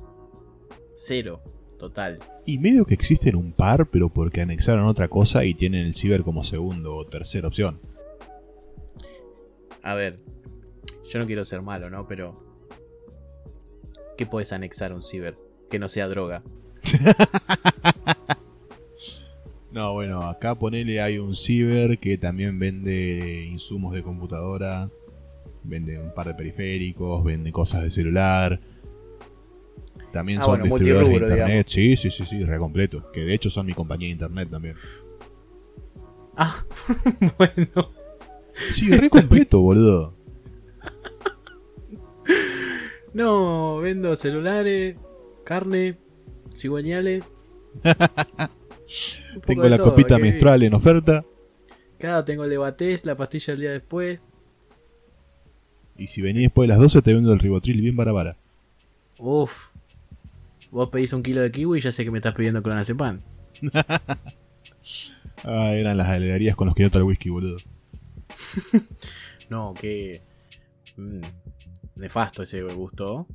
cero, 0.96 1.42
total. 1.78 2.20
Y 2.46 2.60
medio 2.60 2.86
que 2.86 2.94
existen 2.94 3.36
un 3.36 3.52
par, 3.52 3.88
pero 3.88 4.10
porque 4.10 4.42
anexaron 4.42 4.86
otra 4.86 5.08
cosa 5.08 5.46
y 5.46 5.54
tienen 5.54 5.86
el 5.86 5.96
ciber 5.96 6.24
como 6.24 6.44
segundo 6.44 6.96
o 6.96 7.06
tercera 7.06 7.48
opción. 7.48 7.80
A 9.82 9.96
ver, 9.96 10.18
yo 11.10 11.20
no 11.20 11.26
quiero 11.26 11.46
ser 11.46 11.62
malo, 11.62 11.90
¿no? 11.90 12.08
Pero... 12.08 12.44
¿Qué 14.18 14.26
puedes 14.26 14.54
anexar 14.54 14.92
a 14.92 14.96
un 14.96 15.04
ciber? 15.04 15.38
Que 15.70 15.78
no 15.78 15.90
sea 15.90 16.08
droga. 16.08 16.44
No, 19.76 19.92
bueno, 19.92 20.24
acá 20.24 20.56
ponele 20.56 21.02
hay 21.02 21.18
un 21.18 21.36
ciber 21.36 22.00
que 22.00 22.18
también 22.18 22.58
vende 22.58 23.46
insumos 23.52 23.94
de 23.94 24.04
computadora, 24.04 24.88
vende 25.66 26.00
un 26.00 26.14
par 26.14 26.28
de 26.28 26.34
periféricos, 26.34 27.22
vende 27.26 27.52
cosas 27.52 27.82
de 27.82 27.90
celular. 27.90 28.62
También 30.16 30.40
Ah, 30.40 30.46
son 30.46 30.60
bueno, 30.60 30.76
distribuidores 30.76 31.20
de 31.20 31.28
internet. 31.28 31.68
Sí, 31.68 31.98
sí, 31.98 32.10
sí, 32.10 32.24
sí, 32.26 32.42
re 32.46 32.58
completo. 32.58 33.12
Que 33.12 33.26
de 33.26 33.34
hecho 33.34 33.50
son 33.50 33.66
mi 33.66 33.74
compañía 33.74 34.08
de 34.08 34.14
internet 34.14 34.48
también. 34.50 34.76
Ah, 36.38 36.56
bueno. 37.38 37.92
Sí, 38.74 38.90
re 38.92 39.10
completo, 39.10 39.60
boludo. 39.60 40.16
No, 43.14 43.80
vendo 43.80 44.16
celulares, 44.16 44.96
carne, 45.44 45.98
cigüeñales. 46.56 47.26
Tengo 49.46 49.68
la 49.68 49.76
todo, 49.76 49.90
copita 49.90 50.18
menstrual 50.18 50.64
en 50.64 50.76
oferta. 50.76 51.26
Claro, 51.98 52.24
tengo 52.24 52.46
el 52.46 52.52
Levatés, 52.52 53.06
la 53.06 53.18
pastilla 53.18 53.54
el 53.54 53.60
día 53.60 53.72
después. 53.72 54.22
Y 55.98 56.08
si 56.08 56.22
venís 56.22 56.44
después 56.44 56.70
de 56.70 56.74
las 56.74 56.82
12 56.82 57.02
te 57.02 57.14
vendo 57.14 57.34
el 57.34 57.40
ribotril 57.40 57.82
bien 57.82 57.98
barabara. 57.98 58.38
Uf. 59.18 59.75
Vos 60.76 60.90
pedís 60.90 61.14
un 61.14 61.24
kilo 61.24 61.40
de 61.40 61.54
kiwi 61.54 61.78
y 61.78 61.82
ya 61.82 61.90
sé 61.90 62.04
que 62.04 62.12
me 62.12 62.18
estás 62.18 62.36
pidiendo 62.36 62.62
clonazepam. 62.62 63.22
Ah, 65.48 65.74
eran 65.76 65.96
las 65.96 66.08
alegarías 66.08 66.56
con 66.56 66.66
los 66.66 66.76
que 66.76 66.84
nota 66.84 66.98
el 66.98 67.04
whisky, 67.04 67.30
boludo. 67.30 67.58
No, 69.50 69.76
que. 69.76 70.24
mm, 70.98 71.22
nefasto 71.96 72.42
ese 72.42 72.64
gusto. 72.64 73.28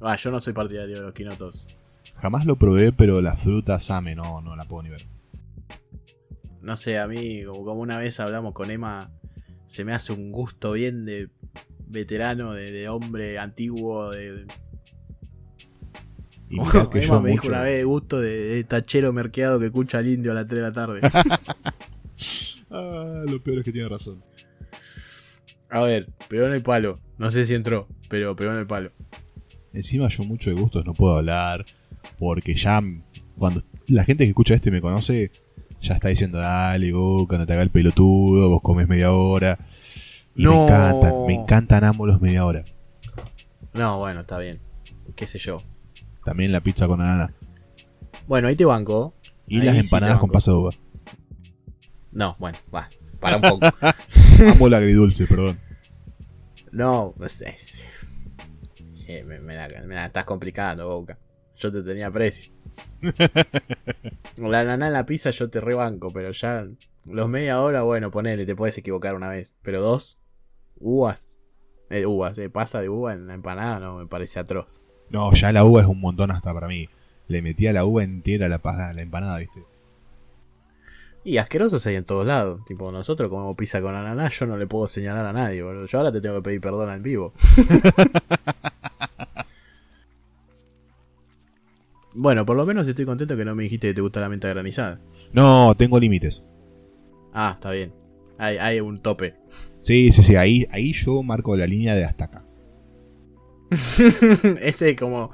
Ah, 0.00 0.16
yo 0.16 0.30
no 0.32 0.40
soy 0.40 0.52
partidario 0.52 0.96
de 0.96 1.02
los 1.02 1.14
quinotos. 1.14 1.66
Jamás 2.16 2.46
lo 2.46 2.56
probé, 2.56 2.92
pero 2.92 3.20
la 3.20 3.36
fruta 3.36 3.78
same, 3.80 4.16
no, 4.16 4.42
no 4.42 4.56
la 4.56 4.64
puedo 4.64 4.82
ni 4.82 4.90
ver. 4.90 5.06
No 6.60 6.76
sé, 6.76 6.98
a 6.98 7.06
mí, 7.06 7.44
como 7.44 7.80
una 7.80 7.98
vez 7.98 8.18
hablamos 8.18 8.52
con 8.54 8.70
Emma, 8.70 9.12
se 9.66 9.84
me 9.84 9.92
hace 9.92 10.12
un 10.12 10.32
gusto 10.32 10.72
bien 10.72 11.04
de 11.04 11.30
veterano, 11.86 12.52
de, 12.52 12.72
de 12.72 12.88
hombre 12.88 13.38
antiguo, 13.38 14.10
de... 14.10 14.46
Y 16.56 16.88
que 16.90 17.02
yo 17.02 17.20
me 17.20 17.30
dijo 17.30 17.42
mucho- 17.42 17.48
una 17.48 17.62
vez 17.62 17.84
gusto 17.84 18.20
de, 18.20 18.30
de 18.30 18.64
tachero 18.64 19.12
merqueado 19.12 19.58
que 19.58 19.66
escucha 19.66 19.98
al 19.98 20.08
indio 20.08 20.32
a 20.32 20.34
las 20.34 20.46
3 20.46 20.56
de 20.56 20.62
la 20.62 20.72
tarde. 20.72 21.00
Ah, 22.70 23.22
lo 23.26 23.40
peor 23.42 23.58
es 23.58 23.64
que 23.64 23.72
tiene 23.72 23.88
razón. 23.88 24.22
a 25.70 25.80
ver, 25.82 26.08
pegó 26.28 26.46
en 26.46 26.52
el 26.52 26.62
palo. 26.62 26.98
No 27.18 27.30
sé 27.30 27.44
si 27.44 27.54
entró, 27.54 27.88
pero 28.08 28.34
pegó 28.34 28.52
en 28.52 28.58
el 28.58 28.66
palo. 28.66 28.90
Encima 29.72 30.08
yo 30.08 30.24
mucho 30.24 30.50
de 30.50 30.56
gustos 30.56 30.84
no 30.84 30.94
puedo 30.94 31.16
hablar, 31.18 31.64
porque 32.18 32.54
ya 32.54 32.82
cuando 33.36 33.62
la 33.86 34.04
gente 34.04 34.24
que 34.24 34.28
escucha 34.30 34.54
esto 34.54 34.68
y 34.68 34.72
me 34.72 34.80
conoce, 34.80 35.30
ya 35.80 35.94
está 35.94 36.08
diciendo, 36.08 36.38
dale, 36.38 36.90
go, 36.90 37.26
cuando 37.28 37.46
te 37.46 37.52
haga 37.52 37.62
el 37.62 37.70
pelotudo, 37.70 38.48
vos 38.48 38.60
comes 38.62 38.88
media 38.88 39.12
hora. 39.12 39.58
Y 40.34 40.44
me 40.44 40.50
No. 40.50 40.64
encantan, 40.64 41.12
me 41.26 41.34
encantan 41.34 41.84
ambos 41.84 42.08
los 42.08 42.20
media 42.20 42.44
hora. 42.44 42.64
No, 43.72 43.98
bueno, 43.98 44.20
está 44.20 44.38
bien. 44.38 44.60
Qué 45.16 45.26
sé 45.26 45.38
yo. 45.38 45.62
También 46.24 46.52
la 46.52 46.60
pizza 46.60 46.86
con 46.86 47.00
anana. 47.00 47.32
Bueno, 48.26 48.48
ahí 48.48 48.56
te 48.56 48.64
banco. 48.64 49.14
Y 49.46 49.60
Ahí 49.60 49.66
las 49.66 49.76
empanadas 49.76 50.18
con 50.18 50.30
paso 50.30 50.52
de 50.52 50.58
uva. 50.58 50.70
No, 52.12 52.36
bueno, 52.38 52.58
va. 52.74 52.88
Para 53.20 53.36
un 53.36 53.42
poco. 53.42 53.66
Amo 54.54 54.66
el 54.66 54.74
agridulce, 54.74 55.26
perdón. 55.26 55.58
No, 56.72 57.14
es- 57.22 57.42
es- 57.42 57.86
me, 59.26 59.38
me 59.38 59.54
la, 59.54 59.68
me 59.86 59.94
la 59.94 60.06
estás 60.06 60.24
complicando, 60.24 60.88
Boca. 60.88 61.18
Yo 61.56 61.70
te 61.70 61.82
tenía 61.82 62.10
precio. 62.10 62.52
la 64.38 64.64
nana 64.64 64.86
en 64.86 64.92
la 64.92 65.06
pizza 65.06 65.30
yo 65.30 65.48
te 65.50 65.60
rebanco, 65.60 66.10
pero 66.10 66.30
ya 66.32 66.66
los 67.10 67.28
media 67.28 67.60
hora, 67.60 67.82
bueno, 67.82 68.10
ponele, 68.10 68.46
te 68.46 68.56
puedes 68.56 68.76
equivocar 68.78 69.14
una 69.14 69.28
vez. 69.28 69.54
Pero 69.62 69.82
dos, 69.82 70.18
uvas. 70.76 71.38
Eh, 71.90 72.06
uvas, 72.06 72.38
eh, 72.38 72.48
pasa 72.50 72.80
de 72.80 72.88
uva 72.88 73.12
en 73.12 73.26
la 73.26 73.34
empanada, 73.34 73.78
no, 73.78 73.98
me 73.98 74.06
parece 74.06 74.40
atroz. 74.40 74.80
No, 75.10 75.32
ya 75.34 75.52
la 75.52 75.64
uva 75.64 75.82
es 75.82 75.86
un 75.86 76.00
montón 76.00 76.30
hasta 76.30 76.52
para 76.52 76.68
mí. 76.68 76.88
Le 77.28 77.42
metía 77.42 77.72
la 77.72 77.84
uva 77.84 78.04
entera 78.04 78.46
a 78.46 78.48
la, 78.48 78.56
a 78.56 78.92
la 78.92 79.02
empanada, 79.02 79.38
¿viste? 79.38 79.62
Y 81.24 81.38
asquerosos 81.38 81.86
hay 81.86 81.96
en 81.96 82.04
todos 82.04 82.26
lados. 82.26 82.62
Tipo, 82.66 82.92
nosotros 82.92 83.30
comemos 83.30 83.56
pizza 83.56 83.80
con 83.80 83.94
ananá, 83.94 84.28
yo 84.28 84.46
no 84.46 84.58
le 84.58 84.66
puedo 84.66 84.86
señalar 84.86 85.24
a 85.24 85.32
nadie, 85.32 85.62
boludo. 85.62 85.86
Yo 85.86 85.98
ahora 85.98 86.12
te 86.12 86.20
tengo 86.20 86.36
que 86.36 86.42
pedir 86.42 86.60
perdón 86.60 86.90
en 86.90 87.02
vivo. 87.02 87.32
bueno, 92.14 92.44
por 92.44 92.56
lo 92.56 92.66
menos 92.66 92.86
estoy 92.86 93.06
contento 93.06 93.38
que 93.38 93.44
no 93.46 93.54
me 93.54 93.62
dijiste 93.62 93.88
que 93.88 93.94
te 93.94 94.02
gusta 94.02 94.20
la 94.20 94.28
menta 94.28 94.48
granizada. 94.48 95.00
No, 95.32 95.74
tengo 95.76 95.98
límites. 95.98 96.44
Ah, 97.32 97.52
está 97.54 97.70
bien. 97.70 97.94
Hay, 98.36 98.58
hay 98.58 98.80
un 98.80 99.00
tope. 99.00 99.34
Sí, 99.80 100.12
sí, 100.12 100.22
sí, 100.22 100.36
ahí, 100.36 100.66
ahí 100.70 100.92
yo 100.92 101.22
marco 101.22 101.56
la 101.56 101.66
línea 101.66 101.94
de 101.94 102.04
hasta 102.04 102.24
acá. 102.24 102.43
Ese 104.60 104.96
como 104.96 105.30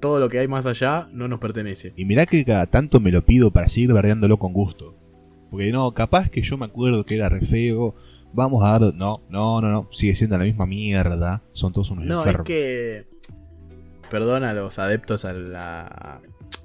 todo 0.00 0.18
lo 0.18 0.28
que 0.28 0.38
hay 0.40 0.48
más 0.48 0.66
allá 0.66 1.08
no 1.12 1.28
nos 1.28 1.38
pertenece. 1.38 1.92
Y 1.96 2.04
mirá 2.04 2.26
que 2.26 2.44
cada 2.44 2.66
tanto 2.66 3.00
me 3.00 3.12
lo 3.12 3.24
pido 3.24 3.50
para 3.52 3.68
seguir 3.68 3.92
bardeándolo 3.92 4.36
con 4.38 4.52
gusto. 4.52 4.96
Porque 5.50 5.70
no, 5.70 5.92
capaz 5.92 6.30
que 6.30 6.42
yo 6.42 6.56
me 6.58 6.64
acuerdo 6.66 7.04
que 7.04 7.16
era 7.16 7.28
re 7.28 7.46
feo. 7.46 7.94
Vamos 8.32 8.64
a 8.64 8.78
dar. 8.78 8.94
No, 8.94 9.22
no, 9.28 9.60
no, 9.60 9.68
no. 9.68 9.88
Sigue 9.92 10.14
siendo 10.14 10.38
la 10.38 10.44
misma 10.44 10.64
mierda. 10.66 11.42
Son 11.52 11.72
todos 11.72 11.90
unos 11.90 12.04
No, 12.06 12.20
es 12.22 12.26
enfermos. 12.26 12.46
que 12.46 13.06
perdona 14.10 14.50
a 14.50 14.54
los 14.54 14.78
adeptos 14.78 15.24
a 15.24 15.32
la 15.32 16.20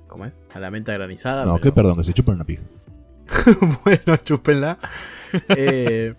¿cómo 0.07 0.25
es? 0.25 0.39
A 0.53 0.59
la 0.59 0.71
menta 0.71 0.93
granizada. 0.93 1.45
No, 1.45 1.53
pero- 1.55 1.63
que 1.63 1.71
perdón, 1.73 1.97
que 1.97 2.03
se 2.05 2.13
chupan 2.13 2.35
una 2.35 2.45
pija. 2.45 2.63
bueno, 3.83 4.15
chúpenla. 4.23 4.79
Eh, 5.49 6.15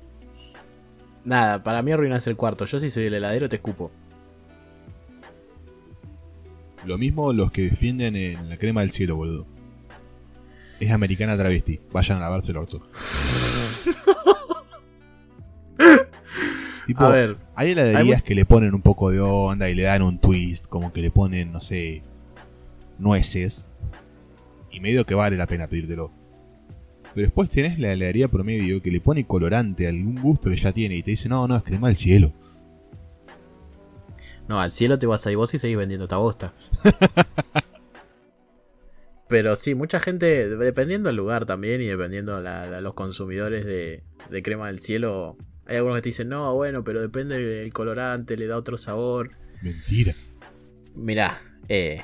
nada, 1.25 1.63
para 1.63 1.83
mí 1.83 1.91
arruinas 1.93 2.27
el 2.27 2.37
cuarto. 2.37 2.65
Yo 2.67 2.79
si 2.79 2.91
soy 2.91 3.05
el 3.07 3.15
heladero 3.15 3.49
te 3.49 3.57
escupo. 3.57 3.91
Lo 6.89 6.97
mismo 6.97 7.35
los 7.35 7.53
que 7.53 7.63
defienden 7.65 8.17
en 8.17 8.49
la 8.49 8.57
crema 8.57 8.81
del 8.81 8.93
cielo, 8.93 9.15
boludo. 9.15 9.47
Es 10.81 10.91
americana 10.91 11.37
travesti. 11.37 11.81
Vayan 11.93 12.17
a 12.17 12.23
lavarse 12.23 12.51
el 12.53 12.57
orto. 12.57 12.81
Tipo, 16.87 17.05
A 17.05 17.11
ver, 17.11 17.37
hay 17.55 17.73
heladerías 17.73 18.23
hay 18.23 18.27
que 18.27 18.35
le 18.35 18.47
ponen 18.47 18.73
un 18.73 18.81
poco 18.81 19.11
de 19.11 19.21
onda 19.21 19.69
y 19.69 19.75
le 19.75 19.83
dan 19.83 20.01
un 20.01 20.19
twist, 20.19 20.65
como 20.67 20.91
que 20.91 21.03
le 21.03 21.11
ponen, 21.11 21.53
no 21.53 21.61
sé, 21.61 22.03
nueces. 22.99 23.69
Y 24.73 24.81
medio 24.81 25.05
que 25.05 25.15
vale 25.15 25.37
la 25.37 25.47
pena 25.47 25.67
pedírtelo. 25.67 26.11
Pero 27.15 27.27
después 27.27 27.51
tenés 27.51 27.79
la 27.79 27.93
heladería 27.93 28.29
promedio 28.29 28.81
que 28.81 28.91
le 28.91 29.03
pone 29.03 29.27
colorante 29.27 29.85
a 29.85 29.91
algún 29.91 30.23
gusto 30.23 30.49
que 30.49 30.57
ya 30.57 30.73
tiene 30.73 30.97
y 30.97 31.03
te 31.03 31.11
dice, 31.11 31.29
no, 31.29 31.47
no, 31.47 31.57
es 31.57 31.63
crema 31.65 31.89
del 31.89 31.97
cielo. 31.97 32.33
No, 34.49 34.61
al 34.61 34.71
cielo 34.71 34.99
te 34.99 35.07
vas 35.07 35.27
a 35.27 35.31
ir 35.31 35.37
vos 35.37 35.53
y 35.55 35.59
seguís 35.59 35.77
vendiendo 35.77 36.05
esta 36.05 36.17
bosta. 36.17 36.53
Pero 39.29 39.57
sí, 39.57 39.75
mucha 39.75 40.01
gente, 40.01 40.49
dependiendo 40.49 41.09
del 41.11 41.17
lugar 41.17 41.45
también 41.45 41.83
y 41.83 41.87
dependiendo 41.87 42.41
la, 42.41 42.67
la- 42.67 42.81
los 42.81 42.95
consumidores 42.95 43.67
de, 43.67 44.03
de 44.31 44.43
crema 44.43 44.69
del 44.69 44.79
cielo, 44.81 45.37
hay 45.67 45.77
algunos 45.77 45.99
que 45.99 46.03
te 46.03 46.09
dicen, 46.09 46.31
no, 46.31 46.55
bueno, 46.55 46.83
pero 46.83 47.03
depende 47.03 47.39
del 47.39 47.73
colorante, 47.73 48.37
le 48.39 48.47
da 48.47 48.57
otro 48.57 48.79
sabor. 48.79 49.33
Mentira. 49.61 50.15
Mirá, 50.95 51.43
eh, 51.69 52.03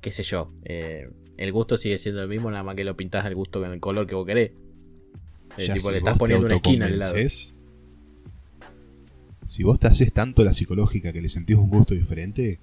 qué 0.00 0.10
sé 0.10 0.22
yo, 0.22 0.50
eh, 0.64 1.10
el 1.36 1.52
gusto 1.52 1.76
sigue 1.76 1.98
siendo 1.98 2.22
el 2.22 2.28
mismo, 2.28 2.50
nada 2.50 2.62
más 2.64 2.74
que 2.74 2.84
lo 2.84 2.96
pintás 2.96 3.26
el 3.26 3.34
gusto 3.34 3.60
con 3.60 3.70
el 3.72 3.80
color 3.80 4.06
que 4.06 4.14
vos 4.14 4.26
querés. 4.26 4.52
Eh, 5.58 5.66
Ya 5.66 5.74
tipo, 5.74 5.88
si 5.88 5.92
le 5.92 5.98
estás 5.98 6.16
poniendo 6.16 6.46
una 6.46 6.54
esquina 6.56 6.86
al 6.86 6.98
lado. 6.98 7.14
Si 9.46 9.62
vos 9.62 9.78
te 9.78 9.86
haces 9.86 10.12
tanto 10.12 10.42
la 10.42 10.52
psicológica 10.52 11.12
que 11.12 11.22
le 11.22 11.28
sentís 11.28 11.56
un 11.56 11.70
gusto 11.70 11.94
diferente, 11.94 12.58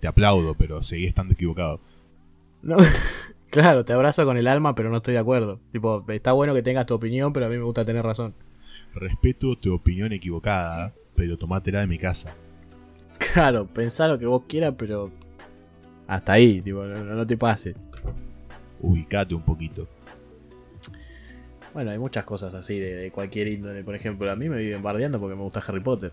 te 0.00 0.06
aplaudo, 0.06 0.54
pero 0.54 0.82
seguís 0.82 1.08
estando 1.08 1.32
equivocado. 1.34 1.80
No, 2.62 2.76
claro, 3.50 3.84
te 3.84 3.92
abrazo 3.92 4.24
con 4.24 4.36
el 4.36 4.46
alma, 4.46 4.76
pero 4.76 4.90
no 4.90 4.98
estoy 4.98 5.14
de 5.14 5.20
acuerdo. 5.20 5.60
Tipo, 5.72 6.04
está 6.08 6.32
bueno 6.32 6.54
que 6.54 6.62
tengas 6.62 6.86
tu 6.86 6.94
opinión, 6.94 7.32
pero 7.32 7.46
a 7.46 7.48
mí 7.48 7.56
me 7.56 7.64
gusta 7.64 7.84
tener 7.84 8.04
razón. 8.04 8.32
Respeto 8.94 9.56
tu 9.56 9.74
opinión 9.74 10.12
equivocada, 10.12 10.94
pero 11.16 11.36
tomátela 11.36 11.80
de 11.80 11.88
mi 11.88 11.98
casa. 11.98 12.32
Claro, 13.32 13.66
pensá 13.66 14.06
lo 14.06 14.20
que 14.20 14.26
vos 14.26 14.44
quieras, 14.46 14.74
pero 14.78 15.10
hasta 16.06 16.32
ahí, 16.32 16.62
tipo, 16.62 16.84
no, 16.84 17.02
no 17.02 17.26
te 17.26 17.36
pases. 17.36 17.74
Ubicate 18.80 19.34
un 19.34 19.42
poquito. 19.42 19.88
Bueno, 21.74 21.90
hay 21.90 21.98
muchas 21.98 22.24
cosas 22.24 22.54
así 22.54 22.78
de, 22.78 22.94
de 22.94 23.10
cualquier 23.10 23.48
índole. 23.48 23.84
Por 23.84 23.94
ejemplo, 23.94 24.30
a 24.30 24.36
mí 24.36 24.48
me 24.48 24.58
viven 24.58 24.82
bardeando 24.82 25.20
porque 25.20 25.36
me 25.36 25.42
gusta 25.42 25.62
Harry 25.66 25.80
Potter. 25.80 26.12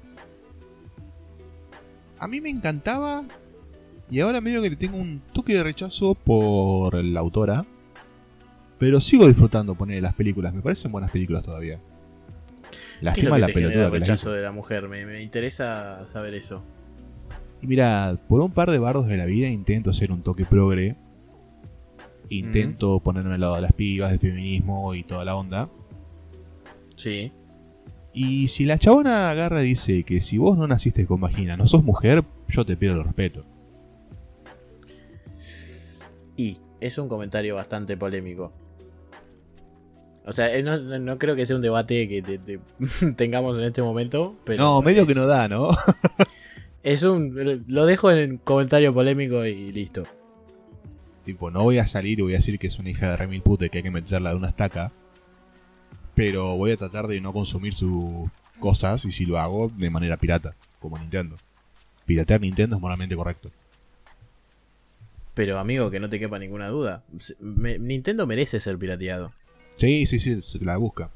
A 2.19 2.27
mí 2.27 2.41
me 2.41 2.49
encantaba 2.49 3.25
y 4.09 4.19
ahora 4.19 4.39
medio 4.39 4.61
que 4.61 4.69
le 4.69 4.75
tengo 4.75 4.97
un 4.97 5.21
toque 5.33 5.55
de 5.55 5.63
rechazo 5.63 6.15
por 6.15 7.03
la 7.03 7.19
autora. 7.19 7.65
Pero 8.77 8.99
sigo 9.01 9.27
disfrutando 9.27 9.75
poner 9.75 10.03
las 10.03 10.13
películas, 10.13 10.53
me 10.53 10.61
parecen 10.61 10.91
buenas 10.91 11.09
películas 11.09 11.43
todavía. 11.43 11.79
¿Qué 11.79 12.67
es 12.67 13.01
lo 13.01 13.05
Lástima 13.05 13.35
que 13.35 13.41
la 13.41 13.47
pelotuda 13.47 13.85
el 13.85 13.91
las 13.91 13.99
rechazo 14.01 14.31
de 14.31 14.41
la 14.41 14.51
mujer? 14.51 14.87
Me, 14.89 15.05
me 15.05 15.21
interesa 15.21 16.05
saber 16.07 16.33
eso. 16.33 16.63
Y 17.61 17.67
mira, 17.67 18.17
por 18.27 18.41
un 18.41 18.51
par 18.51 18.69
de 18.69 18.77
bardos 18.77 19.07
de 19.07 19.17
la 19.17 19.25
vida 19.25 19.47
intento 19.47 19.89
hacer 19.89 20.11
un 20.11 20.21
toque 20.21 20.45
progre. 20.45 20.95
Intento 22.29 22.99
ponerme 22.99 23.35
al 23.35 23.41
lado 23.41 23.55
de 23.55 23.61
las 23.61 23.73
pibas, 23.73 24.11
del 24.11 24.19
feminismo 24.19 24.93
y 24.95 25.03
toda 25.03 25.23
la 25.25 25.35
onda. 25.35 25.69
Sí. 26.95 27.31
Y 28.13 28.47
si 28.47 28.63
la 28.65 28.77
chabona 28.79 29.29
agarra 29.29 29.63
y 29.63 29.67
dice 29.69 30.03
que 30.03 30.21
si 30.21 30.37
vos 30.37 30.57
no 30.57 30.67
naciste 30.67 31.05
con 31.05 31.19
vagina, 31.21 31.57
no 31.57 31.67
sos 31.67 31.83
mujer, 31.83 32.23
yo 32.47 32.65
te 32.65 32.77
pido 32.77 32.93
el 32.95 33.03
respeto. 33.03 33.43
Y 36.37 36.57
es 36.81 36.97
un 36.97 37.07
comentario 37.07 37.55
bastante 37.55 37.97
polémico. 37.97 38.51
O 40.25 40.31
sea, 40.33 40.55
eh, 40.55 40.63
no, 40.63 40.77
no- 40.77 40.97
no 40.99 41.17
creo 41.19 41.35
que 41.35 41.45
sea 41.45 41.55
un 41.55 41.61
debate 41.61 42.07
que 42.09 42.21
te- 42.21 42.39
te- 42.39 42.59
tengamos 43.15 43.57
en 43.57 43.65
este 43.65 43.81
momento. 43.81 44.35
Pero 44.43 44.63
no, 44.63 44.81
medio 44.81 45.03
es- 45.03 45.07
que 45.07 45.15
no 45.15 45.25
da, 45.27 45.47
¿no? 45.47 45.69
Es 46.83 47.01
un. 47.01 47.35
Lo 47.67 47.85
dejo 47.87 48.11
en 48.11 48.17
el 48.19 48.39
comentario 48.41 48.93
polémico 48.93 49.43
y 49.43 49.71
listo. 49.71 50.03
Tipo, 51.25 51.51
no 51.51 51.63
voy 51.63 51.79
a 51.79 51.87
salir 51.87 52.19
y 52.19 52.21
voy 52.21 52.33
a 52.33 52.37
decir 52.37 52.57
que 52.59 52.67
es 52.67 52.79
una 52.79 52.89
hija 52.91 53.09
de 53.11 53.17
remil 53.17 53.41
puta 53.41 53.65
y 53.65 53.69
que 53.69 53.79
hay 53.79 53.83
que 53.83 53.91
meterla 53.91 54.29
de 54.31 54.35
una 54.37 54.49
estaca. 54.49 54.91
pero 56.13 56.55
voy 56.55 56.71
a 56.71 56.77
tratar 56.77 57.07
de 57.07 57.19
no 57.19 57.33
consumir 57.33 57.73
sus 57.75 58.29
cosas 58.61 59.03
y 59.03 59.11
si 59.11 59.25
lo 59.25 59.37
hago 59.37 59.69
de 59.75 59.89
manera 59.89 60.15
pirata, 60.15 60.55
como 60.79 60.97
Nintendo. 60.97 61.35
Piratear 62.05 62.39
Nintendo 62.39 62.77
es 62.77 62.81
moralmente 62.81 63.17
correcto. 63.17 63.51
Pero 65.33 65.59
amigo, 65.59 65.91
que 65.91 65.99
no 65.99 66.07
te 66.09 66.19
quepa 66.19 66.39
ninguna 66.39 66.69
duda. 66.69 67.03
me- 67.41 67.77
Nintendo 67.77 68.25
merece 68.25 68.59
ser 68.61 68.77
pirateado. 68.77 69.33
Sí, 69.75 70.05
sí, 70.07 70.19
sí, 70.21 70.41
se 70.41 70.63
la 70.63 70.77
busca. 70.77 71.11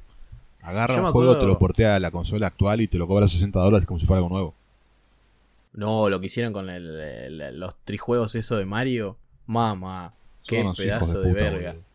Agarra 0.61 0.95
Yo 0.97 1.05
un 1.05 1.11
juego, 1.13 1.29
acuerdo- 1.31 1.45
te 1.45 1.47
lo 1.53 1.57
portea 1.59 1.95
a 1.95 1.99
la 1.99 2.11
consola 2.11 2.47
actual 2.47 2.81
y 2.81 2.87
te 2.89 2.97
lo 2.97 3.07
cobra 3.07 3.27
60 3.29 3.57
dólares 3.61 3.87
como 3.87 3.99
si 4.01 4.05
fuera 4.05 4.17
algo 4.17 4.29
nuevo. 4.29 4.53
No, 5.71 6.09
lo 6.09 6.19
que 6.19 6.25
hicieron 6.25 6.51
con 6.51 6.69
el- 6.69 6.99
el- 6.99 7.57
los 7.59 7.73
trijuegos 7.85 8.35
eso 8.35 8.57
de 8.57 8.65
Mario. 8.65 9.15
Mamá, 9.49 10.13
qué 10.45 10.63
pedazo 10.77 11.21
de, 11.21 11.29
puta, 11.29 11.43
verga. 11.43 11.71
boludo. 11.71 11.85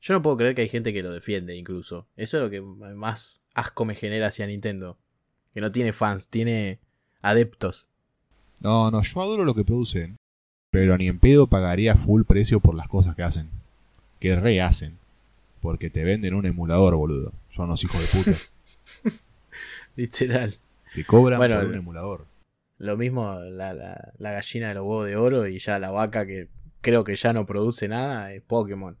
Yo 0.00 0.14
no 0.14 0.20
puedo 0.20 0.36
creer 0.36 0.56
que 0.56 0.62
hay 0.62 0.68
gente 0.68 0.92
que 0.92 1.04
lo 1.04 1.12
defiende 1.12 1.54
incluso. 1.54 2.08
Eso 2.16 2.38
es 2.38 2.42
lo 2.42 2.50
que 2.50 2.60
más 2.60 3.40
asco 3.54 3.84
me 3.84 3.94
genera 3.94 4.26
hacia 4.26 4.48
Nintendo. 4.48 4.98
Que 5.54 5.60
no 5.60 5.70
tiene 5.70 5.92
fans, 5.92 6.26
tiene 6.26 6.80
adeptos. 7.22 7.86
No, 8.58 8.90
no, 8.90 9.00
yo 9.00 9.22
adoro 9.22 9.44
lo 9.44 9.54
que 9.54 9.62
producen, 9.64 10.16
pero 10.72 10.98
ni 10.98 11.06
en 11.06 11.20
pedo 11.20 11.46
pagaría 11.46 11.94
full 11.94 12.24
precio 12.24 12.58
por 12.58 12.74
las 12.74 12.88
cosas 12.88 13.14
que 13.14 13.22
hacen. 13.22 13.48
Que 14.18 14.34
rehacen. 14.34 14.98
Porque 15.60 15.88
te 15.88 16.02
venden 16.02 16.34
un 16.34 16.46
emulador, 16.46 16.96
boludo. 16.96 17.32
Son 17.54 17.66
unos 17.66 17.84
hijos 17.84 18.00
de 18.00 18.18
puta. 18.18 19.16
Literal. 19.94 20.52
Te 20.96 21.04
cobran 21.04 21.38
Bueno, 21.38 21.60
por 21.60 21.66
un 21.66 21.74
emulador. 21.76 22.26
Lo 22.78 22.96
mismo 22.96 23.40
la, 23.40 23.72
la- 23.72 24.12
la 24.18 24.32
gallina 24.32 24.68
de 24.68 24.74
los 24.74 24.84
huevos 24.84 25.06
de 25.06 25.16
oro 25.16 25.46
y 25.46 25.58
ya 25.58 25.78
la 25.78 25.90
vaca 25.90 26.26
que 26.26 26.48
creo 26.80 27.02
que 27.04 27.16
ya 27.16 27.32
no 27.32 27.44
produce 27.46 27.88
nada 27.88 28.32
es 28.32 28.42
Pokémon. 28.42 28.96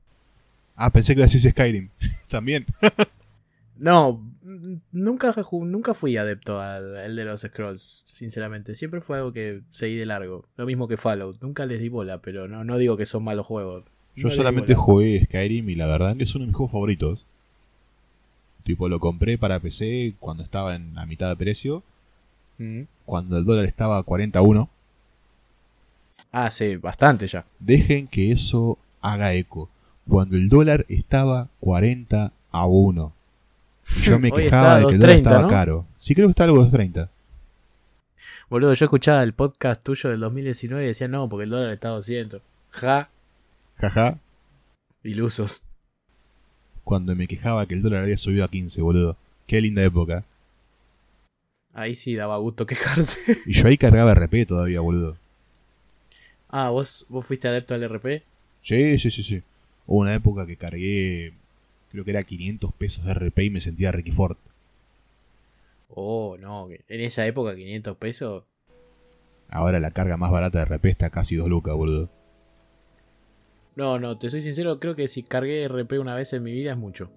Ah, 0.76 0.90
pensé 0.90 1.14
que 1.14 1.22
decís 1.22 1.42
Skyrim. 1.48 1.88
También. 2.28 2.66
No, 3.80 4.20
n- 4.44 4.80
nunca, 4.90 5.32
nunca 5.52 5.94
fui 5.94 6.16
adepto 6.16 6.58
al 6.60 6.96
el 6.96 7.14
de 7.14 7.24
los 7.24 7.42
Scrolls, 7.42 8.02
sinceramente. 8.06 8.74
Siempre 8.74 9.00
fue 9.00 9.18
algo 9.18 9.32
que 9.32 9.60
seguí 9.70 9.94
de 9.94 10.04
largo. 10.04 10.44
Lo 10.56 10.66
mismo 10.66 10.88
que 10.88 10.96
Fallout. 10.96 11.40
Nunca 11.40 11.64
les 11.64 11.78
di 11.80 11.88
bola, 11.88 12.18
pero 12.20 12.48
no, 12.48 12.64
no 12.64 12.76
digo 12.76 12.96
que 12.96 13.06
son 13.06 13.22
malos 13.22 13.46
juegos. 13.46 13.84
Yo 14.16 14.28
No 14.30 14.34
solamente 14.34 14.74
jugué 14.74 15.22
Skyrim 15.26 15.68
y 15.70 15.76
la 15.76 15.86
verdad 15.86 16.16
que 16.16 16.24
es 16.24 16.34
uno 16.34 16.42
de 16.42 16.48
mis 16.48 16.56
juegos 16.56 16.72
favoritos. 16.72 17.24
Tipo, 18.64 18.88
lo 18.88 18.98
compré 18.98 19.38
para 19.38 19.60
PC 19.60 20.14
cuando 20.18 20.42
estaba 20.42 20.74
en 20.74 20.94
la 20.96 21.06
mitad 21.06 21.28
de 21.28 21.36
precio. 21.36 21.84
Mm. 22.58 22.82
Cuando 23.06 23.38
el 23.38 23.44
dólar 23.44 23.64
estaba 23.64 23.98
a 23.98 24.02
41. 24.02 24.68
Ah, 26.30 26.50
sí, 26.50 26.76
bastante 26.76 27.26
ya. 27.26 27.44
Dejen 27.58 28.06
que 28.06 28.32
eso 28.32 28.78
haga 29.00 29.32
eco. 29.32 29.70
Cuando 30.08 30.36
el 30.36 30.48
dólar 30.48 30.84
estaba 30.88 31.48
40 31.60 32.32
a 32.50 32.66
1. 32.66 33.12
Y 33.96 34.00
yo 34.00 34.18
me 34.18 34.30
quejaba 34.32 34.80
de 34.80 34.86
que 34.86 34.94
el 34.94 35.00
dólar 35.00 35.16
2.30, 35.16 35.18
estaba 35.18 35.42
¿no? 35.42 35.48
caro. 35.48 35.86
Sí, 35.96 36.14
creo 36.14 36.26
que 36.28 36.32
está 36.32 36.44
algo 36.44 36.64
de 36.64 36.70
2.30. 36.70 37.08
Boludo, 38.50 38.74
yo 38.74 38.84
escuchaba 38.86 39.22
el 39.22 39.32
podcast 39.34 39.82
tuyo 39.82 40.10
del 40.10 40.20
2019 40.20 40.84
y 40.84 40.88
decía 40.88 41.08
no, 41.08 41.28
porque 41.28 41.44
el 41.44 41.50
dólar 41.50 41.70
está 41.70 41.88
a 41.88 41.92
200. 41.92 42.40
Ja, 42.70 43.08
Jaja. 43.76 44.18
ilusos. 45.02 45.62
Cuando 46.84 47.14
me 47.14 47.26
quejaba 47.26 47.66
que 47.66 47.74
el 47.74 47.82
dólar 47.82 48.04
había 48.04 48.16
subido 48.16 48.44
a 48.44 48.48
15, 48.48 48.80
boludo. 48.82 49.16
Qué 49.46 49.60
linda 49.60 49.82
época. 49.84 50.24
Ahí 51.78 51.94
sí 51.94 52.14
daba 52.16 52.36
gusto 52.38 52.66
quejarse. 52.66 53.20
Y 53.46 53.52
yo 53.52 53.68
ahí 53.68 53.78
cargaba 53.78 54.12
RP 54.12 54.46
todavía, 54.46 54.80
boludo. 54.80 55.16
ah, 56.48 56.70
¿vos, 56.70 57.06
vos 57.08 57.24
fuiste 57.24 57.46
adepto 57.46 57.74
al 57.74 57.82
RP. 57.84 58.22
Sí, 58.62 58.98
sí, 58.98 59.10
sí, 59.10 59.22
sí. 59.22 59.42
Hubo 59.86 60.00
una 60.00 60.14
época 60.14 60.46
que 60.46 60.56
cargué, 60.56 61.32
creo 61.92 62.04
que 62.04 62.10
era 62.10 62.24
500 62.24 62.72
pesos 62.74 63.04
de 63.04 63.12
RP 63.12 63.44
y 63.44 63.50
me 63.50 63.60
sentía 63.60 63.92
Ricky 63.92 64.10
Ford. 64.10 64.36
Oh, 65.88 66.36
no, 66.40 66.68
en 66.70 67.00
esa 67.00 67.26
época 67.26 67.54
500 67.54 67.96
pesos. 67.96 68.44
Ahora 69.48 69.78
la 69.80 69.92
carga 69.92 70.16
más 70.16 70.30
barata 70.30 70.58
de 70.58 70.64
RP 70.64 70.86
está 70.90 71.10
casi 71.10 71.36
2 71.36 71.48
lucas, 71.48 71.74
boludo. 71.74 72.10
No, 73.76 73.98
no, 74.00 74.18
te 74.18 74.28
soy 74.28 74.40
sincero, 74.40 74.80
creo 74.80 74.96
que 74.96 75.06
si 75.06 75.22
cargué 75.22 75.62
RP 75.68 75.98
una 76.00 76.14
vez 76.16 76.32
en 76.32 76.42
mi 76.42 76.50
vida 76.52 76.72
es 76.72 76.76
mucho. 76.76 77.10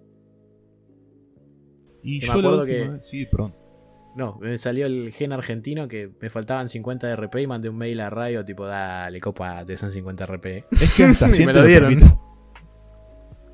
Y 2.04 2.20
Yo 2.20 2.28
yo 2.28 2.34
me 2.36 2.42
la 2.42 2.48
acuerdo 2.50 2.62
última 2.74 3.00
que- 3.00 3.06
Sí, 3.08 3.26
perdón. 3.26 3.54
No, 4.16 4.38
me 4.42 4.58
salió 4.58 4.86
el 4.88 5.12
gen 5.14 5.32
argentino 5.32 5.88
que 5.88 6.12
me 6.20 6.30
faltaban 6.30 6.68
50 6.68 7.08
de 7.08 7.16
RP 7.16 7.36
y 7.38 7.48
mandé 7.48 7.70
un 7.70 7.78
mail 7.78 8.02
a 8.02 8.10
radio 8.10 8.44
tipo, 8.44 8.66
dale, 8.66 9.22
copa, 9.22 9.66
te 9.66 9.78
son 9.78 9.92
50 9.92 10.26
RP. 10.26 10.66
Es 10.72 10.94
que 10.98 11.04
hasta 11.06 11.30
Y 11.30 11.34
100 11.34 11.48
me 11.48 11.54
lo 11.54 11.64
dieron. 11.64 11.90
permite. 11.96 12.18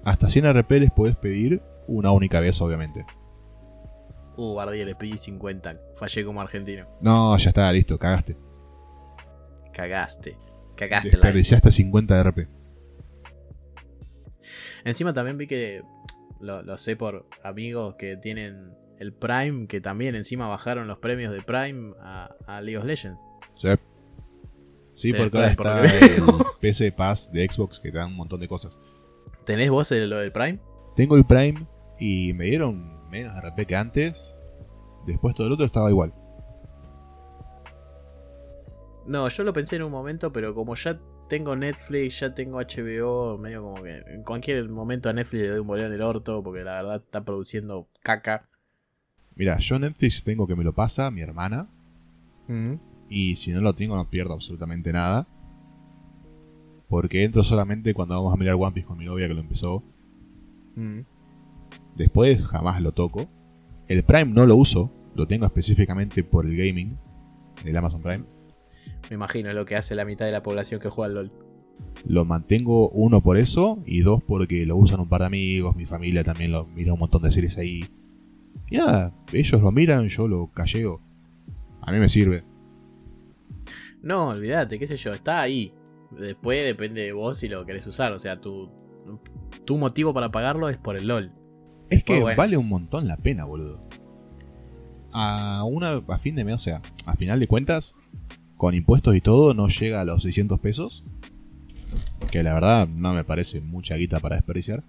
Hasta 0.03 0.29
100 0.29 0.53
RP 0.53 0.71
les 0.79 0.91
podés 0.91 1.15
pedir 1.15 1.61
una 1.87 2.11
única 2.11 2.39
vez, 2.39 2.59
obviamente. 2.61 3.05
Uh, 4.35 4.53
guardé 4.53 4.85
les 4.85 4.95
pedí 4.95 5.17
50. 5.17 5.79
Fallé 5.95 6.25
como 6.25 6.41
argentino. 6.41 6.87
No, 7.01 7.37
ya 7.37 7.49
está, 7.49 7.71
listo, 7.71 7.97
cagaste. 7.99 8.37
Cagaste. 9.73 10.37
Cagaste 10.75 11.09
la 11.09 11.27
Desperdiciaste 11.27 11.71
50 11.71 12.15
de 12.15 12.23
RP. 12.23 12.47
Encima 14.85 15.13
también 15.13 15.37
vi 15.37 15.47
que 15.47 15.81
lo, 16.39 16.61
lo 16.61 16.77
sé 16.77 16.95
por 16.95 17.27
amigos 17.43 17.95
que 17.95 18.15
tienen 18.15 18.73
el 18.99 19.13
Prime, 19.13 19.67
que 19.67 19.81
también 19.81 20.15
encima 20.15 20.47
bajaron 20.47 20.87
los 20.87 20.97
premios 20.99 21.33
de 21.33 21.41
Prime 21.41 21.93
a, 22.01 22.35
a 22.45 22.61
League 22.61 22.77
of 22.77 22.85
Legends. 22.85 23.19
Sí. 23.61 23.69
Sí, 24.93 25.11
Sí, 25.11 25.13
porque 25.13 25.37
ahora 25.37 25.49
está 25.51 25.85
el 26.15 26.23
PC 26.59 26.91
Pass 26.91 27.31
de 27.31 27.47
Xbox 27.49 27.79
que 27.79 27.91
te 27.91 27.97
dan 27.97 28.07
un 28.09 28.15
montón 28.15 28.39
de 28.39 28.47
cosas. 28.47 28.77
¿Tenés 29.45 29.69
vos 29.69 29.91
el- 29.91 30.09
lo 30.09 30.17
del 30.17 30.31
Prime? 30.31 30.59
Tengo 30.95 31.15
el 31.15 31.25
Prime 31.25 31.67
y 31.99 32.33
me 32.33 32.45
dieron 32.45 33.07
menos 33.09 33.35
RP 33.37 33.65
que 33.67 33.75
antes. 33.75 34.35
Después 35.05 35.35
todo 35.35 35.47
el 35.47 35.53
otro 35.53 35.65
estaba 35.65 35.89
igual. 35.89 36.13
No, 39.05 39.27
yo 39.29 39.43
lo 39.43 39.53
pensé 39.53 39.77
en 39.77 39.83
un 39.83 39.91
momento, 39.91 40.33
pero 40.33 40.53
como 40.53 40.75
ya 40.75 40.99
tengo 41.29 41.55
Netflix, 41.55 42.19
ya 42.19 42.33
tengo 42.33 42.59
HBO, 42.59 43.37
medio 43.37 43.61
como 43.63 43.81
que 43.83 43.97
en 44.05 44.23
cualquier 44.23 44.67
momento 44.69 45.09
a 45.09 45.13
Netflix 45.13 45.43
le 45.43 45.49
doy 45.49 45.59
un 45.59 45.67
boleo 45.67 45.85
en 45.87 45.93
el 45.93 46.01
orto, 46.01 46.43
porque 46.43 46.63
la 46.65 46.81
verdad 46.81 47.03
está 47.05 47.23
produciendo 47.23 47.87
caca. 48.01 48.49
Mira, 49.37 49.57
yo 49.59 49.77
Netflix 49.77 50.23
tengo 50.23 50.47
que 50.47 50.55
me 50.55 50.63
lo 50.63 50.73
pasa 50.73 51.11
mi 51.11 51.21
hermana. 51.21 51.67
Y 53.09 53.35
si 53.35 53.51
no 53.51 53.61
lo 53.61 53.73
tengo 53.73 53.95
no 53.95 54.09
pierdo 54.09 54.33
absolutamente 54.33 54.91
nada. 54.91 55.27
Porque 56.89 57.23
entro 57.23 57.43
solamente 57.43 57.93
cuando 57.93 58.15
vamos 58.15 58.33
a 58.33 58.37
mirar 58.37 58.55
One 58.55 58.71
Piece 58.71 58.87
con 58.87 58.97
mi 58.97 59.05
novia 59.05 59.27
que 59.27 59.33
lo 59.33 59.41
empezó. 59.41 59.83
Mm. 60.75 61.01
Después 61.95 62.41
jamás 62.47 62.81
lo 62.81 62.93
toco. 62.93 63.27
El 63.87 64.03
Prime 64.03 64.31
no 64.31 64.45
lo 64.45 64.55
uso. 64.55 64.91
Lo 65.15 65.27
tengo 65.27 65.45
específicamente 65.45 66.23
por 66.23 66.45
el 66.45 66.55
gaming. 66.55 66.97
El 67.65 67.75
Amazon 67.75 68.01
Prime. 68.01 68.23
Me 69.09 69.15
imagino 69.15 69.49
es 69.49 69.55
lo 69.55 69.65
que 69.65 69.75
hace 69.75 69.95
la 69.95 70.05
mitad 70.05 70.25
de 70.25 70.31
la 70.31 70.43
población 70.43 70.79
que 70.79 70.89
juega 70.89 71.07
al 71.09 71.15
LOL. 71.15 71.31
Lo 72.05 72.25
mantengo 72.25 72.89
uno 72.89 73.21
por 73.21 73.37
eso 73.37 73.79
y 73.85 74.01
dos 74.01 74.23
porque 74.23 74.65
lo 74.65 74.75
usan 74.77 74.99
un 74.99 75.09
par 75.09 75.21
de 75.21 75.27
amigos, 75.27 75.75
mi 75.75 75.85
familia 75.85 76.23
también 76.23 76.51
lo 76.51 76.65
mira 76.65 76.93
un 76.93 76.99
montón 76.99 77.21
de 77.21 77.31
series 77.31 77.57
ahí. 77.57 77.85
Y 78.69 78.77
nada, 78.77 79.13
ellos 79.31 79.61
lo 79.61 79.71
miran, 79.71 80.07
yo 80.09 80.27
lo 80.27 80.51
calleo. 80.51 81.01
A 81.81 81.91
mí 81.91 81.99
me 81.99 82.09
sirve. 82.09 82.43
No, 84.01 84.29
olvídate, 84.29 84.77
qué 84.77 84.87
sé 84.87 84.97
yo, 84.97 85.11
está 85.11 85.41
ahí. 85.41 85.73
Después 86.11 86.63
depende 86.63 87.01
de 87.01 87.11
vos 87.11 87.37
si 87.37 87.47
lo 87.47 87.65
querés 87.65 87.87
usar. 87.87 88.13
O 88.13 88.19
sea, 88.19 88.39
tu, 88.39 88.69
tu 89.65 89.77
motivo 89.77 90.13
para 90.13 90.31
pagarlo 90.31 90.69
es 90.69 90.77
por 90.77 90.97
el 90.97 91.07
LOL. 91.07 91.31
Es 91.89 92.03
que 92.03 92.19
bueno. 92.19 92.37
vale 92.37 92.57
un 92.57 92.67
montón 92.67 93.07
la 93.07 93.17
pena, 93.17 93.45
boludo. 93.45 93.79
A 95.13 95.63
una 95.63 96.03
a 96.07 96.19
fin 96.19 96.35
de 96.35 96.43
mes, 96.43 96.55
o 96.55 96.59
sea, 96.59 96.81
a 97.05 97.15
final 97.15 97.39
de 97.39 97.47
cuentas, 97.47 97.95
con 98.57 98.75
impuestos 98.75 99.15
y 99.15 99.21
todo, 99.21 99.53
no 99.53 99.67
llega 99.69 100.01
a 100.01 100.05
los 100.05 100.23
600 100.23 100.59
pesos. 100.59 101.03
Que 102.31 102.43
la 102.43 102.53
verdad 102.53 102.87
no 102.87 103.13
me 103.13 103.23
parece 103.23 103.61
mucha 103.61 103.95
guita 103.95 104.19
para 104.19 104.35
desperdiciar. 104.35 104.83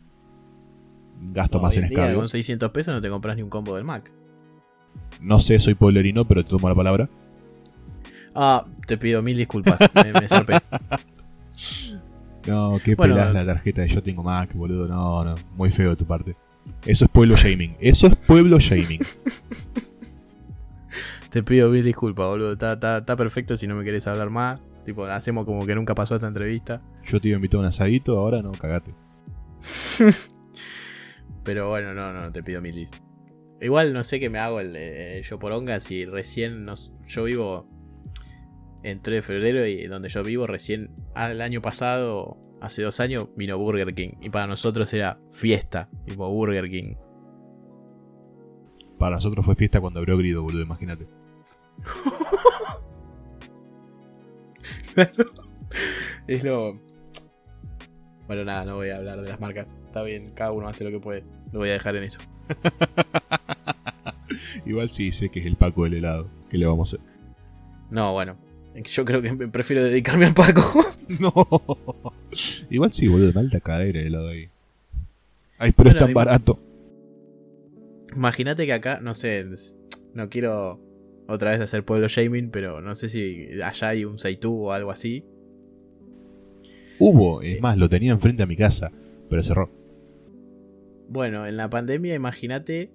Gasto 1.21 1.61
más 1.61 1.77
en 1.77 1.85
escabio. 1.85 2.17
con 2.17 2.29
600 2.29 2.71
pesos 2.71 2.95
no 2.95 3.01
te 3.01 3.11
compras 3.11 3.37
ni 3.37 3.43
un 3.43 3.51
combo 3.51 3.75
del 3.77 3.85
Mac. 3.85 4.11
No 5.21 5.41
sé, 5.41 5.59
soy 5.59 5.75
pueblerino, 5.75 6.27
pero 6.27 6.45
te 6.45 6.51
tomo 6.51 6.69
la 6.69 6.75
palabra. 6.75 7.09
Ah, 8.35 8.65
te 8.87 8.97
pido 8.99 9.23
mil 9.23 9.37
disculpas. 9.37 9.79
me, 9.95 10.13
me 10.13 10.29
zarpé. 10.29 10.59
No, 12.47 12.79
que 12.83 12.95
Bueno, 12.95 13.15
pelás 13.15 13.35
la 13.35 13.45
tarjeta 13.45 13.83
de 13.83 13.89
yo 13.89 14.03
tengo 14.03 14.23
Mac, 14.23 14.55
boludo. 14.55 14.89
No, 14.89 15.23
no, 15.23 15.35
muy 15.57 15.71
feo 15.71 15.91
de 15.91 15.97
tu 15.97 16.07
parte. 16.07 16.35
Eso 16.87 17.05
es 17.05 17.11
pueblo 17.11 17.37
shaming. 17.37 17.77
Eso 17.79 18.07
es 18.07 18.17
pueblo 18.17 18.59
shaming. 18.59 19.01
Te 21.31 21.43
pido 21.43 21.69
mil 21.69 21.85
disculpas, 21.85 22.27
boludo. 22.27 22.53
Está, 22.53 22.73
está- 22.73 22.99
está 22.99 23.17
perfecto 23.17 23.55
si 23.57 23.67
no 23.67 23.75
me 23.75 23.85
querés 23.85 24.07
hablar 24.07 24.31
más. 24.31 24.61
Tipo, 24.87 25.05
hacemos 25.05 25.45
como 25.45 25.67
que 25.67 25.75
nunca 25.75 25.95
pasó 25.95 26.15
esta 26.15 26.27
entrevista. 26.29 26.81
Yo 27.05 27.21
te 27.21 27.29
iba 27.29 27.37
a 27.37 27.39
invitar 27.39 27.59
a 27.59 27.61
un 27.61 27.67
asadito, 27.67 28.19
ahora 28.19 28.41
no, 28.41 28.53
cagate. 28.53 28.95
Pero 31.49 31.71
bueno, 31.71 31.95
no, 31.95 32.13
no, 32.13 32.31
te 32.31 32.43
pido 32.43 32.61
mil 32.61 32.75
dis. 32.75 32.91
Igual 33.63 33.95
no 33.95 34.05
sé 34.05 34.21
qué 34.21 34.29
me 34.29 34.39
hago 34.39 34.61
el, 34.61 34.77
eh, 34.77 35.23
yo 35.23 35.39
poronga 35.39 35.81
si 35.81 36.05
recién 36.05 36.67
nos, 36.67 36.93
yo 37.07 37.25
vivo 37.25 37.67
en 38.83 39.01
3 39.01 39.17
de 39.17 39.23
febrero 39.23 39.67
y 39.67 39.87
donde 39.87 40.11
yo 40.11 40.23
vivo 40.23 40.47
recién 40.47 40.95
al 41.15 41.41
año 41.41 41.63
pasado, 41.63 42.37
hace 42.61 42.83
dos 42.83 43.01
años, 43.01 43.31
vino 43.35 43.57
Burger 43.57 43.95
King. 43.95 44.11
Y 44.21 44.29
para 44.29 44.47
nosotros 44.47 44.93
era 44.93 45.23
fiesta, 45.31 45.89
tipo 46.05 46.31
Burger 46.31 46.69
King. 46.69 46.97
Para 48.99 49.17
nosotros 49.17 49.47
fue 49.47 49.57
fiesta 49.57 49.81
cuando 49.81 50.01
abrió 50.01 50.19
Grido, 50.19 50.43
boludo, 50.43 50.61
imagínate. 50.61 51.07
Es 56.27 56.45
lo. 56.45 56.79
Bueno, 58.27 58.45
nada, 58.45 58.67
no 58.67 58.77
voy 58.77 58.91
a 58.91 58.99
hablar 58.99 59.23
de 59.23 59.31
las 59.31 59.41
marcas. 59.41 59.73
Está 59.87 60.03
bien, 60.03 60.31
cada 60.35 60.53
uno 60.53 60.69
hace 60.69 60.85
lo 60.85 60.91
que 60.91 61.01
puede. 61.01 61.25
Lo 61.53 61.61
voy 61.61 61.71
a 61.71 61.73
dejar 61.73 61.97
en 61.97 62.05
eso. 62.05 62.21
Igual 64.67 64.91
sí 64.91 65.13
sé 65.13 65.31
que 65.31 65.41
es 65.41 65.47
el 65.47 65.57
Paco 65.57 65.85
del 65.85 65.95
helado. 65.95 66.29
¿Qué 66.51 66.59
le 66.59 66.67
vamos 66.67 66.93
a 66.93 66.97
hacer? 66.97 67.07
No, 67.91 68.13
bueno. 68.13 68.37
Yo 68.85 69.05
creo 69.05 69.23
que 69.23 69.49
prefiero 69.49 69.83
dedicarme 69.83 70.27
al 70.27 70.35
Paco. 70.35 70.85
No. 71.21 71.33
Igual 72.69 72.93
sí, 72.93 73.09
boludo, 73.09 73.33
malta 73.33 73.61
cadera 73.61 73.99
el 73.99 74.09
helado 74.09 74.29
ahí. 74.29 74.51
Ay, 75.57 75.73
pero 75.73 75.89
es 75.89 75.97
tan 75.97 76.13
barato. 76.13 76.59
Imagínate 78.15 78.67
que 78.67 78.75
acá, 78.75 79.01
no 79.01 79.15
sé, 79.15 79.47
no 80.13 80.29
quiero 80.29 80.79
otra 81.27 81.53
vez 81.53 81.61
hacer 81.61 81.83
pueblo 81.83 82.09
shaming, 82.09 82.51
pero 82.51 82.83
no 82.83 82.95
sé 82.95 83.09
si 83.09 83.49
allá 83.63 83.89
hay 83.89 84.05
un 84.05 84.19
Seitú 84.19 84.67
o 84.67 84.73
algo 84.73 84.91
así. 84.91 85.25
Hubo, 86.99 87.41
es 87.41 87.59
más, 87.63 87.79
lo 87.79 87.89
tenía 87.89 88.13
enfrente 88.13 88.43
a 88.43 88.47
mi 88.47 88.57
casa, 88.57 88.93
pero 89.31 89.43
cerró. 89.43 89.71
Bueno, 91.09 91.47
en 91.47 91.57
la 91.57 91.71
pandemia, 91.71 92.15
imagínate, 92.15 92.93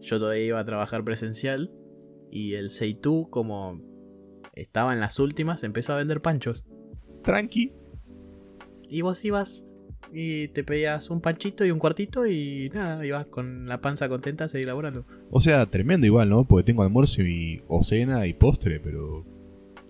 yo 0.00 0.18
todavía 0.18 0.44
iba 0.44 0.60
a 0.60 0.64
trabajar 0.64 1.04
presencial 1.04 1.72
y 2.30 2.54
el 2.54 2.70
Seitú, 2.70 3.28
como 3.30 3.80
estaba 4.54 4.92
en 4.92 5.00
las 5.00 5.18
últimas, 5.18 5.64
empezó 5.64 5.92
a 5.92 5.96
vender 5.96 6.20
panchos. 6.20 6.64
Tranqui. 7.22 7.72
Y 8.88 9.00
vos 9.00 9.24
ibas 9.24 9.64
y 10.12 10.48
te 10.48 10.62
pedías 10.62 11.10
un 11.10 11.20
panchito 11.20 11.64
y 11.64 11.70
un 11.70 11.78
cuartito 11.78 12.26
y 12.26 12.70
nada, 12.72 13.04
ibas 13.04 13.26
con 13.26 13.66
la 13.66 13.80
panza 13.80 14.08
contenta 14.08 14.44
a 14.44 14.48
seguir 14.48 14.66
laburando. 14.66 15.04
O 15.30 15.40
sea, 15.40 15.66
tremendo 15.66 16.06
igual, 16.06 16.28
¿no? 16.28 16.44
Porque 16.44 16.64
tengo 16.64 16.82
almuerzo 16.82 17.22
y, 17.22 17.62
o 17.66 17.82
cena 17.82 18.26
y 18.26 18.34
postre, 18.34 18.78
pero 18.78 19.24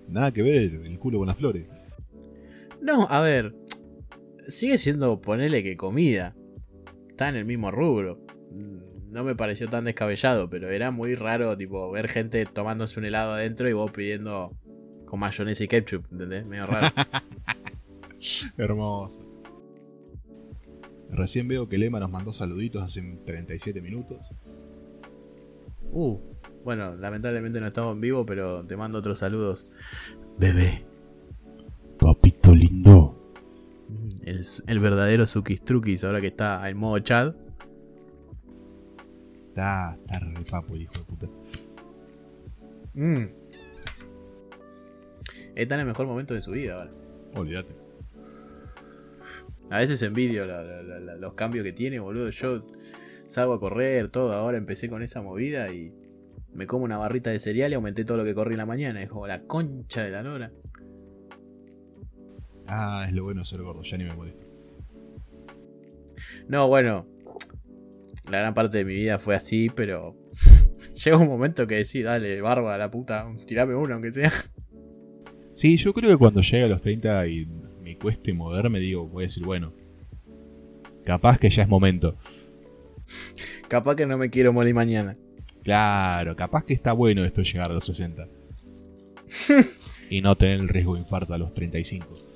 nada 0.08 0.32
que 0.32 0.42
ver 0.42 0.80
el 0.84 0.98
culo 0.98 1.18
con 1.18 1.26
las 1.26 1.36
flores. 1.36 1.66
No, 2.80 3.06
a 3.10 3.20
ver, 3.20 3.54
sigue 4.48 4.78
siendo, 4.78 5.20
ponele 5.20 5.62
que 5.62 5.76
comida. 5.76 6.34
Está 7.14 7.28
en 7.28 7.36
el 7.36 7.44
mismo 7.44 7.70
rubro. 7.70 8.18
No 9.12 9.22
me 9.22 9.36
pareció 9.36 9.68
tan 9.68 9.84
descabellado, 9.84 10.50
pero 10.50 10.68
era 10.68 10.90
muy 10.90 11.14
raro, 11.14 11.56
tipo, 11.56 11.88
ver 11.92 12.08
gente 12.08 12.44
tomándose 12.44 12.98
un 12.98 13.06
helado 13.06 13.34
adentro 13.34 13.68
y 13.68 13.72
vos 13.72 13.92
pidiendo 13.92 14.50
con 15.04 15.20
mayonesa 15.20 15.62
y 15.62 15.68
ketchup, 15.68 16.06
¿entendés? 16.10 16.44
Medio 16.44 16.66
raro. 16.66 16.88
Hermoso. 18.58 19.22
Recién 21.08 21.46
veo 21.46 21.68
que 21.68 21.78
Lema 21.78 22.00
nos 22.00 22.10
mandó 22.10 22.32
saluditos 22.32 22.82
hace 22.82 23.00
37 23.24 23.80
minutos. 23.80 24.32
Uh, 25.92 26.18
bueno, 26.64 26.96
lamentablemente 26.96 27.60
no 27.60 27.68
estamos 27.68 27.94
en 27.94 28.00
vivo, 28.00 28.26
pero 28.26 28.66
te 28.66 28.76
mando 28.76 28.98
otros 28.98 29.20
saludos. 29.20 29.70
Bebé. 30.36 30.84
Papito 31.96 32.52
lindo. 32.52 32.93
El, 34.24 34.44
el 34.66 34.78
verdadero 34.80 35.26
Sukistrukis, 35.26 36.04
ahora 36.04 36.20
que 36.20 36.28
está 36.28 36.64
en 36.68 36.76
modo 36.76 36.98
chat. 37.00 37.34
Está, 39.48 39.96
está 40.04 40.18
re 40.18 40.34
papo 40.50 40.74
el 40.74 40.82
hijo 40.82 40.92
de 40.94 41.04
puta. 41.04 41.26
Está 45.54 45.74
en 45.76 45.80
el 45.82 45.86
mejor 45.86 46.06
momento 46.06 46.34
de 46.34 46.42
su 46.42 46.50
vida 46.52 46.74
ahora. 46.74 46.90
Olvídate. 47.34 47.74
A 49.70 49.78
veces 49.78 50.02
envidio 50.02 50.44
la- 50.46 50.62
la- 50.62 50.82
la- 50.82 51.00
la- 51.00 51.16
los 51.16 51.34
cambios 51.34 51.64
que 51.64 51.72
tiene, 51.72 51.98
boludo. 52.00 52.30
Yo 52.30 52.66
salgo 53.26 53.54
a 53.54 53.60
correr, 53.60 54.08
todo. 54.08 54.32
Ahora 54.32 54.58
empecé 54.58 54.88
con 54.88 55.02
esa 55.02 55.22
movida 55.22 55.72
y 55.72 55.92
me 56.52 56.66
como 56.66 56.84
una 56.84 56.96
barrita 56.98 57.30
de 57.30 57.38
cereal 57.38 57.70
y 57.72 57.74
aumenté 57.74 58.04
todo 58.04 58.16
lo 58.18 58.24
que 58.24 58.34
corrí 58.34 58.54
en 58.54 58.58
la 58.58 58.66
mañana. 58.66 59.02
Es 59.02 59.08
como 59.08 59.26
la 59.26 59.42
concha 59.42 60.02
de 60.02 60.10
la 60.10 60.22
lora. 60.22 60.52
Ah, 62.66 63.04
es 63.06 63.14
lo 63.14 63.24
bueno 63.24 63.44
ser 63.44 63.62
gordo, 63.62 63.82
ya 63.82 63.96
ni 63.98 64.04
me 64.04 64.14
molesta. 64.14 64.44
No, 66.48 66.68
bueno. 66.68 67.06
La 68.30 68.38
gran 68.38 68.54
parte 68.54 68.78
de 68.78 68.84
mi 68.84 68.94
vida 68.94 69.18
fue 69.18 69.34
así, 69.34 69.70
pero 69.74 70.16
llega 71.04 71.18
un 71.18 71.28
momento 71.28 71.66
que 71.66 71.76
decís, 71.76 72.04
dale, 72.04 72.40
barba 72.40 72.74
a 72.74 72.78
la 72.78 72.90
puta, 72.90 73.26
tirame 73.46 73.74
uno 73.74 73.94
aunque 73.94 74.12
sea. 74.12 74.32
Sí, 75.54 75.76
yo 75.76 75.92
creo 75.92 76.10
que 76.10 76.16
cuando 76.16 76.40
llegue 76.40 76.64
a 76.64 76.68
los 76.68 76.80
30 76.80 77.26
y 77.28 77.46
me 77.82 77.96
cueste 77.98 78.32
moverme, 78.32 78.80
digo, 78.80 79.06
voy 79.06 79.24
a 79.24 79.26
decir, 79.26 79.44
bueno, 79.44 79.72
capaz 81.04 81.38
que 81.38 81.50
ya 81.50 81.62
es 81.62 81.68
momento. 81.68 82.16
Capaz 83.68 83.94
que 83.94 84.06
no 84.06 84.16
me 84.16 84.30
quiero 84.30 84.52
morir 84.52 84.74
mañana. 84.74 85.12
Claro, 85.62 86.34
capaz 86.34 86.64
que 86.64 86.74
está 86.74 86.92
bueno 86.92 87.24
esto 87.24 87.42
llegar 87.42 87.70
a 87.70 87.74
los 87.74 87.84
60. 87.84 88.26
y 90.10 90.20
no 90.20 90.36
tener 90.36 90.60
el 90.60 90.68
riesgo 90.68 90.94
de 90.94 91.00
infarto 91.00 91.34
a 91.34 91.38
los 91.38 91.54
35. 91.54 92.33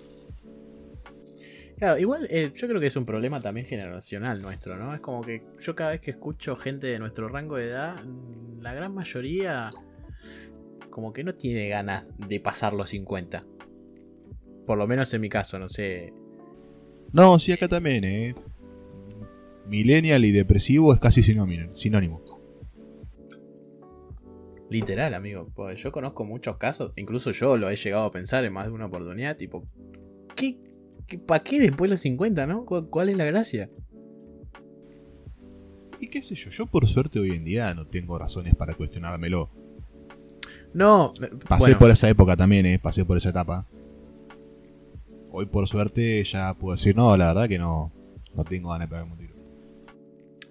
Claro, 1.79 1.99
igual 1.99 2.27
eh, 2.31 2.51
yo 2.55 2.67
creo 2.67 2.81
que 2.81 2.89
es 2.89 2.97
un 2.97 3.07
problema 3.07 3.41
también 3.41 3.67
generacional 3.67 4.43
nuestro, 4.43 4.77
¿no? 4.77 4.95
Es 4.95 5.01
como 5.01 5.23
que 5.23 5.43
yo 5.61 5.75
cada 5.75 5.91
vez 5.91 6.01
que 6.01 6.11
escucho 6.11 6.57
gente 6.57 6.89
de 6.89 6.99
nuestro 6.99 7.29
rango 7.29 7.57
de 7.57 7.67
edad, 7.67 8.05
mm, 8.05 8.61
la 8.61 8.75
gran 8.75 8.93
mayoría 8.93 9.71
como 10.91 11.13
que 11.13 11.23
no 11.23 11.35
tiene 11.37 11.69
ganas 11.69 12.05
de 12.19 12.41
pasar 12.41 12.75
los 12.75 12.89
50. 12.91 13.45
Por 14.67 14.77
lo 14.77 14.89
menos 14.89 15.15
en 15.15 15.21
mi 15.21 15.29
caso, 15.29 15.59
no 15.59 15.69
sé. 15.69 16.13
No, 17.13 17.39
sí, 17.39 17.53
acá 17.53 17.69
también, 17.69 18.03
eh. 18.05 18.35
Millennial 19.67 20.25
y 20.25 20.33
depresivo 20.33 20.93
es 20.93 20.99
casi 20.99 21.23
sinónimo. 21.23 21.77
sinónimo. 21.77 22.23
Literal, 24.71 25.15
amigo. 25.15 25.49
Pues 25.55 25.81
yo 25.81 25.93
conozco 25.93 26.25
muchos 26.25 26.57
casos, 26.57 26.93
incluso 26.97 27.31
yo 27.31 27.57
lo 27.57 27.71
he 27.71 27.77
llegado 27.77 28.05
a 28.05 28.11
pensar 28.11 28.45
en 28.45 28.53
más 28.53 28.67
de 28.67 28.73
una 28.73 28.87
oportunidad, 28.87 29.37
tipo, 29.37 29.65
¿qué, 30.35 30.59
qué, 30.59 30.68
¿para 31.17 31.43
qué 31.43 31.59
después 31.61 31.89
de 31.89 31.95
los 31.95 32.01
50, 32.01 32.47
no? 32.47 32.65
¿Cuál, 32.65 33.09
es 33.09 33.17
la 33.17 33.25
gracia? 33.25 33.71
Y 36.01 36.09
qué 36.09 36.23
sé 36.23 36.35
yo, 36.35 36.51
yo 36.51 36.67
por 36.67 36.87
suerte 36.87 37.19
hoy 37.19 37.31
en 37.31 37.45
día 37.45 37.75
no 37.75 37.87
tengo 37.87 38.19
razones 38.19 38.55
para 38.55 38.75
cuestionármelo. 38.75 39.49
No, 40.73 41.15
Pasé 41.49 41.65
bueno, 41.65 41.79
por 41.79 41.91
esa 41.91 42.09
época 42.09 42.37
también, 42.37 42.67
eh. 42.67 42.79
Pasé 42.79 43.05
por 43.05 43.17
esa 43.17 43.31
etapa. 43.31 43.67
Hoy 45.31 45.47
por 45.47 45.67
suerte 45.67 46.23
ya 46.25 46.55
puedo 46.55 46.77
decir, 46.77 46.95
no, 46.95 47.17
la 47.17 47.29
verdad 47.29 47.49
que 47.49 47.59
no, 47.59 47.91
no 48.35 48.45
tengo 48.45 48.71
ganas 48.71 48.89
de 48.89 48.91
pegarme 48.91 49.13
un 49.13 49.19
tiro. 49.19 49.35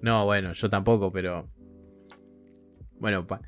No, 0.01 0.25
bueno, 0.25 0.53
yo 0.53 0.69
tampoco, 0.69 1.11
pero. 1.11 1.47
Bueno, 2.99 3.25
pa- 3.27 3.41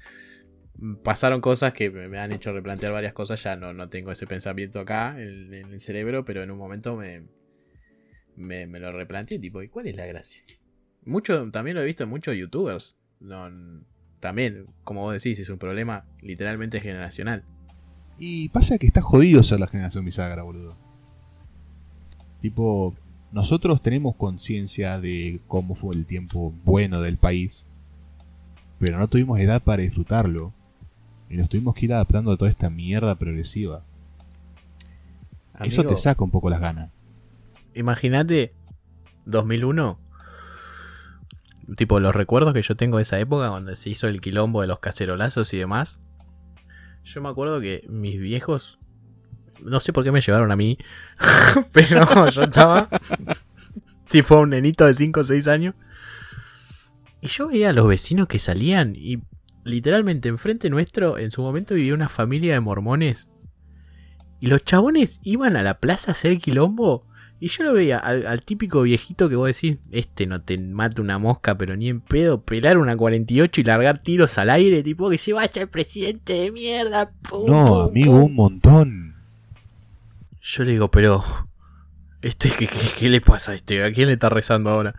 pasaron 1.03 1.41
cosas 1.41 1.73
que 1.73 1.89
me 1.89 2.17
han 2.19 2.31
hecho 2.31 2.53
replantear 2.53 2.91
varias 2.91 3.13
cosas. 3.13 3.41
Ya 3.43 3.55
no, 3.55 3.73
no 3.73 3.89
tengo 3.89 4.11
ese 4.11 4.27
pensamiento 4.27 4.79
acá 4.79 5.19
en, 5.19 5.53
el 5.53 5.81
cerebro, 5.81 6.25
pero 6.25 6.43
en 6.43 6.51
un 6.51 6.57
momento 6.57 6.95
me, 6.95 7.23
me, 8.35 8.79
lo 8.79 8.91
replanteé. 8.91 9.39
Tipo, 9.39 9.61
¿y 9.61 9.69
cuál 9.69 9.87
es 9.87 9.95
la 9.95 10.05
gracia? 10.05 10.43
Mucho, 11.05 11.49
también 11.51 11.75
lo 11.75 11.81
he 11.81 11.85
visto 11.85 12.03
en 12.03 12.09
muchos 12.09 12.35
youtubers. 12.35 12.97
También, 14.19 14.67
como 14.83 15.01
vos 15.01 15.13
decís, 15.13 15.39
es 15.39 15.49
un 15.49 15.57
problema 15.57 16.05
literalmente 16.21 16.79
generacional. 16.81 17.43
Y 18.17 18.49
pasa 18.49 18.77
que 18.77 18.87
está 18.87 19.01
jodido 19.01 19.43
ser 19.43 19.59
la 19.59 19.67
generación 19.67 20.03
bisagra, 20.03 20.43
boludo. 20.43 20.75
Tipo, 22.41 22.95
nosotros 23.31 23.81
tenemos 23.81 24.15
conciencia 24.15 24.99
de 24.99 25.39
cómo 25.47 25.75
fue 25.75 25.95
el 25.95 26.05
tiempo 26.05 26.53
bueno 26.65 27.01
del 27.01 27.17
país, 27.17 27.65
pero 28.79 28.97
no 28.97 29.07
tuvimos 29.07 29.39
edad 29.39 29.61
para 29.61 29.83
disfrutarlo. 29.83 30.53
Y 31.29 31.37
nos 31.37 31.49
tuvimos 31.49 31.75
que 31.75 31.85
ir 31.85 31.93
adaptando 31.93 32.31
a 32.31 32.37
toda 32.37 32.49
esta 32.49 32.69
mierda 32.69 33.15
progresiva. 33.15 33.83
Eso 35.61 35.83
te 35.83 35.97
saca 35.97 36.23
un 36.23 36.31
poco 36.31 36.49
las 36.49 36.59
ganas. 36.59 36.91
Imagínate 37.75 38.53
2001. 39.25 39.99
Tipo, 41.75 41.99
los 41.99 42.15
recuerdos 42.15 42.53
que 42.53 42.61
yo 42.61 42.75
tengo 42.75 42.97
de 42.97 43.03
esa 43.03 43.19
época, 43.19 43.49
cuando 43.49 43.75
se 43.75 43.89
hizo 43.89 44.07
el 44.07 44.21
quilombo 44.21 44.61
de 44.61 44.67
los 44.67 44.79
cacerolazos 44.79 45.53
y 45.53 45.57
demás. 45.57 46.01
Yo 47.03 47.21
me 47.21 47.29
acuerdo 47.29 47.61
que 47.61 47.85
mis 47.87 48.19
viejos. 48.19 48.79
No 49.61 49.79
sé 49.79 49.93
por 49.93 50.03
qué 50.03 50.11
me 50.11 50.21
llevaron 50.21 50.51
a 50.51 50.55
mí. 50.55 50.77
pero 51.71 52.05
yo 52.31 52.43
estaba. 52.43 52.87
tipo 54.09 54.39
un 54.39 54.49
nenito 54.49 54.85
de 54.85 54.93
5 54.93 55.19
o 55.19 55.23
6 55.23 55.47
años. 55.47 55.75
Y 57.21 57.27
yo 57.27 57.49
veía 57.49 57.69
a 57.69 57.73
los 57.73 57.87
vecinos 57.87 58.27
que 58.27 58.39
salían. 58.39 58.95
Y 58.95 59.19
literalmente 59.63 60.29
enfrente 60.29 60.69
nuestro, 60.69 61.17
en 61.17 61.31
su 61.31 61.41
momento 61.41 61.75
vivía 61.75 61.93
una 61.93 62.09
familia 62.09 62.53
de 62.53 62.59
mormones. 62.59 63.29
Y 64.39 64.47
los 64.47 64.63
chabones 64.63 65.19
iban 65.23 65.55
a 65.57 65.63
la 65.63 65.79
plaza 65.79 66.11
a 66.11 66.13
hacer 66.13 66.37
quilombo 66.37 67.05
Y 67.41 67.49
yo 67.49 67.63
lo 67.65 67.73
veía 67.73 67.97
al, 67.97 68.25
al 68.25 68.41
típico 68.43 68.81
viejito 68.83 69.27
que 69.29 69.35
vos 69.35 69.47
decís, 69.47 69.79
este 69.91 70.27
no 70.27 70.41
te 70.41 70.57
mata 70.57 71.01
una 71.01 71.17
mosca, 71.19 71.57
pero 71.57 71.75
ni 71.75 71.89
en 71.89 72.01
pedo, 72.01 72.43
pelar 72.43 72.77
una 72.77 72.95
48 72.97 73.61
y 73.61 73.63
largar 73.63 73.99
tiros 73.99 74.37
al 74.37 74.49
aire, 74.49 74.83
tipo 74.83 75.09
que 75.09 75.17
se 75.17 75.33
vaya 75.33 75.61
el 75.61 75.69
presidente 75.69 76.33
de 76.33 76.51
mierda. 76.51 77.11
pum, 77.29 77.43
No, 77.45 77.65
pum, 77.65 77.81
amigo, 77.89 78.13
pum. 78.13 78.23
un 78.23 78.35
montón. 78.35 79.15
Yo 80.41 80.63
le 80.63 80.71
digo, 80.71 80.89
pero. 80.91 81.23
Este, 82.21 82.49
¿qué, 82.49 82.67
qué, 82.67 82.79
qué 82.97 83.09
le 83.09 83.21
pasa 83.21 83.51
a 83.53 83.55
este? 83.55 83.83
¿A 83.83 83.91
quién 83.91 84.07
le 84.07 84.13
está 84.13 84.29
rezando 84.29 84.69
ahora? 84.69 84.95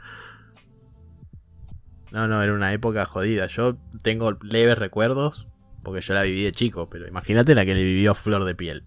No, 2.12 2.26
no, 2.26 2.42
era 2.42 2.52
una 2.52 2.72
época 2.72 3.04
jodida. 3.04 3.46
Yo 3.46 3.76
tengo 4.02 4.32
leves 4.42 4.78
recuerdos, 4.78 5.46
porque 5.82 6.00
yo 6.00 6.14
la 6.14 6.22
viví 6.22 6.42
de 6.42 6.52
chico, 6.52 6.88
pero 6.90 7.06
imagínate 7.06 7.54
la 7.54 7.64
que 7.64 7.74
le 7.74 7.84
vivió 7.84 8.14
Flor 8.14 8.44
de 8.44 8.54
Piel. 8.54 8.84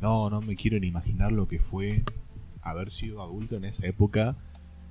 No, 0.00 0.30
no 0.30 0.40
me 0.40 0.56
quiero 0.56 0.78
ni 0.78 0.88
imaginar 0.88 1.32
lo 1.32 1.48
que 1.48 1.58
fue 1.58 2.02
haber 2.62 2.90
sido 2.90 3.22
adulto 3.22 3.56
en 3.56 3.64
esa 3.64 3.86
época 3.86 4.36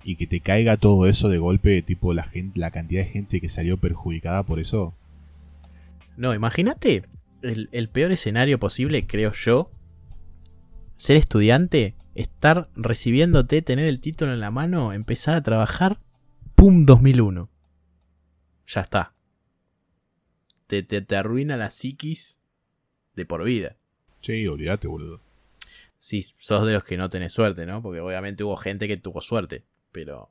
y 0.04 0.16
que 0.16 0.28
te 0.28 0.42
caiga 0.42 0.78
todo 0.78 1.08
eso 1.08 1.30
de 1.30 1.38
golpe, 1.38 1.82
tipo 1.82 2.14
la 2.14 2.24
gente, 2.24 2.60
la 2.60 2.72
cantidad 2.72 3.04
de 3.04 3.10
gente 3.10 3.42
que 3.42 3.50
salió 3.50 3.78
perjudicada 3.78 4.44
por 4.44 4.60
eso. 4.60 4.94
No, 6.18 6.34
imagínate 6.34 7.04
el, 7.42 7.70
el 7.72 7.90
peor 7.90 8.12
escenario 8.12 8.60
posible, 8.60 9.08
creo 9.08 9.32
yo. 9.32 9.72
Ser 10.98 11.18
estudiante, 11.18 11.96
estar 12.16 12.70
recibiéndote, 12.76 13.62
tener 13.62 13.88
el 13.88 14.00
título 14.00 14.34
en 14.34 14.40
la 14.40 14.52
mano, 14.52 14.94
empezar 14.94 15.36
a 15.36 15.42
trabajar, 15.42 15.98
¡pum! 16.64 16.86
2001. 16.86 17.50
Ya 18.68 18.80
está. 18.80 19.14
Te, 20.68 20.82
te, 20.82 21.02
te 21.02 21.18
arruina 21.18 21.58
la 21.58 21.70
psiquis 21.70 22.40
de 23.16 23.26
por 23.26 23.44
vida. 23.44 23.76
Sí, 24.22 24.48
olvídate, 24.48 24.88
boludo. 24.88 25.20
Si 26.00 26.22
sos 26.22 26.66
de 26.66 26.72
los 26.72 26.86
que 26.86 26.96
no 26.96 27.10
tenés 27.10 27.34
suerte, 27.34 27.66
¿no? 27.66 27.82
Porque 27.82 28.00
obviamente 28.00 28.46
hubo 28.46 28.56
gente 28.56 28.88
que 28.88 28.96
tuvo 28.96 29.20
suerte, 29.20 29.66
pero... 29.92 30.30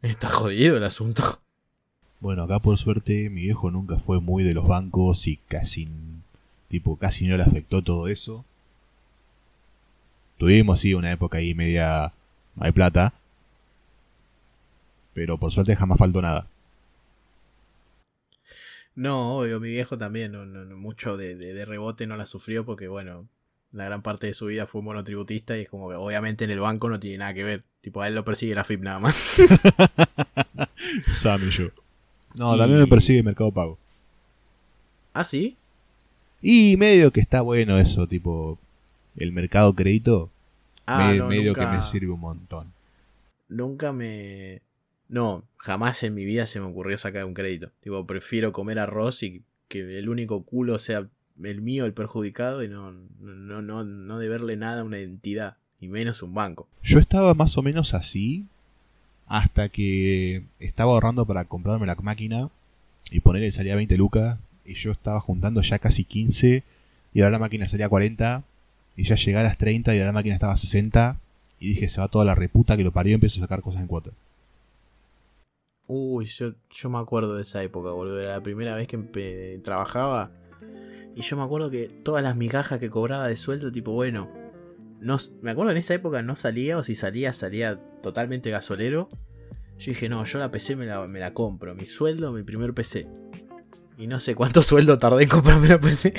Está 0.00 0.30
jodido 0.30 0.78
el 0.78 0.84
asunto. 0.84 1.42
Bueno, 2.20 2.44
acá 2.44 2.58
por 2.58 2.78
suerte 2.78 3.28
mi 3.28 3.42
viejo 3.42 3.70
nunca 3.70 3.98
fue 3.98 4.18
muy 4.18 4.42
de 4.44 4.54
los 4.54 4.66
bancos 4.66 5.26
y 5.26 5.36
casi, 5.36 5.88
tipo, 6.68 6.96
casi 6.96 7.26
no 7.26 7.36
le 7.36 7.42
afectó 7.42 7.82
todo 7.82 8.08
eso. 8.08 8.46
Tuvimos, 10.38 10.80
sí, 10.80 10.94
una 10.94 11.12
época 11.12 11.36
ahí 11.36 11.54
media... 11.54 12.14
No 12.56 12.64
hay 12.64 12.72
plata. 12.72 13.12
Pero 15.14 15.38
por 15.38 15.52
suerte 15.52 15.76
jamás 15.76 15.98
faltó 15.98 16.22
nada. 16.22 16.46
No, 18.94 19.38
obvio, 19.38 19.58
mi 19.60 19.70
viejo 19.70 19.96
también, 19.96 20.32
no, 20.32 20.44
mucho 20.76 21.16
de, 21.16 21.34
de- 21.34 21.54
de 21.54 21.64
rebote 21.64 22.06
no 22.06 22.16
la 22.16 22.26
sufrió 22.26 22.64
porque, 22.64 22.88
bueno, 22.88 23.26
la 23.72 23.84
gran 23.86 24.02
parte 24.02 24.26
de 24.26 24.34
su 24.34 24.46
vida 24.46 24.66
fue 24.66 24.82
monotributista 24.82 25.56
y 25.56 25.62
es 25.62 25.68
como 25.70 25.88
que 25.88 25.94
obviamente 25.94 26.44
en 26.44 26.50
el 26.50 26.60
banco 26.60 26.90
no 26.90 27.00
tiene 27.00 27.18
nada 27.18 27.32
que 27.34 27.44
ver. 27.44 27.64
Tipo, 27.80 28.02
a 28.02 28.08
él 28.08 28.14
lo 28.14 28.24
persigue 28.24 28.54
la 28.54 28.64
FIP 28.64 28.82
nada 28.82 28.98
más. 28.98 29.14
Sam 31.08 31.40
y 31.46 31.50
yo. 31.50 31.68
No, 32.34 32.54
Y- 32.54 32.58
también 32.58 32.80
me 32.80 32.86
persigue 32.86 33.22
Mercado 33.22 33.50
Pago. 33.50 33.78
¿Ah, 35.14 35.24
sí? 35.24 35.56
Y 36.42 36.76
medio 36.76 37.12
que 37.12 37.20
está 37.20 37.40
bueno 37.40 37.78
eso, 37.78 38.06
tipo, 38.06 38.58
el 39.16 39.32
mercado 39.32 39.74
crédito, 39.74 40.30
Ah, 40.86 40.98
me- 41.12 41.18
no, 41.18 41.28
medio 41.28 41.54
nunca, 41.54 41.70
que 41.70 41.76
me 41.76 41.82
sirve 41.82 42.10
un 42.12 42.20
montón. 42.20 42.72
Nunca 43.48 43.92
me... 43.92 44.60
No, 45.12 45.44
jamás 45.58 46.02
en 46.04 46.14
mi 46.14 46.24
vida 46.24 46.46
se 46.46 46.58
me 46.58 46.64
ocurrió 46.64 46.96
sacar 46.96 47.26
un 47.26 47.34
crédito. 47.34 47.70
Tipo, 47.82 48.06
prefiero 48.06 48.50
comer 48.50 48.78
arroz 48.78 49.22
y 49.22 49.42
que 49.68 49.98
el 49.98 50.08
único 50.08 50.42
culo 50.42 50.78
sea 50.78 51.06
el 51.42 51.60
mío, 51.60 51.84
el 51.84 51.92
perjudicado, 51.92 52.62
y 52.62 52.68
no, 52.68 52.92
no, 53.20 53.60
no, 53.60 53.84
no 53.84 54.18
deberle 54.18 54.56
nada 54.56 54.80
a 54.80 54.84
una 54.84 55.00
entidad, 55.00 55.58
y 55.80 55.88
menos 55.88 56.22
un 56.22 56.32
banco. 56.32 56.66
Yo 56.82 56.98
estaba 56.98 57.34
más 57.34 57.58
o 57.58 57.62
menos 57.62 57.92
así 57.92 58.46
hasta 59.26 59.68
que 59.68 60.44
estaba 60.60 60.92
ahorrando 60.92 61.26
para 61.26 61.44
comprarme 61.44 61.86
la 61.86 61.94
máquina 61.96 62.48
y 63.10 63.20
ponerle 63.20 63.52
salía 63.52 63.76
20 63.76 63.98
lucas 63.98 64.38
y 64.64 64.74
yo 64.76 64.92
estaba 64.92 65.20
juntando 65.20 65.60
ya 65.60 65.78
casi 65.78 66.04
15 66.04 66.62
y 67.12 67.20
ahora 67.20 67.32
la 67.32 67.38
máquina 67.38 67.68
salía 67.68 67.88
40 67.88 68.44
y 68.96 69.04
ya 69.04 69.16
llegué 69.16 69.36
a 69.36 69.42
las 69.42 69.58
30 69.58 69.94
y 69.94 69.98
ahora 69.98 70.06
la 70.06 70.12
máquina 70.12 70.34
estaba 70.36 70.54
a 70.54 70.56
60 70.56 71.18
y 71.60 71.68
dije 71.68 71.90
se 71.90 72.00
va 72.00 72.08
toda 72.08 72.24
la 72.24 72.34
reputa 72.34 72.78
que 72.78 72.84
lo 72.84 72.92
parió 72.92 73.10
y 73.10 73.14
empiezo 73.14 73.40
a 73.40 73.44
sacar 73.44 73.60
cosas 73.60 73.82
en 73.82 73.88
cuota. 73.88 74.10
Uy, 75.94 76.24
yo, 76.24 76.54
me 76.88 76.98
acuerdo 76.98 77.36
de 77.36 77.42
esa 77.42 77.62
época, 77.62 77.90
boludo. 77.90 78.18
Era 78.18 78.32
la 78.32 78.42
primera 78.42 78.74
vez 78.74 78.88
que 78.88 79.60
trabajaba. 79.62 80.32
Y 81.14 81.20
yo 81.20 81.36
me 81.36 81.42
acuerdo 81.42 81.70
que 81.70 81.88
todas 81.88 82.22
las 82.22 82.34
migajas 82.34 82.80
que 82.80 82.88
cobraba 82.88 83.28
de 83.28 83.36
sueldo, 83.36 83.70
tipo, 83.70 83.92
bueno. 83.92 84.30
No, 85.00 85.18
me 85.42 85.50
acuerdo 85.50 85.72
en 85.72 85.76
esa 85.76 85.92
época 85.92 86.22
no 86.22 86.34
salía, 86.34 86.78
o 86.78 86.82
si 86.82 86.94
salía, 86.94 87.34
salía 87.34 87.76
totalmente 88.02 88.50
gasolero. 88.50 89.10
Yo 89.78 89.90
dije, 89.90 90.08
no, 90.08 90.24
yo 90.24 90.38
la 90.38 90.50
PC 90.50 90.76
me 90.76 90.86
la, 90.86 91.06
me 91.06 91.20
la 91.20 91.34
compro. 91.34 91.74
Mi 91.74 91.84
sueldo, 91.84 92.32
mi 92.32 92.42
primer 92.42 92.72
PC. 92.72 93.06
Y 93.98 94.06
no 94.06 94.18
sé 94.18 94.34
cuánto 94.34 94.62
sueldo 94.62 94.98
tardé 94.98 95.24
en 95.24 95.28
comprarme 95.28 95.68
la 95.68 95.78
PC. 95.78 96.14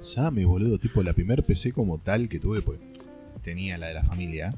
Same, 0.00 0.44
boludo, 0.44 0.78
tipo 0.78 1.02
la 1.02 1.12
primer 1.12 1.42
PC 1.42 1.72
como 1.72 1.98
tal 1.98 2.28
que 2.28 2.38
tuve, 2.38 2.62
pues 2.62 2.78
tenía 3.42 3.78
la 3.78 3.88
de 3.88 3.94
la 3.94 4.04
familia, 4.04 4.54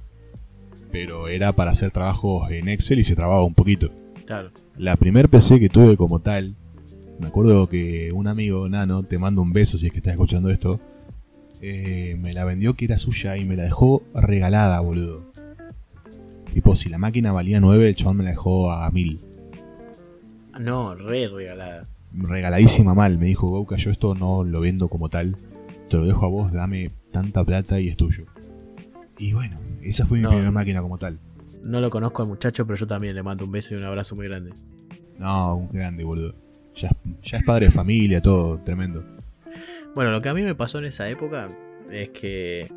pero 0.93 1.29
era 1.29 1.53
para 1.53 1.71
hacer 1.71 1.93
trabajos 1.93 2.51
en 2.51 2.69
Excel 2.69 2.99
y 2.99 3.05
se 3.05 3.17
trababa 3.17 3.43
un 3.43 3.55
poquito. 3.55 4.04
Claro. 4.27 4.51
La 4.77 4.97
primer 4.97 5.29
PC 5.29 5.61
que 5.61 5.69
tuve 5.69 5.97
como 5.97 6.21
tal, 6.21 6.57
me 7.21 7.27
acuerdo 7.29 7.69
que 7.69 8.11
un 8.13 8.27
amigo, 8.27 8.69
Nano, 8.69 9.03
te 9.03 9.19
mando 9.19 9.43
un 9.43 9.53
beso 9.53 9.77
si 9.79 9.87
es 9.87 9.93
que 9.93 9.99
estás 9.99 10.13
escuchando 10.15 10.51
esto, 10.51 10.81
eh, 11.61 12.17
me 12.21 12.33
la 12.33 12.45
vendió 12.45 12.75
que 12.75 12.87
era 12.87 12.99
suya 12.99 13.37
y 13.37 13.45
me 13.45 13.57
la 13.57 13.65
dejó 13.65 14.03
regalada, 14.15 14.81
boludo. 14.81 15.23
Tipo, 16.53 16.77
si 16.77 16.89
la 16.89 16.99
máquina 16.99 17.33
valía 17.33 17.61
9, 17.61 17.89
el 17.89 17.97
chabón 17.97 18.19
me 18.19 18.25
la 18.25 18.31
dejó 18.31 18.71
a 18.71 18.91
1000. 18.91 19.21
No, 20.61 20.95
re 20.95 21.29
regalada. 21.29 21.89
Regaladísima 22.13 22.95
mal, 22.95 23.19
me 23.19 23.27
dijo 23.27 23.49
Gouka, 23.51 23.77
yo 23.77 23.91
esto 23.91 24.15
no 24.15 24.45
lo 24.45 24.61
vendo 24.61 24.89
como 24.89 25.09
tal, 25.09 25.37
te 25.89 25.97
lo 25.97 26.05
dejo 26.05 26.25
a 26.25 26.29
vos, 26.29 26.53
dame 26.53 26.93
tanta 27.11 27.45
plata 27.45 27.81
y 27.81 27.89
es 27.89 27.97
tuyo. 27.97 28.25
Y 29.19 29.33
bueno, 29.33 29.59
esa 29.83 30.07
fue 30.07 30.19
mi 30.19 30.23
No. 30.23 30.29
primera 30.31 30.51
máquina 30.53 30.81
como 30.81 30.97
tal. 30.99 31.19
No 31.65 31.81
lo 31.81 31.91
conozco 31.91 32.23
al 32.23 32.29
muchacho, 32.29 32.67
pero 32.67 32.77
yo 32.79 32.87
también 32.87 33.15
le 33.15 33.23
mando 33.23 33.45
un 33.45 33.51
beso 33.53 33.75
y 33.75 33.79
un 33.79 33.85
abrazo 33.85 34.15
muy 34.15 34.29
grande. 34.29 34.53
No, 35.19 35.57
un 35.57 35.69
grande, 35.71 36.05
boludo. 36.05 36.35
Ya, 36.77 36.89
es- 36.89 37.31
ya 37.31 37.39
es 37.39 37.45
padre 37.45 37.67
de 37.67 37.73
familia, 37.73 38.21
todo, 38.21 38.61
tremendo. 38.63 39.05
Bueno, 39.95 40.11
lo 40.11 40.21
que 40.21 40.29
a 40.29 40.35
mí 40.35 40.43
me 40.43 40.55
pasó 40.55 40.79
en 40.79 40.87
esa 40.87 41.09
época 41.09 41.47
es 41.91 42.11
que, 42.11 42.71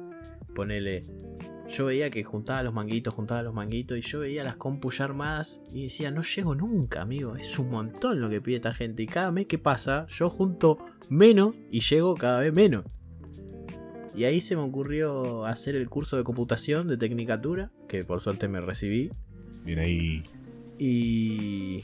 ponele, 0.54 1.02
yo 1.70 1.86
veía 1.86 2.10
que 2.10 2.24
juntaba 2.24 2.64
los 2.64 2.74
manguitos, 2.74 3.14
juntaba 3.14 3.42
los 3.42 3.54
manguitos 3.54 3.98
y 3.98 4.02
yo 4.02 4.20
veía 4.20 4.44
las 4.44 4.56
compus 4.56 5.00
ya 5.00 5.06
armadas 5.06 5.62
y 5.74 5.84
decía, 5.84 6.12
no 6.12 6.22
llego 6.22 6.56
nunca, 6.56 7.02
amigo, 7.02 7.36
es 7.36 7.58
un 7.60 7.70
montón 7.72 8.22
lo 8.22 8.30
que 8.30 8.40
pide 8.40 8.58
esta 8.58 8.74
gente. 8.74 9.04
Y 9.04 9.08
cada 9.08 9.32
mes 9.32 9.48
que 9.48 9.58
pasa, 9.58 10.06
yo 10.08 10.30
junto 10.30 10.78
menos 11.10 11.56
y 11.72 11.82
llego 11.82 12.16
cada 12.16 12.40
vez 12.40 12.54
menos. 12.54 12.86
Y 14.18 14.24
ahí 14.26 14.42
se 14.42 14.56
me 14.56 14.64
ocurrió 14.64 15.46
hacer 15.46 15.76
el 15.76 15.88
curso 15.90 16.18
de 16.18 16.24
computación 16.24 16.88
de 16.88 16.98
Tecnicatura, 16.98 17.70
que 17.88 18.04
por 18.04 18.20
suerte 18.20 18.48
me 18.48 18.60
recibí. 18.60 19.12
Bien 19.64 19.78
ahí. 19.80 20.24
Y 20.80 21.82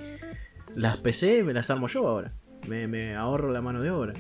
las 0.76 0.98
PC 0.98 1.44
me 1.44 1.54
las 1.54 1.70
armo 1.70 1.88
yo 1.88 2.08
ahora. 2.08 2.34
Me, 2.68 2.88
me 2.88 3.14
ahorro 3.16 3.52
la 3.52 3.62
mano 3.62 3.82
de 3.84 3.92
obra. 3.92 4.14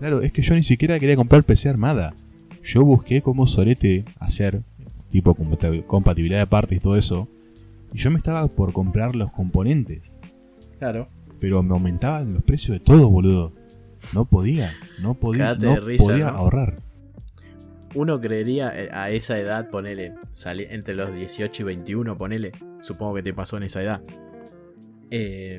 Claro, 0.00 0.22
es 0.22 0.32
que 0.32 0.42
yo 0.42 0.54
ni 0.54 0.64
siquiera 0.64 0.98
quería 0.98 1.14
comprar 1.16 1.44
PC 1.44 1.68
armada. 1.68 2.14
Yo 2.64 2.84
busqué 2.84 3.22
cómo 3.22 3.46
solete 3.46 4.04
hacer, 4.18 4.62
tipo 5.10 5.34
compati- 5.34 5.84
compatibilidad 5.86 6.40
de 6.40 6.46
partes 6.46 6.78
y 6.78 6.80
todo 6.80 6.96
eso. 6.96 7.28
Y 7.92 7.98
yo 7.98 8.10
me 8.10 8.16
estaba 8.18 8.46
por 8.48 8.72
comprar 8.72 9.14
los 9.14 9.30
componentes. 9.32 10.02
Claro. 10.78 11.08
Pero 11.38 11.62
me 11.62 11.72
aumentaban 11.74 12.32
los 12.34 12.42
precios 12.42 12.78
de 12.78 12.80
todo, 12.84 13.08
boludo. 13.10 13.52
No 14.14 14.24
podía, 14.24 14.72
no 15.00 15.14
podía, 15.14 15.54
no 15.54 15.76
risa, 15.76 16.02
podía 16.04 16.24
¿no? 16.30 16.36
ahorrar. 16.38 16.78
Uno 17.94 18.20
creería 18.20 18.72
eh, 18.78 18.88
a 18.92 19.10
esa 19.10 19.38
edad, 19.38 19.68
ponele, 19.70 20.14
sali- 20.32 20.66
entre 20.70 20.94
los 20.94 21.14
18 21.14 21.62
y 21.62 21.64
21, 21.66 22.16
ponele. 22.16 22.52
Supongo 22.82 23.14
que 23.14 23.22
te 23.22 23.34
pasó 23.34 23.56
en 23.58 23.64
esa 23.64 23.82
edad. 23.82 24.02
Eh, 25.10 25.58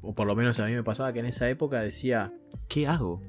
o 0.00 0.14
por 0.14 0.26
lo 0.26 0.34
menos 0.34 0.58
a 0.60 0.66
mí 0.66 0.72
me 0.72 0.82
pasaba 0.82 1.12
que 1.12 1.20
en 1.20 1.26
esa 1.26 1.48
época 1.50 1.80
decía, 1.80 2.32
¿qué 2.68 2.86
hago? 2.86 3.22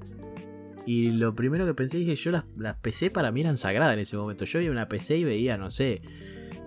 Y 0.86 1.12
lo 1.12 1.36
primero 1.36 1.66
que 1.66 1.74
pensé 1.74 1.98
dije, 1.98 2.16
yo 2.16 2.32
las, 2.32 2.46
las 2.58 2.78
PC 2.78 3.12
para 3.12 3.32
mí 3.32 3.42
eran 3.42 3.58
sagradas 3.58 3.94
en 3.94 4.00
ese 4.00 4.16
momento. 4.16 4.46
Yo 4.46 4.60
veía 4.60 4.72
una 4.72 4.88
PC 4.88 5.18
y 5.18 5.24
veía, 5.26 5.58
no 5.58 5.70
sé, 5.70 6.02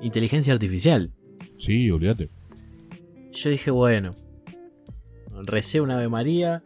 inteligencia 0.03 0.53
artificial. 0.53 1.11
Sí, 1.59 1.91
olvídate. 1.91 2.29
Yo 3.33 3.49
dije, 3.49 3.71
bueno, 3.71 4.15
recé 5.47 5.81
una 5.81 5.95
Ave 5.95 6.09
María, 6.11 6.62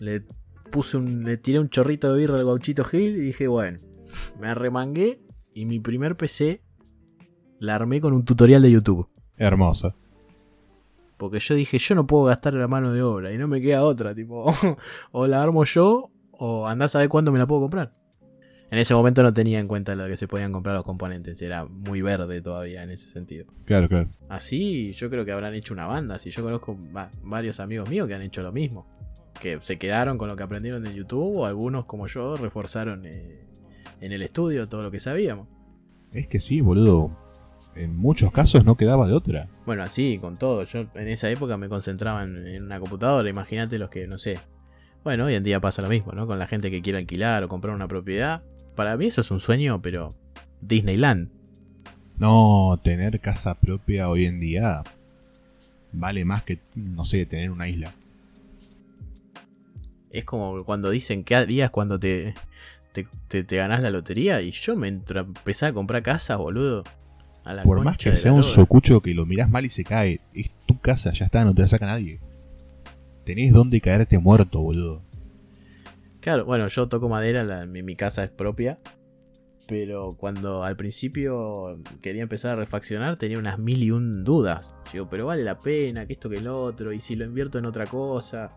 le 0.00 0.24
puse 0.70 0.96
un, 0.96 1.24
le 1.24 1.36
tiré 1.36 1.58
un 1.58 1.68
chorrito 1.68 2.12
de 2.12 2.18
birra 2.20 2.36
al 2.36 2.44
gauchito 2.44 2.84
Gil 2.84 3.16
y 3.16 3.20
dije, 3.20 3.48
bueno, 3.48 3.78
me 4.40 4.48
arremangué 4.48 5.20
y 5.54 5.66
mi 5.66 5.80
primer 5.80 6.16
PC 6.16 6.62
la 7.58 7.74
armé 7.74 8.00
con 8.00 8.12
un 8.12 8.24
tutorial 8.24 8.62
de 8.62 8.70
YouTube. 8.70 9.08
Hermosa. 9.36 9.94
Porque 11.16 11.40
yo 11.40 11.54
dije, 11.54 11.78
yo 11.78 11.94
no 11.96 12.06
puedo 12.06 12.24
gastar 12.24 12.54
la 12.54 12.68
mano 12.68 12.92
de 12.92 13.02
obra 13.02 13.32
y 13.32 13.38
no 13.38 13.48
me 13.48 13.60
queda 13.60 13.82
otra, 13.82 14.14
tipo, 14.14 14.52
o 15.12 15.26
la 15.26 15.42
armo 15.42 15.64
yo 15.64 16.10
o 16.32 16.66
andás 16.68 16.94
a 16.94 17.00
ver 17.00 17.08
cuándo 17.08 17.32
me 17.32 17.38
la 17.40 17.46
puedo 17.46 17.62
comprar. 17.62 17.92
En 18.70 18.78
ese 18.78 18.94
momento 18.94 19.22
no 19.22 19.32
tenía 19.32 19.58
en 19.58 19.66
cuenta 19.66 19.96
lo 19.96 20.06
que 20.06 20.16
se 20.16 20.28
podían 20.28 20.52
comprar 20.52 20.76
los 20.76 20.84
componentes, 20.84 21.40
era 21.42 21.64
muy 21.64 22.02
verde 22.02 22.40
todavía 22.42 22.82
en 22.82 22.90
ese 22.90 23.08
sentido. 23.08 23.46
Claro, 23.64 23.88
claro. 23.88 24.10
Así 24.28 24.92
yo 24.92 25.08
creo 25.10 25.24
que 25.24 25.32
habrán 25.32 25.54
hecho 25.54 25.72
una 25.74 25.86
banda, 25.86 26.18
si 26.18 26.30
yo 26.30 26.42
conozco 26.44 26.78
va- 26.94 27.10
varios 27.24 27.58
amigos 27.60 27.88
míos 27.88 28.06
que 28.06 28.14
han 28.14 28.22
hecho 28.22 28.42
lo 28.42 28.52
mismo, 28.52 28.86
que 29.38 29.58
se 29.60 29.78
quedaron 29.78 30.18
con 30.18 30.28
lo 30.28 30.36
que 30.36 30.42
aprendieron 30.42 30.82
de 30.82 30.94
YouTube 30.94 31.38
o 31.38 31.46
algunos 31.46 31.84
como 31.84 32.06
yo 32.06 32.36
reforzaron 32.36 33.04
eh, 33.06 33.40
en 34.00 34.12
el 34.12 34.22
estudio 34.22 34.68
todo 34.68 34.82
lo 34.82 34.90
que 34.90 35.00
sabíamos. 35.00 35.48
Es 36.12 36.26
que 36.26 36.40
sí, 36.40 36.60
boludo. 36.60 37.16
En 37.74 37.96
muchos 37.96 38.32
casos 38.32 38.64
no 38.64 38.76
quedaba 38.76 39.06
de 39.06 39.14
otra. 39.14 39.48
Bueno, 39.64 39.82
así, 39.82 40.18
con 40.18 40.36
todo. 40.36 40.64
Yo 40.64 40.86
en 40.94 41.08
esa 41.08 41.30
época 41.30 41.56
me 41.56 41.68
concentraba 41.68 42.24
en, 42.24 42.46
en 42.46 42.64
una 42.64 42.80
computadora. 42.80 43.28
Imagínate 43.28 43.78
los 43.78 43.88
que, 43.90 44.06
no 44.08 44.18
sé. 44.18 44.38
Bueno, 45.04 45.26
hoy 45.26 45.34
en 45.34 45.44
día 45.44 45.60
pasa 45.60 45.80
lo 45.82 45.88
mismo, 45.88 46.12
¿no? 46.12 46.26
Con 46.26 46.38
la 46.38 46.46
gente 46.46 46.70
que 46.70 46.82
quiere 46.82 46.98
alquilar 46.98 47.44
o 47.44 47.48
comprar 47.48 47.74
una 47.74 47.86
propiedad. 47.86 48.42
Para 48.74 48.96
mí 48.96 49.06
eso 49.06 49.20
es 49.20 49.30
un 49.30 49.38
sueño, 49.38 49.80
pero 49.80 50.14
Disneyland. 50.60 51.30
No, 52.16 52.80
tener 52.82 53.20
casa 53.20 53.54
propia 53.54 54.08
hoy 54.08 54.24
en 54.24 54.40
día 54.40 54.82
vale 55.92 56.24
más 56.24 56.42
que, 56.42 56.58
no 56.74 57.04
sé, 57.04 57.26
tener 57.26 57.50
una 57.50 57.68
isla. 57.68 57.94
Es 60.10 60.24
como 60.24 60.64
cuando 60.64 60.90
dicen, 60.90 61.24
¿qué 61.24 61.34
harías 61.36 61.70
cuando 61.70 61.98
te, 61.98 62.34
te, 62.92 63.06
te- 63.28 63.44
te 63.44 63.56
ganás 63.56 63.82
la 63.82 63.90
lotería? 63.90 64.40
Y 64.40 64.50
yo 64.52 64.74
me 64.76 64.88
empecé 64.88 65.66
a 65.66 65.72
comprar 65.72 66.02
casas, 66.02 66.38
boludo. 66.38 66.84
A 67.44 67.54
la 67.54 67.62
Por 67.62 67.80
más 67.82 67.96
que 67.96 68.14
sea 68.16 68.32
un 68.32 68.44
socucho 68.44 69.00
que 69.00 69.14
lo 69.14 69.24
mirás 69.26 69.48
mal 69.50 69.64
y 69.64 69.70
se 69.70 69.84
cae, 69.84 70.20
es 70.34 70.50
tu 70.66 70.78
casa, 70.80 71.12
ya 71.12 71.24
está, 71.26 71.44
no 71.44 71.54
te 71.54 71.62
la 71.62 71.68
saca 71.68 71.86
nadie. 71.86 72.20
Tenés 73.24 73.52
donde 73.52 73.80
caerte 73.80 74.18
muerto, 74.18 74.60
boludo. 74.60 75.02
Claro, 76.20 76.44
bueno, 76.44 76.66
yo 76.68 76.88
toco 76.88 77.08
madera, 77.08 77.44
la- 77.44 77.66
mi, 77.66 77.82
mi 77.82 77.94
casa 77.96 78.24
es 78.24 78.30
propia. 78.30 78.78
Pero 79.66 80.16
cuando 80.18 80.64
al 80.64 80.76
principio 80.76 81.78
quería 82.00 82.22
empezar 82.22 82.52
a 82.52 82.56
refaccionar, 82.56 83.16
tenía 83.18 83.38
unas 83.38 83.58
mil 83.58 83.82
y 83.84 83.90
un 83.90 84.24
dudas. 84.24 84.74
Digo, 84.92 85.08
pero 85.10 85.26
vale 85.26 85.44
la 85.44 85.58
pena, 85.58 86.06
que 86.06 86.14
esto 86.14 86.30
que 86.30 86.36
el 86.36 86.48
otro, 86.48 86.90
y 86.92 87.00
si 87.00 87.16
lo 87.16 87.26
invierto 87.26 87.58
en 87.58 87.66
otra 87.66 87.86
cosa. 87.86 88.50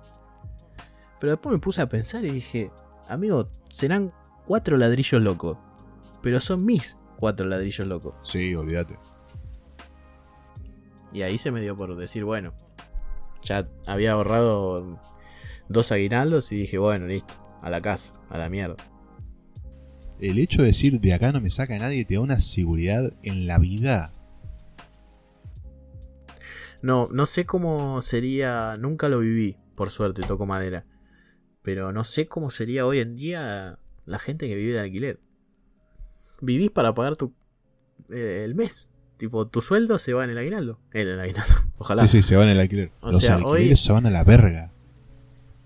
Pero 1.21 1.33
después 1.33 1.53
me 1.53 1.59
puse 1.59 1.83
a 1.83 1.87
pensar 1.87 2.25
y 2.25 2.31
dije, 2.31 2.71
amigo, 3.07 3.47
serán 3.69 4.11
cuatro 4.43 4.75
ladrillos 4.75 5.21
locos. 5.21 5.55
Pero 6.23 6.39
son 6.39 6.65
mis 6.65 6.97
cuatro 7.15 7.45
ladrillos 7.45 7.87
locos. 7.87 8.15
Sí, 8.23 8.55
olvídate. 8.55 8.97
Y 11.13 11.21
ahí 11.21 11.37
se 11.37 11.51
me 11.51 11.61
dio 11.61 11.77
por 11.77 11.95
decir, 11.95 12.23
bueno, 12.23 12.53
ya 13.43 13.69
había 13.85 14.13
ahorrado 14.13 14.99
dos 15.69 15.91
aguinaldos 15.91 16.51
y 16.53 16.57
dije, 16.57 16.79
bueno, 16.79 17.05
listo, 17.05 17.35
a 17.61 17.69
la 17.69 17.81
casa, 17.81 18.15
a 18.31 18.39
la 18.39 18.49
mierda. 18.49 18.77
El 20.19 20.39
hecho 20.39 20.63
de 20.63 20.69
decir 20.69 20.99
de 20.99 21.13
acá 21.13 21.31
no 21.31 21.39
me 21.39 21.51
saca 21.51 21.77
nadie 21.77 22.03
te 22.03 22.15
da 22.15 22.21
una 22.21 22.39
seguridad 22.39 23.13
en 23.21 23.45
la 23.45 23.59
vida. 23.59 24.11
No, 26.81 27.09
no 27.11 27.27
sé 27.27 27.45
cómo 27.45 28.01
sería, 28.01 28.75
nunca 28.77 29.07
lo 29.07 29.19
viví, 29.19 29.55
por 29.75 29.91
suerte, 29.91 30.23
toco 30.23 30.47
madera. 30.47 30.85
Pero 31.63 31.91
no 31.91 32.03
sé 32.03 32.27
cómo 32.27 32.49
sería 32.49 32.85
hoy 32.85 32.99
en 32.99 33.15
día 33.15 33.77
la 34.05 34.19
gente 34.19 34.47
que 34.47 34.55
vive 34.55 34.73
de 34.73 34.79
alquiler. 34.79 35.19
Vivís 36.41 36.71
para 36.71 36.93
pagar 36.93 37.15
tu 37.17 37.33
eh, 38.09 38.43
el 38.43 38.55
mes. 38.55 38.87
Tipo, 39.17 39.47
tu 39.47 39.61
sueldo 39.61 39.99
se 39.99 40.13
va 40.13 40.23
en 40.23 40.31
el 40.31 40.37
aguinaldo. 40.39 40.79
En 40.91 41.07
el 41.07 41.19
aguinaldo, 41.19 41.53
ojalá. 41.77 42.07
Sí, 42.07 42.21
sí, 42.21 42.27
se 42.29 42.35
van 42.35 42.49
el 42.49 42.59
alquiler. 42.59 42.89
O 43.01 43.11
Los 43.11 43.21
sea, 43.21 43.35
alquileres 43.35 43.79
hoy- 43.79 43.85
se 43.85 43.91
van 43.93 44.05
a 44.07 44.09
la 44.09 44.23
verga. 44.23 44.71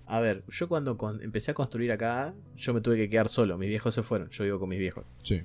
A 0.08 0.20
ver, 0.20 0.44
yo 0.48 0.68
cuando 0.68 0.96
con- 0.98 1.20
empecé 1.22 1.50
a 1.50 1.54
construir 1.54 1.90
acá, 1.90 2.34
yo 2.56 2.74
me 2.74 2.80
tuve 2.82 2.96
que 2.96 3.08
quedar 3.08 3.28
solo. 3.28 3.56
Mis 3.58 3.68
viejos 3.70 3.94
se 3.94 4.02
fueron. 4.02 4.28
Yo 4.30 4.44
vivo 4.44 4.60
con 4.60 4.68
mis 4.68 4.78
viejos. 4.78 5.04
Sí, 5.22 5.42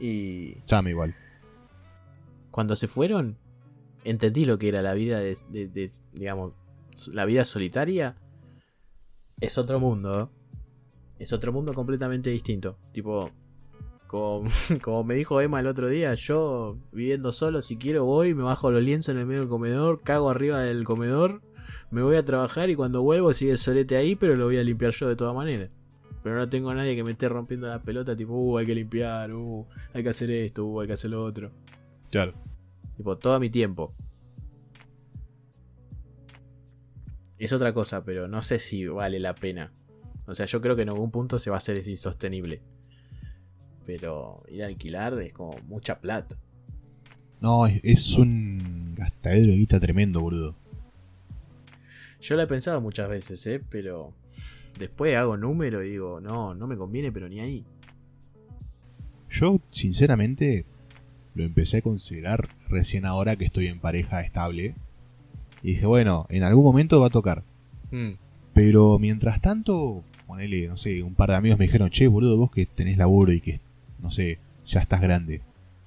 Y 0.00 0.60
chame 0.64 0.90
igual. 0.90 1.14
cuando 2.50 2.74
se 2.76 2.86
fueron, 2.88 3.38
entendí 4.04 4.44
lo 4.44 4.58
que 4.58 4.68
era 4.68 4.82
la 4.82 4.92
vida 4.94 5.20
de, 5.20 5.38
de- 5.50 5.68
de, 5.68 5.90
digamos, 6.12 6.52
la 7.12 7.24
vida 7.24 7.44
solitaria. 7.44 8.16
Es 9.42 9.58
otro 9.58 9.80
mundo, 9.80 10.20
¿eh? 10.20 10.26
Es 11.18 11.32
otro 11.32 11.52
mundo 11.52 11.74
completamente 11.74 12.30
distinto. 12.30 12.78
Tipo, 12.92 13.28
como, 14.06 14.48
como 14.82 15.02
me 15.02 15.14
dijo 15.14 15.40
Emma 15.40 15.58
el 15.58 15.66
otro 15.66 15.88
día, 15.88 16.14
yo 16.14 16.78
viviendo 16.92 17.32
solo, 17.32 17.60
si 17.60 17.76
quiero 17.76 18.04
voy, 18.04 18.34
me 18.34 18.44
bajo 18.44 18.70
los 18.70 18.82
lienzos 18.82 19.14
en 19.14 19.20
el 19.20 19.26
medio 19.26 19.40
del 19.40 19.48
comedor, 19.48 20.00
cago 20.02 20.30
arriba 20.30 20.60
del 20.60 20.84
comedor, 20.84 21.42
me 21.90 22.02
voy 22.02 22.14
a 22.14 22.24
trabajar 22.24 22.70
y 22.70 22.76
cuando 22.76 23.02
vuelvo 23.02 23.32
sigue 23.32 23.50
el 23.50 23.58
solete 23.58 23.96
ahí, 23.96 24.14
pero 24.14 24.36
lo 24.36 24.44
voy 24.44 24.58
a 24.58 24.62
limpiar 24.62 24.92
yo 24.92 25.08
de 25.08 25.16
todas 25.16 25.34
maneras. 25.34 25.70
Pero 26.22 26.36
no 26.36 26.48
tengo 26.48 26.70
a 26.70 26.74
nadie 26.76 26.94
que 26.94 27.02
me 27.02 27.10
esté 27.10 27.28
rompiendo 27.28 27.66
la 27.66 27.82
pelota, 27.82 28.16
tipo, 28.16 28.34
uh, 28.34 28.58
hay 28.58 28.66
que 28.66 28.76
limpiar, 28.76 29.32
uh, 29.32 29.66
hay 29.92 30.04
que 30.04 30.08
hacer 30.08 30.30
esto, 30.30 30.64
uh, 30.66 30.82
hay 30.82 30.86
que 30.86 30.92
hacer 30.92 31.10
lo 31.10 31.24
otro. 31.24 31.50
Claro. 32.12 32.32
Tipo, 32.96 33.18
todo 33.18 33.40
mi 33.40 33.50
tiempo. 33.50 33.92
Es 37.42 37.52
otra 37.52 37.74
cosa, 37.74 38.04
pero 38.04 38.28
no 38.28 38.40
sé 38.40 38.60
si 38.60 38.86
vale 38.86 39.18
la 39.18 39.34
pena. 39.34 39.72
O 40.28 40.34
sea, 40.36 40.46
yo 40.46 40.60
creo 40.60 40.76
que 40.76 40.82
en 40.82 40.90
algún 40.90 41.10
punto 41.10 41.40
se 41.40 41.50
va 41.50 41.56
a 41.56 41.58
hacer 41.58 41.76
insostenible. 41.88 42.62
Pero 43.84 44.44
ir 44.48 44.62
a 44.62 44.68
alquilar 44.68 45.20
es 45.20 45.32
como 45.32 45.58
mucha 45.66 45.98
plata. 45.98 46.36
No, 47.40 47.66
es, 47.66 48.16
un 48.16 48.94
gastadero 48.94 49.48
de 49.48 49.56
guita 49.56 49.80
tremendo, 49.80 50.20
boludo. 50.20 50.54
Yo 52.20 52.36
lo 52.36 52.42
he 52.42 52.46
pensado 52.46 52.80
muchas 52.80 53.08
veces, 53.08 53.44
¿eh? 53.48 53.60
Pero 53.68 54.14
después 54.78 55.16
hago 55.16 55.36
número 55.36 55.82
y 55.82 55.90
digo, 55.90 56.20
no, 56.20 56.54
no 56.54 56.68
me 56.68 56.76
conviene, 56.76 57.10
pero 57.10 57.28
ni 57.28 57.40
ahí. 57.40 57.64
Yo, 59.28 59.60
sinceramente, 59.72 60.64
lo 61.34 61.42
empecé 61.42 61.78
a 61.78 61.82
considerar 61.82 62.50
recién 62.68 63.04
ahora 63.04 63.34
que 63.34 63.46
estoy 63.46 63.66
en 63.66 63.80
pareja 63.80 64.20
estable. 64.20 64.76
Y 65.62 65.74
dije, 65.74 65.86
bueno, 65.86 66.26
en 66.28 66.42
algún 66.42 66.64
momento 66.64 67.00
va 67.00 67.06
a 67.06 67.10
tocar. 67.10 67.44
Mm. 67.90 68.12
Pero 68.52 68.98
mientras 68.98 69.40
tanto, 69.40 70.02
ponele, 70.26 70.68
no 70.68 70.76
sé, 70.76 71.02
un 71.02 71.14
par 71.14 71.30
de 71.30 71.36
amigos 71.36 71.58
me 71.58 71.66
dijeron, 71.66 71.90
che, 71.90 72.08
boludo, 72.08 72.36
vos 72.36 72.50
que 72.50 72.66
tenés 72.66 72.98
laburo 72.98 73.32
y 73.32 73.40
que, 73.40 73.60
no 74.00 74.10
sé, 74.10 74.38
ya 74.66 74.80
estás 74.80 75.00
grande. 75.00 75.40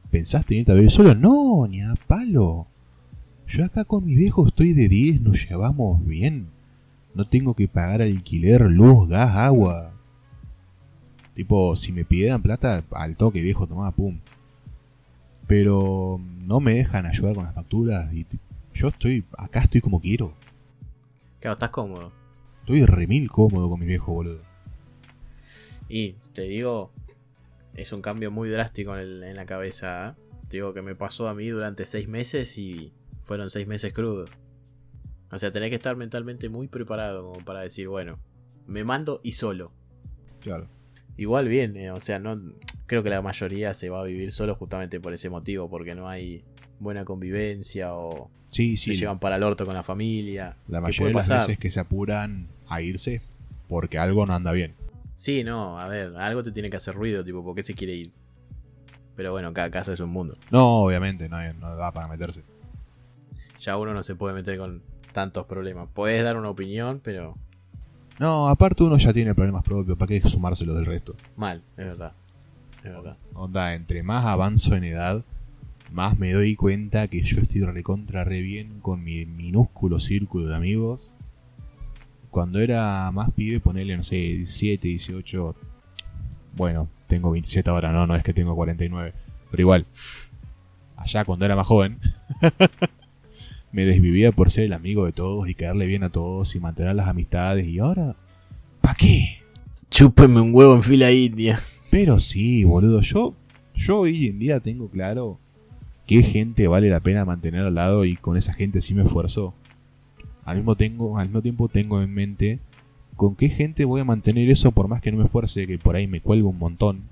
¿Pensaste 0.10 0.54
en 0.54 0.60
irte 0.62 0.72
a 0.72 0.76
vivir 0.76 0.92
solo? 0.92 1.14
No, 1.14 1.68
ni 1.68 1.82
a 1.82 1.94
palo. 2.08 2.68
Yo 3.48 3.66
acá 3.66 3.84
con 3.86 4.06
mi 4.06 4.16
viejo 4.16 4.48
estoy 4.48 4.74
de 4.74 4.88
10, 4.88 5.22
nos 5.22 5.48
llevamos 5.48 6.06
bien. 6.06 6.48
No 7.14 7.28
tengo 7.28 7.54
que 7.54 7.68
pagar 7.68 8.02
alquiler, 8.02 8.62
luz, 8.62 9.10
gas, 9.10 9.36
agua. 9.36 9.94
Tipo, 11.36 11.76
si 11.76 11.92
me 11.92 12.06
pidieran 12.06 12.42
plata, 12.42 12.84
al 12.92 13.18
toque 13.18 13.42
viejo, 13.42 13.68
tomaba 13.68 13.92
pum. 13.92 14.20
Pero 15.48 16.20
no 16.40 16.60
me 16.60 16.76
dejan 16.76 17.06
ayudar 17.06 17.36
con 17.36 17.44
las 17.46 17.54
facturas 17.54 18.12
y 18.14 18.26
yo 18.76 18.90
estoy, 18.90 19.26
acá 19.38 19.62
estoy 19.62 19.82
como 19.82 20.00
quiero. 20.00 20.34
Claro, 21.40 21.54
estás 21.54 21.70
cómodo. 21.70 22.12
Estoy 22.62 22.86
remil 22.86 23.30
cómodo 23.32 23.70
con 23.70 23.80
mi 23.80 23.86
viejo, 23.86 24.14
boludo. 24.14 24.42
Y 25.88 26.14
te 26.34 26.44
digo, 26.44 26.92
es 27.76 27.94
un 27.94 28.02
cambio 28.02 28.32
muy 28.32 28.50
drástico 28.50 28.94
en, 28.96 29.02
el- 29.02 29.24
en 29.24 29.36
la 29.36 29.46
cabeza. 29.46 30.10
¿eh? 30.10 30.22
Te 30.50 30.58
digo 30.58 30.74
que 30.74 30.82
me 30.82 30.96
pasó 30.96 31.28
a 31.28 31.36
mí 31.36 31.48
durante 31.48 31.86
seis 31.86 32.08
meses 32.08 32.58
y 32.58 32.92
fueron 33.22 33.50
seis 33.50 33.68
meses 33.68 33.94
crudos. 33.94 34.30
O 35.32 35.40
sea, 35.40 35.52
tenés 35.52 35.70
que 35.70 35.76
estar 35.76 35.96
mentalmente 35.96 36.50
muy 36.50 36.68
preparado 36.68 37.32
como 37.32 37.46
para 37.46 37.62
decir, 37.62 37.88
bueno, 37.88 38.20
me 38.68 38.84
mando 38.84 39.20
y 39.24 39.34
solo. 39.34 39.72
Claro. 40.42 40.68
Igual 41.18 41.48
bien, 41.48 41.76
eh, 41.78 41.92
o 41.92 42.00
sea, 42.00 42.20
no 42.20 42.40
creo 42.88 43.02
que 43.04 43.10
la 43.10 43.22
mayoría 43.22 43.74
se 43.74 43.90
va 43.90 44.02
a 44.02 44.04
vivir 44.04 44.32
solo 44.32 44.56
justamente 44.56 45.00
por 45.00 45.14
ese 45.14 45.30
motivo, 45.30 45.70
porque 45.70 45.96
no 45.96 46.08
hay 46.10 46.44
buena 46.80 47.06
convivencia 47.06 47.94
o 47.96 48.30
Sí, 48.56 48.78
se 48.78 48.94
sí. 48.94 49.00
llevan 49.00 49.20
para 49.20 49.36
el 49.36 49.44
orto 49.44 49.66
con 49.66 49.74
la 49.76 49.84
familia. 49.84 50.56
La 50.70 50.78
¿Qué 50.78 50.82
mayoría 50.84 51.08
de 51.08 51.14
las 51.14 51.28
pasar? 51.28 51.42
veces 51.48 51.60
que 51.60 51.72
se 51.72 51.80
apuran 51.82 52.48
a 52.70 52.82
irse 52.82 53.22
porque 53.68 53.98
algo 54.00 54.26
no 54.26 54.34
anda 54.34 54.52
bien. 54.54 54.74
Sí, 55.14 55.44
no, 55.44 55.78
a 55.80 55.88
ver, 55.90 56.14
algo 56.18 56.42
te 56.44 56.52
tiene 56.52 56.70
que 56.70 56.78
hacer 56.78 56.96
ruido, 56.96 57.24
tipo, 57.24 57.44
¿por 57.44 57.54
qué 57.56 57.64
se 57.64 57.74
quiere 57.74 57.96
ir? 57.96 58.12
Pero 59.18 59.32
bueno, 59.34 59.52
cada 59.54 59.70
casa 59.72 59.92
es 59.94 60.00
un 60.00 60.10
mundo. 60.10 60.34
No, 60.52 60.84
obviamente, 60.84 61.28
no, 61.28 61.38
no 61.56 61.76
da 61.76 61.92
para 61.92 62.08
meterse. 62.08 62.44
Ya 63.60 63.78
uno 63.78 63.94
no 63.94 64.04
se 64.04 64.16
puede 64.16 64.34
meter 64.36 64.58
con 64.58 64.82
tantos 65.14 65.46
problemas. 65.46 65.88
Puedes 65.94 66.24
dar 66.24 66.38
una 66.38 66.50
opinión, 66.50 67.02
pero 67.04 67.36
No, 68.20 68.48
aparte 68.48 68.84
uno 68.84 68.98
ya 68.98 69.12
tiene 69.14 69.34
problemas 69.36 69.64
propios, 69.64 69.98
¿para 69.98 70.08
qué 70.08 70.22
sumárselo 70.22 70.74
del 70.76 70.86
resto? 70.86 71.16
mal, 71.36 71.62
es 71.78 71.86
verdad. 71.86 72.14
Es 72.78 72.92
verdad. 72.92 73.18
Onda, 73.34 73.74
entre 73.74 74.04
más 74.04 74.24
avanzo 74.26 74.76
en 74.76 74.84
edad, 74.86 75.24
más 75.96 76.20
me 76.20 76.34
doy 76.34 76.58
cuenta 76.58 77.08
que 77.08 77.22
yo 77.22 77.40
estoy 77.40 77.62
recontra 77.62 78.26
re 78.26 78.42
bien 78.42 78.82
con 78.82 79.02
mi 79.02 79.26
minúsculo 79.26 80.02
círculo 80.02 80.50
de 80.50 80.56
amigos. 80.56 81.14
Cuando 82.32 82.60
era 82.60 83.10
más 83.14 83.32
pibe, 83.32 83.62
ponerle, 83.62 83.96
no 83.96 84.04
sé, 84.04 84.18
17, 84.18 84.90
18. 84.90 85.56
Bueno, 86.54 86.90
tengo 87.08 87.32
27 87.32 87.70
ahora, 87.70 87.94
no, 87.94 88.06
no 88.06 88.16
es 88.18 88.24
que 88.24 88.34
tengo 88.34 88.56
49. 88.56 89.14
Pero 89.50 89.62
igual, 89.62 89.86
allá 90.98 91.24
cuando 91.24 91.46
era 91.46 91.56
más 91.56 91.66
joven, 91.66 91.98
me 93.72 93.86
desvivía 93.86 94.34
por 94.34 94.52
ser 94.52 94.66
el 94.66 94.74
amigo 94.74 95.06
de 95.06 95.14
todos 95.14 95.48
y 95.48 95.56
caerle 95.56 95.86
bien 95.86 96.04
a 96.04 96.10
todos 96.10 96.56
y 96.56 96.60
mantener 96.60 96.94
las 96.96 97.08
amistades. 97.08 97.68
Y 97.68 97.80
ahora, 97.80 98.18
¿para 98.82 98.96
qué? 98.96 99.38
Chúpenme 99.90 100.42
un 100.42 100.54
huevo 100.54 100.76
en 100.76 100.84
fila 100.84 101.10
india. 101.14 101.58
Pero 101.90 102.20
sí, 102.20 102.66
boludo, 102.66 103.00
yo, 103.00 103.34
yo 103.74 104.00
hoy 104.00 104.28
en 104.28 104.40
día 104.40 104.60
tengo 104.60 104.90
claro 104.90 105.40
qué 106.08 106.22
gente 106.24 106.68
vale 106.68 106.90
la 106.90 107.00
pena 107.00 107.26
mantener 107.26 107.62
al 107.66 107.76
lado 107.76 108.06
y 108.06 108.16
con 108.16 108.38
esa 108.38 108.54
gente 108.54 108.82
sí 108.82 108.94
me 108.94 109.04
esfuerzo. 109.04 109.54
Al 110.44 110.58
mismo, 110.58 110.76
tengo, 110.76 111.18
al 111.18 111.28
mismo 111.28 111.42
tiempo 111.42 111.68
tengo 111.70 112.02
en 112.02 112.14
mente 112.14 112.60
con 113.16 113.36
qué 113.36 113.50
gente 113.50 113.86
voy 113.86 114.02
a 114.02 114.06
mantener 114.06 114.50
eso 114.50 114.72
por 114.72 114.88
más 114.88 115.02
que 115.02 115.12
no 115.12 115.18
me 115.18 115.26
esfuerce, 115.26 115.66
que 115.68 115.80
por 115.80 115.96
ahí 115.96 116.06
me 116.08 116.22
cuelgo 116.22 116.50
un 116.50 116.60
montón. 116.60 117.04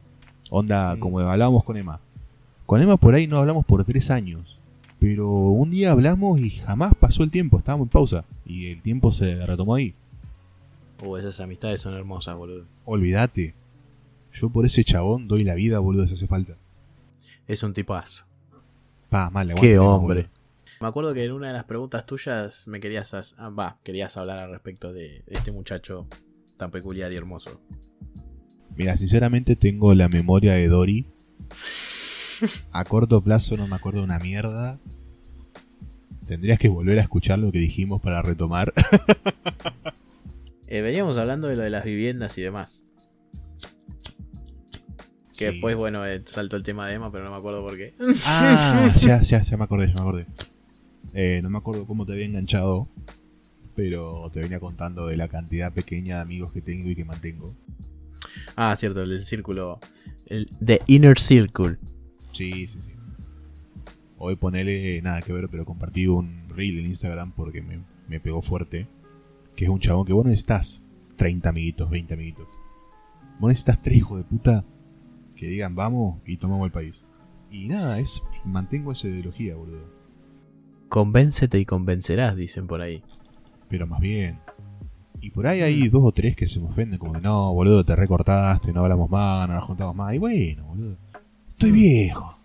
Onda, 0.50 0.96
Mm. 0.96 1.00
como 1.00 1.20
hablábamos 1.20 1.64
con 1.64 1.78
Emma. 1.78 2.00
Con 2.66 2.82
Emma 2.82 2.98
por 2.98 3.16
ahí 3.16 3.26
no 3.28 3.38
hablamos 3.38 3.66
por 3.66 3.84
tres 3.86 4.12
años. 4.12 4.60
Pero 5.00 5.30
un 5.32 5.72
día 5.72 5.92
hablamos 5.92 6.40
y 6.40 6.50
jamás 6.52 6.94
pasó 6.98 7.24
el 7.24 7.32
tiempo, 7.32 7.58
estábamos 7.58 7.86
en 7.88 7.90
pausa. 7.92 8.26
Y 8.46 8.68
el 8.68 8.82
tiempo 8.82 9.12
se 9.12 9.46
retomó 9.46 9.76
ahí. 9.76 9.94
Uh, 11.04 11.18
esas 11.18 11.40
amistades 11.42 11.82
son 11.82 11.94
hermosas, 11.96 12.38
boludo. 12.38 12.66
Olvídate. 12.86 13.54
Yo 14.34 14.50
por 14.50 14.66
ese 14.66 14.84
chabón 14.84 15.28
doy 15.28 15.44
la 15.44 15.56
vida, 15.56 15.80
boludo, 15.80 16.08
si 16.08 16.14
hace 16.14 16.28
falta. 16.28 16.54
Es 17.48 17.64
un 17.64 17.74
tipazo. 17.74 18.24
Pa, 19.14 19.30
mal, 19.30 19.46
le 19.48 19.54
Qué 19.54 19.76
aguante, 19.76 19.80
hombre. 19.80 20.30
Me 20.82 20.88
acuerdo 20.88 21.14
que 21.14 21.24
en 21.24 21.34
una 21.34 21.46
de 21.48 21.54
las 21.54 21.66
preguntas 21.66 22.04
tuyas 22.08 22.68
me 22.68 22.80
querías, 22.80 23.14
as- 23.14 23.36
ah, 23.38 23.50
va, 23.50 23.78
querías 23.84 24.18
hablar 24.18 24.40
al 24.40 24.50
respecto 24.50 24.92
de, 24.92 25.22
de 25.28 25.34
este 25.36 25.52
muchacho 25.52 26.08
tan 26.58 26.72
peculiar 26.72 27.14
y 27.14 27.16
hermoso. 27.16 27.62
Mira, 28.76 28.98
sinceramente 28.98 29.56
tengo 29.56 29.94
la 29.94 30.10
memoria 30.10 30.54
de 30.54 30.68
Dory. 30.68 31.06
A 32.72 32.84
corto 32.86 33.22
plazo 33.22 33.56
no 33.56 33.68
me 33.68 33.76
acuerdo 33.76 34.04
una 34.04 34.18
mierda. 34.18 34.80
Tendrías 36.26 36.58
que 36.58 36.70
volver 36.70 36.98
a 36.98 37.04
escuchar 37.04 37.38
lo 37.38 37.52
que 37.52 37.60
dijimos 37.60 38.02
para 38.02 38.24
retomar. 38.24 38.74
Eh, 40.66 40.82
veníamos 40.82 41.20
hablando 41.20 41.50
de 41.50 41.56
lo 41.56 41.62
de 41.62 41.70
las 41.70 41.84
viviendas 41.86 42.36
y 42.40 42.42
demás. 42.42 42.82
Que 45.34 45.40
Sí. 45.40 45.52
después, 45.54 45.76
bueno, 45.76 46.06
eh, 46.06 46.22
saltó 46.26 46.58
el 46.58 46.64
tema 46.64 46.88
de 46.88 46.96
Emma, 46.96 47.12
pero 47.12 47.24
no 47.24 47.32
me 47.32 47.38
acuerdo 47.38 47.62
por 47.64 47.76
qué. 47.76 47.94
Ah, 48.26 48.88
ya, 49.02 49.22
ya, 49.22 49.42
ya 49.44 49.58
me 49.58 49.64
acordé, 49.64 49.88
ya 49.88 49.94
me 49.96 50.00
acordé. 50.02 50.28
Eh, 51.14 51.40
no 51.44 51.50
me 51.50 51.58
acuerdo 51.58 51.86
cómo 51.88 52.06
te 52.06 52.14
había 52.14 52.26
enganchado, 52.26 52.88
pero 53.76 54.30
te 54.32 54.40
venía 54.42 54.60
contando 54.60 55.08
de 55.08 55.18
la 55.18 55.28
cantidad 55.28 55.74
pequeña 55.74 56.18
de 56.18 56.22
amigos 56.22 56.52
que 56.52 56.62
tengo 56.62 56.90
y 56.90 56.96
que 56.96 57.06
mantengo. 57.06 57.56
Ah, 58.56 58.76
cierto, 58.76 59.02
el 59.02 59.20
círculo. 59.26 59.80
El 60.28 60.48
The 60.64 60.82
Inner 60.88 61.20
Circle. 61.20 61.78
Sí, 62.32 62.68
sí, 62.68 62.80
sí. 62.82 62.90
Hoy 64.18 64.36
ponele 64.38 65.02
nada 65.02 65.22
que 65.22 65.34
ver, 65.34 65.50
pero 65.50 65.66
compartí 65.66 66.08
un 66.08 66.48
reel 66.50 66.80
en 66.80 66.86
Instagram 66.86 67.32
porque 67.34 67.62
me, 67.62 67.84
me 68.08 68.20
pegó 68.20 68.42
fuerte. 68.42 68.88
Que 69.56 69.66
es 69.66 69.70
un 69.70 69.80
chabón 69.80 70.06
que 70.06 70.14
vos 70.14 70.24
no 70.24 70.30
necesitas 70.32 70.82
30 71.18 71.50
amiguitos, 71.50 71.90
20 71.90 72.14
amiguitos. 72.14 72.48
Vos 73.40 73.50
necesitas 73.50 73.82
tres 73.82 73.98
hijos 73.98 74.18
de 74.18 74.24
puta 74.24 74.64
que 75.36 75.48
digan 75.48 75.76
vamos 75.76 76.22
y 76.26 76.38
tomamos 76.38 76.66
el 76.66 76.72
país. 76.72 77.04
Y 77.52 77.68
nada, 77.68 78.00
es 78.00 78.22
mantengo 78.46 78.92
esa 78.92 79.08
ideología, 79.08 79.56
boludo. 79.56 79.88
Convéncete 80.90 81.60
y 81.60 81.66
convencerás, 81.66 82.36
dicen 82.36 82.68
por 82.68 82.82
ahí. 82.82 83.04
Pero 83.70 83.88
más 83.88 84.00
bien. 84.00 84.40
Y 85.22 85.30
por 85.30 85.48
ahí 85.48 85.62
hay 85.62 85.88
dos 85.88 86.04
o 86.04 86.12
tres 86.12 86.36
que 86.36 86.48
se 86.48 86.60
me 86.60 86.68
ofenden, 86.68 87.00
como 87.00 87.14
de 87.14 87.22
no, 87.22 87.54
boludo, 87.54 87.86
te 87.86 87.96
recortaste, 87.96 88.74
no 88.74 88.82
hablamos 88.82 89.10
más, 89.10 89.48
no 89.48 89.56
nos 89.56 89.64
juntamos 89.64 89.96
más. 89.96 90.14
Y 90.14 90.18
bueno, 90.18 90.66
boludo. 90.66 90.98
Estoy 91.50 91.72
viejo. 91.72 92.38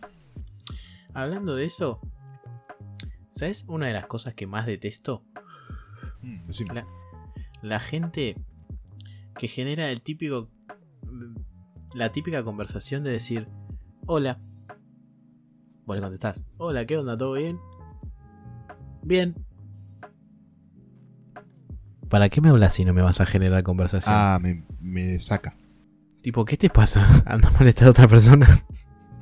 Hablando 1.12 1.56
de 1.56 1.64
eso, 1.64 2.00
¿sabes 3.32 3.64
una 3.68 3.86
de 3.86 3.92
las 3.94 4.06
cosas 4.06 4.34
que 4.34 4.46
más 4.46 4.66
detesto? 4.66 5.24
Mm, 6.22 6.50
la 7.62 7.80
gente 7.80 8.36
que 9.38 9.48
genera 9.48 9.90
el 9.90 10.02
típico. 10.02 10.48
La 11.94 12.12
típica 12.12 12.42
conversación 12.42 13.02
de 13.04 13.10
decir: 13.10 13.48
Hola. 14.06 14.38
Vos 15.86 15.96
le 15.96 16.02
contestás: 16.02 16.44
Hola, 16.58 16.84
¿qué 16.84 16.96
onda? 16.96 17.16
¿Todo 17.16 17.32
bien? 17.34 17.58
Bien. 19.02 19.34
¿Para 22.08 22.28
qué 22.28 22.40
me 22.40 22.48
hablas 22.48 22.74
si 22.74 22.84
no 22.84 22.94
me 22.94 23.02
vas 23.02 23.20
a 23.20 23.26
generar 23.26 23.62
conversación? 23.62 24.14
Ah, 24.16 24.38
me, 24.40 24.64
me 24.80 25.18
saca. 25.18 25.56
Tipo, 26.22 26.44
¿qué 26.44 26.56
te 26.56 26.70
pasa? 26.70 27.06
¿Anda 27.26 27.50
molestando 27.58 27.88
a 27.88 27.92
otra 27.92 28.08
persona? 28.08 28.46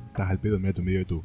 Estás 0.07 0.29
al 0.29 0.39
pedo, 0.39 0.59
mira 0.59 0.73
tu 0.73 0.81
video 0.81 0.99
de 0.99 1.05
tú. 1.05 1.23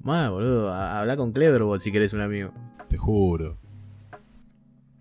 Más, 0.00 0.30
boludo, 0.30 0.72
habla 0.72 1.16
con 1.16 1.32
Cleverbot 1.32 1.80
si 1.80 1.90
querés 1.90 2.12
un 2.12 2.20
amigo. 2.20 2.52
Te 2.88 2.96
juro. 2.96 3.58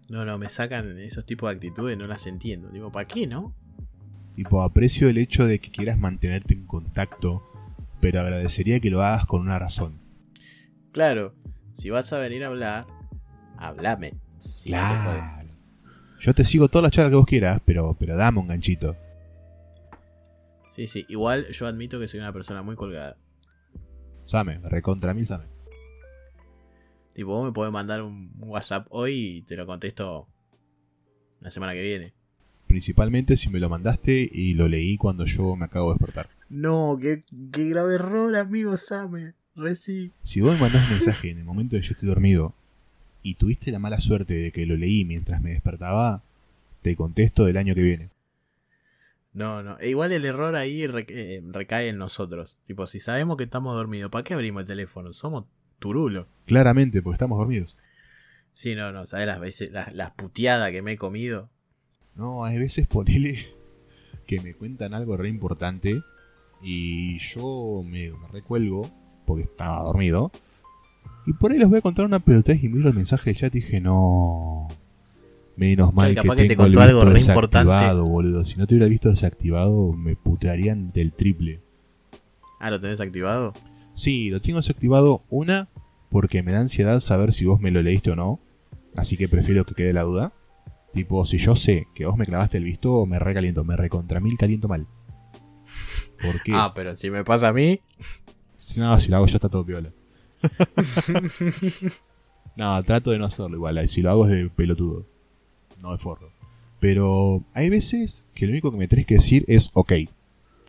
No, 0.10 0.26
no, 0.26 0.38
me 0.38 0.50
sacan 0.50 0.98
esos 1.00 1.26
tipos 1.26 1.50
de 1.50 1.56
actitudes, 1.56 1.98
no 1.98 2.08
las 2.08 2.26
entiendo. 2.28 2.70
Digo, 2.70 2.92
¿para 2.92 3.08
qué, 3.08 3.28
no? 3.28 3.54
Tipo, 4.38 4.62
aprecio 4.62 5.10
el 5.10 5.18
hecho 5.18 5.48
de 5.48 5.58
que 5.58 5.72
quieras 5.72 5.98
mantenerte 5.98 6.54
en 6.54 6.68
contacto, 6.68 7.42
pero 8.00 8.20
agradecería 8.20 8.80
que 8.80 8.92
lo 8.92 9.02
hagas 9.02 9.26
con 9.26 9.42
una 9.42 9.58
razón. 9.58 10.00
Claro, 10.92 11.34
si 11.74 11.90
vas 11.90 12.14
a 12.14 12.20
venir 12.20 12.44
a 12.44 12.48
hablar, 12.48 12.86
háblame. 13.58 14.14
Si 14.38 14.70
no 14.70 14.78
te 14.78 14.96
jode. 14.96 15.18
Claro. 15.18 15.50
Yo 16.20 16.36
te 16.36 16.46
sigo 16.46 16.68
toda 16.68 16.84
la 16.84 16.92
charla 16.92 17.10
que 17.10 17.16
vos 17.16 17.26
quieras, 17.26 17.60
pero, 17.66 17.96
pero 18.00 18.16
dame 18.16 18.40
un 18.40 18.48
ganchito. 18.48 18.96
Sí, 20.68 20.86
sí, 20.86 21.04
igual 21.10 21.48
yo 21.48 21.66
admito 21.66 22.00
que 22.00 22.08
soy 22.08 22.20
una 22.20 22.32
persona 22.32 22.62
muy 22.62 22.76
colgada. 22.76 23.18
Same, 24.24 24.60
recontra 24.66 25.16
mí, 25.16 25.26
Same. 25.26 25.46
Tipo, 27.16 27.32
vos 27.32 27.44
me 27.44 27.54
podés 27.54 27.74
mandar 27.74 28.04
un 28.04 28.32
WhatsApp 28.38 28.86
hoy 28.92 29.38
y 29.38 29.42
te 29.42 29.56
lo 29.56 29.66
contesto 29.66 30.28
la 31.40 31.50
semana 31.50 31.74
que 31.74 31.82
viene. 31.82 32.14
Principalmente 32.68 33.38
si 33.38 33.50
me 33.50 33.60
lo 33.60 33.70
mandaste 33.70 34.30
y 34.32 34.54
lo 34.54 34.68
leí 34.68 34.98
cuando 34.98 35.26
yo 35.26 35.56
me 35.56 35.66
acabo 35.66 35.90
de 35.90 35.94
despertar. 36.00 36.30
No, 36.50 36.98
qué, 37.02 37.22
qué 37.52 37.70
grave 37.70 37.96
error, 37.96 38.36
amigo 38.36 38.76
Same. 38.78 39.34
Reci. 39.56 40.12
Si 40.24 40.40
vos 40.42 40.54
me 40.54 40.60
mandás 40.62 40.84
un 40.86 40.92
mensaje 40.98 41.32
en 41.32 41.40
el 41.40 41.44
momento 41.46 41.76
en 41.76 41.82
que 41.82 41.88
yo 41.88 41.94
estoy 41.94 42.08
dormido 42.10 42.54
y 43.24 43.36
tuviste 43.36 43.72
la 43.72 43.80
mala 43.80 44.00
suerte 44.00 44.36
de 44.36 44.52
que 44.52 44.66
lo 44.68 44.76
leí 44.76 45.04
mientras 45.04 45.42
me 45.42 45.50
despertaba, 45.52 46.22
te 46.84 46.96
contesto 46.96 47.44
del 47.46 47.58
año 47.58 47.74
que 47.74 47.82
viene. 47.82 48.10
No, 49.34 49.64
no. 49.64 49.78
e 49.80 49.90
Igual 49.90 50.12
el 50.12 50.26
error 50.26 50.56
ahí 50.56 50.86
rec- 50.88 51.10
eh, 51.12 51.42
recae 51.48 51.90
en 51.90 51.98
nosotros. 51.98 52.58
Tipo, 52.68 52.86
si 52.86 53.00
sabemos 53.00 53.38
que 53.38 53.44
estamos 53.46 53.76
dormidos, 53.76 54.12
¿para 54.12 54.24
qué 54.24 54.34
abrimos 54.34 54.62
el 54.62 54.68
teléfono? 54.68 55.12
Somos 55.14 55.46
turulos. 55.80 56.28
Claramente, 56.46 57.02
porque 57.02 57.16
estamos 57.16 57.38
dormidos. 57.40 57.78
Sí, 58.54 58.74
no, 58.76 58.92
no. 58.92 59.06
¿Sabes 59.06 59.26
las 59.28 59.40
veces, 59.40 59.72
las, 59.72 59.94
las 59.94 60.12
puteadas 60.12 60.72
que 60.72 60.82
me 60.82 60.94
he 60.94 60.98
comido? 60.98 61.50
No, 62.18 62.44
hay 62.44 62.60
veces 62.60 62.88
ponele 62.88 63.40
que 64.26 64.42
me 64.42 64.54
cuentan 64.54 64.94
algo 64.94 65.16
re 65.16 65.30
importante 65.30 66.02
y 66.62 67.20
yo 67.20 67.82
me, 67.86 68.12
me 68.12 68.28
recuelgo 68.32 68.90
porque 69.26 69.44
estaba 69.44 69.84
dormido. 69.84 70.32
Y 71.26 71.34
por 71.34 71.52
ahí 71.52 71.60
les 71.60 71.68
voy 71.68 71.80
a 71.80 71.82
contar 71.82 72.06
una 72.06 72.20
pelotez 72.20 72.64
y 72.64 72.70
miro 72.70 72.88
el 72.90 72.96
mensaje 72.96 73.30
del 73.30 73.40
chat 73.40 73.56
y 73.56 73.60
dije, 73.60 73.82
no. 73.82 74.68
Menos 75.58 75.94
mal 75.94 76.14
capaz 76.14 76.36
que 76.36 76.46
te 76.46 76.54
el 76.54 76.58
contó 76.58 76.82
algo 76.82 77.04
re 77.04 77.20
importante. 77.20 77.68
desactivado, 77.70 78.06
boludo. 78.06 78.46
Si 78.46 78.56
no 78.58 78.68
tuviera 78.68 78.86
el 78.86 78.92
visto 78.92 79.10
desactivado, 79.10 79.92
me 79.92 80.16
putearían 80.16 80.92
del 80.92 81.12
triple. 81.12 81.60
Ah, 82.60 82.70
¿lo 82.70 82.80
tenés 82.80 83.02
activado? 83.02 83.54
Sí, 83.94 84.30
lo 84.30 84.40
tengo 84.40 84.60
desactivado. 84.60 85.24
Una, 85.30 85.68
porque 86.10 86.44
me 86.44 86.52
da 86.52 86.60
ansiedad 86.60 87.00
saber 87.02 87.34
si 87.34 87.46
vos 87.46 87.60
me 87.60 87.72
lo 87.72 87.82
leíste 87.82 88.12
o 88.12 88.16
no. 88.16 88.40
Así 88.96 89.18
que 89.18 89.28
prefiero 89.28 89.66
que 89.66 89.74
quede 89.74 89.94
la 89.94 90.04
duda. 90.04 90.32
Tipo, 90.94 91.26
si 91.26 91.38
yo 91.38 91.56
sé 91.56 91.88
que 91.94 92.06
vos 92.06 92.18
me 92.18 92.26
clavaste 92.26 92.58
el 92.58 92.64
visto, 92.64 93.06
me 93.06 93.20
recaliento. 93.20 93.64
Me 93.64 93.76
recontra 93.76 94.20
mil 94.20 94.38
caliento 94.38 94.68
mal. 94.68 94.88
¿Por 96.22 96.42
qué? 96.44 96.54
Ah, 96.56 96.72
pero 96.74 96.96
si 96.96 97.10
me 97.10 97.24
pasa 97.24 97.50
a 97.50 97.54
mí. 97.54 97.80
Si- 98.58 98.80
No, 98.80 99.00
si 99.00 99.10
lo 99.10 99.18
hago 99.18 99.28
yo 99.28 99.36
está 99.36 99.50
todo 99.50 99.66
piola. 99.66 99.92
no, 102.56 102.84
trato 102.84 103.12
de 103.12 103.20
no 103.20 103.26
hacerlo 103.26 103.56
igual. 103.56 103.88
Si 103.88 104.02
lo 104.02 104.10
hago 104.12 104.26
es 104.28 104.32
de 104.32 104.50
pelotudo. 104.50 105.06
No 105.82 105.92
de 105.92 105.98
forro. 106.00 106.32
Pero 106.80 107.44
hay 107.54 107.70
veces 107.70 108.26
que 108.34 108.46
lo 108.46 108.52
único 108.52 108.72
que 108.72 108.78
me 108.78 108.88
tenés 108.88 109.06
que 109.06 109.16
decir 109.16 109.46
es 109.48 109.70
ok. 109.74 109.94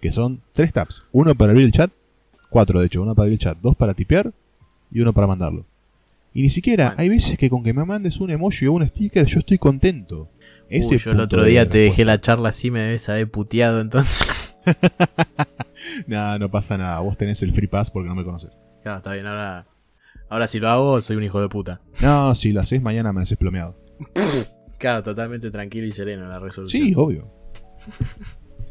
Que 0.01 0.13
son 0.13 0.43
tres 0.53 0.73
tabs. 0.73 1.05
Uno 1.13 1.35
para 1.35 1.53
abrir 1.53 1.67
el 1.67 1.73
chat. 1.73 1.91
Cuatro, 2.51 2.81
de 2.81 2.87
hecho. 2.87 3.03
Uno 3.03 3.15
para 3.15 3.25
abrir 3.25 3.35
el 3.35 3.39
chat. 3.41 3.59
Dos 3.61 3.77
para 3.77 3.95
tipear. 3.95 4.33
Y 4.91 5.01
uno 5.01 5.13
para 5.13 5.27
mandarlo. 5.27 5.65
Y 6.39 6.43
ni 6.43 6.51
siquiera, 6.51 6.95
hay 6.97 7.09
veces 7.09 7.37
que 7.37 7.51
con 7.51 7.65
que 7.65 7.75
me 7.75 7.85
mandes 7.85 8.21
un 8.21 8.31
emoji 8.31 8.69
o 8.69 8.75
un 8.75 8.89
sticker 8.89 9.27
yo 9.27 9.41
estoy 9.41 9.59
contento. 9.59 10.31
Ese 10.69 10.91
Uy, 10.91 10.99
yo 10.99 11.11
el 11.11 11.19
otro 11.19 11.43
de 11.43 11.51
día 11.51 11.69
te 11.69 11.79
dejé 11.79 12.05
la 12.05 12.21
charla 12.21 12.51
así, 12.51 12.71
me 12.71 12.79
debes 12.79 13.09
haber 13.09 13.29
puteado 13.29 13.81
entonces. 13.81 14.57
Nah, 16.07 16.39
no 16.39 16.49
pasa 16.49 16.79
nada. 16.79 17.01
Vos 17.01 17.17
tenés 17.17 17.43
el 17.43 17.53
free 17.53 17.67
pass 17.67 17.91
porque 17.91 18.09
no 18.09 18.15
me 18.15 18.23
conoces. 18.23 18.57
claro, 18.83 18.99
está 18.99 19.15
bien, 19.15 19.27
ahora. 19.27 19.67
Ahora 20.29 20.47
si 20.47 20.61
lo 20.61 20.69
hago, 20.69 21.01
soy 21.01 21.17
un 21.17 21.25
hijo 21.25 21.41
de 21.41 21.49
puta. 21.49 21.81
No, 22.01 22.33
si 22.37 22.53
lo 22.53 22.61
haces 22.61 22.81
mañana 22.81 23.13
me 23.13 23.23
haces 23.23 23.37
plomeado. 23.37 23.77
Claro, 24.79 25.03
totalmente 25.03 25.51
tranquilo 25.51 25.89
y 25.89 25.93
sereno 25.93 26.23
en 26.23 26.29
la 26.29 26.39
resolución. 26.39 26.85
Sí, 26.85 26.95
obvio. 26.95 27.33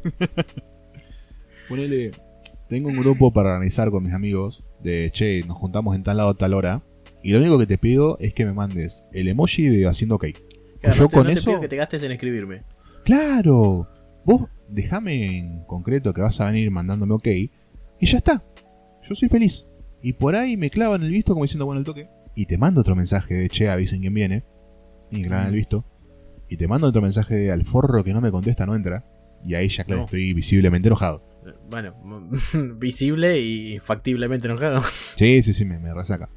Ponele, 1.68 2.12
tengo 2.70 2.88
un 2.88 2.98
grupo 2.98 3.34
para 3.34 3.50
organizar 3.50 3.92
con 3.92 4.06
mis 4.06 4.14
amigos 4.14 4.64
de, 4.82 5.12
che, 5.12 5.44
nos 5.46 5.58
juntamos 5.58 5.98
en 5.98 6.04
tal 6.04 6.16
lado 6.16 6.30
a 6.30 6.34
tal 6.34 6.54
hora. 6.54 6.82
Y 7.28 7.34
lo 7.34 7.40
único 7.40 7.60
que 7.60 7.66
te 7.68 7.78
pido 7.78 8.18
es 8.22 8.34
que 8.34 8.46
me 8.46 8.54
mandes 8.54 9.04
el 9.12 9.28
emoji 9.28 9.68
de 9.68 9.86
haciendo 9.86 10.16
ok. 10.16 10.28
Claro, 10.80 10.96
yo 10.96 11.04
no 11.04 11.08
te, 11.10 11.16
con 11.18 11.28
no 11.28 11.34
te 11.34 11.40
eso... 11.40 11.50
pido 11.50 11.60
que 11.60 11.68
te 11.68 11.76
gastes 11.76 12.02
en 12.04 12.14
escribirme. 12.14 12.64
Claro. 13.04 13.90
Vos 14.24 14.44
déjame 14.70 15.38
en 15.38 15.66
concreto 15.66 16.14
que 16.14 16.22
vas 16.22 16.40
a 16.40 16.46
venir 16.46 16.72
mandándome 16.72 17.14
ok, 17.16 17.28
y 17.28 17.52
ya 18.00 18.20
está. 18.20 18.46
Yo 19.10 19.14
soy 19.14 19.28
feliz. 19.28 19.66
Y 20.02 20.14
por 20.14 20.36
ahí 20.36 20.56
me 20.56 20.70
clavan 20.70 21.04
el 21.04 21.12
visto 21.12 21.34
como 21.34 21.44
diciendo, 21.44 21.66
bueno, 21.66 21.80
el 21.80 21.86
toque. 21.86 22.08
Y 22.34 22.46
te 22.46 22.58
mando 22.58 22.80
otro 22.80 22.96
mensaje 22.96 23.34
de, 23.34 23.50
che, 23.50 23.70
avisen 23.70 24.00
quién 24.00 24.14
viene. 24.14 24.46
Y 25.12 25.18
me 25.18 25.28
clavan 25.28 25.48
el 25.48 25.56
visto. 25.56 25.84
Y 26.48 26.56
te 26.56 26.66
mando 26.70 26.88
otro 26.88 27.02
mensaje 27.02 27.36
de, 27.36 27.52
al 27.52 27.66
forro 27.66 28.06
que 28.06 28.14
no 28.14 28.22
me 28.22 28.32
contesta, 28.32 28.66
no 28.66 28.74
entra. 28.74 29.06
Y 29.44 29.54
ahí 29.56 29.68
ya, 29.68 29.84
claro, 29.84 30.04
No. 30.04 30.06
estoy 30.06 30.34
visiblemente 30.34 30.88
enojado. 30.88 31.24
Eh, 31.46 31.52
Bueno, 31.70 31.94
visible 32.78 33.38
y 33.42 33.80
factiblemente 33.80 34.48
enojado. 34.48 34.80
Sí, 34.82 35.44
sí, 35.44 35.54
sí, 35.54 35.66
me, 35.66 35.78
me 35.78 35.94
resaca. 35.94 36.30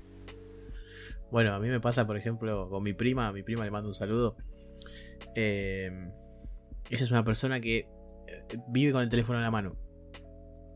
Bueno, 1.30 1.54
a 1.54 1.60
mí 1.60 1.68
me 1.68 1.80
pasa, 1.80 2.06
por 2.06 2.16
ejemplo, 2.16 2.68
con 2.68 2.82
mi 2.82 2.92
prima. 2.92 3.28
A 3.28 3.32
mi 3.32 3.42
prima 3.42 3.64
le 3.64 3.70
mando 3.70 3.88
un 3.88 3.94
saludo. 3.94 4.36
Eh, 5.34 5.90
ella 6.90 7.04
es 7.04 7.10
una 7.10 7.24
persona 7.24 7.60
que 7.60 7.78
eh, 8.26 8.58
vive 8.68 8.92
con 8.92 9.02
el 9.02 9.08
teléfono 9.08 9.38
en 9.38 9.44
la 9.44 9.50
mano. 9.50 9.76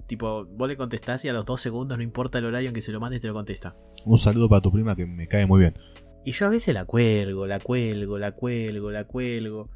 Tipo, 0.06 0.44
vos 0.44 0.68
le 0.68 0.76
contestás 0.76 1.24
y 1.24 1.28
a 1.28 1.32
los 1.32 1.44
dos 1.44 1.60
segundos, 1.60 1.96
no 1.96 2.04
importa 2.04 2.38
el 2.38 2.44
horario 2.44 2.68
en 2.68 2.74
que 2.74 2.82
se 2.82 2.92
lo 2.92 3.00
mandes, 3.00 3.20
te 3.20 3.28
lo 3.28 3.34
contesta. 3.34 3.76
Un 4.04 4.18
saludo 4.18 4.48
para 4.48 4.60
tu 4.60 4.70
prima 4.70 4.94
que 4.94 5.06
me 5.06 5.26
cae 5.26 5.46
muy 5.46 5.60
bien. 5.60 5.78
Y 6.24 6.32
yo 6.32 6.46
a 6.46 6.50
veces 6.50 6.74
la 6.74 6.84
cuelgo, 6.84 7.46
la 7.46 7.58
cuelgo, 7.58 8.18
la 8.18 8.32
cuelgo, 8.32 8.90
la 8.90 9.04
cuelgo. 9.04 9.70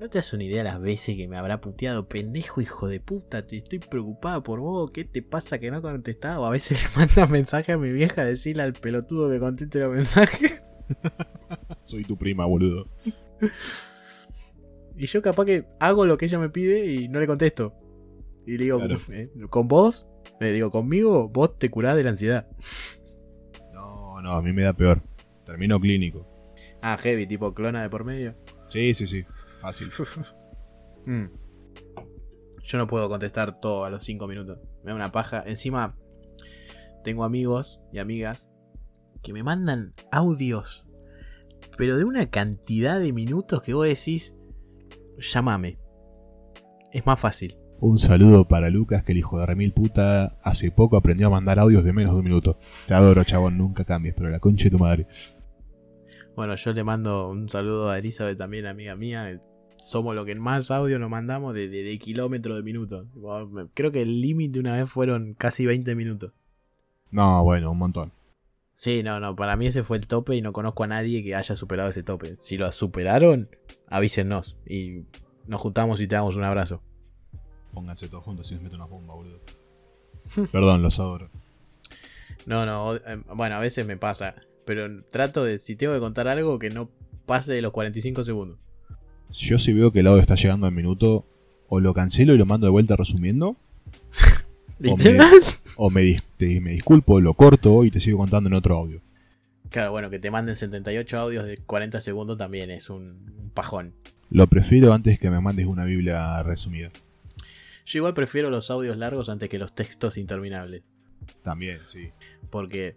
No 0.00 0.08
te 0.08 0.18
das 0.18 0.32
una 0.32 0.44
idea 0.44 0.62
las 0.62 0.80
veces 0.80 1.16
que 1.16 1.26
me 1.26 1.36
habrá 1.36 1.60
puteado, 1.60 2.08
pendejo 2.08 2.60
hijo 2.60 2.86
de 2.86 3.00
puta, 3.00 3.44
te 3.46 3.56
estoy 3.56 3.80
preocupada 3.80 4.42
por 4.42 4.60
vos, 4.60 4.90
¿qué 4.92 5.04
te 5.04 5.22
pasa 5.22 5.58
que 5.58 5.72
no 5.72 5.82
contestás? 5.82 6.38
O 6.38 6.46
a 6.46 6.50
veces 6.50 6.82
le 6.96 7.06
manda 7.06 7.26
mensaje 7.26 7.72
a 7.72 7.78
mi 7.78 7.90
vieja 7.90 8.22
a 8.22 8.24
decirle 8.24 8.62
al 8.62 8.74
pelotudo 8.74 9.28
que 9.30 9.40
conteste 9.40 9.80
los 9.80 9.92
mensajes. 9.92 10.62
Soy 11.84 12.04
tu 12.04 12.16
prima, 12.16 12.46
boludo. 12.46 12.88
Y 14.96 15.06
yo 15.06 15.20
capaz 15.20 15.44
que 15.46 15.66
hago 15.80 16.06
lo 16.06 16.16
que 16.16 16.26
ella 16.26 16.38
me 16.38 16.48
pide 16.48 16.86
y 16.86 17.08
no 17.08 17.18
le 17.18 17.26
contesto. 17.26 17.74
Y 18.46 18.52
le 18.56 18.64
digo, 18.64 18.78
Claro. 18.78 18.94
eh, 19.12 19.30
con 19.50 19.66
vos, 19.68 20.06
le 20.40 20.52
digo, 20.52 20.70
conmigo, 20.70 21.28
vos 21.28 21.58
te 21.58 21.68
curás 21.70 21.96
de 21.96 22.04
la 22.04 22.10
ansiedad. 22.10 22.46
No, 23.74 24.20
no, 24.22 24.32
a 24.32 24.42
mí 24.42 24.52
me 24.52 24.62
da 24.62 24.72
peor. 24.72 25.02
Termino 25.44 25.80
clínico. 25.80 26.26
Ah, 26.82 26.96
heavy, 26.98 27.26
tipo 27.26 27.52
clona 27.52 27.82
de 27.82 27.90
por 27.90 28.04
medio. 28.04 28.36
Sí, 28.68 28.94
sí, 28.94 29.06
sí. 29.06 29.24
Fácil. 29.60 29.90
Mm. 31.06 31.30
Yo 32.62 32.76
no 32.76 32.86
puedo 32.86 33.08
contestar 33.08 33.60
todo 33.60 33.86
a 33.86 33.88
los 33.88 34.04
5 34.04 34.26
minutos. 34.26 34.58
Me 34.84 34.90
da 34.90 34.94
una 34.94 35.10
paja. 35.10 35.42
Encima, 35.46 35.96
tengo 37.02 37.24
amigos 37.24 37.80
y 37.94 37.98
amigas 37.98 38.52
que 39.22 39.32
me 39.32 39.42
mandan 39.42 39.94
audios, 40.12 40.86
pero 41.78 41.96
de 41.96 42.04
una 42.04 42.26
cantidad 42.26 43.00
de 43.00 43.14
minutos 43.14 43.62
que 43.62 43.72
vos 43.72 43.86
decís, 43.86 44.36
llámame. 45.18 45.78
Es 46.92 47.06
más 47.06 47.18
fácil. 47.18 47.56
Un 47.80 47.98
saludo 47.98 48.46
para 48.46 48.70
Lucas, 48.70 49.04
que 49.04 49.12
el 49.12 49.18
hijo 49.18 49.38
de 49.38 49.46
remil 49.46 49.72
puta 49.72 50.36
hace 50.42 50.70
poco 50.72 50.96
aprendió 50.96 51.28
a 51.28 51.30
mandar 51.30 51.58
audios 51.58 51.84
de 51.84 51.92
menos 51.92 52.12
de 52.12 52.18
un 52.18 52.24
minuto. 52.24 52.58
Te 52.86 52.94
adoro, 52.94 53.22
chabón, 53.24 53.56
nunca 53.56 53.84
cambies, 53.84 54.14
pero 54.14 54.30
la 54.30 54.40
concha 54.40 54.64
de 54.64 54.70
tu 54.70 54.78
madre. 54.78 55.06
Bueno, 56.34 56.54
yo 56.54 56.72
le 56.72 56.84
mando 56.84 57.30
un 57.30 57.48
saludo 57.48 57.90
a 57.90 57.98
Elizabeth 57.98 58.36
también, 58.36 58.66
amiga 58.66 58.96
mía. 58.96 59.40
Somos 59.80 60.14
lo 60.14 60.24
que 60.24 60.34
más 60.34 60.70
audio 60.70 60.98
nos 60.98 61.10
mandamos 61.10 61.54
de, 61.54 61.68
de, 61.68 61.82
de 61.82 61.98
kilómetros 61.98 62.56
de 62.56 62.62
minutos. 62.62 63.06
Creo 63.74 63.90
que 63.90 64.02
el 64.02 64.20
límite 64.20 64.58
una 64.58 64.76
vez 64.76 64.90
fueron 64.90 65.34
casi 65.34 65.66
20 65.66 65.94
minutos. 65.94 66.32
No, 67.10 67.42
bueno, 67.44 67.70
un 67.70 67.78
montón. 67.78 68.12
Sí, 68.74 69.02
no, 69.02 69.18
no, 69.18 69.34
para 69.34 69.56
mí 69.56 69.66
ese 69.66 69.82
fue 69.82 69.96
el 69.96 70.06
tope 70.06 70.36
y 70.36 70.40
no 70.40 70.52
conozco 70.52 70.84
a 70.84 70.86
nadie 70.86 71.22
que 71.24 71.34
haya 71.34 71.56
superado 71.56 71.90
ese 71.90 72.04
tope. 72.04 72.38
Si 72.42 72.56
lo 72.56 72.70
superaron, 72.70 73.48
avísennos 73.88 74.56
y 74.66 75.04
nos 75.46 75.60
juntamos 75.60 76.00
y 76.00 76.06
te 76.06 76.14
damos 76.14 76.36
un 76.36 76.44
abrazo. 76.44 76.80
Pónganse 77.72 78.08
todos 78.08 78.22
juntos 78.22 78.46
si 78.46 78.54
nos 78.54 78.62
meten 78.62 78.80
una 78.80 78.88
bomba, 78.88 79.14
boludo. 79.14 79.40
Perdón, 80.52 80.82
los 80.82 81.00
adoro. 81.00 81.28
No, 82.46 82.64
no, 82.66 82.94
eh, 82.94 83.22
bueno, 83.34 83.56
a 83.56 83.58
veces 83.58 83.84
me 83.84 83.96
pasa, 83.96 84.36
pero 84.64 85.02
trato 85.06 85.42
de, 85.44 85.58
si 85.58 85.74
tengo 85.74 85.94
que 85.94 86.00
contar 86.00 86.28
algo, 86.28 86.58
que 86.58 86.70
no 86.70 86.88
pase 87.26 87.52
de 87.54 87.62
los 87.62 87.72
45 87.72 88.22
segundos. 88.22 88.58
Yo 89.32 89.58
si 89.58 89.72
veo 89.72 89.92
que 89.92 90.00
el 90.00 90.06
audio 90.06 90.20
está 90.20 90.34
llegando 90.34 90.66
al 90.66 90.72
minuto, 90.72 91.26
o 91.68 91.80
lo 91.80 91.94
cancelo 91.94 92.34
y 92.34 92.38
lo 92.38 92.46
mando 92.46 92.66
de 92.66 92.70
vuelta 92.70 92.96
resumiendo, 92.96 93.56
O 94.86 94.96
me- 94.96 95.18
o 95.76 95.90
me, 95.90 96.02
dis- 96.02 96.22
te- 96.36 96.60
me 96.60 96.70
disculpo, 96.70 97.20
lo 97.20 97.34
corto 97.34 97.84
y 97.84 97.90
te 97.90 98.00
sigo 98.00 98.18
contando 98.18 98.48
en 98.48 98.54
otro 98.54 98.76
audio. 98.76 99.00
Claro, 99.70 99.90
bueno, 99.90 100.08
que 100.08 100.18
te 100.20 100.30
manden 100.30 100.56
78 100.56 101.18
audios 101.18 101.46
de 101.46 101.56
40 101.58 102.00
segundos 102.00 102.38
también 102.38 102.70
es 102.70 102.88
un, 102.88 103.34
un 103.38 103.50
pajón. 103.50 103.94
Lo 104.30 104.46
prefiero 104.46 104.92
antes 104.92 105.18
que 105.18 105.30
me 105.30 105.40
mandes 105.40 105.66
una 105.66 105.84
Biblia 105.84 106.42
resumida. 106.44 106.90
Yo 107.86 107.98
igual 107.98 108.14
prefiero 108.14 108.50
los 108.50 108.70
audios 108.70 108.96
largos 108.96 109.28
antes 109.28 109.48
que 109.48 109.58
los 109.58 109.74
textos 109.74 110.16
interminables. 110.16 110.82
También, 111.42 111.80
sí. 111.86 112.10
Porque 112.50 112.96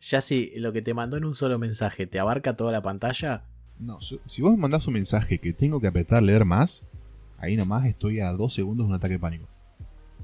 ya 0.00 0.20
si 0.20 0.52
lo 0.56 0.72
que 0.72 0.82
te 0.82 0.94
mandó 0.94 1.16
en 1.16 1.24
un 1.24 1.34
solo 1.34 1.58
mensaje 1.60 2.06
te 2.06 2.18
abarca 2.18 2.54
toda 2.54 2.72
la 2.72 2.82
pantalla, 2.82 3.44
No, 3.80 3.98
si 4.00 4.42
vos 4.42 4.52
me 4.52 4.58
mandás 4.58 4.86
un 4.88 4.94
mensaje 4.94 5.38
que 5.38 5.52
tengo 5.52 5.80
que 5.80 5.86
apretar 5.86 6.22
leer 6.22 6.44
más, 6.44 6.82
ahí 7.38 7.56
nomás 7.56 7.86
estoy 7.86 8.20
a 8.20 8.32
dos 8.32 8.54
segundos 8.54 8.86
de 8.86 8.90
un 8.90 8.96
ataque 8.96 9.14
de 9.14 9.20
pánico. 9.20 9.46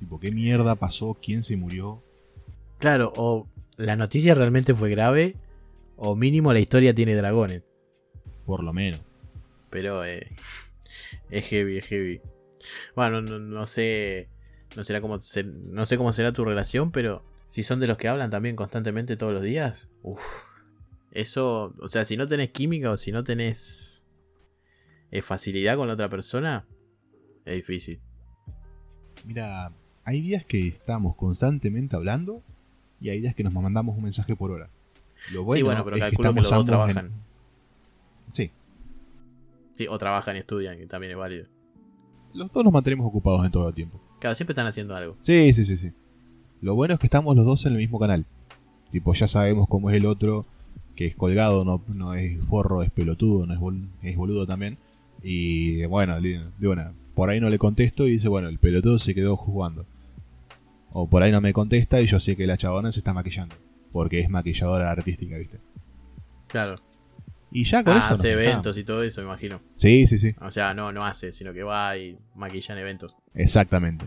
Tipo, 0.00 0.18
¿qué 0.18 0.32
mierda 0.32 0.74
pasó? 0.74 1.16
¿Quién 1.22 1.42
se 1.42 1.56
murió? 1.56 2.02
claro, 2.78 3.12
o 3.16 3.46
la 3.76 3.96
noticia 3.96 4.34
realmente 4.34 4.74
fue 4.74 4.90
grave, 4.90 5.36
o 5.96 6.14
mínimo 6.16 6.52
la 6.52 6.58
historia 6.60 6.94
tiene 6.94 7.14
dragones. 7.14 7.62
Por 8.44 8.62
lo 8.62 8.72
menos. 8.72 9.00
Pero 9.70 10.04
eh, 10.04 10.28
es 11.30 11.46
heavy, 11.48 11.78
es 11.78 11.86
heavy. 11.86 12.20
Bueno, 12.94 13.22
no, 13.22 13.38
no 13.38 13.66
sé. 13.66 14.28
No 14.76 14.84
será 14.84 15.00
como 15.00 15.20
se- 15.20 15.44
no 15.44 15.86
sé 15.86 15.96
cómo 15.96 16.12
será 16.12 16.32
tu 16.32 16.44
relación, 16.44 16.90
pero 16.90 17.22
si 17.48 17.62
son 17.62 17.78
de 17.80 17.86
los 17.86 17.96
que 17.96 18.08
hablan 18.08 18.30
también 18.30 18.56
constantemente 18.56 19.16
todos 19.16 19.32
los 19.32 19.42
días, 19.42 19.88
uff. 20.02 20.20
Eso, 21.14 21.74
o 21.80 21.88
sea, 21.88 22.04
si 22.04 22.16
no 22.16 22.26
tenés 22.26 22.50
química 22.50 22.90
o 22.90 22.96
si 22.96 23.12
no 23.12 23.24
tenés 23.24 24.04
eh, 25.10 25.22
facilidad 25.22 25.76
con 25.76 25.86
la 25.88 25.94
otra 25.94 26.08
persona, 26.08 26.66
es 27.44 27.54
difícil. 27.56 28.00
Mira, 29.24 29.72
hay 30.04 30.20
días 30.20 30.44
que 30.44 30.66
estamos 30.68 31.14
constantemente 31.16 31.96
hablando 31.96 32.42
y 33.00 33.10
hay 33.10 33.20
días 33.20 33.34
que 33.34 33.44
nos 33.44 33.52
mandamos 33.52 33.96
un 33.96 34.02
mensaje 34.02 34.34
por 34.36 34.50
hora. 34.50 34.68
Lo 35.32 35.44
bueno, 35.44 35.58
sí, 35.58 35.62
bueno, 35.62 35.84
pero 35.84 35.96
es 35.96 36.02
calculo 36.02 36.34
que, 36.34 36.40
estamos 36.40 36.42
los 36.42 36.50
dos 36.50 36.60
en- 36.60 36.94
trabajan. 36.94 37.12
Sí, 38.32 38.50
Sí, 39.76 39.86
o 39.88 39.98
trabajan 39.98 40.36
y 40.36 40.40
estudian, 40.40 40.76
que 40.78 40.86
también 40.86 41.12
es 41.12 41.18
válido. 41.18 41.46
los 42.32 42.52
dos 42.52 42.64
nos 42.64 42.72
mantenemos 42.72 43.06
ocupados 43.06 43.44
en 43.44 43.50
todo 43.52 43.68
el 43.68 43.74
tiempo. 43.74 44.00
Claro, 44.20 44.34
siempre 44.34 44.52
están 44.52 44.66
haciendo 44.66 44.94
algo. 44.96 45.16
Sí, 45.22 45.52
sí, 45.52 45.64
sí, 45.64 45.76
sí. 45.76 45.92
Lo 46.60 46.74
bueno 46.74 46.94
es 46.94 47.00
que 47.00 47.06
estamos 47.06 47.36
los 47.36 47.44
dos 47.46 47.64
en 47.66 47.72
el 47.72 47.78
mismo 47.78 47.98
canal. 48.00 48.26
Tipo, 48.90 49.14
ya 49.14 49.26
sabemos 49.28 49.66
cómo 49.68 49.90
es 49.90 49.96
el 49.96 50.06
otro, 50.06 50.46
que 50.94 51.06
es 51.06 51.16
colgado, 51.16 51.64
no, 51.64 51.82
no 51.88 52.14
es 52.14 52.38
forro, 52.48 52.82
es 52.82 52.90
pelotudo, 52.90 53.46
no 53.46 53.54
es, 53.54 53.60
bol- 53.60 53.88
es 54.02 54.16
boludo 54.16 54.46
también. 54.46 54.78
Y 55.22 55.84
bueno, 55.86 56.20
de 56.20 56.68
una, 56.68 56.92
por 57.14 57.30
ahí 57.30 57.40
no 57.40 57.48
le 57.50 57.58
contesto 57.58 58.06
y 58.06 58.12
dice, 58.12 58.28
bueno, 58.28 58.48
el 58.48 58.58
pelotudo 58.58 58.98
se 58.98 59.14
quedó 59.14 59.36
jugando. 59.36 59.86
O 60.92 61.08
por 61.08 61.22
ahí 61.22 61.32
no 61.32 61.40
me 61.40 61.52
contesta 61.52 62.00
y 62.00 62.06
yo 62.06 62.20
sé 62.20 62.36
que 62.36 62.46
la 62.46 62.56
chabona 62.56 62.92
se 62.92 63.00
está 63.00 63.12
maquillando. 63.12 63.54
Porque 63.92 64.20
es 64.20 64.28
maquilladora 64.28 64.90
artística, 64.90 65.36
¿viste? 65.38 65.58
Claro. 66.48 66.74
Y 67.50 67.64
ya 67.64 67.82
con 67.84 67.94
Ah, 67.94 68.02
eso. 68.06 68.14
hace 68.14 68.32
eventos 68.32 68.76
y 68.76 68.84
todo 68.84 69.02
eso, 69.02 69.20
me 69.22 69.28
imagino. 69.28 69.60
Sí, 69.76 70.06
sí, 70.06 70.18
sí. 70.18 70.34
O 70.40 70.50
sea, 70.50 70.74
no, 70.74 70.90
no 70.92 71.04
hace, 71.04 71.32
sino 71.32 71.52
que 71.52 71.62
va 71.62 71.96
y 71.96 72.18
maquilla 72.34 72.74
en 72.74 72.80
eventos. 72.80 73.14
Exactamente. 73.34 74.06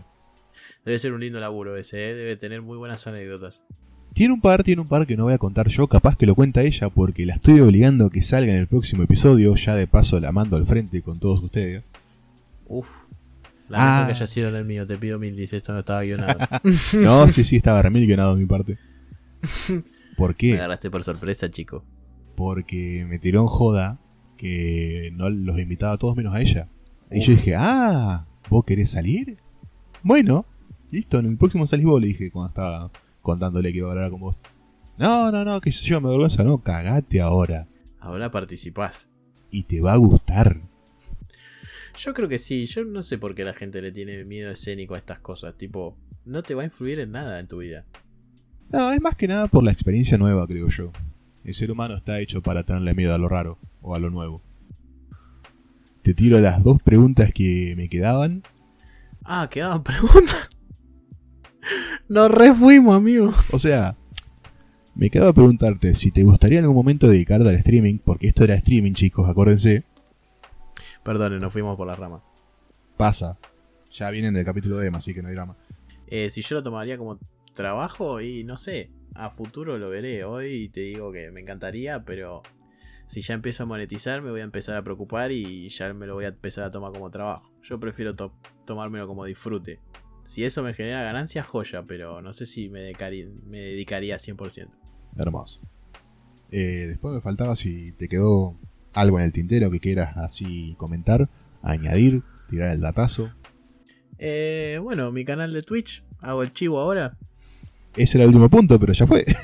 Debe 0.84 0.98
ser 0.98 1.12
un 1.14 1.20
lindo 1.20 1.40
laburo 1.40 1.76
ese, 1.76 2.10
¿eh? 2.10 2.14
debe 2.14 2.36
tener 2.36 2.60
muy 2.62 2.76
buenas 2.78 3.06
anécdotas. 3.06 3.64
Tiene 4.14 4.34
un 4.34 4.40
par, 4.40 4.64
tiene 4.64 4.82
un 4.82 4.88
par 4.88 5.06
que 5.06 5.16
no 5.16 5.24
voy 5.24 5.32
a 5.34 5.38
contar 5.38 5.68
yo, 5.68 5.86
capaz 5.86 6.16
que 6.16 6.26
lo 6.26 6.34
cuenta 6.34 6.62
ella 6.62 6.88
porque 6.88 7.24
la 7.24 7.34
estoy 7.34 7.60
obligando 7.60 8.06
a 8.06 8.10
que 8.10 8.22
salga 8.22 8.52
en 8.52 8.58
el 8.58 8.66
próximo 8.66 9.02
episodio, 9.04 9.54
ya 9.54 9.76
de 9.76 9.86
paso 9.86 10.18
la 10.18 10.32
mando 10.32 10.56
al 10.56 10.66
frente 10.66 11.02
con 11.02 11.20
todos 11.20 11.42
ustedes. 11.42 11.84
Uf. 12.66 12.88
Lamento 13.68 13.92
Ah. 14.02 14.04
que 14.06 14.12
haya 14.12 14.26
sido 14.26 14.48
en 14.48 14.56
el 14.56 14.64
mío, 14.64 14.86
te 14.86 14.96
pido 14.96 15.18
mil 15.18 15.36
dice 15.36 15.56
esto 15.58 15.72
no 15.72 15.80
estaba 15.80 16.02
guionado. 16.02 16.38
No, 17.00 17.28
sí, 17.28 17.44
sí, 17.44 17.56
estaba 17.56 17.80
remil 17.82 18.06
guionado 18.06 18.34
de 18.34 18.40
mi 18.40 18.46
parte. 18.46 18.78
¿Por 20.16 20.30
Me 20.30 20.34
qué? 20.34 20.54
agarraste 20.54 20.90
por 20.90 21.04
sorpresa, 21.04 21.50
chico. 21.50 21.84
Porque 22.34 23.04
me 23.08 23.18
tiró 23.18 23.42
en 23.42 23.46
joda 23.46 23.98
que 24.36 25.12
no 25.14 25.28
los 25.30 25.58
invitaba 25.60 25.92
a 25.92 25.96
todos 25.98 26.16
menos 26.16 26.34
a 26.34 26.40
ella. 26.40 26.68
Y 27.10 27.20
Uf. 27.20 27.26
yo 27.26 27.32
dije, 27.34 27.54
ah, 27.56 28.26
¿vos 28.48 28.64
querés 28.64 28.90
salir? 28.90 29.36
Bueno, 30.02 30.44
listo, 30.90 31.18
en 31.18 31.26
el 31.26 31.36
próximo 31.36 31.66
salís 31.66 31.86
vos, 31.86 32.00
le 32.00 32.08
dije 32.08 32.30
cuando 32.30 32.48
estaba 32.48 32.90
contándole 33.28 33.72
que 33.72 33.78
iba 33.78 33.88
a 33.88 33.92
hablar 33.92 34.10
con 34.10 34.20
vos. 34.20 34.38
No, 34.96 35.30
no, 35.30 35.44
no, 35.44 35.60
que 35.60 35.70
yo 35.70 36.00
me 36.00 36.08
vergüenza, 36.08 36.42
no, 36.44 36.62
cagate 36.62 37.20
ahora. 37.20 37.68
Ahora 38.00 38.30
participás. 38.30 39.10
Y 39.50 39.64
te 39.64 39.82
va 39.82 39.92
a 39.92 39.96
gustar. 39.96 40.60
Yo 41.98 42.14
creo 42.14 42.28
que 42.28 42.38
sí, 42.38 42.64
yo 42.64 42.84
no 42.84 43.02
sé 43.02 43.18
por 43.18 43.34
qué 43.34 43.44
la 43.44 43.52
gente 43.52 43.82
le 43.82 43.92
tiene 43.92 44.24
miedo 44.24 44.50
escénico 44.50 44.94
a 44.94 44.98
estas 44.98 45.18
cosas. 45.18 45.56
Tipo, 45.56 45.96
no 46.24 46.42
te 46.42 46.54
va 46.54 46.62
a 46.62 46.64
influir 46.64 47.00
en 47.00 47.12
nada 47.12 47.38
en 47.38 47.46
tu 47.46 47.58
vida. 47.58 47.84
No, 48.70 48.92
es 48.92 49.00
más 49.02 49.14
que 49.14 49.28
nada 49.28 49.46
por 49.46 49.62
la 49.62 49.72
experiencia 49.72 50.16
nueva, 50.16 50.46
creo 50.46 50.68
yo. 50.68 50.90
El 51.44 51.54
ser 51.54 51.70
humano 51.70 51.96
está 51.96 52.20
hecho 52.20 52.42
para 52.42 52.62
tenerle 52.62 52.94
miedo 52.94 53.14
a 53.14 53.18
lo 53.18 53.28
raro 53.28 53.58
o 53.82 53.94
a 53.94 53.98
lo 53.98 54.08
nuevo. 54.10 54.42
Te 56.02 56.14
tiro 56.14 56.40
las 56.40 56.62
dos 56.64 56.82
preguntas 56.82 57.32
que 57.34 57.74
me 57.76 57.88
quedaban 57.88 58.42
Ah, 59.24 59.46
quedaban 59.50 59.82
preguntas. 59.84 60.47
Nos 62.08 62.30
refuimos, 62.30 62.96
amigo. 62.96 63.30
O 63.52 63.58
sea, 63.58 63.96
me 64.94 65.10
quedaba 65.10 65.30
a 65.30 65.34
preguntarte 65.34 65.94
si 65.94 66.10
te 66.10 66.22
gustaría 66.22 66.58
en 66.58 66.64
algún 66.64 66.76
momento 66.76 67.08
dedicarte 67.08 67.48
al 67.48 67.54
streaming, 67.56 67.98
porque 67.98 68.28
esto 68.28 68.44
era 68.44 68.54
streaming, 68.54 68.92
chicos, 68.94 69.28
acuérdense. 69.28 69.84
Perdón, 71.02 71.38
nos 71.40 71.52
fuimos 71.52 71.76
por 71.76 71.86
la 71.86 71.96
rama. 71.96 72.22
Pasa. 72.96 73.38
Ya 73.92 74.10
vienen 74.10 74.34
del 74.34 74.44
capítulo 74.44 74.78
de 74.78 74.88
Emma, 74.88 74.98
así 74.98 75.14
que 75.14 75.22
no 75.22 75.28
hay 75.28 75.34
drama. 75.34 75.56
Eh, 76.06 76.30
si 76.30 76.42
yo 76.42 76.56
lo 76.56 76.62
tomaría 76.62 76.96
como 76.98 77.18
trabajo 77.52 78.20
y 78.20 78.44
no 78.44 78.56
sé, 78.56 78.90
a 79.14 79.30
futuro 79.30 79.78
lo 79.78 79.90
veré. 79.90 80.24
Hoy 80.24 80.68
te 80.68 80.80
digo 80.80 81.12
que 81.12 81.30
me 81.30 81.40
encantaría, 81.40 82.04
pero 82.04 82.42
si 83.08 83.20
ya 83.22 83.34
empiezo 83.34 83.62
a 83.62 83.66
monetizar 83.66 84.20
me 84.22 84.30
voy 84.30 84.40
a 84.40 84.44
empezar 84.44 84.76
a 84.76 84.82
preocupar 84.82 85.32
y 85.32 85.68
ya 85.68 85.92
me 85.94 86.06
lo 86.06 86.14
voy 86.14 86.24
a 86.26 86.28
empezar 86.28 86.64
a 86.64 86.70
tomar 86.70 86.92
como 86.92 87.10
trabajo. 87.10 87.50
Yo 87.62 87.78
prefiero 87.80 88.14
to- 88.14 88.32
tomármelo 88.64 89.06
como 89.06 89.24
disfrute. 89.24 89.80
Si 90.28 90.44
eso 90.44 90.62
me 90.62 90.74
genera 90.74 91.02
ganancias, 91.02 91.46
joya, 91.46 91.84
pero 91.84 92.20
no 92.20 92.34
sé 92.34 92.44
si 92.44 92.68
me, 92.68 92.82
dedicaría, 92.82 93.26
me 93.46 93.60
dedicaría 93.60 94.18
100%. 94.18 94.68
Hermoso. 95.16 95.62
Eh, 96.50 96.84
después 96.86 97.14
me 97.14 97.22
faltaba 97.22 97.56
si 97.56 97.92
te 97.92 98.10
quedó 98.10 98.54
algo 98.92 99.18
en 99.18 99.24
el 99.24 99.32
tintero 99.32 99.70
que 99.70 99.80
quieras 99.80 100.18
así 100.18 100.74
comentar, 100.76 101.30
añadir, 101.62 102.24
tirar 102.50 102.72
el 102.72 102.82
datazo. 102.82 103.32
Eh, 104.18 104.78
bueno, 104.82 105.10
mi 105.12 105.24
canal 105.24 105.54
de 105.54 105.62
Twitch, 105.62 106.04
hago 106.20 106.42
el 106.42 106.52
chivo 106.52 106.78
ahora. 106.78 107.16
Ese 107.96 108.18
era 108.18 108.24
el 108.24 108.28
último 108.28 108.50
punto, 108.50 108.78
pero 108.78 108.92
ya 108.92 109.06
fue. 109.06 109.24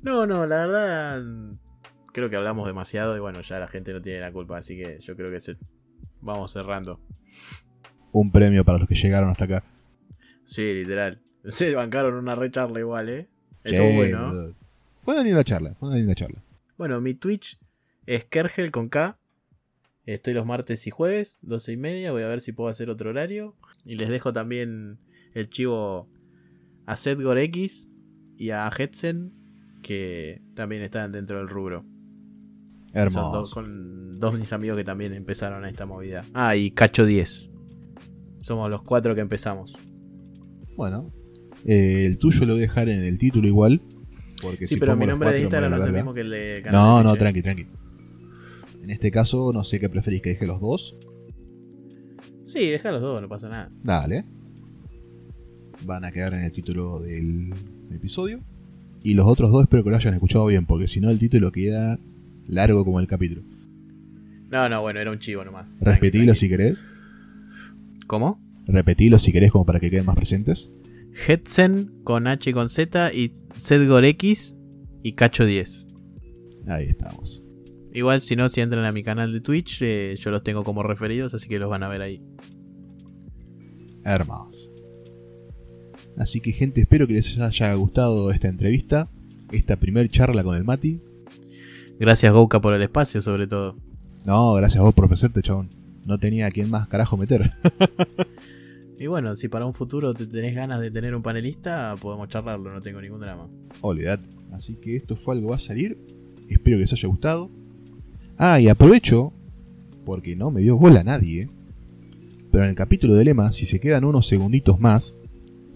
No, 0.00 0.26
no, 0.26 0.46
la 0.46 0.64
verdad 0.64 1.22
creo 2.12 2.30
que 2.30 2.36
hablamos 2.36 2.68
demasiado 2.68 3.16
y 3.16 3.20
bueno, 3.20 3.40
ya 3.40 3.58
la 3.58 3.66
gente 3.66 3.92
no 3.92 4.00
tiene 4.00 4.20
la 4.20 4.32
culpa, 4.32 4.58
así 4.58 4.76
que 4.76 4.98
yo 5.00 5.16
creo 5.16 5.30
que 5.30 5.40
se... 5.40 5.56
vamos 6.20 6.52
cerrando. 6.52 7.00
Un 8.12 8.30
premio 8.30 8.64
para 8.64 8.78
los 8.78 8.88
que 8.88 8.94
llegaron 8.94 9.30
hasta 9.30 9.44
acá. 9.44 9.64
Sí, 10.44 10.74
literal. 10.74 11.20
Se 11.44 11.74
bancaron 11.74 12.14
una 12.14 12.34
recharla 12.34 12.80
igual, 12.80 13.08
¿eh? 13.08 13.28
Estuvo 13.64 13.86
Che, 13.88 13.96
bueno. 13.96 14.54
Fue 15.04 15.14
una 15.14 15.22
linda 15.22 15.44
charla, 15.44 15.74
fue 15.78 15.88
una 15.88 15.98
linda 15.98 16.14
charla. 16.14 16.42
Bueno, 16.76 17.00
mi 17.00 17.14
Twitch 17.14 17.58
es 18.06 18.24
Kergel 18.24 18.70
con 18.70 18.88
K. 18.88 19.18
Estoy 20.06 20.32
los 20.32 20.46
martes 20.46 20.86
y 20.86 20.90
jueves, 20.90 21.38
12 21.42 21.72
y 21.72 21.76
media. 21.76 22.12
Voy 22.12 22.22
a 22.22 22.28
ver 22.28 22.40
si 22.40 22.52
puedo 22.52 22.70
hacer 22.70 22.88
otro 22.88 23.10
horario. 23.10 23.54
Y 23.84 23.96
les 23.96 24.08
dejo 24.08 24.32
también 24.32 24.98
el 25.34 25.50
chivo 25.50 26.08
a 26.86 26.96
Setgor 26.96 27.38
X 27.38 27.90
y 28.36 28.50
a 28.50 28.68
Hetsen, 28.68 29.32
que 29.82 30.40
también 30.54 30.82
están 30.82 31.12
dentro 31.12 31.38
del 31.38 31.48
rubro. 31.48 31.84
Son 32.92 32.94
dos, 32.94 32.94
Hermoso. 32.94 33.54
con 33.54 34.18
dos 34.18 34.32
de 34.34 34.40
mis 34.40 34.52
amigos 34.52 34.78
que 34.78 34.84
también 34.84 35.12
empezaron 35.12 35.64
a 35.64 35.68
esta 35.68 35.84
movida. 35.84 36.24
Ah, 36.32 36.56
y 36.56 36.70
Cacho 36.70 37.04
10. 37.04 37.50
Somos 38.40 38.70
los 38.70 38.82
cuatro 38.82 39.14
que 39.14 39.20
empezamos. 39.20 39.76
Bueno, 40.76 41.10
eh, 41.64 42.06
el 42.06 42.18
tuyo 42.18 42.46
lo 42.46 42.54
voy 42.54 42.62
a 42.62 42.66
dejar 42.66 42.88
en 42.88 43.02
el 43.04 43.18
título 43.18 43.48
igual. 43.48 43.80
Porque 44.40 44.66
Sí, 44.66 44.74
si 44.74 44.80
pero 44.80 44.94
mi 44.96 45.06
nombre 45.06 45.32
de 45.32 45.40
Instagram 45.42 45.70
no 45.72 45.78
es 45.78 45.84
el 45.84 45.92
mismo 45.92 46.14
que 46.14 46.20
el 46.20 46.30
de 46.30 46.60
canal 46.62 46.80
No, 46.80 47.02
no, 47.02 47.14
¿eh? 47.14 47.18
tranqui, 47.18 47.42
tranqui. 47.42 47.66
En 48.82 48.90
este 48.90 49.10
caso, 49.10 49.52
no 49.52 49.64
sé 49.64 49.80
qué 49.80 49.88
preferís 49.88 50.22
que 50.22 50.30
deje 50.30 50.46
los 50.46 50.60
dos. 50.60 50.96
Sí, 52.44 52.66
deja 52.66 52.90
los 52.92 53.02
dos, 53.02 53.20
no 53.20 53.28
pasa 53.28 53.48
nada. 53.48 53.70
Dale. 53.82 54.24
Van 55.84 56.04
a 56.04 56.12
quedar 56.12 56.34
en 56.34 56.40
el 56.42 56.52
título 56.52 57.00
del 57.00 57.52
episodio. 57.92 58.40
Y 59.02 59.14
los 59.14 59.26
otros 59.26 59.52
dos 59.52 59.62
espero 59.62 59.84
que 59.84 59.90
lo 59.90 59.96
hayan 59.96 60.14
escuchado 60.14 60.46
bien, 60.46 60.64
porque 60.66 60.88
si 60.88 61.00
no 61.00 61.10
el 61.10 61.18
título 61.18 61.52
queda 61.52 61.98
largo 62.46 62.84
como 62.84 63.00
el 63.00 63.06
capítulo. 63.06 63.42
No, 64.50 64.68
no, 64.68 64.80
bueno, 64.80 65.00
era 65.00 65.10
un 65.10 65.18
chivo 65.18 65.44
nomás. 65.44 65.66
Tranqui, 65.80 66.10
tranqui. 66.10 66.34
si 66.34 66.48
querés. 66.48 66.78
¿Cómo? 68.08 68.40
Repetilo 68.66 69.18
si 69.18 69.32
querés 69.32 69.52
como 69.52 69.66
para 69.66 69.78
que 69.78 69.90
queden 69.90 70.06
más 70.06 70.16
presentes. 70.16 70.72
Hetsen 71.26 72.00
con 72.04 72.26
H 72.26 72.50
y 72.50 72.52
con 72.52 72.68
Z 72.68 73.12
y 73.12 73.32
Sedgor 73.56 74.04
X 74.04 74.56
y 75.02 75.12
Cacho 75.12 75.44
10. 75.44 75.86
Ahí 76.66 76.86
estamos. 76.86 77.42
Igual 77.92 78.22
si 78.22 78.34
no, 78.34 78.48
si 78.48 78.62
entran 78.62 78.86
a 78.86 78.92
mi 78.92 79.02
canal 79.02 79.32
de 79.32 79.40
Twitch, 79.40 79.82
eh, 79.82 80.16
yo 80.18 80.30
los 80.30 80.42
tengo 80.42 80.64
como 80.64 80.82
referidos, 80.82 81.34
así 81.34 81.48
que 81.48 81.58
los 81.58 81.68
van 81.68 81.82
a 81.82 81.88
ver 81.88 82.00
ahí. 82.00 82.22
Hermoso. 84.04 84.72
Así 86.16 86.40
que 86.40 86.52
gente, 86.52 86.80
espero 86.80 87.06
que 87.06 87.12
les 87.12 87.38
haya 87.38 87.74
gustado 87.74 88.30
esta 88.30 88.48
entrevista. 88.48 89.10
Esta 89.52 89.76
primer 89.76 90.08
charla 90.08 90.42
con 90.42 90.56
el 90.56 90.64
Mati. 90.64 91.00
Gracias 92.00 92.32
Gouka 92.32 92.60
por 92.60 92.72
el 92.72 92.82
espacio, 92.82 93.20
sobre 93.20 93.46
todo. 93.46 93.76
No, 94.24 94.54
gracias 94.54 94.80
a 94.80 94.84
vos 94.84 94.94
por 94.94 95.04
ofrecerte, 95.04 95.42
chabón. 95.42 95.77
No 96.08 96.18
tenía 96.18 96.46
a 96.46 96.50
quién 96.50 96.70
más 96.70 96.88
carajo 96.88 97.18
meter. 97.18 97.50
Y 99.00 99.06
bueno, 99.06 99.36
si 99.36 99.46
para 99.46 99.64
un 99.64 99.74
futuro 99.74 100.12
te 100.12 100.26
tenés 100.26 100.56
ganas 100.56 100.80
de 100.80 100.90
tener 100.90 101.14
un 101.14 101.22
panelista, 101.22 101.94
podemos 102.00 102.28
charlarlo, 102.28 102.72
no 102.72 102.80
tengo 102.80 103.00
ningún 103.00 103.20
drama. 103.20 103.48
Olvidad. 103.80 104.18
Así 104.50 104.74
que 104.74 104.96
esto 104.96 105.14
fue 105.14 105.36
algo 105.36 105.50
va 105.50 105.54
a 105.54 105.60
salir. 105.60 105.96
Espero 106.48 106.78
que 106.78 106.80
les 106.80 106.92
haya 106.92 107.06
gustado. 107.06 107.48
Ah, 108.38 108.58
y 108.60 108.66
aprovecho, 108.66 109.32
porque 110.04 110.34
no 110.34 110.50
me 110.50 110.62
dio 110.62 110.76
bola 110.76 111.04
nadie. 111.04 111.48
Pero 112.50 112.64
en 112.64 112.70
el 112.70 112.74
capítulo 112.74 113.14
de 113.14 113.24
Lema, 113.24 113.52
si 113.52 113.66
se 113.66 113.78
quedan 113.78 114.04
unos 114.04 114.26
segunditos 114.26 114.80
más, 114.80 115.14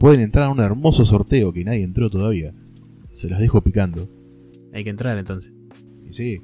pueden 0.01 0.21
entrar 0.21 0.47
a 0.47 0.51
un 0.51 0.59
hermoso 0.59 1.07
sorteo 1.07 1.53
que 1.53 1.65
nadie 1.65 1.85
entró 1.85 2.11
todavía. 2.11 2.53
Se 3.13 3.29
los 3.29 3.39
dejo 3.39 3.63
picando. 3.63 4.09
Hay 4.73 4.83
que 4.83 4.91
entrar 4.91 5.17
entonces. 5.17 5.53
Y 6.05 6.13
sí. 6.13 6.41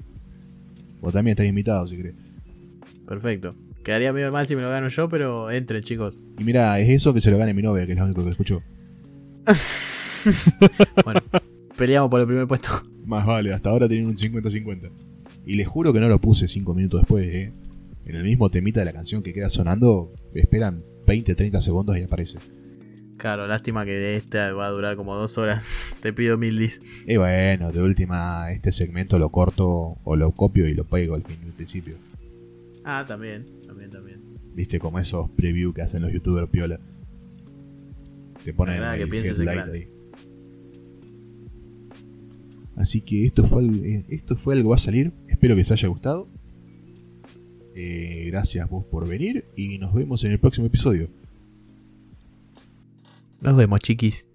Vos 1.01 1.12
también 1.12 1.32
estás 1.32 1.47
invitado 1.47 1.89
si 1.89 1.97
querés. 1.97 2.15
Perfecto. 3.05 3.56
Quedaría 3.82 4.12
medio 4.12 4.30
mal 4.32 4.46
si 4.46 4.55
me 4.56 4.62
lo 4.62 4.68
gano 4.68 4.88
yo, 4.88 5.09
pero 5.09 5.50
entren 5.50 5.82
chicos. 5.82 6.18
Y 6.38 6.44
mira, 6.44 6.78
es 6.78 6.88
eso 6.88 7.14
que 7.14 7.20
se 7.20 7.30
lo 7.30 7.38
gane 7.38 7.55
mi 7.55 7.62
novia, 7.62 7.86
que 7.86 7.92
es 7.92 7.98
lo 7.98 8.05
único 8.05 8.24
que 8.24 8.30
escuchó. 8.30 8.62
Bueno, 11.05 11.20
peleamos 11.76 12.10
por 12.10 12.20
el 12.20 12.26
primer 12.26 12.46
puesto. 12.46 12.70
Más 13.06 13.24
vale, 13.24 13.52
hasta 13.52 13.70
ahora 13.70 13.88
tienen 13.88 14.09
un 14.09 14.16
50-50. 14.16 14.90
Y 15.46 15.55
les 15.55 15.66
juro 15.66 15.92
que 15.92 16.00
no 16.00 16.09
lo 16.09 16.20
puse 16.20 16.48
5 16.48 16.74
minutos 16.74 17.02
después, 17.02 17.26
eh. 17.26 17.52
En 18.05 18.16
el 18.16 18.24
mismo 18.24 18.50
temita 18.50 18.80
de 18.80 18.86
la 18.86 18.92
canción 18.92 19.22
que 19.22 19.32
queda 19.32 19.48
sonando, 19.48 20.12
esperan 20.34 20.82
20-30 21.06 21.60
segundos 21.60 21.96
y 21.96 22.02
aparece. 22.02 22.38
Claro, 23.18 23.46
lástima 23.46 23.84
que 23.84 24.16
esta 24.16 24.52
va 24.52 24.66
a 24.66 24.70
durar 24.70 24.96
como 24.96 25.14
dos 25.14 25.38
horas. 25.38 25.94
Te 26.00 26.12
pido 26.12 26.38
mil 26.38 26.59
dis. 26.59 26.80
Y 27.06 27.16
bueno, 27.16 27.72
de 27.72 27.82
última, 27.82 28.50
este 28.52 28.72
segmento 28.72 29.18
lo 29.18 29.30
corto 29.30 29.98
o 30.05 30.16
lo 30.16 30.32
copio 30.32 30.68
y 30.68 30.74
lo 30.74 30.84
pego 30.84 31.14
al 31.14 31.24
fin 31.24 31.38
al 31.44 31.52
principio. 31.52 31.96
Ah, 32.84 33.05
también, 33.06 33.46
también, 33.69 33.90
también. 33.90 34.20
Viste 34.55 34.81
como 34.81 34.99
esos 34.99 35.31
preview 35.31 35.73
que 35.73 35.82
hacen 35.82 36.03
los 36.03 36.12
youtubers 36.12 36.49
piola. 36.49 36.81
Te 38.45 38.53
ponen 38.53 38.81
Nada, 38.81 38.97
que 38.97 39.05
el 39.05 39.11
pienses 39.11 39.39
en 39.39 39.49
headlight 39.49 39.59
grande. 39.59 39.78
ahí. 39.78 39.89
Así 42.77 43.01
que 43.01 43.24
esto 43.24 43.45
fue, 43.45 43.65
eh, 43.65 44.05
esto 44.09 44.36
fue 44.36 44.55
algo 44.55 44.70
va 44.70 44.77
a 44.77 44.78
salir. 44.81 45.12
Espero 45.28 45.55
que 45.55 45.62
les 45.62 45.70
haya 45.70 45.89
gustado. 45.89 46.28
Eh, 47.74 48.24
gracias 48.27 48.69
vos 48.69 48.85
por 48.85 49.07
venir 49.07 49.45
y 49.57 49.78
nos 49.78 49.95
vemos 49.95 50.24
en 50.24 50.32
el 50.32 50.40
próximo 50.40 50.66
episodio. 50.66 51.09
Nos 53.40 53.57
vemos, 53.57 53.81
chiquis. 53.81 54.27